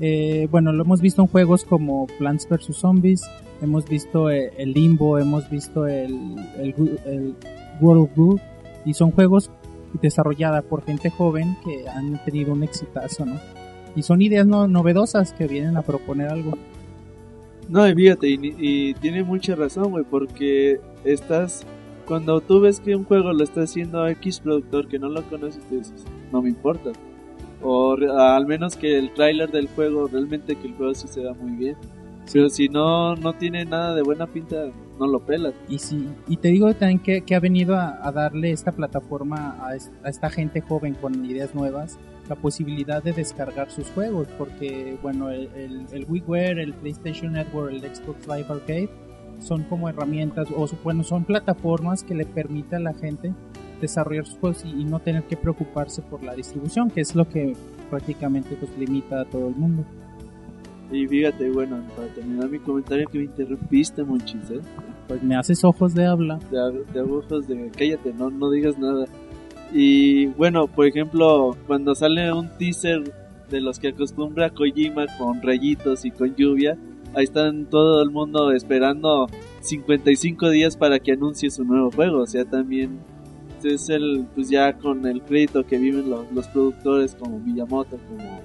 Eh, 0.00 0.48
bueno, 0.50 0.72
lo 0.72 0.84
hemos 0.84 1.00
visto 1.00 1.22
en 1.22 1.28
juegos 1.28 1.64
como 1.64 2.06
Plants 2.18 2.48
vs. 2.48 2.76
Zombies. 2.76 3.22
Hemos 3.60 3.88
visto 3.88 4.30
eh, 4.30 4.52
el 4.58 4.72
Limbo, 4.72 5.18
hemos 5.18 5.48
visto 5.48 5.86
el, 5.86 6.36
el, 6.58 6.74
el 7.06 7.34
World 7.80 8.02
of 8.04 8.16
Goo. 8.16 8.40
Y 8.84 8.94
son 8.94 9.12
juegos 9.12 9.50
desarrollados 10.00 10.64
por 10.64 10.84
gente 10.84 11.10
joven 11.10 11.56
que 11.64 11.88
han 11.88 12.22
tenido 12.24 12.52
un 12.52 12.62
exitazo, 12.62 13.26
¿no? 13.26 13.38
Y 13.94 14.02
son 14.02 14.22
ideas 14.22 14.46
no, 14.46 14.66
novedosas 14.66 15.32
que 15.34 15.46
vienen 15.46 15.76
a 15.76 15.82
proponer 15.82 16.28
algo. 16.28 16.52
No, 17.68 17.86
y 17.88 17.94
fíjate, 17.94 18.28
y, 18.28 18.94
tiene 18.94 19.22
mucha 19.22 19.54
razón, 19.54 19.90
güey, 19.90 20.04
porque 20.04 20.80
estás. 21.04 21.66
Cuando 22.06 22.40
tú 22.40 22.60
ves 22.60 22.80
que 22.80 22.96
un 22.96 23.04
juego 23.04 23.32
lo 23.32 23.44
está 23.44 23.62
haciendo 23.62 24.06
X 24.08 24.40
productor 24.40 24.88
que 24.88 24.98
no 24.98 25.08
lo 25.08 25.22
conoces, 25.22 25.62
tú 25.68 25.76
dices, 25.78 26.04
no 26.32 26.42
me 26.42 26.48
importa. 26.48 26.90
O 27.62 27.94
al 27.94 28.46
menos 28.46 28.76
que 28.76 28.98
el 28.98 29.12
tráiler 29.14 29.50
del 29.50 29.68
juego, 29.68 30.08
realmente 30.08 30.56
que 30.56 30.66
el 30.68 30.74
juego 30.74 30.94
sí 30.94 31.06
se 31.08 31.22
da 31.22 31.32
muy 31.34 31.52
bien. 31.52 31.76
Pero 32.32 32.48
si 32.48 32.68
no, 32.68 33.14
no 33.16 33.32
tiene 33.34 33.64
nada 33.64 33.94
de 33.94 34.02
buena 34.02 34.26
pinta, 34.26 34.70
no 34.98 35.06
lo 35.06 35.20
pelas. 35.20 35.54
Y 35.68 35.78
sí, 35.78 36.06
y 36.28 36.36
te 36.36 36.48
digo 36.48 36.72
también 36.74 37.00
que, 37.00 37.22
que 37.22 37.34
ha 37.34 37.40
venido 37.40 37.76
a, 37.76 38.10
darle 38.12 38.52
esta 38.52 38.72
plataforma 38.72 39.56
a, 39.60 39.74
es- 39.76 39.90
a 40.04 40.08
esta 40.08 40.30
gente 40.30 40.60
joven 40.60 40.94
con 40.94 41.24
ideas 41.24 41.54
nuevas 41.54 41.98
la 42.28 42.36
posibilidad 42.36 43.02
de 43.02 43.12
descargar 43.12 43.70
sus 43.70 43.88
juegos, 43.90 44.28
porque 44.38 44.96
bueno, 45.02 45.30
el, 45.30 45.48
el, 45.56 45.86
el 45.92 46.06
WiiWare, 46.08 46.60
el 46.60 46.72
PlayStation 46.74 47.32
Network, 47.32 47.72
el 47.72 47.80
Xbox 47.80 48.26
Live 48.28 48.46
Arcade 48.48 48.88
son 49.40 49.64
como 49.64 49.88
herramientas, 49.88 50.46
o 50.56 50.68
bueno, 50.84 51.02
son 51.02 51.24
plataformas 51.24 52.04
que 52.04 52.14
le 52.14 52.24
permiten 52.24 52.86
a 52.86 52.92
la 52.92 52.94
gente 52.94 53.32
desarrollar 53.82 54.24
sus 54.24 54.38
juegos 54.38 54.64
y, 54.64 54.70
y 54.70 54.84
no 54.84 54.98
tener 55.00 55.24
que 55.24 55.36
preocuparse 55.36 56.00
por 56.00 56.22
la 56.22 56.34
distribución, 56.34 56.90
que 56.90 57.02
es 57.02 57.14
lo 57.14 57.28
que 57.28 57.54
prácticamente 57.90 58.56
pues 58.56 58.70
limita 58.78 59.20
a 59.20 59.24
todo 59.26 59.48
el 59.48 59.54
mundo. 59.54 59.84
Y 60.90 61.06
fíjate, 61.06 61.50
bueno, 61.50 61.82
para 61.96 62.08
terminar 62.08 62.48
mi 62.50 62.58
comentario 62.58 63.08
que 63.08 63.18
me 63.18 63.24
interrumpiste, 63.24 64.02
Monchis, 64.02 64.50
¿eh? 64.50 64.60
Pues 65.08 65.22
me 65.22 65.36
haces 65.36 65.64
ojos 65.64 65.94
de 65.94 66.06
habla. 66.06 66.38
de, 66.50 66.84
de 66.92 67.00
agujos 67.00 67.48
de 67.48 67.70
cállate, 67.70 68.12
no, 68.12 68.30
no 68.30 68.50
digas 68.50 68.78
nada. 68.78 69.06
Y 69.72 70.26
bueno, 70.26 70.66
por 70.66 70.86
ejemplo, 70.86 71.56
cuando 71.66 71.94
sale 71.94 72.30
un 72.32 72.50
teaser 72.58 73.02
de 73.50 73.60
los 73.60 73.78
que 73.78 73.88
acostumbra 73.88 74.50
Kojima 74.50 75.06
con 75.18 75.40
rayitos 75.40 76.04
y 76.04 76.10
con 76.10 76.34
lluvia, 76.36 76.76
ahí 77.14 77.24
están 77.24 77.66
todo 77.66 78.02
el 78.02 78.10
mundo 78.10 78.52
esperando 78.52 79.28
55 79.60 80.50
días 80.50 80.76
para 80.76 80.98
que 80.98 81.12
anuncie 81.12 81.50
su 81.50 81.64
nuevo 81.64 81.90
juego. 81.90 82.20
O 82.22 82.26
sea, 82.26 82.44
también 82.44 83.00
es 83.64 83.88
el, 83.88 84.26
pues 84.34 84.48
ya 84.48 84.72
con 84.74 85.06
el 85.06 85.22
crédito 85.22 85.64
que 85.66 85.78
viven 85.78 86.10
los, 86.10 86.30
los 86.32 86.46
productores 86.48 87.14
como 87.14 87.38
Miyamoto, 87.38 87.98
como, 88.08 88.40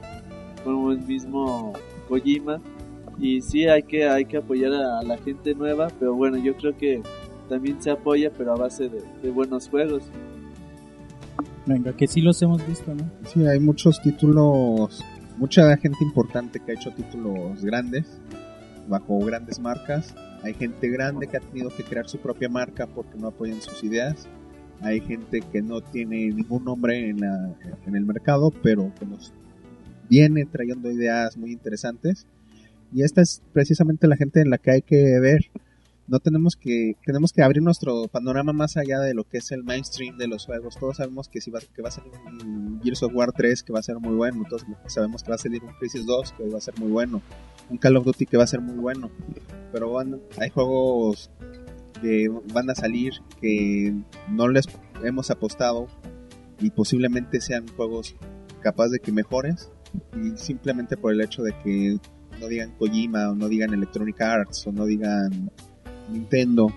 como 0.63 0.91
el 0.91 0.99
mismo 0.99 1.73
Kojima. 2.07 2.59
Y 3.19 3.41
sí, 3.41 3.67
hay 3.67 3.83
que, 3.83 4.07
hay 4.07 4.25
que 4.25 4.37
apoyar 4.37 4.73
a 4.73 5.01
la 5.03 5.17
gente 5.17 5.55
nueva, 5.55 5.87
pero 5.99 6.13
bueno, 6.13 6.37
yo 6.37 6.55
creo 6.55 6.77
que 6.77 7.01
también 7.49 7.81
se 7.81 7.89
apoya, 7.89 8.31
pero 8.37 8.53
a 8.53 8.57
base 8.57 8.89
de, 8.89 9.01
de 9.23 9.31
buenos 9.31 9.67
juegos. 9.69 10.03
Venga, 11.65 11.93
que 11.93 12.07
sí 12.07 12.21
los 12.21 12.41
hemos 12.41 12.65
visto, 12.65 12.93
¿no? 12.93 13.09
Sí, 13.25 13.45
hay 13.45 13.59
muchos 13.59 14.01
títulos, 14.01 15.03
mucha 15.37 15.75
gente 15.77 15.97
importante 16.01 16.59
que 16.59 16.71
ha 16.71 16.75
hecho 16.75 16.91
títulos 16.91 17.63
grandes, 17.63 18.21
bajo 18.87 19.19
grandes 19.19 19.59
marcas. 19.59 20.15
Hay 20.43 20.53
gente 20.53 20.87
grande 20.89 21.27
que 21.27 21.37
ha 21.37 21.41
tenido 21.41 21.69
que 21.69 21.83
crear 21.83 22.07
su 22.07 22.19
propia 22.19 22.47
marca 22.47 22.87
porque 22.87 23.17
no 23.17 23.27
apoyan 23.27 23.61
sus 23.61 23.83
ideas. 23.83 24.27
Hay 24.81 25.01
gente 25.01 25.41
que 25.41 25.61
no 25.61 25.81
tiene 25.81 26.27
ningún 26.29 26.63
nombre 26.65 27.09
en, 27.09 27.19
la, 27.21 27.51
en 27.85 27.95
el 27.95 28.05
mercado, 28.05 28.51
pero 28.61 28.93
que 28.99 29.05
nos 29.05 29.33
viene 30.09 30.45
trayendo 30.45 30.91
ideas 30.91 31.35
muy 31.37 31.51
interesantes. 31.51 32.27
Y 32.93 33.01
esta 33.03 33.21
es 33.21 33.41
precisamente 33.53 34.07
la 34.07 34.15
gente 34.15 34.39
en 34.41 34.49
la 34.49 34.57
que 34.57 34.71
hay 34.71 34.81
que 34.81 35.19
ver. 35.19 35.41
No 36.07 36.19
tenemos 36.19 36.55
que, 36.55 36.95
tenemos 37.05 37.33
que 37.33 37.41
abrir 37.43 37.61
nuestro 37.61 38.07
panorama 38.07 38.53
más 38.53 38.77
allá 38.77 38.99
de 39.01 39.13
lo 39.13 39.25
que 39.25 39.39
es 39.39 39.51
el 39.51 39.63
mainstream 39.65 40.17
de 40.17 40.27
los 40.27 40.45
juegos. 40.45 40.77
Todos 40.79 40.97
sabemos 40.97 41.27
que 41.27 41.41
si 41.41 41.51
va, 41.51 41.59
que 41.75 41.81
va 41.81 41.89
a 41.89 41.91
salir 41.91 42.13
un 42.25 42.79
Gears 42.81 43.03
of 43.03 43.11
War 43.13 43.33
3 43.33 43.61
que 43.63 43.73
va 43.73 43.79
a 43.79 43.83
ser 43.83 43.97
muy 43.99 44.15
bueno. 44.15 44.45
Todos 44.49 44.63
sabemos 44.85 45.21
que 45.23 45.29
va 45.31 45.35
a 45.35 45.39
salir 45.39 45.61
un 45.63 45.73
Crisis 45.79 46.05
2 46.05 46.31
que 46.37 46.47
va 46.47 46.59
a 46.59 46.61
ser 46.61 46.79
muy 46.79 46.89
bueno. 46.91 47.21
Un 47.69 47.77
Call 47.77 47.97
of 47.97 48.05
Duty 48.05 48.25
que 48.25 48.37
va 48.37 48.45
a 48.45 48.47
ser 48.47 48.61
muy 48.61 48.75
bueno. 48.77 49.09
Pero 49.73 49.91
van- 49.91 50.21
hay 50.39 50.49
juegos 50.49 51.29
que 52.01 52.29
van 52.53 52.69
a 52.69 52.75
salir 52.75 53.13
que 53.41 53.93
no 54.29 54.47
les 54.47 54.65
hemos 55.03 55.31
apostado 55.31 55.87
y 56.59 56.71
posiblemente 56.71 57.41
sean 57.41 57.67
juegos 57.75 58.15
capaz 58.61 58.89
de 58.89 58.99
que 58.99 59.11
mejores 59.11 59.71
y 60.15 60.37
simplemente 60.37 60.97
por 60.97 61.13
el 61.13 61.21
hecho 61.21 61.43
de 61.43 61.53
que 61.63 61.97
no 62.39 62.47
digan 62.47 62.71
Kojima 62.77 63.29
o 63.29 63.35
no 63.35 63.47
digan 63.47 63.73
Electronic 63.73 64.19
Arts 64.21 64.67
o 64.67 64.71
no 64.71 64.85
digan 64.85 65.51
Nintendo 66.11 66.71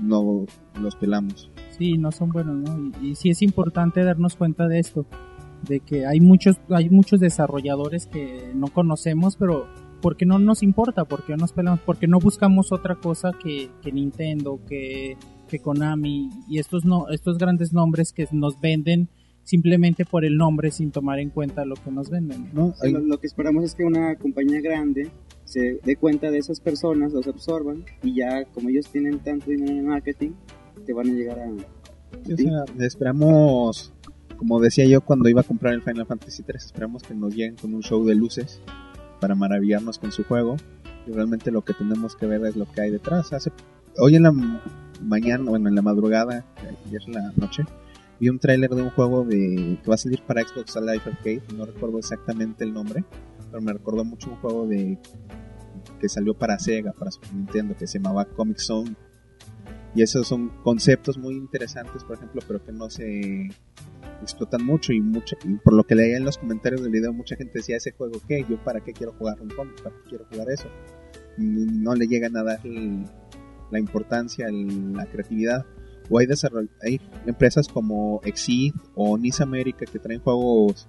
no 0.00 0.46
los 0.80 0.96
pelamos 0.96 1.50
Sí, 1.78 1.96
no 1.96 2.10
son 2.10 2.30
buenos, 2.30 2.56
¿no? 2.56 2.90
Y, 3.00 3.10
y 3.10 3.14
sí 3.14 3.30
es 3.30 3.40
importante 3.40 4.02
darnos 4.02 4.34
cuenta 4.34 4.66
de 4.66 4.80
esto, 4.80 5.06
de 5.68 5.78
que 5.78 6.06
hay 6.06 6.18
muchos, 6.18 6.56
hay 6.70 6.90
muchos 6.90 7.20
desarrolladores 7.20 8.06
que 8.06 8.50
no 8.52 8.66
conocemos, 8.66 9.36
pero 9.36 9.68
porque 10.00 10.26
no 10.26 10.38
nos 10.38 10.62
importa, 10.62 11.04
porque 11.04 11.32
no 11.32 11.38
nos 11.38 11.52
pelamos, 11.52 11.80
porque 11.80 12.06
no 12.06 12.18
buscamos 12.18 12.72
otra 12.72 12.96
cosa 12.96 13.32
que, 13.32 13.70
que 13.82 13.92
Nintendo, 13.92 14.60
que, 14.68 15.16
que 15.48 15.58
Konami 15.58 16.30
y 16.48 16.58
estos 16.58 16.84
no, 16.84 17.08
estos 17.08 17.38
grandes 17.38 17.72
nombres 17.72 18.12
que 18.12 18.28
nos 18.32 18.60
venden 18.60 19.08
simplemente 19.42 20.04
por 20.04 20.24
el 20.26 20.36
nombre 20.36 20.70
sin 20.70 20.90
tomar 20.90 21.18
en 21.18 21.30
cuenta 21.30 21.64
lo 21.64 21.74
que 21.74 21.90
nos 21.90 22.10
venden. 22.10 22.50
¿no? 22.52 22.74
Sí, 22.80 22.92
lo, 22.92 23.00
lo 23.00 23.18
que 23.18 23.26
esperamos 23.26 23.64
es 23.64 23.74
que 23.74 23.84
una 23.84 24.14
compañía 24.16 24.60
grande 24.60 25.10
se 25.44 25.80
dé 25.82 25.96
cuenta 25.96 26.30
de 26.30 26.38
esas 26.38 26.60
personas, 26.60 27.12
los 27.12 27.26
absorban 27.26 27.84
y 28.02 28.16
ya 28.16 28.44
como 28.44 28.68
ellos 28.68 28.86
tienen 28.92 29.18
tanto 29.20 29.50
dinero 29.50 29.72
en 29.72 29.86
marketing, 29.86 30.32
te 30.84 30.92
van 30.92 31.08
a 31.08 31.12
llegar 31.12 31.38
a... 31.38 31.48
Sí, 32.24 32.32
o 32.32 32.36
sea, 32.36 32.64
esperamos, 32.86 33.92
como 34.36 34.60
decía 34.60 34.84
yo 34.84 35.00
cuando 35.00 35.28
iba 35.28 35.40
a 35.40 35.44
comprar 35.44 35.72
el 35.72 35.82
Final 35.82 36.06
Fantasy 36.06 36.42
3, 36.42 36.66
esperamos 36.66 37.02
que 37.02 37.14
nos 37.14 37.34
lleguen 37.34 37.56
con 37.56 37.74
un 37.74 37.82
show 37.82 38.04
de 38.04 38.14
luces 38.14 38.60
para 39.20 39.34
maravillarnos 39.34 39.98
con 39.98 40.12
su 40.12 40.24
juego. 40.24 40.56
Y 41.06 41.12
realmente 41.12 41.50
lo 41.50 41.62
que 41.62 41.74
tenemos 41.74 42.16
que 42.16 42.26
ver 42.26 42.44
es 42.44 42.56
lo 42.56 42.70
que 42.70 42.82
hay 42.82 42.90
detrás. 42.90 43.32
Hace, 43.32 43.50
hoy 43.98 44.16
en 44.16 44.24
la 44.24 44.32
mañana, 45.02 45.44
bueno, 45.48 45.68
en 45.68 45.74
la 45.74 45.82
madrugada, 45.82 46.44
ayer 46.86 47.02
en 47.06 47.12
la 47.12 47.32
noche, 47.36 47.64
vi 48.20 48.28
un 48.28 48.38
tráiler 48.38 48.70
de 48.70 48.82
un 48.82 48.90
juego 48.90 49.24
de 49.24 49.78
que 49.82 49.88
va 49.88 49.94
a 49.94 49.98
salir 49.98 50.22
para 50.22 50.42
Xbox 50.42 50.76
Live 50.76 51.02
Arcade. 51.04 51.42
No 51.56 51.66
recuerdo 51.66 51.98
exactamente 51.98 52.64
el 52.64 52.72
nombre, 52.72 53.04
pero 53.50 53.62
me 53.62 53.72
recordó 53.72 54.04
mucho 54.04 54.30
un 54.30 54.36
juego 54.36 54.66
de 54.66 54.98
que 56.00 56.08
salió 56.08 56.34
para 56.34 56.58
Sega, 56.58 56.92
para 56.92 57.10
Super 57.10 57.34
Nintendo, 57.34 57.76
que 57.76 57.86
se 57.86 57.98
llamaba 57.98 58.24
Comic 58.24 58.58
Zone. 58.58 58.94
Y 59.94 60.02
esos 60.02 60.28
son 60.28 60.50
conceptos 60.62 61.18
muy 61.18 61.34
interesantes, 61.34 62.04
por 62.04 62.16
ejemplo, 62.16 62.40
pero 62.46 62.62
que 62.64 62.72
no 62.72 62.90
se 62.90 63.50
explotan 64.22 64.64
mucho 64.64 64.92
y, 64.92 65.00
mucha, 65.00 65.36
y 65.44 65.54
por 65.56 65.72
lo 65.74 65.84
que 65.84 65.94
leía 65.94 66.16
en 66.16 66.24
los 66.24 66.38
comentarios 66.38 66.82
del 66.82 66.90
video 66.90 67.12
mucha 67.12 67.36
gente 67.36 67.52
decía 67.58 67.76
ese 67.76 67.92
juego 67.92 68.20
qué 68.26 68.44
yo 68.48 68.62
para 68.64 68.80
qué 68.80 68.92
quiero 68.92 69.12
jugar 69.12 69.40
un 69.40 69.48
cómic 69.48 69.80
para 69.82 69.94
qué 69.94 70.02
quiero 70.08 70.24
jugar 70.30 70.50
eso 70.50 70.68
no 71.38 71.94
le 71.94 72.06
llegan 72.08 72.36
a 72.36 72.42
dar 72.42 72.60
el- 72.64 73.04
la 73.70 73.78
importancia, 73.78 74.46
el- 74.48 74.92
la 74.94 75.06
creatividad. 75.06 75.64
O 76.10 76.18
hay, 76.18 76.26
hay 76.82 77.00
empresas 77.26 77.68
como 77.68 78.20
Exceed 78.24 78.72
o 78.94 79.18
Nice 79.18 79.42
America 79.42 79.84
que 79.84 79.98
traen 79.98 80.20
juegos 80.20 80.88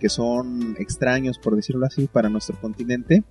que 0.00 0.08
son 0.08 0.74
extraños, 0.78 1.38
por 1.38 1.54
decirlo 1.54 1.86
así, 1.86 2.06
para 2.06 2.28
nuestro 2.28 2.58
continente. 2.60 3.22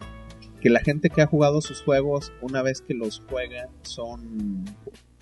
Que 0.64 0.69
la 0.69 0.80
gente 0.80 1.10
que 1.10 1.22
ha 1.22 1.27
jugado 1.27 1.60
sus 1.60 1.81
juegos, 1.81 2.31
una 2.41 2.61
vez 2.61 2.80
que 2.81 2.94
los 2.94 3.22
juega, 3.30 3.68
son, 3.81 4.64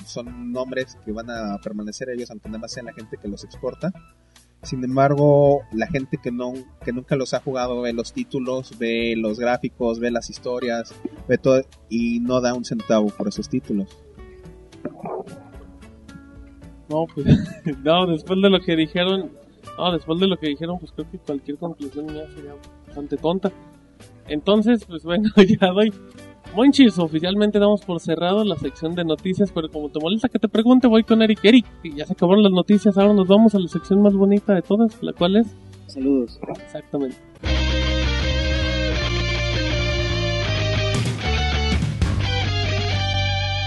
son 0.05 0.51
nombres 0.51 0.99
que 1.03 1.11
van 1.11 1.31
a 1.31 1.57
permanecer 1.63 2.11
ellos, 2.11 2.29
aunque 2.29 2.47
nada 2.47 2.59
más 2.59 2.73
sea 2.73 2.83
la 2.83 2.93
gente 2.93 3.17
que 3.17 3.27
los 3.27 3.43
exporta. 3.43 3.91
Sin 4.61 4.83
embargo, 4.83 5.61
la 5.73 5.87
gente 5.87 6.19
que 6.21 6.31
no 6.31 6.53
que 6.85 6.93
nunca 6.93 7.15
los 7.15 7.33
ha 7.33 7.39
jugado 7.39 7.81
ve 7.81 7.91
los 7.91 8.13
títulos, 8.13 8.77
ve 8.77 9.15
los 9.17 9.39
gráficos, 9.39 9.99
ve 9.99 10.11
las 10.11 10.29
historias, 10.29 10.93
ve 11.27 11.39
todo 11.39 11.63
y 11.89 12.19
no 12.19 12.39
da 12.39 12.53
un 12.53 12.63
centavo 12.63 13.07
por 13.07 13.27
esos 13.27 13.49
títulos. 13.49 13.97
No, 16.87 17.07
pues, 17.15 17.25
no, 17.83 18.05
después 18.05 18.39
de 18.39 18.49
lo 18.51 18.59
que 18.59 18.75
dijeron, 18.75 19.31
no, 19.75 19.91
después 19.91 20.19
de 20.19 20.27
lo 20.27 20.37
que 20.37 20.49
dijeron, 20.49 20.77
pues 20.77 20.91
creo 20.91 21.09
que 21.09 21.17
cualquier 21.17 21.57
conclusión 21.57 22.05
mía 22.05 22.27
sería 22.35 22.53
bastante 22.85 23.17
tonta. 23.17 23.51
Entonces, 24.31 24.85
pues 24.85 25.03
bueno, 25.03 25.29
ya 25.59 25.67
doy. 25.67 25.93
Monchis, 26.55 26.97
oficialmente 26.99 27.59
damos 27.59 27.81
por 27.81 27.99
cerrado 27.99 28.45
la 28.45 28.55
sección 28.55 28.95
de 28.95 29.03
noticias, 29.03 29.51
pero 29.53 29.69
como 29.69 29.89
te 29.89 29.99
molesta 29.99 30.29
que 30.29 30.39
te 30.39 30.47
pregunte, 30.47 30.87
voy 30.87 31.03
con 31.03 31.21
Eric. 31.21 31.39
Eric, 31.43 31.65
ya 31.95 32.05
se 32.05 32.13
acabaron 32.13 32.41
las 32.41 32.51
noticias, 32.51 32.97
ahora 32.97 33.13
nos 33.13 33.27
vamos 33.27 33.55
a 33.55 33.59
la 33.59 33.67
sección 33.67 34.01
más 34.01 34.13
bonita 34.13 34.53
de 34.53 34.61
todas, 34.61 35.01
la 35.01 35.11
cual 35.11 35.35
es... 35.35 35.47
Saludos. 35.87 36.39
Exactamente. 36.63 37.17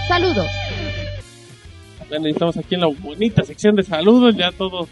Saludos. 0.07 0.47
Bueno, 2.09 2.27
y 2.27 2.31
estamos 2.31 2.57
aquí 2.57 2.73
en 2.73 2.81
la 2.81 2.87
bonita 2.87 3.43
sección 3.43 3.75
de 3.75 3.83
saludos, 3.83 4.35
ya 4.35 4.51
todos 4.51 4.89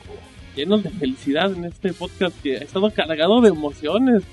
llenos 0.55 0.83
de 0.83 0.89
felicidad 0.91 1.51
en 1.51 1.65
este 1.65 1.93
podcast 1.93 2.39
que 2.41 2.57
ha 2.57 2.61
estado 2.61 2.91
cargado 2.91 3.41
de 3.41 3.49
emociones, 3.49 4.23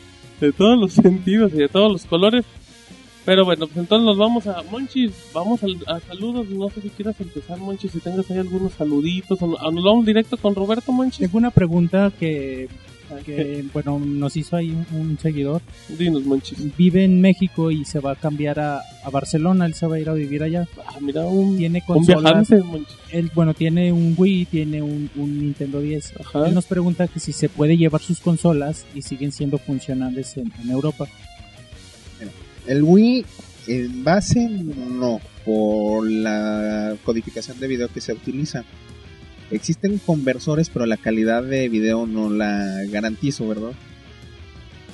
de 0.40 0.52
todos 0.52 0.78
los 0.78 0.92
sentidos 0.94 1.52
y 1.54 1.58
de 1.58 1.68
todos 1.68 1.90
los 1.92 2.04
colores. 2.06 2.44
Pero 3.24 3.44
bueno, 3.44 3.66
pues 3.66 3.76
entonces 3.76 4.04
nos 4.06 4.16
vamos 4.16 4.46
a 4.46 4.62
Monchis, 4.70 5.12
vamos 5.34 5.62
al- 5.62 5.76
a, 5.86 6.00
saludos, 6.00 6.48
no 6.48 6.70
sé 6.70 6.80
si 6.80 6.88
quieras 6.88 7.20
empezar 7.20 7.58
Monchis, 7.58 7.92
si 7.92 8.00
tengas 8.00 8.28
ahí 8.30 8.38
algunos 8.38 8.72
saluditos, 8.72 9.40
o 9.42 9.46
nos 9.70 9.84
vamos 9.84 10.06
directo 10.06 10.36
con 10.38 10.54
Roberto 10.54 10.90
Monchis. 10.90 11.18
Tengo 11.26 11.36
una 11.38 11.50
pregunta 11.50 12.10
que, 12.18 12.68
que, 13.24 13.64
bueno, 13.72 13.98
nos 13.98 14.36
hizo 14.36 14.56
ahí 14.56 14.70
un, 14.70 14.86
un 14.98 15.18
seguidor. 15.18 15.62
Dinos 15.88 16.24
Monchis. 16.24 16.76
Vive 16.76 17.04
en 17.04 17.20
México 17.20 17.70
y 17.70 17.84
se 17.84 18.00
va 18.00 18.12
a 18.12 18.16
cambiar 18.16 18.60
a, 18.60 18.80
a 19.04 19.10
Barcelona, 19.10 19.66
él 19.66 19.74
se 19.74 19.86
va 19.86 19.96
a 19.96 20.00
ir 20.00 20.08
a 20.08 20.14
vivir 20.14 20.42
allá. 20.42 20.66
Ah, 20.86 20.98
mira, 21.00 21.22
un, 21.26 21.56
Tiene 21.56 21.82
un 21.86 21.94
consolas. 21.94 22.48
viajante. 22.48 22.84
Él, 23.12 23.30
bueno, 23.34 23.54
tiene 23.54 23.92
un 23.92 24.14
Wii, 24.16 24.46
tiene 24.46 24.82
un, 24.82 25.10
un 25.16 25.38
Nintendo 25.40 25.80
10. 25.80 26.14
Ajá. 26.20 26.46
Él 26.46 26.54
nos 26.54 26.66
pregunta 26.66 27.08
que 27.08 27.20
si 27.20 27.32
se 27.32 27.48
puede 27.48 27.76
llevar 27.76 28.00
sus 28.00 28.20
consolas 28.20 28.86
y 28.94 29.02
siguen 29.02 29.32
siendo 29.32 29.58
funcionales 29.58 30.36
en, 30.36 30.52
en 30.62 30.70
Europa. 30.70 31.06
El 32.66 32.82
Wii 32.82 33.24
en 33.66 34.04
base 34.04 34.48
no, 34.48 35.20
por 35.44 36.08
la 36.08 36.94
codificación 37.04 37.58
de 37.58 37.66
video 37.68 37.88
que 37.88 38.00
se 38.00 38.12
utiliza. 38.12 38.64
Existen 39.50 39.98
conversores, 39.98 40.70
pero 40.70 40.86
la 40.86 40.96
calidad 40.96 41.42
de 41.42 41.68
video 41.68 42.06
no 42.06 42.30
la 42.30 42.84
garantizo, 42.88 43.48
¿verdad? 43.48 43.72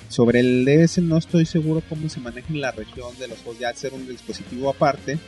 Sobre 0.08 0.40
el 0.40 0.64
DS 0.64 0.98
no 0.98 1.18
estoy 1.18 1.44
seguro 1.44 1.82
cómo 1.88 2.08
se 2.08 2.20
maneja 2.20 2.52
en 2.52 2.60
la 2.60 2.70
región 2.70 3.16
de 3.18 3.28
los 3.28 3.38
juegos. 3.38 3.60
Ya 3.60 3.68
al 3.68 3.76
ser 3.76 3.92
un 3.92 4.08
dispositivo 4.08 4.70
aparte, 4.70 5.18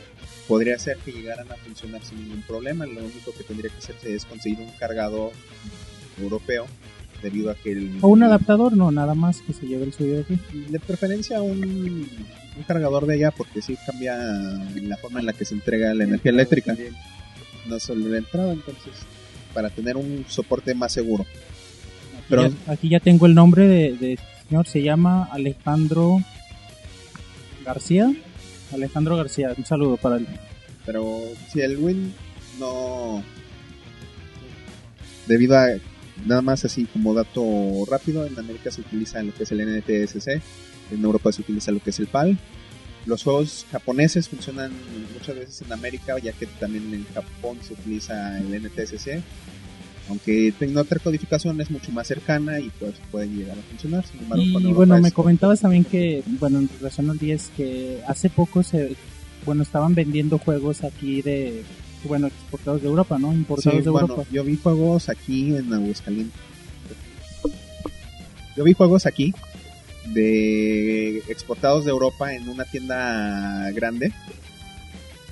podría 0.47 0.79
ser 0.79 0.97
que 0.97 1.11
llegaran 1.11 1.51
a 1.51 1.55
funcionar 1.55 2.03
sin 2.03 2.23
ningún 2.23 2.41
problema. 2.41 2.85
Lo 2.85 3.03
único 3.03 3.31
que 3.33 3.43
tendría 3.43 3.69
que 3.69 3.77
hacerse 3.77 4.15
es 4.15 4.25
conseguir 4.25 4.59
un 4.59 4.71
cargador 4.79 5.31
europeo, 6.19 6.65
debido 7.21 7.51
a 7.51 7.55
que 7.55 7.73
el... 7.73 7.99
O 8.01 8.07
un 8.07 8.23
adaptador, 8.23 8.75
no, 8.75 8.91
nada 8.91 9.13
más 9.13 9.41
que 9.41 9.53
se 9.53 9.67
lleve 9.67 9.85
el 9.85 9.93
suyo 9.93 10.15
de 10.15 10.21
aquí. 10.21 10.39
de 10.69 10.79
preferencia 10.79 11.41
un, 11.41 12.09
un 12.59 12.63
cargador 12.67 13.05
de 13.05 13.15
allá 13.15 13.31
porque 13.31 13.61
sí 13.61 13.77
cambia 13.85 14.17
la 14.17 14.97
forma 14.97 15.19
en 15.19 15.25
la 15.25 15.33
que 15.33 15.45
se 15.45 15.53
entrega 15.53 15.93
la 15.93 16.03
energía 16.03 16.31
eléctrica 16.31 16.75
no 17.67 17.79
solo 17.79 18.07
la 18.09 18.17
entrada 18.17 18.51
entonces 18.51 18.93
para 19.59 19.69
tener 19.69 19.97
un 19.97 20.23
soporte 20.29 20.73
más 20.73 20.93
seguro 20.93 21.25
pero 22.29 22.47
Ya- 22.47 22.71
aquí 22.73 22.87
ya 22.89 22.99
tengo 23.01 23.25
el 23.25 23.33
nombre 23.35 23.67
de, 23.67 23.91
de 23.93 24.13
este 24.13 24.25
señor, 24.47 24.67
se 24.67 24.81
llama 24.83 25.27
Alejandro 25.31 26.19
García. 27.65 28.13
Alejandro 28.71 29.17
García, 29.17 29.53
un 29.57 29.65
saludo 29.65 29.97
para 29.97 30.17
él. 30.17 30.27
pero 30.85 31.19
si 31.51 31.59
el 31.61 31.77
Win 31.77 32.13
no 32.59 33.21
debido 35.27 35.57
a 35.57 35.67
nada 36.25 36.41
más 36.41 36.65
así 36.65 36.85
como 36.85 37.13
dato 37.13 37.43
rápido 37.89 38.25
en 38.25 38.37
América 38.37 38.71
se 38.71 38.81
utiliza 38.81 39.21
lo 39.23 39.33
que 39.33 39.43
es 39.43 39.51
el 39.51 39.61
NTSC 39.61 40.41
en 40.91 41.03
Europa 41.03 41.31
se 41.31 41.41
utiliza 41.41 41.71
lo 41.71 41.79
que 41.79 41.89
es 41.91 41.99
el 41.99 42.07
PAL 42.07 42.37
los 43.05 43.23
juegos 43.23 43.65
japoneses 43.71 44.27
funcionan 44.29 44.71
muchas 45.13 45.35
veces 45.35 45.61
en 45.61 45.71
América 45.71 46.17
ya 46.19 46.31
que 46.33 46.45
también 46.45 46.93
en 46.93 47.05
Japón 47.13 47.57
se 47.65 47.73
utiliza 47.73 48.37
el 48.39 48.63
NTSC 48.63 49.21
aunque 50.09 50.51
tenga 50.57 50.81
otra 50.81 50.99
codificación 50.99 51.61
es 51.61 51.69
mucho 51.69 51.91
más 51.91 52.07
cercana 52.07 52.59
y 52.59 52.69
pues 52.79 52.95
pueden 53.11 53.37
llegar 53.37 53.57
a 53.57 53.61
funcionar 53.61 54.05
sin 54.05 54.21
embargo 54.21 54.43
Y 54.43 54.73
bueno, 54.73 54.99
me 54.99 55.11
comentabas 55.11 55.61
también 55.61 55.83
que, 55.83 56.23
bueno, 56.39 56.59
en 56.59 56.69
relación 56.79 57.09
al 57.11 57.19
10, 57.19 57.51
que 57.55 58.01
hace 58.07 58.29
poco 58.29 58.63
se, 58.63 58.95
bueno, 59.45 59.61
estaban 59.61 59.93
vendiendo 59.93 60.39
juegos 60.39 60.83
aquí 60.83 61.21
de, 61.21 61.63
bueno, 62.05 62.27
exportados 62.27 62.81
de 62.81 62.87
Europa, 62.87 63.19
¿no? 63.19 63.31
Importados 63.33 63.77
Sí, 63.77 63.83
de 63.83 63.89
bueno, 63.91 64.07
Europa. 64.07 64.29
yo 64.31 64.43
vi 64.43 64.57
juegos 64.57 65.09
aquí 65.09 65.55
en 65.55 65.71
Aguascalientes. 65.71 66.41
Yo 68.57 68.63
vi 68.63 68.73
juegos 68.73 69.05
aquí 69.05 69.33
de 70.05 71.17
exportados 71.27 71.85
de 71.85 71.91
Europa 71.91 72.33
en 72.33 72.49
una 72.49 72.65
tienda 72.65 73.71
grande. 73.71 74.11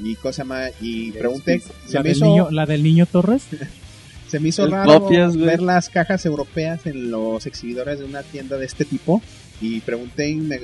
Y 0.03 0.15
cosa 0.15 0.43
más 0.43 0.71
y 0.79 1.11
pregunté, 1.11 1.59
se 1.59 1.93
La 1.95 2.03
me 2.03 2.09
del, 2.09 2.17
hizo, 2.17 2.25
niño, 2.25 2.51
la 2.51 2.65
del 2.65 2.83
niño 2.83 3.05
Torres. 3.07 3.43
se 4.27 4.39
me 4.39 4.49
hizo 4.49 4.65
El 4.65 4.71
raro 4.71 5.01
copias, 5.01 5.35
güey. 5.35 5.47
ver 5.47 5.61
las 5.61 5.89
cajas 5.89 6.25
europeas 6.25 6.85
en 6.85 7.09
los 7.09 7.45
exhibidores 7.45 7.99
de 7.99 8.05
una 8.05 8.21
tienda 8.23 8.57
de 8.57 8.65
este 8.65 8.85
tipo 8.85 9.21
y 9.59 9.79
pregunté 9.81 10.29
y 10.29 10.35
me 10.35 10.59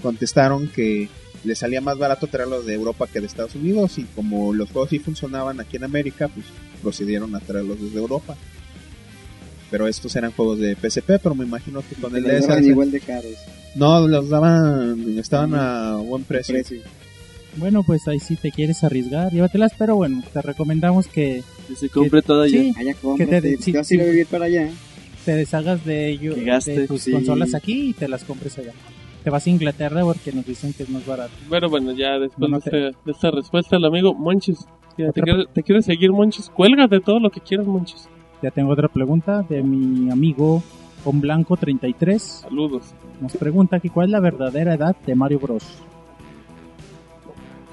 contestaron 0.00 0.68
que 0.68 1.08
le 1.44 1.54
salía 1.54 1.80
más 1.80 1.98
barato 1.98 2.26
traerlos 2.26 2.66
de 2.66 2.74
Europa 2.74 3.06
que 3.06 3.20
de 3.20 3.26
Estados 3.26 3.54
Unidos 3.54 3.98
y 3.98 4.04
como 4.04 4.52
los 4.52 4.70
juegos 4.70 4.90
sí 4.90 4.98
funcionaban 4.98 5.60
aquí 5.60 5.76
en 5.76 5.84
América, 5.84 6.28
pues 6.28 6.46
procedieron 6.82 7.34
a 7.34 7.40
traerlos 7.40 7.80
desde 7.80 7.98
Europa. 7.98 8.36
Pero 9.70 9.86
estos 9.86 10.14
eran 10.16 10.32
juegos 10.32 10.58
de 10.58 10.74
PSP, 10.76 11.18
pero 11.22 11.34
me 11.34 11.44
imagino 11.44 11.82
que 11.88 11.94
con 12.00 12.14
el 12.16 12.22
DS 12.24 12.46
daban 12.48 12.64
igual 12.64 12.90
de 12.90 13.00
caros. 13.00 13.32
no 13.74 14.06
los 14.08 14.28
daban, 14.30 15.18
estaban 15.18 15.54
a 15.54 15.96
buen 15.96 16.24
precio. 16.24 16.54
Precio. 16.54 16.80
Bueno, 17.56 17.82
pues 17.82 18.06
ahí 18.08 18.20
sí 18.20 18.36
te 18.36 18.50
quieres 18.52 18.82
arriesgar, 18.84 19.32
llévatelas, 19.32 19.72
pero 19.76 19.96
bueno, 19.96 20.22
te 20.32 20.40
recomendamos 20.42 21.06
que 21.08 21.42
Que 21.66 21.74
se 21.76 21.88
compre 21.88 22.22
todo 22.22 22.42
allá. 22.42 22.60
sí, 22.60 22.72
Allá 22.76 22.94
Que 23.16 23.26
te- 23.26 23.56
Si 23.56 23.62
sí, 23.64 23.72
te 23.72 23.78
vas 23.78 23.90
a 23.90 23.94
ir 23.94 24.00
a 24.00 24.04
vivir 24.04 24.26
para 24.26 24.44
allá. 24.46 24.70
te 25.24 25.32
deshagas 25.34 25.84
de 25.84 26.08
ello, 26.10 26.34
Que 26.34 26.44
gaste, 26.44 26.80
de 26.80 26.86
tus 26.86 27.02
sí. 27.02 27.12
consolas 27.12 27.54
aquí 27.54 27.90
y 27.90 27.92
te 27.94 28.08
las 28.08 28.24
compres 28.24 28.56
allá. 28.58 28.72
Te 29.24 29.30
vas 29.30 29.46
a 29.46 29.50
Inglaterra 29.50 30.02
porque 30.02 30.32
nos 30.32 30.46
dicen 30.46 30.72
que 30.72 30.84
es 30.84 30.88
más 30.88 31.04
barato. 31.04 31.32
Bueno, 31.48 31.68
bueno, 31.68 31.92
ya 31.92 32.12
después 32.18 32.38
Bueno, 32.38 32.60
de, 32.60 32.92
de 33.04 33.12
esta 33.12 33.30
respuesta, 33.32 33.76
el 33.76 33.84
amigo 33.84 34.14
Monchis. 34.14 34.58
ya, 34.96 35.10
¿Te, 35.12 35.20
quiere, 35.20 35.44
te 35.52 35.62
quiere 35.62 35.82
seguir, 35.82 36.12
Monchis? 36.12 36.48
Cuélgate 36.50 37.00
todo 37.00 37.18
lo 37.18 37.28
que 37.30 37.40
quieras, 37.40 37.66
Monchis. 37.66 38.08
Ya 38.42 38.50
tengo 38.50 38.72
otra 38.72 38.88
pregunta 38.88 39.42
de 39.42 39.62
mi 39.62 40.10
amigo 40.10 40.62
Con 41.02 41.20
Blanco 41.20 41.56
33. 41.56 42.22
Saludos. 42.22 42.94
Nos 43.20 43.36
pregunta 43.36 43.80
que 43.80 43.90
cuál 43.90 44.06
es 44.06 44.12
la 44.12 44.20
verdadera 44.20 44.74
edad 44.74 44.96
de 45.06 45.14
Mario 45.14 45.40
Bros. 45.40 45.64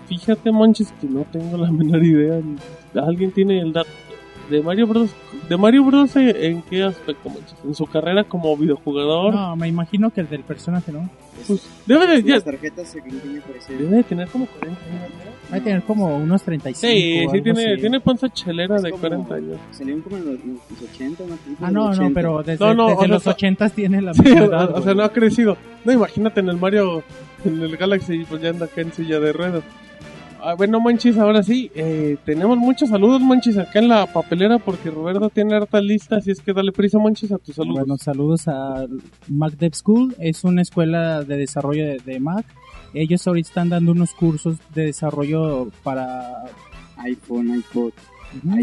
Fíjate, 0.08 0.52
Monchis, 0.52 0.92
que 1.00 1.08
no 1.08 1.24
tengo 1.32 1.58
la 1.58 1.72
menor 1.72 2.04
idea. 2.04 2.42
¿Alguien 2.96 3.32
tiene 3.32 3.60
el 3.60 3.74
dato? 3.74 3.90
De 4.50 4.62
Mario 4.62 4.86
Bros. 4.88 5.10
¿De 5.50 5.58
Mario 5.58 5.84
Bros. 5.86 6.16
en 6.16 6.62
qué 6.64 6.84
aspecto? 6.84 7.32
¿En 7.64 7.74
su 7.76 7.86
carrera 7.88 8.24
como 8.24 8.56
videojugador? 8.56 9.34
No, 9.34 9.56
me 9.56 9.68
imagino 9.68 10.12
que 10.12 10.22
el 10.22 10.30
del 10.30 10.42
personaje, 10.44 10.92
¿no? 10.92 11.10
Pues, 11.48 11.68
debe, 11.86 12.08
de, 12.08 12.24
ya- 12.24 12.40
tarjetas 12.40 12.88
se 12.88 13.02
tiene 13.02 13.42
parecer. 13.42 13.78
debe 13.78 13.98
de 13.98 14.04
tener 14.04 14.28
como 14.30 14.46
40 14.46 14.80
años. 14.86 15.02
¿no? 15.26 15.52
Va 15.54 15.58
a 15.58 15.62
tener 15.62 15.84
como 15.84 16.18
unos 16.18 16.42
35. 16.44 16.80
Sí, 16.92 17.26
sí, 17.32 17.42
tiene, 17.42 17.74
así. 17.74 17.82
tiene 17.82 18.00
panza 18.00 18.30
chelera 18.30 18.78
Es 18.78 18.84
de 18.84 18.92
como- 18.92 19.02
40 19.02 19.36
años. 19.36 19.58
Salieron 19.72 20.02
como 20.02 20.18
en 20.18 20.26
los, 20.26 20.36
en 20.44 20.54
los 20.72 20.90
80, 20.94 21.24
una 21.24 21.36
película 21.36 21.68
Ah, 21.68 21.72
no, 21.72 21.88
los 21.90 21.98
no, 22.00 22.04
80. 22.06 22.20
pero 22.22 22.44
desde, 22.44 22.66
No, 22.66 22.74
no, 22.74 22.88
desde 22.90 23.04
o 23.04 23.08
los 23.08 23.24
sea, 23.24 23.34
80 23.34 23.70
tiene 23.70 24.02
la 24.02 24.14
Sí, 24.16 24.22
misma 24.24 24.42
o, 24.42 24.46
edad. 24.46 24.70
o 24.72 24.74
sea, 24.76 24.82
güey. 24.82 24.96
no 24.96 25.04
ha 25.04 25.10
crecido. 25.10 25.58
No, 25.84 25.92
imagínate 25.92 26.40
en 26.40 26.50
el 26.50 26.58
Mario, 26.58 27.04
en 27.44 27.62
el 27.62 27.78
Galaxy, 27.78 28.26
pues 28.30 28.42
ya 28.42 28.50
anda 28.50 28.66
acá 28.66 28.82
en 28.82 28.94
silla 28.94 29.20
de 29.20 29.34
ruedas. 29.34 29.64
Ah, 30.48 30.54
bueno, 30.54 30.80
Manchis, 30.80 31.18
ahora 31.18 31.42
sí, 31.42 31.72
eh, 31.74 32.18
tenemos 32.24 32.56
muchos 32.60 32.90
saludos, 32.90 33.20
Manchis, 33.20 33.58
acá 33.58 33.80
en 33.80 33.88
la 33.88 34.06
papelera, 34.06 34.60
porque 34.60 34.92
Roberto 34.92 35.30
tiene 35.32 35.56
harta 35.56 35.82
lista, 35.82 36.18
así 36.18 36.30
es 36.30 36.40
que 36.40 36.54
dale 36.54 36.72
prisa, 36.72 37.00
Manchis, 37.00 37.32
a 37.32 37.40
tus 37.40 37.56
saludos. 37.56 37.80
Bueno, 37.80 37.98
saludos 37.98 38.48
a 38.48 38.86
Mac 39.28 39.54
Dev 39.54 39.74
School. 39.74 40.16
Es 40.20 40.44
una 40.44 40.62
escuela 40.62 41.24
de 41.24 41.38
desarrollo 41.38 41.84
de, 41.88 41.98
de 41.98 42.20
Mac. 42.20 42.46
ellos 42.94 43.26
ahorita 43.26 43.48
están 43.50 43.70
dando 43.70 43.92
unos 43.94 44.14
cursos 44.14 44.58
de 44.76 44.84
desarrollo 44.86 45.72
para 45.84 46.44
iPhone, 46.98 47.56
iPod. 47.56 47.92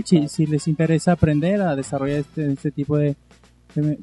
si, 0.05 0.29
si 0.29 0.47
les 0.47 0.69
interesa 0.69 1.13
aprender 1.13 1.63
a 1.63 1.75
desarrollar 1.75 2.19
este, 2.19 2.53
este 2.53 2.71
tipo 2.71 2.97
de, 2.97 3.17
de- 3.75 3.99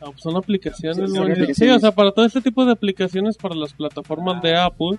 Ah, 0.00 0.06
pues 0.06 0.20
son 0.22 0.34
aplicaciones, 0.38 0.96
Sí, 0.96 1.02
son 1.06 1.10
Monchis. 1.26 1.32
aplicaciones. 1.42 1.56
Sí, 1.58 1.68
o 1.68 1.78
sea, 1.78 1.92
para 1.94 2.12
todo 2.12 2.24
este 2.24 2.40
tipo 2.40 2.64
de 2.64 2.72
aplicaciones 2.72 3.36
para 3.36 3.54
las 3.54 3.74
plataformas 3.74 4.40
de 4.42 4.56
Apple, 4.56 4.96
pues 4.96 4.98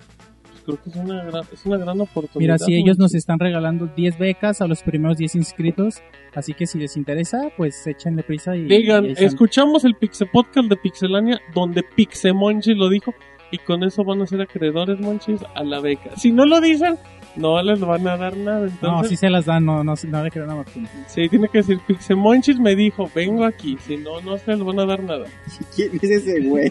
creo 0.62 0.82
que 0.82 0.90
es 0.90 0.96
una 0.96 1.24
gran, 1.24 1.44
es 1.52 1.66
una 1.66 1.76
gran 1.76 2.00
oportunidad. 2.00 2.54
Mira, 2.54 2.58
si 2.58 2.74
ellos 2.74 2.98
nos 2.98 3.14
están 3.14 3.38
regalando 3.38 3.86
10 3.86 4.18
becas 4.18 4.60
a 4.60 4.66
los 4.66 4.82
primeros 4.82 5.18
10 5.18 5.34
inscritos, 5.36 6.02
así 6.34 6.54
que 6.54 6.66
si 6.66 6.78
les 6.78 6.96
interesa, 6.96 7.50
pues 7.56 7.86
échenle 7.86 8.22
prisa 8.22 8.56
y... 8.56 8.64
Digan, 8.64 9.06
y 9.06 9.12
escuchamos 9.18 9.84
el 9.84 9.94
Pixel 9.94 10.28
Podcast 10.32 10.68
de 10.68 10.76
Pixelania 10.76 11.40
donde 11.54 11.82
Pixemonchis 11.82 12.76
lo 12.76 12.88
dijo 12.88 13.14
y 13.52 13.58
con 13.58 13.84
eso 13.84 14.02
van 14.02 14.22
a 14.22 14.26
ser 14.26 14.40
acreedores, 14.40 14.98
Monchis, 14.98 15.40
a 15.54 15.62
la 15.62 15.78
beca. 15.80 16.16
Si 16.16 16.32
no 16.32 16.46
lo 16.46 16.60
dicen, 16.60 16.96
no 17.36 17.62
les 17.62 17.80
van 17.80 18.06
a 18.08 18.16
dar 18.16 18.36
nada. 18.36 18.60
No, 18.60 18.66
Entonces, 18.66 19.08
sí 19.10 19.16
se 19.16 19.30
las 19.30 19.46
dan, 19.46 19.64
no, 19.64 19.82
no, 19.82 19.94
no 20.08 20.24
le 20.24 20.30
crean 20.30 20.50
a 20.50 20.56
Martín. 20.56 20.86
sí, 21.06 21.28
tiene 21.28 21.48
que 21.48 21.58
decir 21.58 21.78
Pixemonchis 21.86 22.58
me 22.58 22.74
dijo, 22.76 23.10
vengo 23.14 23.44
aquí. 23.44 23.76
Si 23.86 23.96
no, 23.96 24.20
no 24.20 24.36
se 24.38 24.52
les 24.52 24.62
van 24.64 24.78
a 24.80 24.86
dar 24.86 25.02
nada. 25.02 25.26
¿Quién 25.74 25.90
es 26.00 26.10
ese 26.10 26.40
güey? 26.42 26.70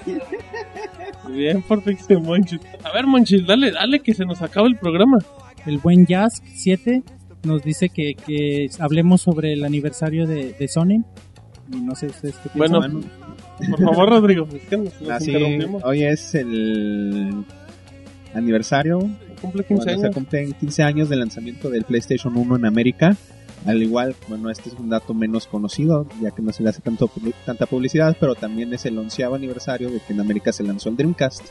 Bien 1.30 1.62
por 1.62 1.84
Pixemonchis. 1.84 2.60
A 2.84 2.92
ver, 2.92 3.08
Monchis, 3.08 3.46
dale, 3.46 3.72
dale 3.72 4.00
que 4.02 4.14
se 4.14 4.26
nos 4.26 4.42
acaba 4.42 4.68
el 4.68 4.76
programa. 4.78 5.18
El 5.66 5.78
buen 5.78 6.06
Jask 6.06 6.44
7 6.46 7.04
nos 7.44 7.64
dice 7.64 7.90
que, 7.90 8.16
que 8.16 8.70
hablemos 8.80 9.22
sobre 9.22 9.54
el 9.54 9.64
aniversario 9.64 10.26
de, 10.28 10.54
de 10.54 10.68
Sony. 10.68 11.04
Y 11.72 11.78
no 11.82 11.96
sé 11.96 12.08
ustedes 12.08 12.36
qué 12.38 12.50
piensan. 12.50 12.92
Bueno, 12.92 13.02
por 13.78 13.80
favor, 13.94 14.10
Rodrigo, 14.10 14.48
es 14.54 14.64
que 14.64 14.78
nos, 14.78 15.00
nos 15.02 15.10
Así, 15.12 15.32
interrumpimos. 15.32 15.84
hoy 15.86 16.04
es 16.04 16.36
el 16.36 17.46
aniversario 18.34 19.00
Cumple 19.42 19.64
15 19.64 19.84
Bueno, 19.84 20.00
se 20.00 20.06
años. 20.06 20.16
cumplen 20.16 20.54
15 20.54 20.84
años 20.84 21.10
del 21.10 21.20
lanzamiento 21.20 21.70
del 21.70 21.84
PlayStation 21.84 22.36
1 22.38 22.56
en 22.58 22.66
América. 22.66 23.16
Al 23.66 23.82
igual, 23.84 24.16
bueno, 24.28 24.50
este 24.50 24.70
es 24.70 24.76
un 24.76 24.90
dato 24.90 25.14
menos 25.14 25.46
conocido, 25.48 26.08
ya 26.20 26.32
que 26.32 26.42
no 26.42 26.52
se 26.52 26.64
le 26.64 26.70
hace 26.70 26.82
tanto, 26.82 27.10
tanta 27.46 27.68
publicidad, 27.68 28.18
pero 28.20 28.34
también 28.34 28.74
es 28.74 28.86
el 28.86 28.98
onceavo 28.98 29.36
aniversario 29.36 29.90
de 29.92 30.00
que 30.00 30.14
en 30.14 30.20
América 30.20 30.52
se 30.52 30.64
lanzó 30.64 30.90
el 30.90 30.98
Dreamcast. 30.98 31.44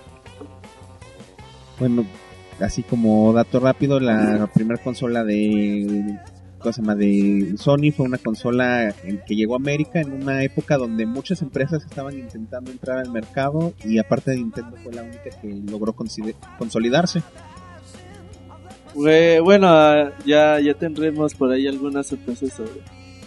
Bueno, 1.79 2.05
así 2.61 2.83
como 2.83 3.33
dato 3.33 3.61
rápido, 3.61 4.01
la 4.01 4.49
primera 4.53 4.83
consola 4.83 5.23
de, 5.25 6.19
¿cómo 6.59 6.73
se 6.73 6.81
llama? 6.83 6.95
de 6.97 7.55
Sony 7.57 7.93
fue 7.97 8.07
una 8.07 8.19
consola 8.19 8.93
en 9.05 9.21
que 9.25 9.37
llegó 9.37 9.55
a 9.55 9.59
América 9.59 10.01
en 10.01 10.13
una 10.13 10.43
época 10.43 10.77
donde 10.77 11.07
muchas 11.07 11.43
empresas 11.43 11.85
estaban 11.85 12.19
intentando 12.19 12.71
entrar 12.73 12.99
al 12.99 13.11
mercado 13.11 13.73
y 13.85 13.99
aparte 13.99 14.33
de 14.33 14.39
Nintendo 14.39 14.77
fue 14.83 14.93
la 14.93 15.03
única 15.05 15.31
que 15.41 15.49
logró 15.71 15.95
consolidarse. 15.95 17.23
Güey, 18.95 19.39
Bueno, 19.41 19.69
ah, 19.69 20.13
ya, 20.27 20.59
ya 20.61 20.75
tendremos 20.75 21.35
por 21.35 21.53
ahí 21.53 21.67
algunas 21.67 22.09
sorpresas 22.09 22.53
sobre, 22.53 22.71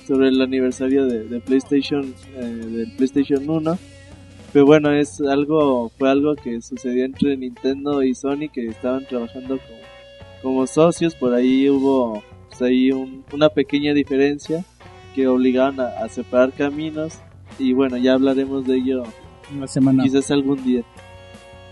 sobre 0.07 0.27
el 0.27 0.41
aniversario 0.41 1.05
de, 1.05 1.23
de 1.25 1.39
PlayStation, 1.39 2.13
eh, 2.35 2.41
del 2.45 2.91
PlayStation 2.95 3.49
1. 3.49 3.77
Pero 4.51 4.65
bueno, 4.65 4.91
es 4.91 5.19
algo, 5.21 5.89
fue 5.97 6.09
algo 6.11 6.35
que 6.35 6.61
sucedió 6.61 7.05
entre 7.05 7.35
Nintendo 7.37 8.03
y 8.03 8.13
Sony 8.13 8.49
que 8.53 8.67
estaban 8.67 9.05
trabajando 9.05 9.57
como, 9.57 9.79
como 10.41 10.67
socios. 10.67 11.15
Por 11.15 11.33
ahí 11.33 11.69
hubo 11.69 12.21
pues, 12.49 12.61
ahí 12.61 12.91
un- 12.91 13.23
una 13.33 13.49
pequeña 13.49 13.93
diferencia 13.93 14.63
que 15.15 15.27
obligaban 15.27 15.79
a, 15.79 15.87
a 16.03 16.09
separar 16.09 16.51
caminos. 16.51 17.19
Y 17.57 17.73
bueno, 17.73 17.97
ya 17.97 18.13
hablaremos 18.13 18.65
de 18.67 18.75
ello 18.77 19.03
una 19.55 19.67
semana. 19.67 20.03
quizás 20.03 20.29
algún 20.29 20.63
día. 20.63 20.83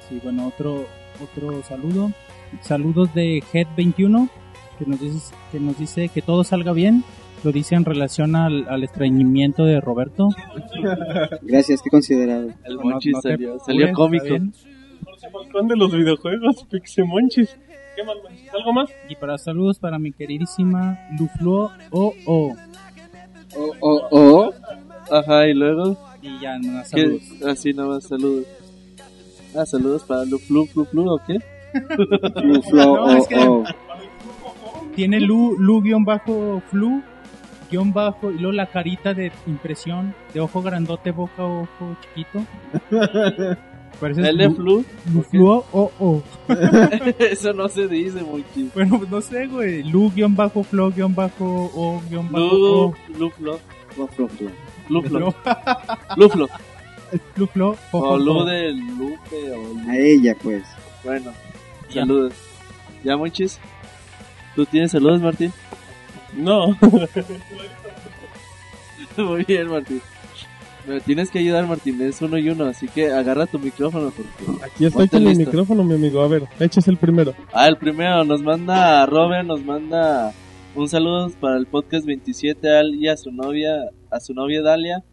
Sí, 0.10 0.20
bueno, 0.24 0.48
otro, 0.48 0.86
otro 1.22 1.62
saludo. 1.64 2.12
Saludos 2.62 3.14
de 3.14 3.42
Head21, 3.54 4.30
que 4.78 4.86
nos 4.86 5.00
dice 5.00 5.34
que, 5.52 5.60
nos 5.60 5.78
dice 5.78 6.10
que 6.10 6.22
todo 6.22 6.44
salga 6.44 6.74
bien. 6.74 7.04
Lo 7.44 7.52
dice 7.52 7.74
en 7.76 7.86
relación 7.86 8.36
al, 8.36 8.68
al 8.70 8.84
estreñimiento 8.84 9.64
de 9.66 9.82
Roberto. 9.82 10.30
Gracias, 11.42 11.82
qué 11.82 11.90
considerado. 11.90 12.50
El 12.64 12.76
No- 12.76 12.82
Monchis 12.84 13.14
no 13.14 13.22
salió, 13.22 13.60
salió 13.60 13.94
cómico. 13.94 14.26
de 14.26 15.76
los 15.76 15.92
videojuegos, 15.92 16.66
Pixemonchis. 16.70 17.58
¿Qué 17.96 18.04
más, 18.04 18.16
Monchis? 18.24 18.54
¿Algo 18.54 18.74
más? 18.74 18.90
Y 19.10 19.16
para 19.16 19.38
saludos 19.38 19.80
para 19.80 19.98
mi 19.98 20.12
queridísima 20.12 21.00
Lufluo 21.18 21.72
o 21.90 22.14
o 22.26 22.56
Oh, 23.54 23.72
oh, 23.82 24.08
oh. 24.12 24.54
Ajá, 25.14 25.46
y 25.48 25.54
luego... 25.54 25.98
Y 26.22 26.40
ya, 26.40 26.58
nada, 26.58 26.86
saludos. 26.86 27.22
Así 27.46 27.74
nomás, 27.74 28.06
saludos. 28.06 28.46
Ah, 29.54 29.66
saludos 29.66 30.04
para 30.04 30.24
Lu 30.24 30.38
Flu 30.38 30.66
Flu 30.68 30.86
Flu, 30.86 31.12
¿o 31.12 31.20
qué? 31.28 31.40
No, 32.74 32.94
oh, 32.94 33.12
es 33.12 33.28
que- 33.28 33.36
oh. 33.38 33.64
Tiene 34.96 35.20
Lu, 35.22 35.56
Lu 35.58 35.82
guion 35.82 36.04
bajo 36.04 36.62
Flu, 36.70 37.02
guion 37.70 37.94
bajo, 37.94 38.30
y 38.32 38.36
luego 38.40 38.52
la 38.52 38.66
carita 38.68 39.14
de 39.14 39.32
impresión, 39.48 40.14
de 40.34 40.42
ojo 40.42 40.62
grandote, 40.62 41.12
boca, 41.12 41.44
ojo 41.46 41.96
chiquito. 42.02 42.44
Parece 44.00 44.22
El 44.30 44.38
de 44.38 44.46
Lu- 44.50 44.56
Flu. 44.56 44.86
Lufluo 45.14 45.66
o 45.72 45.92
o 46.00 46.24
Eso 47.20 47.54
no 47.54 47.70
se 47.70 47.88
dice, 47.88 48.22
Monchis. 48.24 48.74
Bueno, 48.74 48.98
pues 48.98 49.10
no 49.10 49.22
sé, 49.22 49.48
güey. 49.48 49.84
Lu 49.84 50.10
guion 50.12 50.36
bajo 50.36 50.64
Flo 50.64 50.92
guion 50.92 51.14
bajo 51.16 51.72
o 51.74 52.02
guion 52.10 52.30
bajo 52.32 52.46
Lu, 52.48 52.66
o. 52.66 52.94
Lu 53.18 53.30
Flo. 53.32 53.60
Flo, 53.96 54.08
Flo, 54.08 54.28
Flo. 54.28 54.50
Lu 54.90 55.02
Flo. 55.04 55.32
Flo. 55.32 55.34
Lu 56.18 56.30
Flo. 56.30 56.48
Lu 57.36 57.48
Flo. 57.48 57.76
o, 57.92 58.18
Lu 58.18 58.46
de 58.46 58.72
Lupe, 58.74 59.52
o 59.52 59.74
Lu- 59.74 59.90
A 59.90 59.98
ella, 59.98 60.36
pues. 60.42 60.64
Bueno. 61.04 61.32
Saludos. 61.94 62.34
¿Ya, 63.04 63.18
Monchis? 63.18 63.60
¿Tú 64.56 64.66
tienes 64.66 64.92
saludos, 64.92 65.22
Martín? 65.22 65.52
No. 66.36 66.78
Muy 69.18 69.44
bien, 69.44 69.68
Martín. 69.68 70.02
Me 70.88 71.00
tienes 71.02 71.30
que 71.30 71.40
ayudar, 71.40 71.68
Martín. 71.68 72.02
Es 72.02 72.22
uno 72.22 72.38
y 72.38 72.50
uno, 72.50 72.66
así 72.66 72.88
que 72.88 73.12
agarra 73.12 73.46
tu 73.46 73.60
micrófono 73.60 74.12
porque... 74.12 74.64
Aquí 74.66 74.86
estoy 74.86 75.08
Ponte 75.08 75.18
con 75.18 75.24
listo. 75.26 75.46
micrófono, 75.46 75.84
mi 75.84 75.94
amigo. 75.96 76.22
A 76.22 76.28
ver, 76.28 76.44
eches 76.60 76.88
el 76.88 76.98
primero. 76.98 77.34
Ah, 77.54 77.68
el 77.68 77.78
primero 77.78 78.24
nos 78.24 78.42
manda 78.42 79.06
Robert, 79.06 79.46
nos 79.46 79.64
manda 79.64 80.34
un 80.76 80.88
saludo 80.90 81.30
para 81.40 81.58
el 81.58 81.68
podcast 81.68 82.06
27 82.06 82.68
a 82.70 82.80
él 82.82 82.96
y 82.96 83.08
a 83.10 83.18
su 83.18 83.32
novia, 83.32 83.76
a 84.10 84.20
su 84.20 84.34
novia 84.34 84.62
Dalia, 84.64 85.04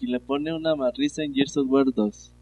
y 0.00 0.06
le 0.08 0.18
pone 0.18 0.52
una 0.52 0.74
marrisa 0.74 1.22
en 1.22 1.32
Gears 1.34 1.56
of 1.58 1.66
War 1.68 1.84
2. 1.94 2.32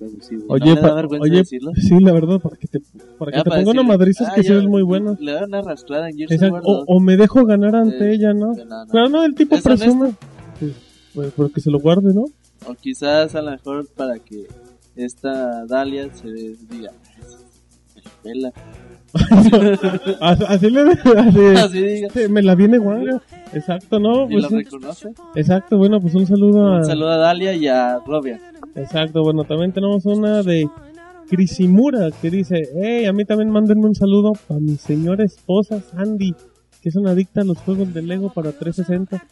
Es 0.00 0.12
abusivo. 0.12 0.44
Oye, 0.48 0.74
¿No 0.74 0.80
da 0.80 1.02
pa- 1.08 1.16
oye, 1.20 1.36
decirlo? 1.38 1.72
sí, 1.76 1.98
la 2.00 2.12
verdad, 2.12 2.40
para 2.40 2.56
que 2.56 2.66
te, 2.68 2.80
para 3.18 3.32
que 3.32 3.42
te 3.42 3.50
ponga 3.50 3.70
una 3.72 3.82
madriza 3.82 4.24
es 4.24 4.30
ah, 4.30 4.34
que 4.34 4.40
es 4.40 4.64
muy 4.64 4.82
buena. 4.82 5.14
Le 5.20 5.32
dan 5.32 5.44
una 5.44 5.58
arrastrada 5.58 6.08
en 6.08 6.16
O, 6.64 6.74
2. 6.78 6.84
o 6.86 7.00
me 7.00 7.16
dejo 7.16 7.44
ganar 7.44 7.76
ante 7.76 8.10
Eh, 8.10 8.14
ella, 8.14 8.32
¿no? 8.32 8.52
no, 8.54 8.64
no. 8.64 8.86
Pero 8.92 9.08
no, 9.08 9.24
el 9.24 9.34
tipo 9.34 9.56
¿Es 9.56 9.62
presume. 9.62 10.14
Pues, 11.14 11.32
pero 11.36 11.48
que 11.50 11.60
se 11.60 11.70
lo 11.70 11.78
guarde, 11.80 12.14
¿no? 12.14 12.24
O 12.66 12.74
quizás 12.74 13.34
a 13.34 13.42
lo 13.42 13.50
mejor 13.50 13.86
para 13.94 14.18
que 14.18 14.46
esta 14.96 15.64
Dalia 15.66 16.12
se 16.14 16.28
diga, 16.28 16.92
"Me 17.94 18.02
la 18.02 18.10
pela". 18.22 18.52
Así, 20.20 20.44
así 20.46 20.70
le 20.70 20.80
así, 20.92 21.40
Así 21.56 21.82
diga. 21.82 22.08
sí, 22.12 22.20
me 22.28 22.42
la 22.42 22.54
viene 22.54 22.78
guanga. 22.78 23.20
Exacto, 23.52 23.98
¿no? 23.98 24.24
Y 24.26 24.32
Pues 24.34 24.42
lo 24.50 24.56
reconoce. 24.58 25.08
Exacto, 25.34 25.76
bueno, 25.78 26.00
pues 26.00 26.14
un 26.14 26.26
saludo 26.26 26.66
a... 26.66 26.76
Un 26.78 26.84
saludo 26.84 27.10
a 27.10 27.16
Dalia 27.16 27.54
y 27.54 27.66
a 27.66 27.98
Robia. 28.06 28.38
Exacto, 28.76 29.22
bueno, 29.22 29.44
también 29.44 29.72
tenemos 29.72 30.06
una 30.06 30.42
de 30.42 30.68
Crisimura 31.28 32.10
que 32.22 32.30
dice, 32.30 32.68
hey, 32.80 33.06
a 33.06 33.12
mí 33.12 33.24
también 33.24 33.50
mándenme 33.50 33.86
un 33.86 33.94
saludo 33.94 34.32
para 34.46 34.60
mi 34.60 34.76
señora 34.76 35.24
esposa 35.24 35.80
Sandy, 35.80 36.34
que 36.82 36.88
es 36.88 36.96
una 36.96 37.10
adicta 37.12 37.40
a 37.42 37.44
los 37.44 37.58
juegos 37.58 37.92
de 37.94 38.02
Lego 38.02 38.32
para 38.32 38.52
360. 38.52 39.22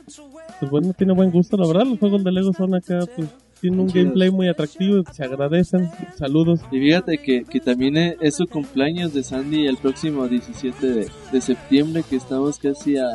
Pues 0.60 0.70
bueno, 0.70 0.92
tiene 0.96 1.12
buen 1.14 1.30
gusto, 1.30 1.56
la 1.56 1.66
verdad, 1.66 1.86
los 1.86 1.98
juegos 1.98 2.22
de 2.24 2.32
Lego 2.32 2.52
son 2.52 2.74
acá, 2.74 3.00
pues 3.16 3.28
tienen 3.60 3.80
un 3.80 3.89
gameplay 3.89 4.30
muy 4.30 4.48
atractivo, 4.48 5.02
se 5.12 5.24
agradecen, 5.24 5.89
saludos. 6.16 6.60
Y 6.70 6.78
fíjate 6.78 7.18
que, 7.18 7.44
que 7.44 7.60
también 7.60 7.97
e- 7.97 8.16
es 8.20 8.36
su 8.36 8.47
cumpleaños 8.47 9.12
de 9.14 9.22
Sandy 9.22 9.66
el 9.66 9.76
próximo 9.76 10.26
17 10.28 10.86
de, 10.86 11.09
de 11.32 11.40
septiembre, 11.40 12.02
que 12.09 12.16
estamos 12.16 12.59
casi 12.59 12.97
a 12.97 13.06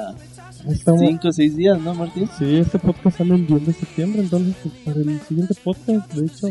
Estamos- 0.70 1.02
5 1.02 1.28
o 1.28 1.32
6 1.34 1.56
días, 1.58 1.80
¿no, 1.82 1.94
Martín? 1.94 2.30
Sí, 2.38 2.56
este 2.58 2.80
podcast 2.80 3.18
sale 3.18 3.36
el 3.36 3.46
10 3.48 3.66
de 3.68 3.74
septiembre, 3.74 4.22
entonces 4.22 4.56
pues, 4.64 4.74
para 4.86 4.98
el 4.98 5.20
siguiente 5.22 5.54
podcast, 5.64 6.14
de 6.14 6.26
hecho, 6.26 6.48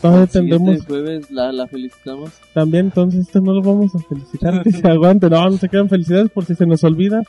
todavía 0.00 0.22
El 0.24 0.28
tendremos 0.30 0.86
jueves 0.86 1.30
la, 1.30 1.52
la 1.52 1.66
felicitamos. 1.66 2.30
también, 2.54 2.86
entonces 2.86 3.20
este 3.26 3.40
no 3.40 3.52
lo 3.52 3.60
vamos 3.62 3.94
a 3.94 3.98
felicitar, 3.98 4.62
que 4.62 4.72
se 4.72 4.88
aguante, 4.88 5.28
no, 5.28 5.50
no 5.50 5.56
se 5.58 5.68
quedan 5.68 5.88
felicidades 5.88 6.30
por 6.30 6.44
si 6.46 6.54
se 6.54 6.66
nos 6.66 6.82
olvida. 6.84 7.22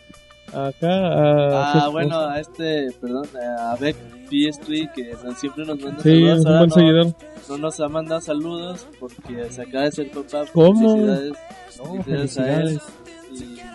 Acá, 0.54 0.88
a 0.88 1.14
Ah, 1.16 1.68
esposa. 1.70 1.88
bueno, 1.90 2.20
a 2.20 2.40
este, 2.40 2.92
perdón, 3.02 3.26
a 3.60 3.76
Beck 3.80 3.96
PS3 4.30 4.92
que 4.94 5.14
siempre 5.36 5.66
nos 5.66 5.80
manda 5.82 6.02
Sí, 6.04 6.10
saludos. 6.10 6.40
es 6.40 6.46
un 6.46 6.52
buen 6.58 6.70
no, 6.70 6.76
seguidor. 6.76 7.16
no 7.50 7.58
nos 7.58 7.80
ha 7.80 7.88
mandado 7.90 8.22
saludos 8.22 8.88
porque 9.00 9.46
se 9.50 9.62
acaba 9.62 9.86
de 9.86 9.92
ser 9.92 10.12
papá. 10.12 10.46
¿Cómo? 10.54 10.90
Felicidades, 10.96 11.34
No, 11.78 12.04
felicidades 12.04 12.38
a 12.38 12.62
él. 12.62 12.80
felicidades. 13.28 13.74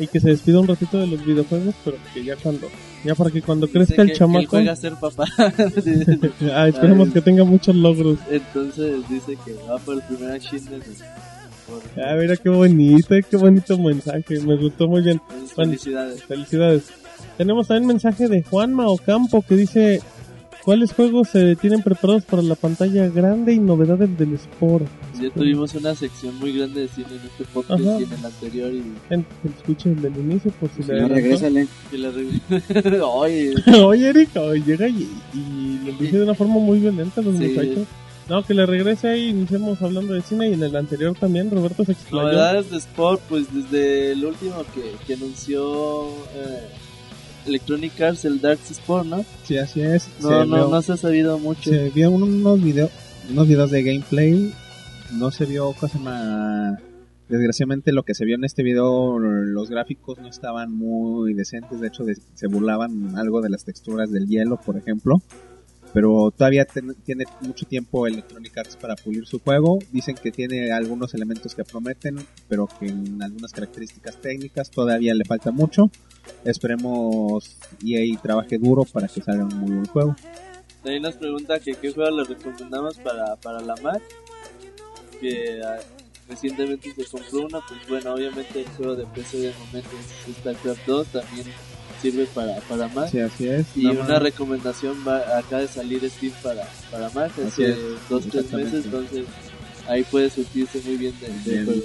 y 0.00 0.06
que 0.08 0.18
se 0.18 0.28
despida 0.30 0.58
un 0.58 0.66
ratito 0.66 0.98
de 0.98 1.06
los 1.06 1.24
videojuegos, 1.24 1.72
pero 1.84 1.96
que 2.12 2.24
ya 2.24 2.34
cuando, 2.36 2.66
ya 3.04 3.14
para 3.14 3.30
que 3.30 3.40
cuando 3.42 3.66
Dice 3.66 3.78
crezca 3.78 3.94
el 3.94 3.96
que- 3.96 4.04
que 4.06 4.12
él 4.12 4.18
chamaco, 4.18 4.46
juega 4.50 4.72
a 4.72 4.76
ser 4.76 4.94
papá. 4.94 5.24
ah, 6.52 6.66
esperemos 6.68 7.10
que 7.10 7.20
tenga 7.20 7.44
muchos 7.44 7.76
logros. 7.76 8.18
Entonces 8.28 9.08
dice 9.08 9.38
que 9.44 9.54
va 9.70 9.78
por 9.78 9.94
el 9.94 10.02
primer 10.02 10.32
achievement. 10.32 10.82
Por 10.84 10.94
Ah, 11.96 12.14
mira 12.20 12.36
qué 12.36 12.48
bonito, 12.48 13.14
qué 13.30 13.36
bonito 13.36 13.78
mensaje, 13.78 14.40
me 14.40 14.56
gustó 14.56 14.88
muy 14.88 15.02
bien. 15.02 15.20
Bueno, 15.28 15.48
felicidades. 15.72 16.22
Felicidades. 16.24 16.84
Tenemos 17.38 17.68
también 17.68 17.86
mensaje 17.88 18.28
de 18.28 18.42
Juanma 18.42 18.88
Ocampo 18.88 19.42
que 19.42 19.56
dice, 19.56 20.00
¿cuáles 20.64 20.92
juegos 20.92 21.28
se 21.30 21.56
tienen 21.56 21.82
preparados 21.82 22.24
para 22.24 22.42
la 22.42 22.54
pantalla 22.54 23.08
grande 23.08 23.52
y 23.54 23.58
novedades 23.58 24.16
del 24.18 24.34
Sport? 24.34 24.86
Ya 25.20 25.30
tuvimos 25.30 25.74
una 25.74 25.94
sección 25.94 26.36
muy 26.38 26.56
grande 26.56 26.82
de 26.82 26.88
cine 26.88 27.06
en 27.10 27.26
este 27.26 27.44
podcast 27.52 27.80
Ajá. 27.80 28.00
y 28.00 28.02
en 28.04 28.12
el 28.12 28.24
anterior 28.26 28.72
y 28.72 28.82
En- 29.10 29.24
que 29.42 29.48
escuchen 29.56 30.00
del 30.02 30.16
inicio 30.16 30.50
por 30.60 30.68
si 30.70 30.82
le 30.82 31.06
regrésale. 31.08 31.66
que 31.90 31.98
la 31.98 32.10
re- 32.10 33.00
Oye, 33.00 33.54
Oye, 33.84 34.08
Erika, 34.10 34.40
hoy 34.42 34.62
llega 34.62 34.86
y, 34.88 35.08
y 35.32 35.80
lo 35.86 35.92
dice 35.98 36.18
de 36.18 36.24
una 36.24 36.34
forma 36.34 36.54
muy 36.58 36.78
violenta 36.80 37.20
a 37.20 37.24
los 37.24 37.36
Sí. 37.36 37.44
muchachos. 37.48 37.86
No, 38.28 38.42
que 38.42 38.54
le 38.54 38.64
regrese 38.64 39.08
ahí, 39.08 39.28
iniciemos 39.28 39.80
hablando 39.82 40.14
de 40.14 40.22
cine 40.22 40.48
y 40.48 40.54
en 40.54 40.62
el 40.62 40.74
anterior 40.76 41.14
también 41.18 41.50
Roberto 41.50 41.84
se 41.84 41.92
explayó. 41.92 42.28
novedades 42.28 42.70
de 42.70 42.78
Sport, 42.78 43.20
pues 43.28 43.52
desde 43.52 44.12
el 44.12 44.24
último 44.24 44.64
que, 44.74 44.92
que 45.06 45.14
anunció 45.14 46.06
eh, 46.34 46.68
Electronic 47.46 48.00
Arts, 48.00 48.24
el 48.24 48.40
Dark 48.40 48.60
Sport, 48.70 49.06
¿no? 49.06 49.24
Sí, 49.42 49.58
así 49.58 49.82
es. 49.82 50.08
No, 50.22 50.28
se, 50.28 50.34
no, 50.46 50.56
vio, 50.56 50.68
no 50.68 50.80
se 50.82 50.92
ha 50.92 50.96
sabido 50.96 51.38
mucho. 51.38 51.68
se 51.70 51.90
vio 51.90 52.10
unos 52.10 52.62
videos 52.62 52.90
unos 53.30 53.46
videos 53.48 53.70
de 53.70 53.82
gameplay. 53.82 54.52
No 55.12 55.30
se 55.30 55.44
vio 55.46 55.72
cosa 55.72 55.98
más... 55.98 56.78
Desgraciadamente 57.28 57.90
lo 57.92 58.02
que 58.02 58.14
se 58.14 58.24
vio 58.26 58.34
en 58.34 58.44
este 58.44 58.62
video, 58.62 59.18
los 59.18 59.70
gráficos 59.70 60.18
no 60.18 60.28
estaban 60.28 60.70
muy 60.72 61.32
decentes. 61.34 61.80
De 61.80 61.88
hecho, 61.88 62.04
de- 62.04 62.16
se 62.34 62.46
burlaban 62.48 63.16
algo 63.16 63.40
de 63.40 63.48
las 63.50 63.64
texturas 63.64 64.10
del 64.10 64.26
hielo, 64.28 64.58
por 64.60 64.76
ejemplo. 64.76 65.22
Pero 65.94 66.32
todavía 66.36 66.64
ten- 66.64 66.94
tiene 67.04 67.24
mucho 67.40 67.64
tiempo 67.66 68.06
Electronic 68.06 68.58
Arts 68.58 68.76
para 68.76 68.96
pulir 68.96 69.26
su 69.26 69.38
juego. 69.38 69.78
Dicen 69.92 70.16
que 70.16 70.32
tiene 70.32 70.72
algunos 70.72 71.14
elementos 71.14 71.54
que 71.54 71.62
prometen, 71.64 72.16
pero 72.48 72.66
que 72.66 72.86
en 72.88 73.22
algunas 73.22 73.52
características 73.52 74.20
técnicas 74.20 74.70
todavía 74.70 75.14
le 75.14 75.24
falta 75.24 75.52
mucho. 75.52 75.88
Esperemos 76.44 77.56
EA 77.84 78.18
trabaje 78.20 78.58
duro 78.58 78.84
para 78.84 79.06
que 79.08 79.22
salga 79.22 79.44
un 79.44 79.56
muy 79.56 79.70
buen 79.70 79.86
juego. 79.86 80.16
Ahí 80.84 81.00
nos 81.00 81.14
pregunta 81.14 81.58
que 81.60 81.74
qué 81.74 81.92
juego 81.92 82.10
le 82.18 82.24
recomendamos 82.24 82.98
para, 82.98 83.36
para 83.36 83.60
la 83.60 83.74
Mac. 83.76 84.02
Que 85.20 85.60
ah, 85.64 85.78
recientemente 86.28 86.92
se 86.92 87.04
compró 87.06 87.46
una, 87.46 87.60
pues 87.66 87.80
bueno, 87.88 88.14
obviamente 88.14 88.60
el 88.60 88.66
juego 88.70 88.96
de 88.96 89.06
PC 89.06 89.38
de 89.38 89.52
momento 89.52 89.90
es 90.28 90.36
StarCraft 90.36 90.86
2, 90.86 91.06
también 91.08 91.46
sirve 92.04 92.26
para, 92.26 92.60
para 92.60 92.88
Mac. 92.88 93.08
Sí, 93.10 93.18
así 93.18 93.48
es. 93.48 93.66
Y 93.74 93.84
Nada 93.84 94.00
una 94.00 94.08
más. 94.14 94.22
recomendación 94.22 94.96
va 95.06 95.38
acaba 95.38 95.62
de 95.62 95.68
salir 95.68 96.08
Steam 96.10 96.32
para, 96.42 96.68
para 96.90 97.08
Mac 97.10 97.32
hace 97.46 97.70
es, 97.70 97.78
dos 98.10 98.26
tres 98.28 98.52
meses, 98.52 98.84
entonces 98.84 99.24
ahí 99.88 100.02
puede 100.04 100.30
surtirse 100.30 100.80
muy 100.84 100.96
bien 100.96 101.14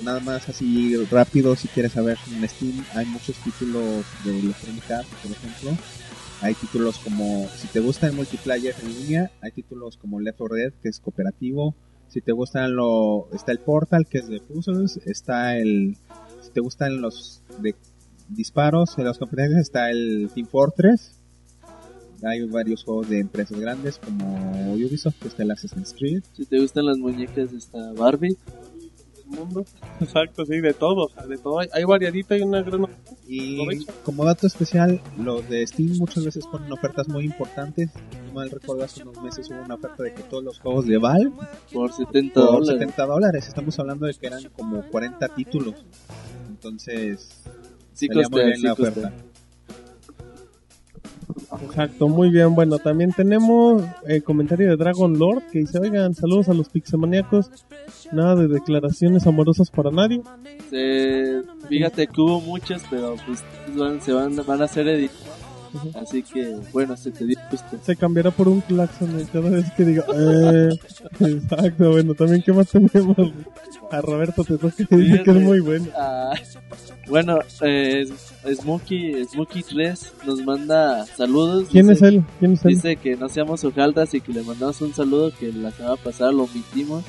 nada 0.04 0.20
más 0.20 0.48
así 0.50 0.96
rápido, 1.06 1.56
si 1.56 1.68
quieres 1.70 1.94
saber, 1.94 2.18
en 2.32 2.48
Steam 2.48 2.84
hay 2.96 3.06
muchos 3.06 3.36
títulos 3.38 4.06
de 4.24 4.40
Electronic 4.40 4.92
Arts, 4.92 5.10
por 5.22 5.32
ejemplo. 5.32 5.78
Hay 6.42 6.54
títulos 6.54 6.98
como, 7.00 7.50
si 7.58 7.68
te 7.68 7.82
gusta 7.82 8.08
el 8.08 8.14
multiplayer 8.14 8.74
en 8.82 8.94
línea, 8.94 9.32
hay 9.42 9.52
títulos 9.52 9.98
como 9.98 10.22
Left 10.22 10.38
4 10.38 10.56
Dead, 10.56 10.74
que 10.82 10.88
es 10.88 11.02
cooperativo. 11.02 11.76
Si 12.08 12.22
te 12.22 12.32
gustan 12.32 12.76
lo, 12.76 13.28
está 13.34 13.52
el 13.52 13.60
Portal, 13.60 14.08
que 14.10 14.20
es 14.20 14.30
de 14.30 14.40
puzzles. 14.40 15.02
Está 15.06 15.58
el, 15.58 15.98
si 16.42 16.50
te 16.52 16.62
gustan 16.62 17.02
los 17.02 17.42
de 17.60 17.76
disparos, 18.30 18.96
de 18.96 19.04
las 19.04 19.18
competencias, 19.18 19.62
está 19.62 19.90
el 19.90 20.30
Team 20.34 20.48
Fortress. 20.48 21.16
Hay 22.24 22.46
varios 22.48 22.84
juegos 22.84 23.10
de 23.10 23.20
empresas 23.20 23.60
grandes 23.60 23.98
como 23.98 24.74
Ubisoft, 24.74 25.16
que 25.22 25.28
está 25.30 25.44
el 25.44 25.52
Assassin's 25.52 25.94
Creed. 25.98 26.24
Si 26.34 26.46
te 26.46 26.60
gustan 26.60 26.86
las 26.86 26.98
muñecas 26.98 27.54
está 27.54 27.94
Barbie. 27.94 28.38
mundo. 29.26 29.64
Exacto, 30.02 30.46
sí, 30.46 30.60
de 30.60 30.74
todo, 30.74 31.06
o 31.06 31.10
sea, 31.10 31.26
de 31.26 31.38
todo. 31.38 31.60
Hay, 31.60 31.70
hay 31.72 31.84
variadito 31.84 32.36
y 32.36 32.42
una 32.42 32.62
gran... 32.62 32.88
Y 33.28 33.86
como 34.04 34.26
dato 34.26 34.48
especial, 34.48 35.00
los 35.18 35.48
de 35.48 35.66
Steam 35.66 35.98
muchas 35.98 36.26
veces 36.26 36.46
ponen 36.48 36.72
ofertas 36.72 37.08
muy 37.08 37.26
importantes. 37.26 37.92
No 38.26 38.34
mal 38.34 38.50
recuerdo, 38.50 38.84
hace 38.84 39.04
unos 39.04 39.22
meses 39.22 39.50
hubo 39.52 39.64
una 39.64 39.76
oferta 39.76 40.04
de 40.04 40.14
que 40.14 40.24
todos 40.24 40.44
los 40.44 40.60
juegos 40.60 40.88
de 40.88 40.98
Valve 40.98 41.32
por 41.72 41.94
70 41.94 42.34
por 42.34 42.52
dólares. 42.52 42.80
70 42.80 43.06
dólares. 43.06 43.48
Estamos 43.48 43.80
hablando 43.80 44.08
de 44.08 44.16
que 44.16 44.28
eran 44.28 44.44
como 44.50 44.82
40 44.90 45.28
títulos. 45.36 45.76
Entonces, 46.50 47.44
Sí 48.00 48.08
costa, 48.08 48.38
sí 48.56 48.62
la 48.62 48.76
costa. 48.76 48.90
oferta. 48.92 49.14
Exacto, 51.64 52.08
muy 52.08 52.30
bien. 52.30 52.54
Bueno, 52.56 52.78
también 52.80 53.12
tenemos 53.12 53.84
el 54.06 54.24
comentario 54.24 54.70
de 54.70 54.76
Dragon 54.78 55.18
Lord 55.18 55.44
que 55.52 55.60
dice, 55.60 55.80
oigan, 55.80 56.14
saludos 56.14 56.50
a 56.50 56.54
los 56.54 56.70
pixemaníacos. 56.70 57.50
Nada 58.12 58.36
de 58.36 58.48
declaraciones 58.48 59.26
amorosas 59.28 59.70
para 59.70 59.92
nadie. 59.92 60.22
Se- 60.70 61.42
fíjate 61.68 62.08
que 62.08 62.22
hubo 62.22 62.40
muchas, 62.42 62.84
pero 62.90 63.16
pues 63.26 63.44
van, 63.76 64.02
se 64.02 64.14
van, 64.14 64.36
van 64.46 64.62
a 64.62 64.68
ser 64.68 64.88
editadas. 64.88 65.40
Así 66.02 66.24
que, 66.24 66.56
bueno, 66.74 66.96
se 66.98 67.12
te 67.12 67.26
dio 67.26 67.38
gusto. 67.52 67.78
Se 67.84 67.96
cambiará 67.96 68.32
por 68.32 68.48
un 68.48 68.62
claxon 68.62 69.28
cada 69.32 69.50
vez 69.50 69.66
que 69.78 69.86
diga, 69.86 70.04
eh, 70.16 70.70
exacto, 71.20 71.92
bueno, 71.92 72.14
también 72.16 72.42
qué 72.44 72.52
más 72.54 72.68
tenemos. 72.70 73.18
A 73.92 74.02
Roberto 74.02 74.44
te 74.44 74.58
toca 74.58 74.76
que 74.76 74.96
dice 74.98 75.24
que 75.24 75.32
es 75.32 75.38
muy 75.38 75.60
bueno. 75.60 75.86
Ah, 75.98 76.34
bueno, 77.08 77.40
eh, 77.62 78.08
Smokey, 78.56 79.26
Smokey 79.26 79.64
3 79.64 80.14
nos 80.28 80.44
manda 80.46 81.06
saludos. 81.08 81.68
¿Quién 81.72 81.88
dice- 81.88 82.06
es 82.08 82.14
él? 82.14 82.24
¿Quién 82.40 82.54
es 82.54 82.66
él? 82.66 82.70
Dice 82.76 82.96
que 82.98 83.16
no 83.16 83.28
seamos 83.30 83.64
hojaldas 83.64 84.14
y 84.14 84.22
que 84.22 84.32
le 84.32 84.44
mandamos 84.44 84.80
un 84.82 84.94
saludo 84.94 85.32
que 85.40 85.52
la 85.52 85.72
semana 85.72 85.96
pasada 85.96 86.32
lo 86.32 86.44
omitimos. 86.44 87.04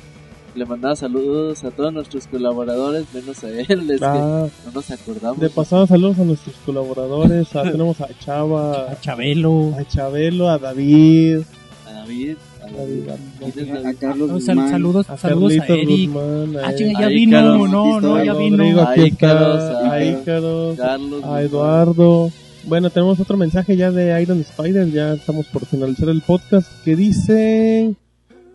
Le 0.54 0.66
mandaba 0.66 0.96
saludos 0.96 1.62
a 1.64 1.70
todos 1.70 1.92
nuestros 1.92 2.26
colaboradores, 2.26 3.04
menos 3.14 3.42
a 3.44 3.50
él, 3.50 3.88
es 3.90 4.02
Ah, 4.02 4.48
que 4.48 4.66
no 4.66 4.72
nos 4.74 4.90
acordamos. 4.90 5.38
de 5.40 5.48
pasado 5.48 5.86
saludos 5.86 6.18
a 6.18 6.24
nuestros 6.24 6.56
colaboradores, 6.66 7.54
a- 7.54 7.62
tenemos 7.70 8.00
a 8.00 8.08
Chava, 8.18 8.90
A 8.90 9.00
Chabelo. 9.00 9.72
a 9.78 9.84
Chabelo, 9.84 10.48
a 10.50 10.58
David, 10.58 11.42
A 11.86 11.92
David, 11.92 12.36
a 12.62 12.64
a 12.66 12.70
David. 12.72 13.02
David, 13.06 13.52
¿Quién 13.54 13.68
es 13.68 13.70
A, 13.70 13.78
a 13.78 13.82
David? 13.82 13.96
Carlos 14.00 14.28
sal- 14.44 14.56
Guzmán. 14.56 14.70
saludos, 14.70 15.10
a 15.10 15.16
saludos 15.16 15.52
a 15.60 15.66
Eric. 15.66 16.10
Guzmán, 16.10 16.56
a 16.64 16.68
Ah, 16.68 16.74
chinga, 16.74 17.00
ya 17.00 17.06
vino. 17.08 17.36
Carlos, 17.38 17.70
No, 17.70 18.00
no, 18.00 18.24
ya 18.24 18.34
vino. 18.34 18.56
Rodrigo, 18.56 18.80
aquí 18.82 19.00
A 19.24 19.30
a 19.30 19.92
a- 19.92 20.04
Ícaros, 20.04 20.76
Carlos, 20.78 21.24
a 21.24 21.42
Eduardo. 21.42 22.30
Bueno, 22.64 22.90
tenemos 22.90 23.20
otro 23.20 23.36
mensaje 23.36 23.76
ya 23.76 23.90
de 23.92 24.20
Iron 24.20 24.40
Spider, 24.40 24.90
ya 24.90 25.14
estamos 25.14 25.46
por 25.46 25.64
finalizar 25.64 26.08
el 26.08 26.22
podcast, 26.22 26.68
que 26.84 26.96
dice... 26.96 27.94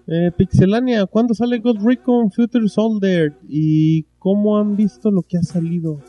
Eh, 0.07 0.31
Pixelania, 0.37 1.05
¿cuándo 1.07 1.33
sale 1.33 1.59
Ghost 1.59 1.81
Recon 1.83 2.31
Future 2.31 2.67
Soldier? 2.69 3.33
¿Y 3.47 4.03
cómo 4.19 4.57
han 4.57 4.75
visto 4.75 5.09
lo 5.09 5.23
que 5.23 5.37
ha 5.37 5.43
salido? 5.43 5.99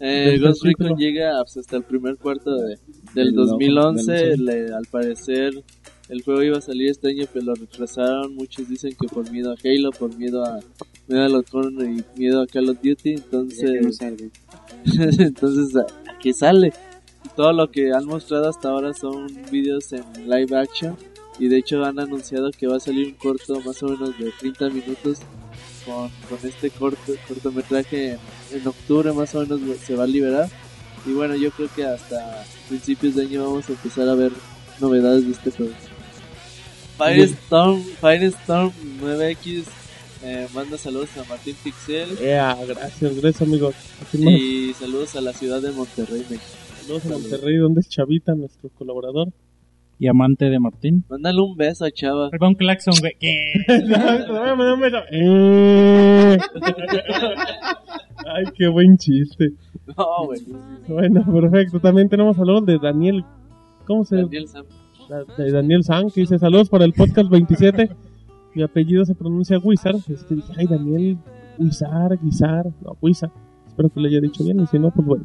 Eh, 0.00 0.38
Ghost 0.40 0.64
el 0.64 0.72
Recon 0.72 0.96
llega 0.98 1.40
hasta 1.40 1.76
el 1.76 1.84
primer 1.84 2.16
cuarto 2.16 2.54
de, 2.56 2.76
del 3.14 3.26
Del 3.26 3.34
2011. 3.34 4.12
del- 4.12 4.36
sí. 4.36 4.42
Le- 4.42 4.74
al 4.74 4.84
parecer, 4.90 5.52
el 6.08 6.22
juego 6.22 6.42
iba 6.42 6.58
a 6.58 6.60
salir 6.60 6.90
este 6.90 7.08
año, 7.08 7.24
pero 7.32 7.46
lo 7.46 7.54
retrasaron. 7.54 8.34
Muchos 8.34 8.68
dicen 8.68 8.92
que 9.00 9.06
por 9.06 9.30
miedo 9.30 9.52
a 9.52 9.54
Halo, 9.64 9.90
por 9.92 10.16
miedo 10.16 10.44
a 10.44 10.58
of 11.08 11.54
Honor 11.54 11.84
y 11.88 12.02
miedo 12.18 12.42
a 12.42 12.46
Call 12.48 12.68
of 12.68 12.78
Duty. 12.82 13.10
Entonces, 13.10 14.00
entonces 15.18 15.76
¿a, 15.76 15.80
a 16.10 16.18
qué 16.18 16.32
sale? 16.32 16.72
Todo 17.36 17.52
lo 17.52 17.70
que 17.70 17.92
han 17.92 18.06
mostrado 18.06 18.48
hasta 18.48 18.68
ahora 18.70 18.92
son 18.92 19.26
vídeos 19.52 19.92
en 19.92 20.02
live 20.28 20.56
action. 20.56 20.96
Y 21.38 21.48
de 21.48 21.58
hecho 21.58 21.84
han 21.84 21.98
anunciado 21.98 22.50
que 22.50 22.66
va 22.66 22.76
a 22.76 22.80
salir 22.80 23.08
un 23.08 23.14
corto 23.14 23.60
más 23.60 23.82
o 23.82 23.88
menos 23.88 24.18
de 24.18 24.32
30 24.38 24.70
minutos 24.70 25.18
con, 25.84 26.10
con 26.28 26.48
este 26.48 26.70
corto, 26.70 27.14
cortometraje 27.28 28.12
en, 28.12 28.18
en 28.52 28.66
octubre 28.66 29.12
más 29.12 29.34
o 29.34 29.40
menos 29.40 29.60
se 29.78 29.94
va 29.94 30.04
a 30.04 30.06
liberar. 30.06 30.48
Y 31.04 31.12
bueno, 31.12 31.36
yo 31.36 31.50
creo 31.52 31.68
que 31.74 31.84
hasta 31.84 32.44
principios 32.68 33.14
de 33.14 33.22
año 33.22 33.44
vamos 33.44 33.68
a 33.68 33.72
empezar 33.72 34.08
a 34.08 34.14
ver 34.14 34.32
novedades 34.80 35.24
de 35.24 35.32
este 35.32 35.50
juego. 35.50 35.72
Firestorm, 36.98 37.82
Firestorm 38.00 38.72
9X 39.00 39.64
eh, 40.22 40.48
manda 40.54 40.78
saludos 40.78 41.10
a 41.18 41.24
Martín 41.24 41.54
Pixel 41.62 42.16
Yeah, 42.18 42.56
gracias, 42.66 43.14
gracias 43.16 43.42
amigos. 43.42 43.74
Y 44.14 44.72
saludos 44.74 45.14
a 45.14 45.20
la 45.20 45.32
ciudad 45.32 45.60
de 45.60 45.72
Monterrey, 45.72 46.24
México. 46.30 46.44
Saludos 46.80 47.04
a 47.04 47.08
Monterrey, 47.10 47.56
donde 47.58 47.80
es 47.82 47.88
Chavita, 47.88 48.34
nuestro 48.34 48.70
colaborador. 48.70 49.28
Y 49.98 50.08
amante 50.08 50.44
de 50.46 50.58
Martín. 50.60 51.04
Mándale 51.08 51.40
un 51.40 51.56
beso 51.56 51.86
a 51.86 51.90
Chava. 51.90 52.28
Un 52.38 52.54
claxon, 52.54 52.94
güey. 53.00 53.12
¿Qué? 53.18 53.52
Eh. 55.10 56.38
Ay, 58.28 58.44
qué 58.56 58.68
buen 58.68 58.96
chiste. 58.96 59.52
No, 59.96 60.26
güey. 60.26 60.40
Bueno, 60.88 61.24
perfecto. 61.24 61.80
También 61.80 62.08
tenemos 62.08 62.36
saludos 62.36 62.66
de 62.66 62.78
Daniel. 62.78 63.24
¿Cómo 63.86 64.04
se 64.04 64.16
Daniel 64.16 64.48
Sam. 64.48 64.66
de 65.38 65.52
Daniel 65.52 65.84
San, 65.84 66.10
que 66.10 66.22
dice 66.22 66.38
saludos 66.38 66.68
para 66.68 66.84
el 66.84 66.92
podcast 66.92 67.30
27. 67.30 67.88
Mi 68.54 68.62
apellido 68.62 69.04
se 69.04 69.14
pronuncia 69.14 69.58
Wizard. 69.58 69.96
Es 70.08 70.24
que 70.24 70.34
dije, 70.34 70.52
ay, 70.56 70.66
Daniel 70.66 71.18
Wizard, 71.58 72.18
Guizar. 72.20 72.66
No, 72.82 72.96
Wizard. 73.00 73.30
Espero 73.66 73.88
que 73.90 74.00
lo 74.00 74.08
haya 74.08 74.20
dicho 74.20 74.42
bien. 74.44 74.60
Y 74.60 74.66
si 74.66 74.78
no, 74.78 74.90
pues 74.90 75.06
bueno. 75.06 75.24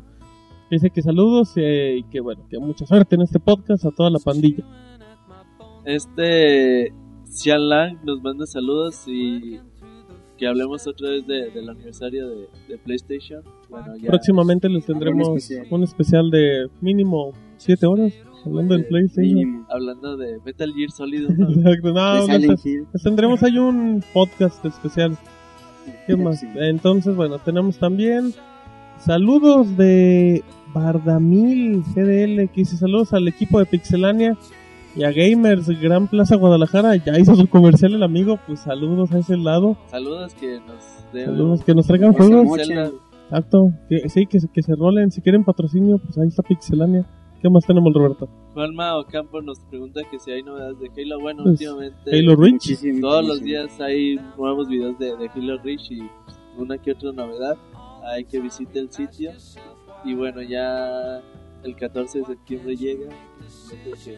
Dice 0.72 0.90
que 0.90 1.02
saludos 1.02 1.52
eh, 1.58 1.98
y 2.00 2.04
que 2.04 2.22
bueno, 2.22 2.48
que 2.50 2.58
mucha 2.58 2.86
suerte 2.86 3.16
en 3.16 3.22
este 3.24 3.40
podcast 3.40 3.86
a 3.86 3.92
toda 3.92 4.10
la 4.10 4.20
pandilla. 4.20 4.64
Este 5.84 6.94
Xian 7.30 7.68
Lang 7.70 7.98
nos 8.06 8.22
manda 8.22 8.46
saludos 8.46 9.04
y 9.06 9.60
que 10.38 10.48
hablemos 10.48 10.88
otra 10.88 11.10
vez 11.10 11.28
de, 11.28 11.52
del 11.52 11.70
aniversario 11.70 12.30
de, 12.30 12.48
de 12.70 12.78
PlayStation. 12.78 13.44
Bueno, 13.70 13.98
ya 13.98 14.08
Próximamente 14.08 14.70
les 14.70 14.86
tendremos 14.86 15.28
un 15.28 15.38
especial. 15.38 15.68
un 15.70 15.84
especial 15.84 16.32
de 16.32 16.68
mínimo 16.80 17.34
7 17.58 17.86
horas 17.86 18.14
hablando 18.46 18.74
del 18.74 18.86
PlayStation. 18.86 19.66
Hablando 19.70 20.16
de 20.16 20.40
Metal 20.46 20.74
Gear 20.74 20.90
Solid 20.92 21.28
1. 21.38 21.50
Exacto, 21.50 21.88
De 21.90 21.94
no, 21.94 22.28
no, 22.28 22.38
les 22.38 23.04
tendremos 23.04 23.44
ahí 23.44 23.58
un 23.58 24.02
podcast 24.14 24.64
especial. 24.66 25.18
¿Qué 26.08 26.16
más? 26.16 26.40
Sí. 26.40 26.48
Entonces, 26.56 27.14
bueno, 27.14 27.40
tenemos 27.40 27.78
también 27.78 28.34
saludos 28.98 29.76
de 29.78 30.44
Bardamil 30.74 31.84
CDL 31.94 32.48
que 32.50 32.62
dice 32.62 32.78
saludos 32.78 33.14
al 33.14 33.28
equipo 33.28 33.60
de 33.60 33.66
Pixelania 33.66 34.38
y 34.96 35.04
a 35.04 35.12
Gamers 35.12 35.68
Gran 35.82 36.08
Plaza 36.08 36.36
Guadalajara. 36.36 36.96
Ya 36.98 37.18
hizo 37.18 37.36
su 37.36 37.48
comercial 37.48 37.94
el 37.94 38.04
amigo, 38.04 38.40
pues 38.46 38.60
saludos 38.62 39.12
a 39.12 39.20
ese 39.20 39.38
lado. 39.38 39.78
Saludos 39.88 40.34
que 40.36 40.60
nos 40.60 41.14
den 41.14 41.26
Saludos 41.26 41.64
que 41.64 41.74
nos 41.76 41.88
traigan 41.88 42.14
juegos. 42.14 42.60
Exacto, 43.26 43.72
que, 43.88 44.10
sí, 44.10 44.26
que, 44.26 44.40
se- 44.42 44.50
que 44.50 44.62
se 44.62 44.76
rolen. 44.76 45.10
Si 45.12 45.22
quieren 45.22 45.44
patrocinio, 45.46 45.98
pues 46.00 46.18
ahí 46.18 46.28
está 46.28 46.44
Pixelania. 46.44 47.06
¿Qué 47.42 47.50
más 47.50 47.66
tenemos, 47.66 47.92
Roberto? 47.94 48.30
Juanma 48.54 48.98
Ocampo 49.00 49.42
nos 49.42 49.60
pregunta 49.62 50.02
que 50.12 50.20
si 50.20 50.30
hay 50.32 50.44
novedades 50.44 50.78
de 50.80 50.90
Halo. 51.02 51.20
Bueno, 51.22 51.44
Pues, 51.44 51.54
últimamente 51.54 52.20
Halo 52.20 52.36
Reach. 52.36 52.52
Muchísimo. 52.54 53.00
todos 53.02 53.26
los 53.26 53.40
muchísimo. 53.40 53.48
días 53.68 53.82
hay 53.82 54.20
nuevos 54.38 54.68
videos 54.68 55.00
de, 55.00 55.16
de 55.16 55.30
Halo 55.34 55.58
Reach 55.64 55.90
y 55.92 56.02
una 56.58 56.78
que 56.78 56.92
otra 56.92 57.14
novedad. 57.14 57.56
Hay 58.14 58.26
que 58.26 58.40
visite 58.42 58.78
el 58.80 58.92
sitio. 58.92 59.32
Y 60.04 60.16
bueno, 60.16 60.42
ya 60.42 61.22
el 61.64 61.76
14 61.76 62.20
de 62.20 62.26
septiembre 62.26 62.76
llega. 62.76 63.10
Creo 63.84 63.96
que 64.04 64.18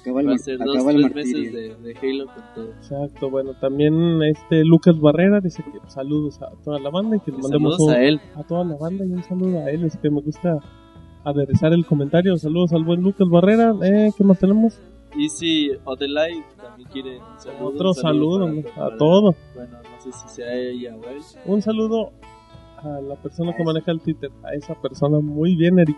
Acaba 0.00 0.20
el, 0.22 0.28
va 0.28 0.34
a 0.34 0.38
ser 0.38 0.58
dos, 0.58 0.76
acaba 0.76 0.92
el 0.92 1.02
tres 1.02 1.14
meses 1.14 1.52
de, 1.52 1.74
de 1.76 1.98
Halo 1.98 2.26
con 2.26 2.42
todo. 2.54 2.70
Exacto, 2.72 3.28
bueno, 3.30 3.52
también 3.60 4.22
este 4.22 4.64
Lucas 4.64 4.98
Barrera 4.98 5.40
dice 5.40 5.62
que 5.62 5.78
saludos 5.90 6.40
a 6.40 6.50
toda 6.64 6.78
la 6.80 6.88
banda 6.90 7.16
y 7.16 7.20
que 7.20 7.32
le 7.32 7.38
mandemos 7.38 7.76
Saludos 7.76 7.80
un- 7.80 7.90
a 7.94 8.02
él. 8.02 8.20
a 8.34 8.42
toda 8.44 8.64
la 8.64 8.76
banda 8.76 9.04
y 9.04 9.10
un 9.12 9.22
saludo 9.24 9.58
a 9.60 9.70
él. 9.70 9.84
Es 9.84 9.96
que 9.98 10.08
me 10.10 10.20
gusta 10.22 10.58
aderezar 11.24 11.72
el 11.74 11.84
comentario. 11.84 12.36
Saludos 12.38 12.72
al 12.72 12.84
buen 12.84 13.02
Lucas 13.02 13.28
Barrera. 13.28 13.74
Eh, 13.82 14.10
¿Qué 14.16 14.24
más 14.24 14.38
tenemos? 14.38 14.80
Y 15.16 15.28
si 15.28 15.70
Odelay 15.84 16.42
también 16.56 16.88
quiere 16.90 17.18
un 17.18 17.38
saludo. 17.38 17.66
Otro 17.68 17.88
un 17.88 17.94
saludo 17.94 18.46
para- 18.46 18.52
¿no? 18.54 18.60
a 18.60 18.74
para- 18.74 18.96
todos. 18.96 19.34
Bueno, 19.54 19.78
no 19.82 20.00
sé 20.00 20.12
si 20.12 20.28
sea 20.34 20.54
ella 20.54 20.96
o 20.96 21.04
él. 21.10 21.20
Un 21.44 21.60
saludo 21.62 22.12
a 22.84 23.00
la 23.00 23.14
persona 23.16 23.54
que 23.56 23.64
maneja 23.64 23.90
el 23.92 24.00
Twitter. 24.00 24.30
A 24.42 24.54
esa 24.54 24.74
persona. 24.74 25.18
Muy 25.20 25.56
bien, 25.56 25.78
Eric. 25.78 25.96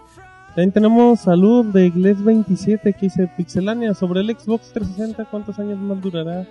También 0.49 0.73
tenemos 0.73 1.21
saludos 1.21 1.73
de 1.73 1.91
Gles27 1.93 2.83
que 2.95 3.07
dice 3.07 3.31
Pixelania 3.37 3.95
sobre 3.95 4.21
el 4.21 4.29
Xbox 4.37 4.71
360. 4.73 5.25
¿Cuántos 5.31 5.59
años 5.59 5.79
más 5.79 6.01
durará 6.03 6.47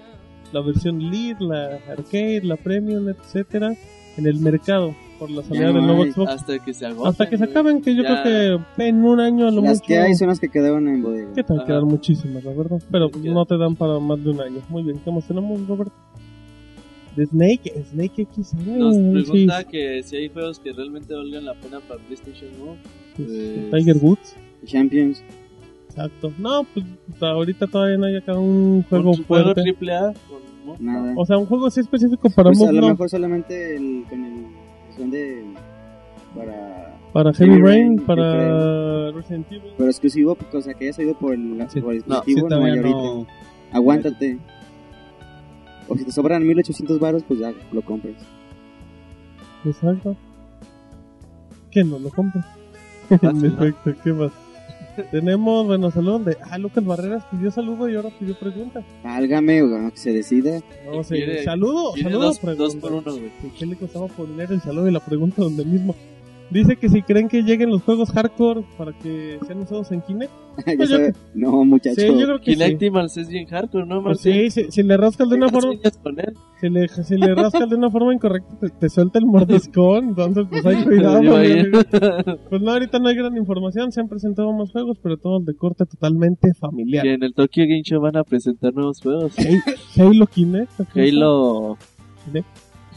la 0.52 0.62
versión 0.62 1.00
Lead, 1.00 1.38
la 1.40 1.78
Arcade, 1.92 2.42
la 2.44 2.56
Premium, 2.58 3.08
etcétera 3.10 3.74
en 4.18 4.28
el 4.28 4.40
mercado 4.40 4.94
por 5.20 5.30
la 5.32 5.42
salida 5.44 5.68
no 5.68 5.74
del 5.74 5.86
nuevo. 5.86 6.04
Xbox? 6.06 6.32
Hasta 6.32 6.60
que 6.60 6.74
se 6.74 6.86
agoten. 6.86 7.08
Hasta 7.12 7.30
que 7.30 7.38
se 7.38 7.44
acaben, 7.46 7.82
que 7.82 7.96
yo 7.96 8.04
Ya. 8.04 8.24
creo 8.24 8.66
que 8.76 8.88
en 8.88 9.06
un 9.06 9.20
año 9.22 9.48
a 9.48 9.52
lo 9.52 9.62
Las 9.62 9.76
mucho. 9.76 9.86
que 9.88 10.00
hay 10.00 10.16
son 10.16 10.28
las 10.30 10.40
que 10.40 10.50
quedaron 10.50 10.88
en 10.90 11.02
bodega. 11.04 11.34
Que 11.34 11.44
te 11.44 11.54
van 11.54 11.62
a 11.62 11.66
quedar 11.66 11.84
muchísimas, 11.84 12.44
la 12.44 12.52
verdad. 12.54 12.82
Pero 12.92 13.10
no 13.24 13.46
te 13.46 13.58
dan 13.58 13.76
para 13.76 14.00
más 14.00 14.22
de 14.24 14.32
un 14.32 14.42
año. 14.42 14.62
Muy 14.68 14.84
bien, 14.84 15.00
¿qué 15.06 15.12
más 15.12 15.26
tenemos, 15.26 15.66
Robert? 15.68 15.92
De 17.16 17.26
Snake, 17.26 17.84
Snake 17.92 18.22
X. 18.24 18.54
Nos 18.54 18.96
eh, 18.96 19.10
pregunta 19.12 19.60
sí, 19.62 19.66
que 19.70 20.04
si 20.04 20.16
hay 20.16 20.30
juegos 20.30 20.60
que 20.60 20.72
realmente 20.72 21.14
valgan 21.14 21.46
la 21.46 21.54
pena 21.56 21.80
para 21.82 22.00
PlayStation 22.04 22.50
1. 22.62 22.76
pues, 23.18 23.28
pues- 23.28 23.72
Tiger 23.72 23.98
Woods. 23.98 24.36
Champions. 24.66 25.24
Exacto. 25.90 26.32
No, 26.38 26.66
pues 26.74 26.86
ahorita 27.22 27.68
todavía 27.68 27.98
no 27.98 28.06
hay 28.06 28.16
acá 28.16 28.34
un 28.38 28.84
juego 28.88 29.10
Un 29.12 29.24
juego 29.24 29.44
fuerte. 29.44 29.62
triple 29.64 29.94
A 29.94 30.14
con 30.30 30.66
Mo- 30.66 30.78
Nada. 30.80 31.14
O 31.18 31.26
sea, 31.26 31.38
un 31.38 31.46
juego 31.48 31.66
así 31.68 31.82
específico 31.82 32.30
para 32.30 32.50
Pues 32.52 32.62
a 32.62 32.66
Move, 32.66 32.74
lo 32.76 32.82
no. 32.82 32.88
mejor 32.90 33.10
solamente 33.10 33.76
el, 33.76 34.06
con 34.10 34.24
el 34.24 34.46
son 34.96 35.12
de 35.12 35.44
para 36.36 36.98
Para 37.12 37.34
Heavy 37.34 37.52
Heavy 37.52 37.62
Rain, 37.64 37.96
para 38.06 39.12
Resident 39.12 39.52
Evil. 39.52 39.72
pero 39.78 39.90
exclusivo, 39.90 40.36
porque, 40.36 40.58
o 40.58 40.62
sea, 40.62 40.74
que 40.76 40.86
hayas 40.86 41.00
oído 41.00 41.14
por 41.16 41.34
el, 41.34 41.66
Sí. 41.70 41.82
por 41.82 41.94
el 41.94 42.04
No, 42.08 42.24
sí, 42.24 42.36
dispositivo, 42.36 42.48
no, 42.50 42.76
no. 43.20 43.28
Aguántate. 43.74 44.38
O 45.92 45.98
si 45.98 46.06
te 46.06 46.12
sobran 46.12 46.46
1800 46.48 47.00
baros, 47.00 47.24
pues 47.28 47.40
ya 47.40 47.54
lo 47.72 47.82
compras. 47.82 48.16
Exacto. 49.66 50.16
¿Qué 51.70 51.84
no 51.84 52.00
lo 52.00 52.10
compras? 52.10 52.46
Efecto, 53.10 53.94
¿qué 54.04 54.14
más? 54.14 54.32
Tenemos, 55.12 55.66
bueno, 55.68 55.90
saludos 55.92 56.26
de. 56.26 56.38
Ah, 56.50 56.58
Lucas 56.58 56.84
Barreras 56.86 57.24
pidió 57.32 57.50
saludo 57.52 57.88
y 57.90 57.96
ahora 57.96 58.10
pidió 58.20 58.38
pregunta. 58.38 58.84
Válgame, 59.04 59.62
o 59.64 59.92
que 59.92 59.98
se 59.98 60.12
decida. 60.14 60.62
No 60.86 61.04
sé, 61.04 61.16
Quiere- 61.16 61.44
saludo, 61.44 61.94
Tiene 61.94 62.10
saludo, 62.10 62.26
dos, 62.28 62.40
pregunta. 62.40 62.64
dos 62.64 62.76
por 62.76 62.92
uno, 62.94 63.12
güey. 63.12 63.32
¿Y 63.44 63.50
¿Qué 63.58 63.66
le 63.66 63.76
costaba 63.78 64.08
poner 64.08 64.52
el 64.52 64.62
saludo 64.62 64.88
y 64.88 64.92
la 64.92 65.00
pregunta 65.00 65.42
donde 65.42 65.64
mismo? 65.66 65.96
Dice 66.52 66.76
que 66.76 66.90
si 66.90 67.02
creen 67.02 67.30
que 67.30 67.44
lleguen 67.44 67.70
los 67.70 67.82
juegos 67.82 68.12
hardcore 68.12 68.64
para 68.78 68.92
que 68.92 69.40
sean 69.48 69.60
usados 69.62 69.92
en 69.92 70.02
Kinect. 70.02 70.32
Pues 70.76 70.90
yo 70.90 70.98
no, 71.34 71.64
muchacho. 71.64 71.96
Sí, 72.02 72.08
yo 72.08 72.26
creo 72.26 72.40
que 72.40 72.52
sí. 72.52 72.58
Kinectimals 72.58 73.16
es 73.16 73.30
bien 73.30 73.46
hardcore, 73.48 73.86
¿no, 73.86 74.04
Pues 74.04 74.18
Martín? 74.26 74.52
sí, 74.52 74.64
si, 74.66 74.70
si 74.72 74.84
le 74.84 74.98
rascas 74.98 75.30
de 75.30 75.36
una 75.38 75.48
forma, 75.48 75.72
si 76.60 76.70
le, 76.70 76.88
si 76.90 77.16
le 77.16 77.34
rascas 77.36 77.70
de 77.70 77.76
una 77.78 77.90
forma 77.90 78.14
incorrecta, 78.14 78.58
te, 78.60 78.70
te 78.70 78.90
suelta 78.90 79.18
el 79.20 79.26
mordiscón, 79.28 80.10
entonces 80.10 80.46
pues 80.50 80.66
hay 80.66 80.76
cuidado. 80.84 81.22
Pues 82.50 82.62
no, 82.62 82.72
ahorita 82.72 83.00
no 83.00 83.08
hay 83.08 83.16
gran 83.16 83.38
información, 83.38 83.94
se 83.94 84.02
han 84.02 84.10
presentado 84.10 84.52
más 84.52 84.72
juegos, 84.72 84.98
pero 85.02 85.16
todos 85.16 85.46
de 85.46 85.56
corte 85.56 85.86
totalmente 85.86 86.54
familiar. 86.54 87.04
que 87.06 87.14
en 87.14 87.24
el 87.24 87.34
Tokyo 87.34 87.64
Game 87.64 87.84
Show 87.84 88.02
van 88.02 88.18
a 88.18 88.24
presentar 88.26 88.74
nuevos 88.74 89.00
juegos. 89.02 89.34
Halo 89.98 90.28
Kinect. 90.28 90.72
Halo. 90.96 91.78
¿Kinect? 92.26 92.48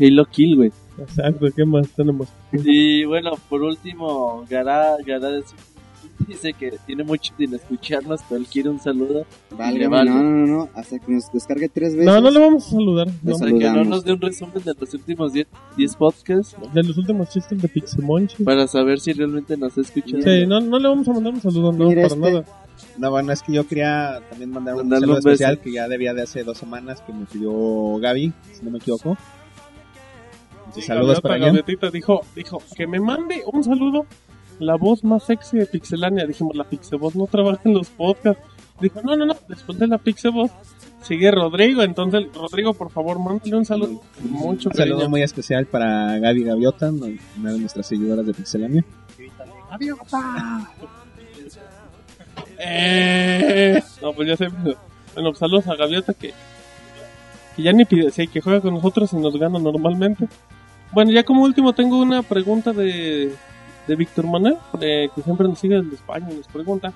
Halo 0.00 0.24
Kill, 0.24 0.56
güey. 0.56 0.72
Exacto, 0.98 1.46
¿qué 1.54 1.64
más 1.64 1.88
tenemos? 1.90 2.28
Y 2.52 3.04
bueno, 3.04 3.32
por 3.48 3.62
último, 3.62 4.44
Gara, 4.48 4.96
Gara 5.04 5.28
dice 6.28 6.52
que 6.52 6.74
tiene 6.86 7.02
mucho 7.02 7.34
sin 7.36 7.52
escucharnos, 7.54 8.20
pero 8.28 8.40
él 8.40 8.46
quiere 8.46 8.68
un 8.68 8.78
saludo. 8.78 9.26
Válgame, 9.50 9.78
Le 9.78 9.88
vale. 9.88 10.10
no, 10.10 10.22
no, 10.22 10.30
no, 10.30 10.46
no, 10.46 10.68
hasta 10.74 10.98
que 10.98 11.12
nos 11.12 11.30
descargue 11.32 11.68
tres 11.68 11.94
veces. 11.94 12.06
No, 12.06 12.20
no 12.20 12.30
le 12.30 12.38
vamos 12.38 12.66
a 12.66 12.70
saludar. 12.70 13.08
no. 13.22 13.36
Para 13.38 13.50
que 13.50 13.70
no 13.70 13.84
nos 13.84 14.04
dé 14.04 14.12
un 14.12 14.20
resumen 14.20 14.62
de 14.64 14.74
los 14.78 14.94
últimos 14.94 15.32
10 15.32 15.46
10 15.76 15.96
podcasts 15.96 16.56
de 16.72 16.82
los 16.84 16.96
últimos 16.96 17.28
chistes 17.30 17.60
de 17.60 17.68
Pixemonchi. 17.68 18.44
para 18.44 18.66
saber 18.68 19.00
si 19.00 19.12
realmente 19.12 19.56
nos 19.56 19.76
escuchan. 19.76 20.22
Sí, 20.22 20.46
no, 20.46 20.60
no 20.60 20.78
le 20.78 20.88
vamos 20.88 21.08
a 21.08 21.12
mandar 21.12 21.34
un 21.34 21.40
saludo, 21.40 21.72
no, 21.72 21.88
Mira 21.88 22.02
para 22.02 22.14
este. 22.14 22.30
nada. 22.30 22.44
No, 22.98 23.10
bueno, 23.10 23.32
es 23.32 23.42
que 23.42 23.52
yo 23.52 23.66
quería 23.66 24.20
también 24.30 24.50
mandar 24.50 24.74
un 24.74 24.80
Mandarle 24.82 25.06
saludo 25.06 25.14
un 25.16 25.18
especial 25.32 25.58
que 25.60 25.72
ya 25.72 25.88
debía 25.88 26.14
de 26.14 26.22
hace 26.22 26.42
dos 26.44 26.58
semanas 26.58 27.00
que 27.02 27.12
me 27.12 27.24
pidió 27.26 27.96
Gaby, 27.98 28.32
si 28.52 28.64
no 28.64 28.70
me 28.70 28.78
equivoco. 28.78 29.16
Entonces, 30.80 30.86
saludos 30.86 31.20
para. 31.20 31.38
Gaviotita 31.38 31.90
dijo, 31.90 32.20
dijo 32.34 32.62
que 32.76 32.86
me 32.86 33.00
mande 33.00 33.42
un 33.52 33.62
saludo 33.62 34.06
la 34.58 34.76
voz 34.76 35.04
más 35.04 35.24
sexy 35.24 35.58
de 35.58 35.66
Pixelania. 35.66 36.26
Dijimos, 36.26 36.56
la 36.56 36.64
Pixevoz 36.64 37.14
no 37.16 37.26
trabaja 37.26 37.60
en 37.64 37.74
los 37.74 37.88
podcasts. 37.90 38.42
Dijo, 38.80 39.00
no, 39.02 39.16
no, 39.16 39.26
no, 39.26 39.36
después 39.48 39.78
de 39.78 39.86
la 39.86 39.98
Pixevoz 39.98 40.50
sigue 41.02 41.30
Rodrigo. 41.30 41.82
Entonces, 41.82 42.26
Rodrigo, 42.34 42.74
por 42.74 42.90
favor, 42.90 43.18
mándale 43.18 43.56
un 43.56 43.64
saludo. 43.64 44.00
Mucho 44.20 44.68
Un 44.70 44.74
saludo 44.74 44.96
cariño. 44.96 45.10
muy 45.10 45.22
especial 45.22 45.66
para 45.66 46.18
Gaby 46.18 46.44
Gaviota, 46.44 46.90
una 46.90 47.52
de 47.52 47.58
nuestras 47.58 47.86
seguidoras 47.86 48.26
de 48.26 48.34
Pixelania. 48.34 48.84
Eh, 52.58 53.82
no, 54.02 54.12
pues 54.12 54.28
ya 54.28 54.36
sé. 54.36 54.48
Bueno, 54.48 55.30
pues 55.30 55.38
saludos 55.38 55.66
a 55.68 55.76
Gaviota 55.76 56.14
que, 56.14 56.32
que 57.56 57.62
ya 57.62 57.72
ni 57.72 57.84
pide, 57.84 58.10
sí, 58.10 58.26
que 58.26 58.40
juega 58.40 58.60
con 58.60 58.74
nosotros 58.74 59.12
y 59.12 59.16
nos 59.16 59.36
gana 59.36 59.58
normalmente. 59.58 60.28
Bueno, 60.94 61.10
ya 61.10 61.24
como 61.24 61.42
último 61.42 61.72
tengo 61.72 62.00
una 62.00 62.22
pregunta 62.22 62.72
de, 62.72 63.34
de 63.86 63.96
Víctor 63.96 64.26
Manuel, 64.26 64.56
eh, 64.80 65.08
que 65.12 65.22
siempre 65.22 65.48
nos 65.48 65.58
sigue 65.58 65.82
desde 65.82 65.96
España 65.96 66.28
y 66.30 66.36
nos 66.36 66.46
pregunta. 66.46 66.92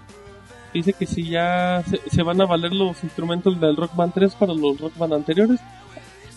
Dice 0.72 0.92
que 0.92 1.04
si 1.04 1.28
ya 1.30 1.82
se, 1.88 1.98
se 2.08 2.22
van 2.22 2.40
a 2.40 2.46
valer 2.46 2.72
los 2.72 3.02
instrumentos 3.02 3.60
del 3.60 3.76
Rock 3.76 3.96
Band 3.96 4.12
3 4.14 4.34
para 4.36 4.54
los 4.54 4.78
Rock 4.78 4.96
Band 4.96 5.14
anteriores. 5.14 5.60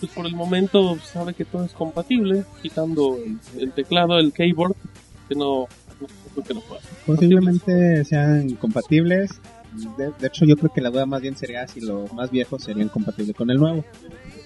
Pues 0.00 0.10
por 0.10 0.26
el 0.26 0.34
momento 0.34 0.98
sabe 0.98 1.34
que 1.34 1.44
todo 1.44 1.64
es 1.64 1.72
compatible, 1.72 2.44
quitando 2.60 3.18
el, 3.56 3.70
teclado, 3.70 4.18
el 4.18 4.32
keyboard, 4.32 4.74
que 5.28 5.36
no, 5.36 5.68
no 6.00 6.06
creo 6.32 6.44
que 6.44 6.54
no 6.54 6.60
pueda. 6.62 6.80
ser 6.80 6.90
Posiblemente 7.06 8.04
sean 8.04 8.50
compatibles. 8.56 9.30
De, 9.96 10.12
de 10.18 10.26
hecho, 10.26 10.44
yo 10.44 10.56
creo 10.56 10.72
que 10.72 10.80
la 10.80 10.90
duda 10.90 11.06
más 11.06 11.22
bien 11.22 11.36
sería 11.36 11.66
si 11.66 11.80
los 11.80 12.12
más 12.12 12.30
viejos 12.30 12.62
serían 12.62 12.88
compatibles 12.88 13.34
con 13.34 13.50
el 13.50 13.58
nuevo. 13.58 13.84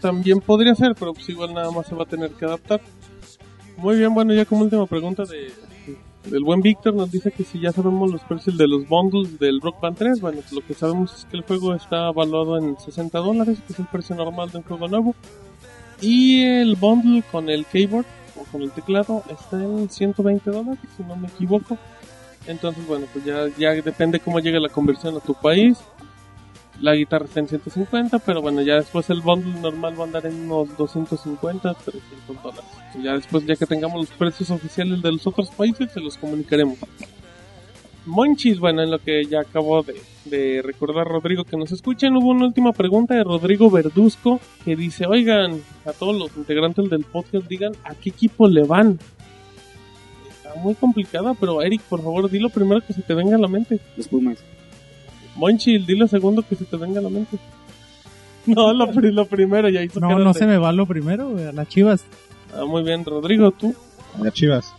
también 0.00 0.40
podría 0.40 0.74
ser, 0.74 0.94
pero 0.98 1.12
pues 1.12 1.28
igual 1.28 1.54
nada 1.54 1.70
más 1.70 1.86
se 1.86 1.94
va 1.94 2.04
a 2.04 2.06
tener 2.06 2.30
que 2.30 2.44
adaptar. 2.44 2.80
Muy 3.76 3.96
bien, 3.96 4.14
bueno, 4.14 4.32
ya 4.32 4.44
como 4.44 4.62
última 4.62 4.86
pregunta 4.86 5.24
de 5.24 5.52
del 6.30 6.44
buen 6.44 6.60
Víctor 6.60 6.94
nos 6.94 7.10
dice 7.10 7.30
que 7.30 7.44
si 7.44 7.60
ya 7.60 7.72
sabemos 7.72 8.10
los 8.10 8.22
precios 8.22 8.56
de 8.58 8.66
los 8.66 8.88
bundles 8.88 9.38
del 9.38 9.60
Rock 9.60 9.80
Band 9.80 9.96
3, 9.96 10.20
bueno, 10.20 10.40
lo 10.50 10.60
que 10.60 10.74
sabemos 10.74 11.14
es 11.18 11.24
que 11.24 11.36
el 11.36 11.42
juego 11.44 11.74
está 11.74 12.10
valuado 12.10 12.58
en 12.58 12.78
60 12.78 13.18
dólares, 13.18 13.58
que 13.66 13.72
es 13.72 13.78
el 13.78 13.86
precio 13.86 14.16
normal 14.16 14.50
de 14.50 14.58
un 14.58 14.64
juego 14.64 14.88
nuevo. 14.88 15.14
Y 16.00 16.42
el 16.42 16.76
bundle 16.76 17.22
con 17.30 17.48
el 17.48 17.64
keyboard 17.66 18.06
o 18.38 18.44
con 18.50 18.62
el 18.62 18.70
teclado 18.70 19.22
está 19.30 19.62
en 19.62 19.88
120 19.88 20.50
dólares, 20.50 20.80
si 20.96 21.02
no 21.04 21.16
me 21.16 21.28
equivoco. 21.28 21.78
Entonces, 22.46 22.86
bueno, 22.86 23.06
pues 23.12 23.24
ya, 23.24 23.48
ya 23.58 23.70
depende 23.82 24.20
cómo 24.20 24.40
llegue 24.40 24.60
la 24.60 24.68
conversión 24.68 25.16
a 25.16 25.20
tu 25.20 25.34
país. 25.34 25.78
La 26.80 26.94
guitarra 26.94 27.24
está 27.24 27.40
en 27.40 27.48
150, 27.48 28.18
pero 28.18 28.42
bueno, 28.42 28.60
ya 28.60 28.74
después 28.74 29.08
el 29.08 29.22
bundle 29.22 29.60
normal 29.60 29.98
va 29.98 30.04
a 30.04 30.06
andar 30.06 30.26
en 30.26 30.50
unos 30.50 30.76
250, 30.76 31.74
300 31.74 32.42
dólares. 32.42 32.64
Ya 33.02 33.14
después, 33.14 33.46
ya 33.46 33.56
que 33.56 33.66
tengamos 33.66 33.98
los 33.98 34.10
precios 34.10 34.50
oficiales 34.50 35.00
de 35.00 35.12
los 35.12 35.26
otros 35.26 35.50
países, 35.50 35.90
se 35.90 36.00
los 36.00 36.18
comunicaremos. 36.18 36.78
Monchis, 38.04 38.60
bueno, 38.60 38.82
en 38.82 38.90
lo 38.90 38.98
que 38.98 39.24
ya 39.24 39.40
acabó 39.40 39.82
de, 39.82 40.00
de 40.26 40.62
recordar 40.62 41.08
Rodrigo 41.08 41.44
que 41.44 41.56
nos 41.56 41.72
escuchen, 41.72 42.16
hubo 42.16 42.28
una 42.28 42.46
última 42.46 42.72
pregunta 42.72 43.14
de 43.14 43.24
Rodrigo 43.24 43.70
Verduzco 43.70 44.40
que 44.64 44.76
dice, 44.76 45.06
oigan, 45.06 45.60
a 45.84 45.92
todos 45.92 46.16
los 46.16 46.36
integrantes 46.36 46.88
del 46.88 47.04
podcast 47.04 47.48
digan 47.48 47.72
a 47.84 47.94
qué 47.94 48.10
equipo 48.10 48.48
le 48.48 48.62
van. 48.62 48.98
Muy 50.62 50.74
complicada, 50.74 51.34
pero 51.34 51.62
Eric, 51.62 51.82
por 51.82 52.02
favor, 52.02 52.30
di 52.30 52.38
lo 52.38 52.48
primero 52.50 52.80
que 52.84 52.92
se 52.92 53.02
te 53.02 53.14
venga 53.14 53.36
a 53.36 53.38
la 53.38 53.48
mente. 53.48 53.78
Los 53.96 54.08
Pumas. 54.08 54.38
Monchil, 55.36 55.84
di 55.86 55.96
lo 55.96 56.06
segundo 56.08 56.42
que 56.42 56.56
se 56.56 56.64
te 56.64 56.76
venga 56.76 57.00
a 57.00 57.02
la 57.02 57.10
mente. 57.10 57.38
No, 58.46 58.72
lo, 58.72 58.88
pri- 58.92 59.10
lo 59.10 59.26
primero 59.26 59.68
ya 59.68 59.82
hizo 59.82 59.98
No, 59.98 60.20
no 60.20 60.32
se 60.32 60.46
me 60.46 60.56
va 60.56 60.70
lo 60.70 60.86
primero, 60.86 61.30
güey, 61.30 61.46
a 61.46 61.52
las 61.52 61.68
chivas. 61.68 62.04
Ah, 62.54 62.64
muy 62.64 62.84
bien, 62.84 63.04
Rodrigo, 63.04 63.50
tú. 63.50 63.74
Las 64.22 64.32
chivas. 64.34 64.72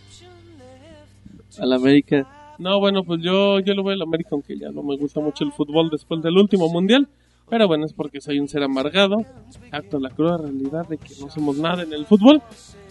Al 1.58 1.72
América. 1.74 2.26
No, 2.58 2.80
bueno, 2.80 3.04
pues 3.04 3.20
yo, 3.22 3.60
yo 3.60 3.74
lo 3.74 3.82
voy 3.82 3.92
al 3.92 4.00
América, 4.00 4.30
aunque 4.32 4.58
ya 4.58 4.70
no 4.70 4.82
me 4.82 4.96
gusta 4.96 5.20
mucho 5.20 5.44
el 5.44 5.52
fútbol 5.52 5.90
después 5.90 6.22
del 6.22 6.38
último 6.38 6.68
mundial. 6.70 7.08
Pero 7.50 7.66
bueno, 7.68 7.84
es 7.84 7.92
porque 7.92 8.20
soy 8.22 8.40
un 8.40 8.48
ser 8.48 8.62
amargado. 8.62 9.24
Acto 9.70 9.98
la 9.98 10.08
cruda 10.10 10.38
realidad 10.38 10.88
de 10.88 10.96
que 10.96 11.14
no 11.20 11.28
somos 11.30 11.58
nada 11.58 11.82
en 11.82 11.92
el 11.92 12.06
fútbol. 12.06 12.40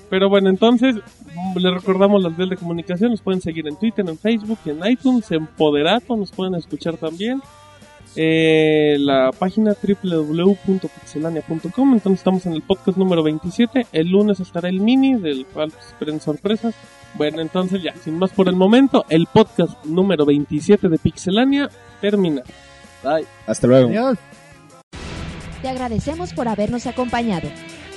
Pero 0.10 0.30
bueno, 0.30 0.50
entonces, 0.50 0.96
les 1.56 1.74
recordamos 1.74 2.24
las 2.24 2.38
vías 2.38 2.50
de 2.50 2.58
comunicación. 2.58 3.12
Nos 3.12 3.22
pueden 3.22 3.42
seguir 3.42 3.68
en 3.68 3.78
Twitter, 3.78 4.04
en 4.08 4.18
Facebook, 4.18 4.60
en 4.66 4.80
iTunes, 4.90 5.30
en 5.32 5.48
Poderato. 5.48 6.16
Nos 6.16 6.32
pueden 6.32 6.56
escuchar 6.56 6.96
también. 6.98 7.42
Eh, 8.16 8.96
la 9.00 9.32
página 9.38 9.76
www.pixelania.com. 9.76 11.94
Entonces 11.94 12.20
estamos 12.20 12.46
en 12.46 12.54
el 12.54 12.62
podcast 12.62 12.98
número 12.98 13.22
27. 13.22 13.88
El 13.92 14.08
lunes 14.08 14.40
estará 14.40 14.70
el 14.70 14.80
mini, 14.80 15.16
del 15.16 15.46
cual 15.46 15.74
esperen 15.80 16.20
sorpresas. 16.20 16.74
Bueno, 17.14 17.42
entonces 17.42 17.84
ya, 17.84 17.96
sin 17.96 18.18
más 18.18 18.32
por 18.32 18.48
el 18.48 18.56
momento, 18.56 19.06
el 19.10 19.28
podcast 19.32 19.86
número 19.86 20.26
27 20.26 20.90
de 20.90 20.98
Pixelania 20.98 21.70
termina. 22.02 22.42
Bye. 23.04 23.28
Hasta 23.46 23.68
luego. 23.68 23.90
Adiós. 23.90 24.18
Te 25.62 25.70
agradecemos 25.70 26.34
por 26.34 26.48
habernos 26.48 26.88
acompañado. 26.88 27.50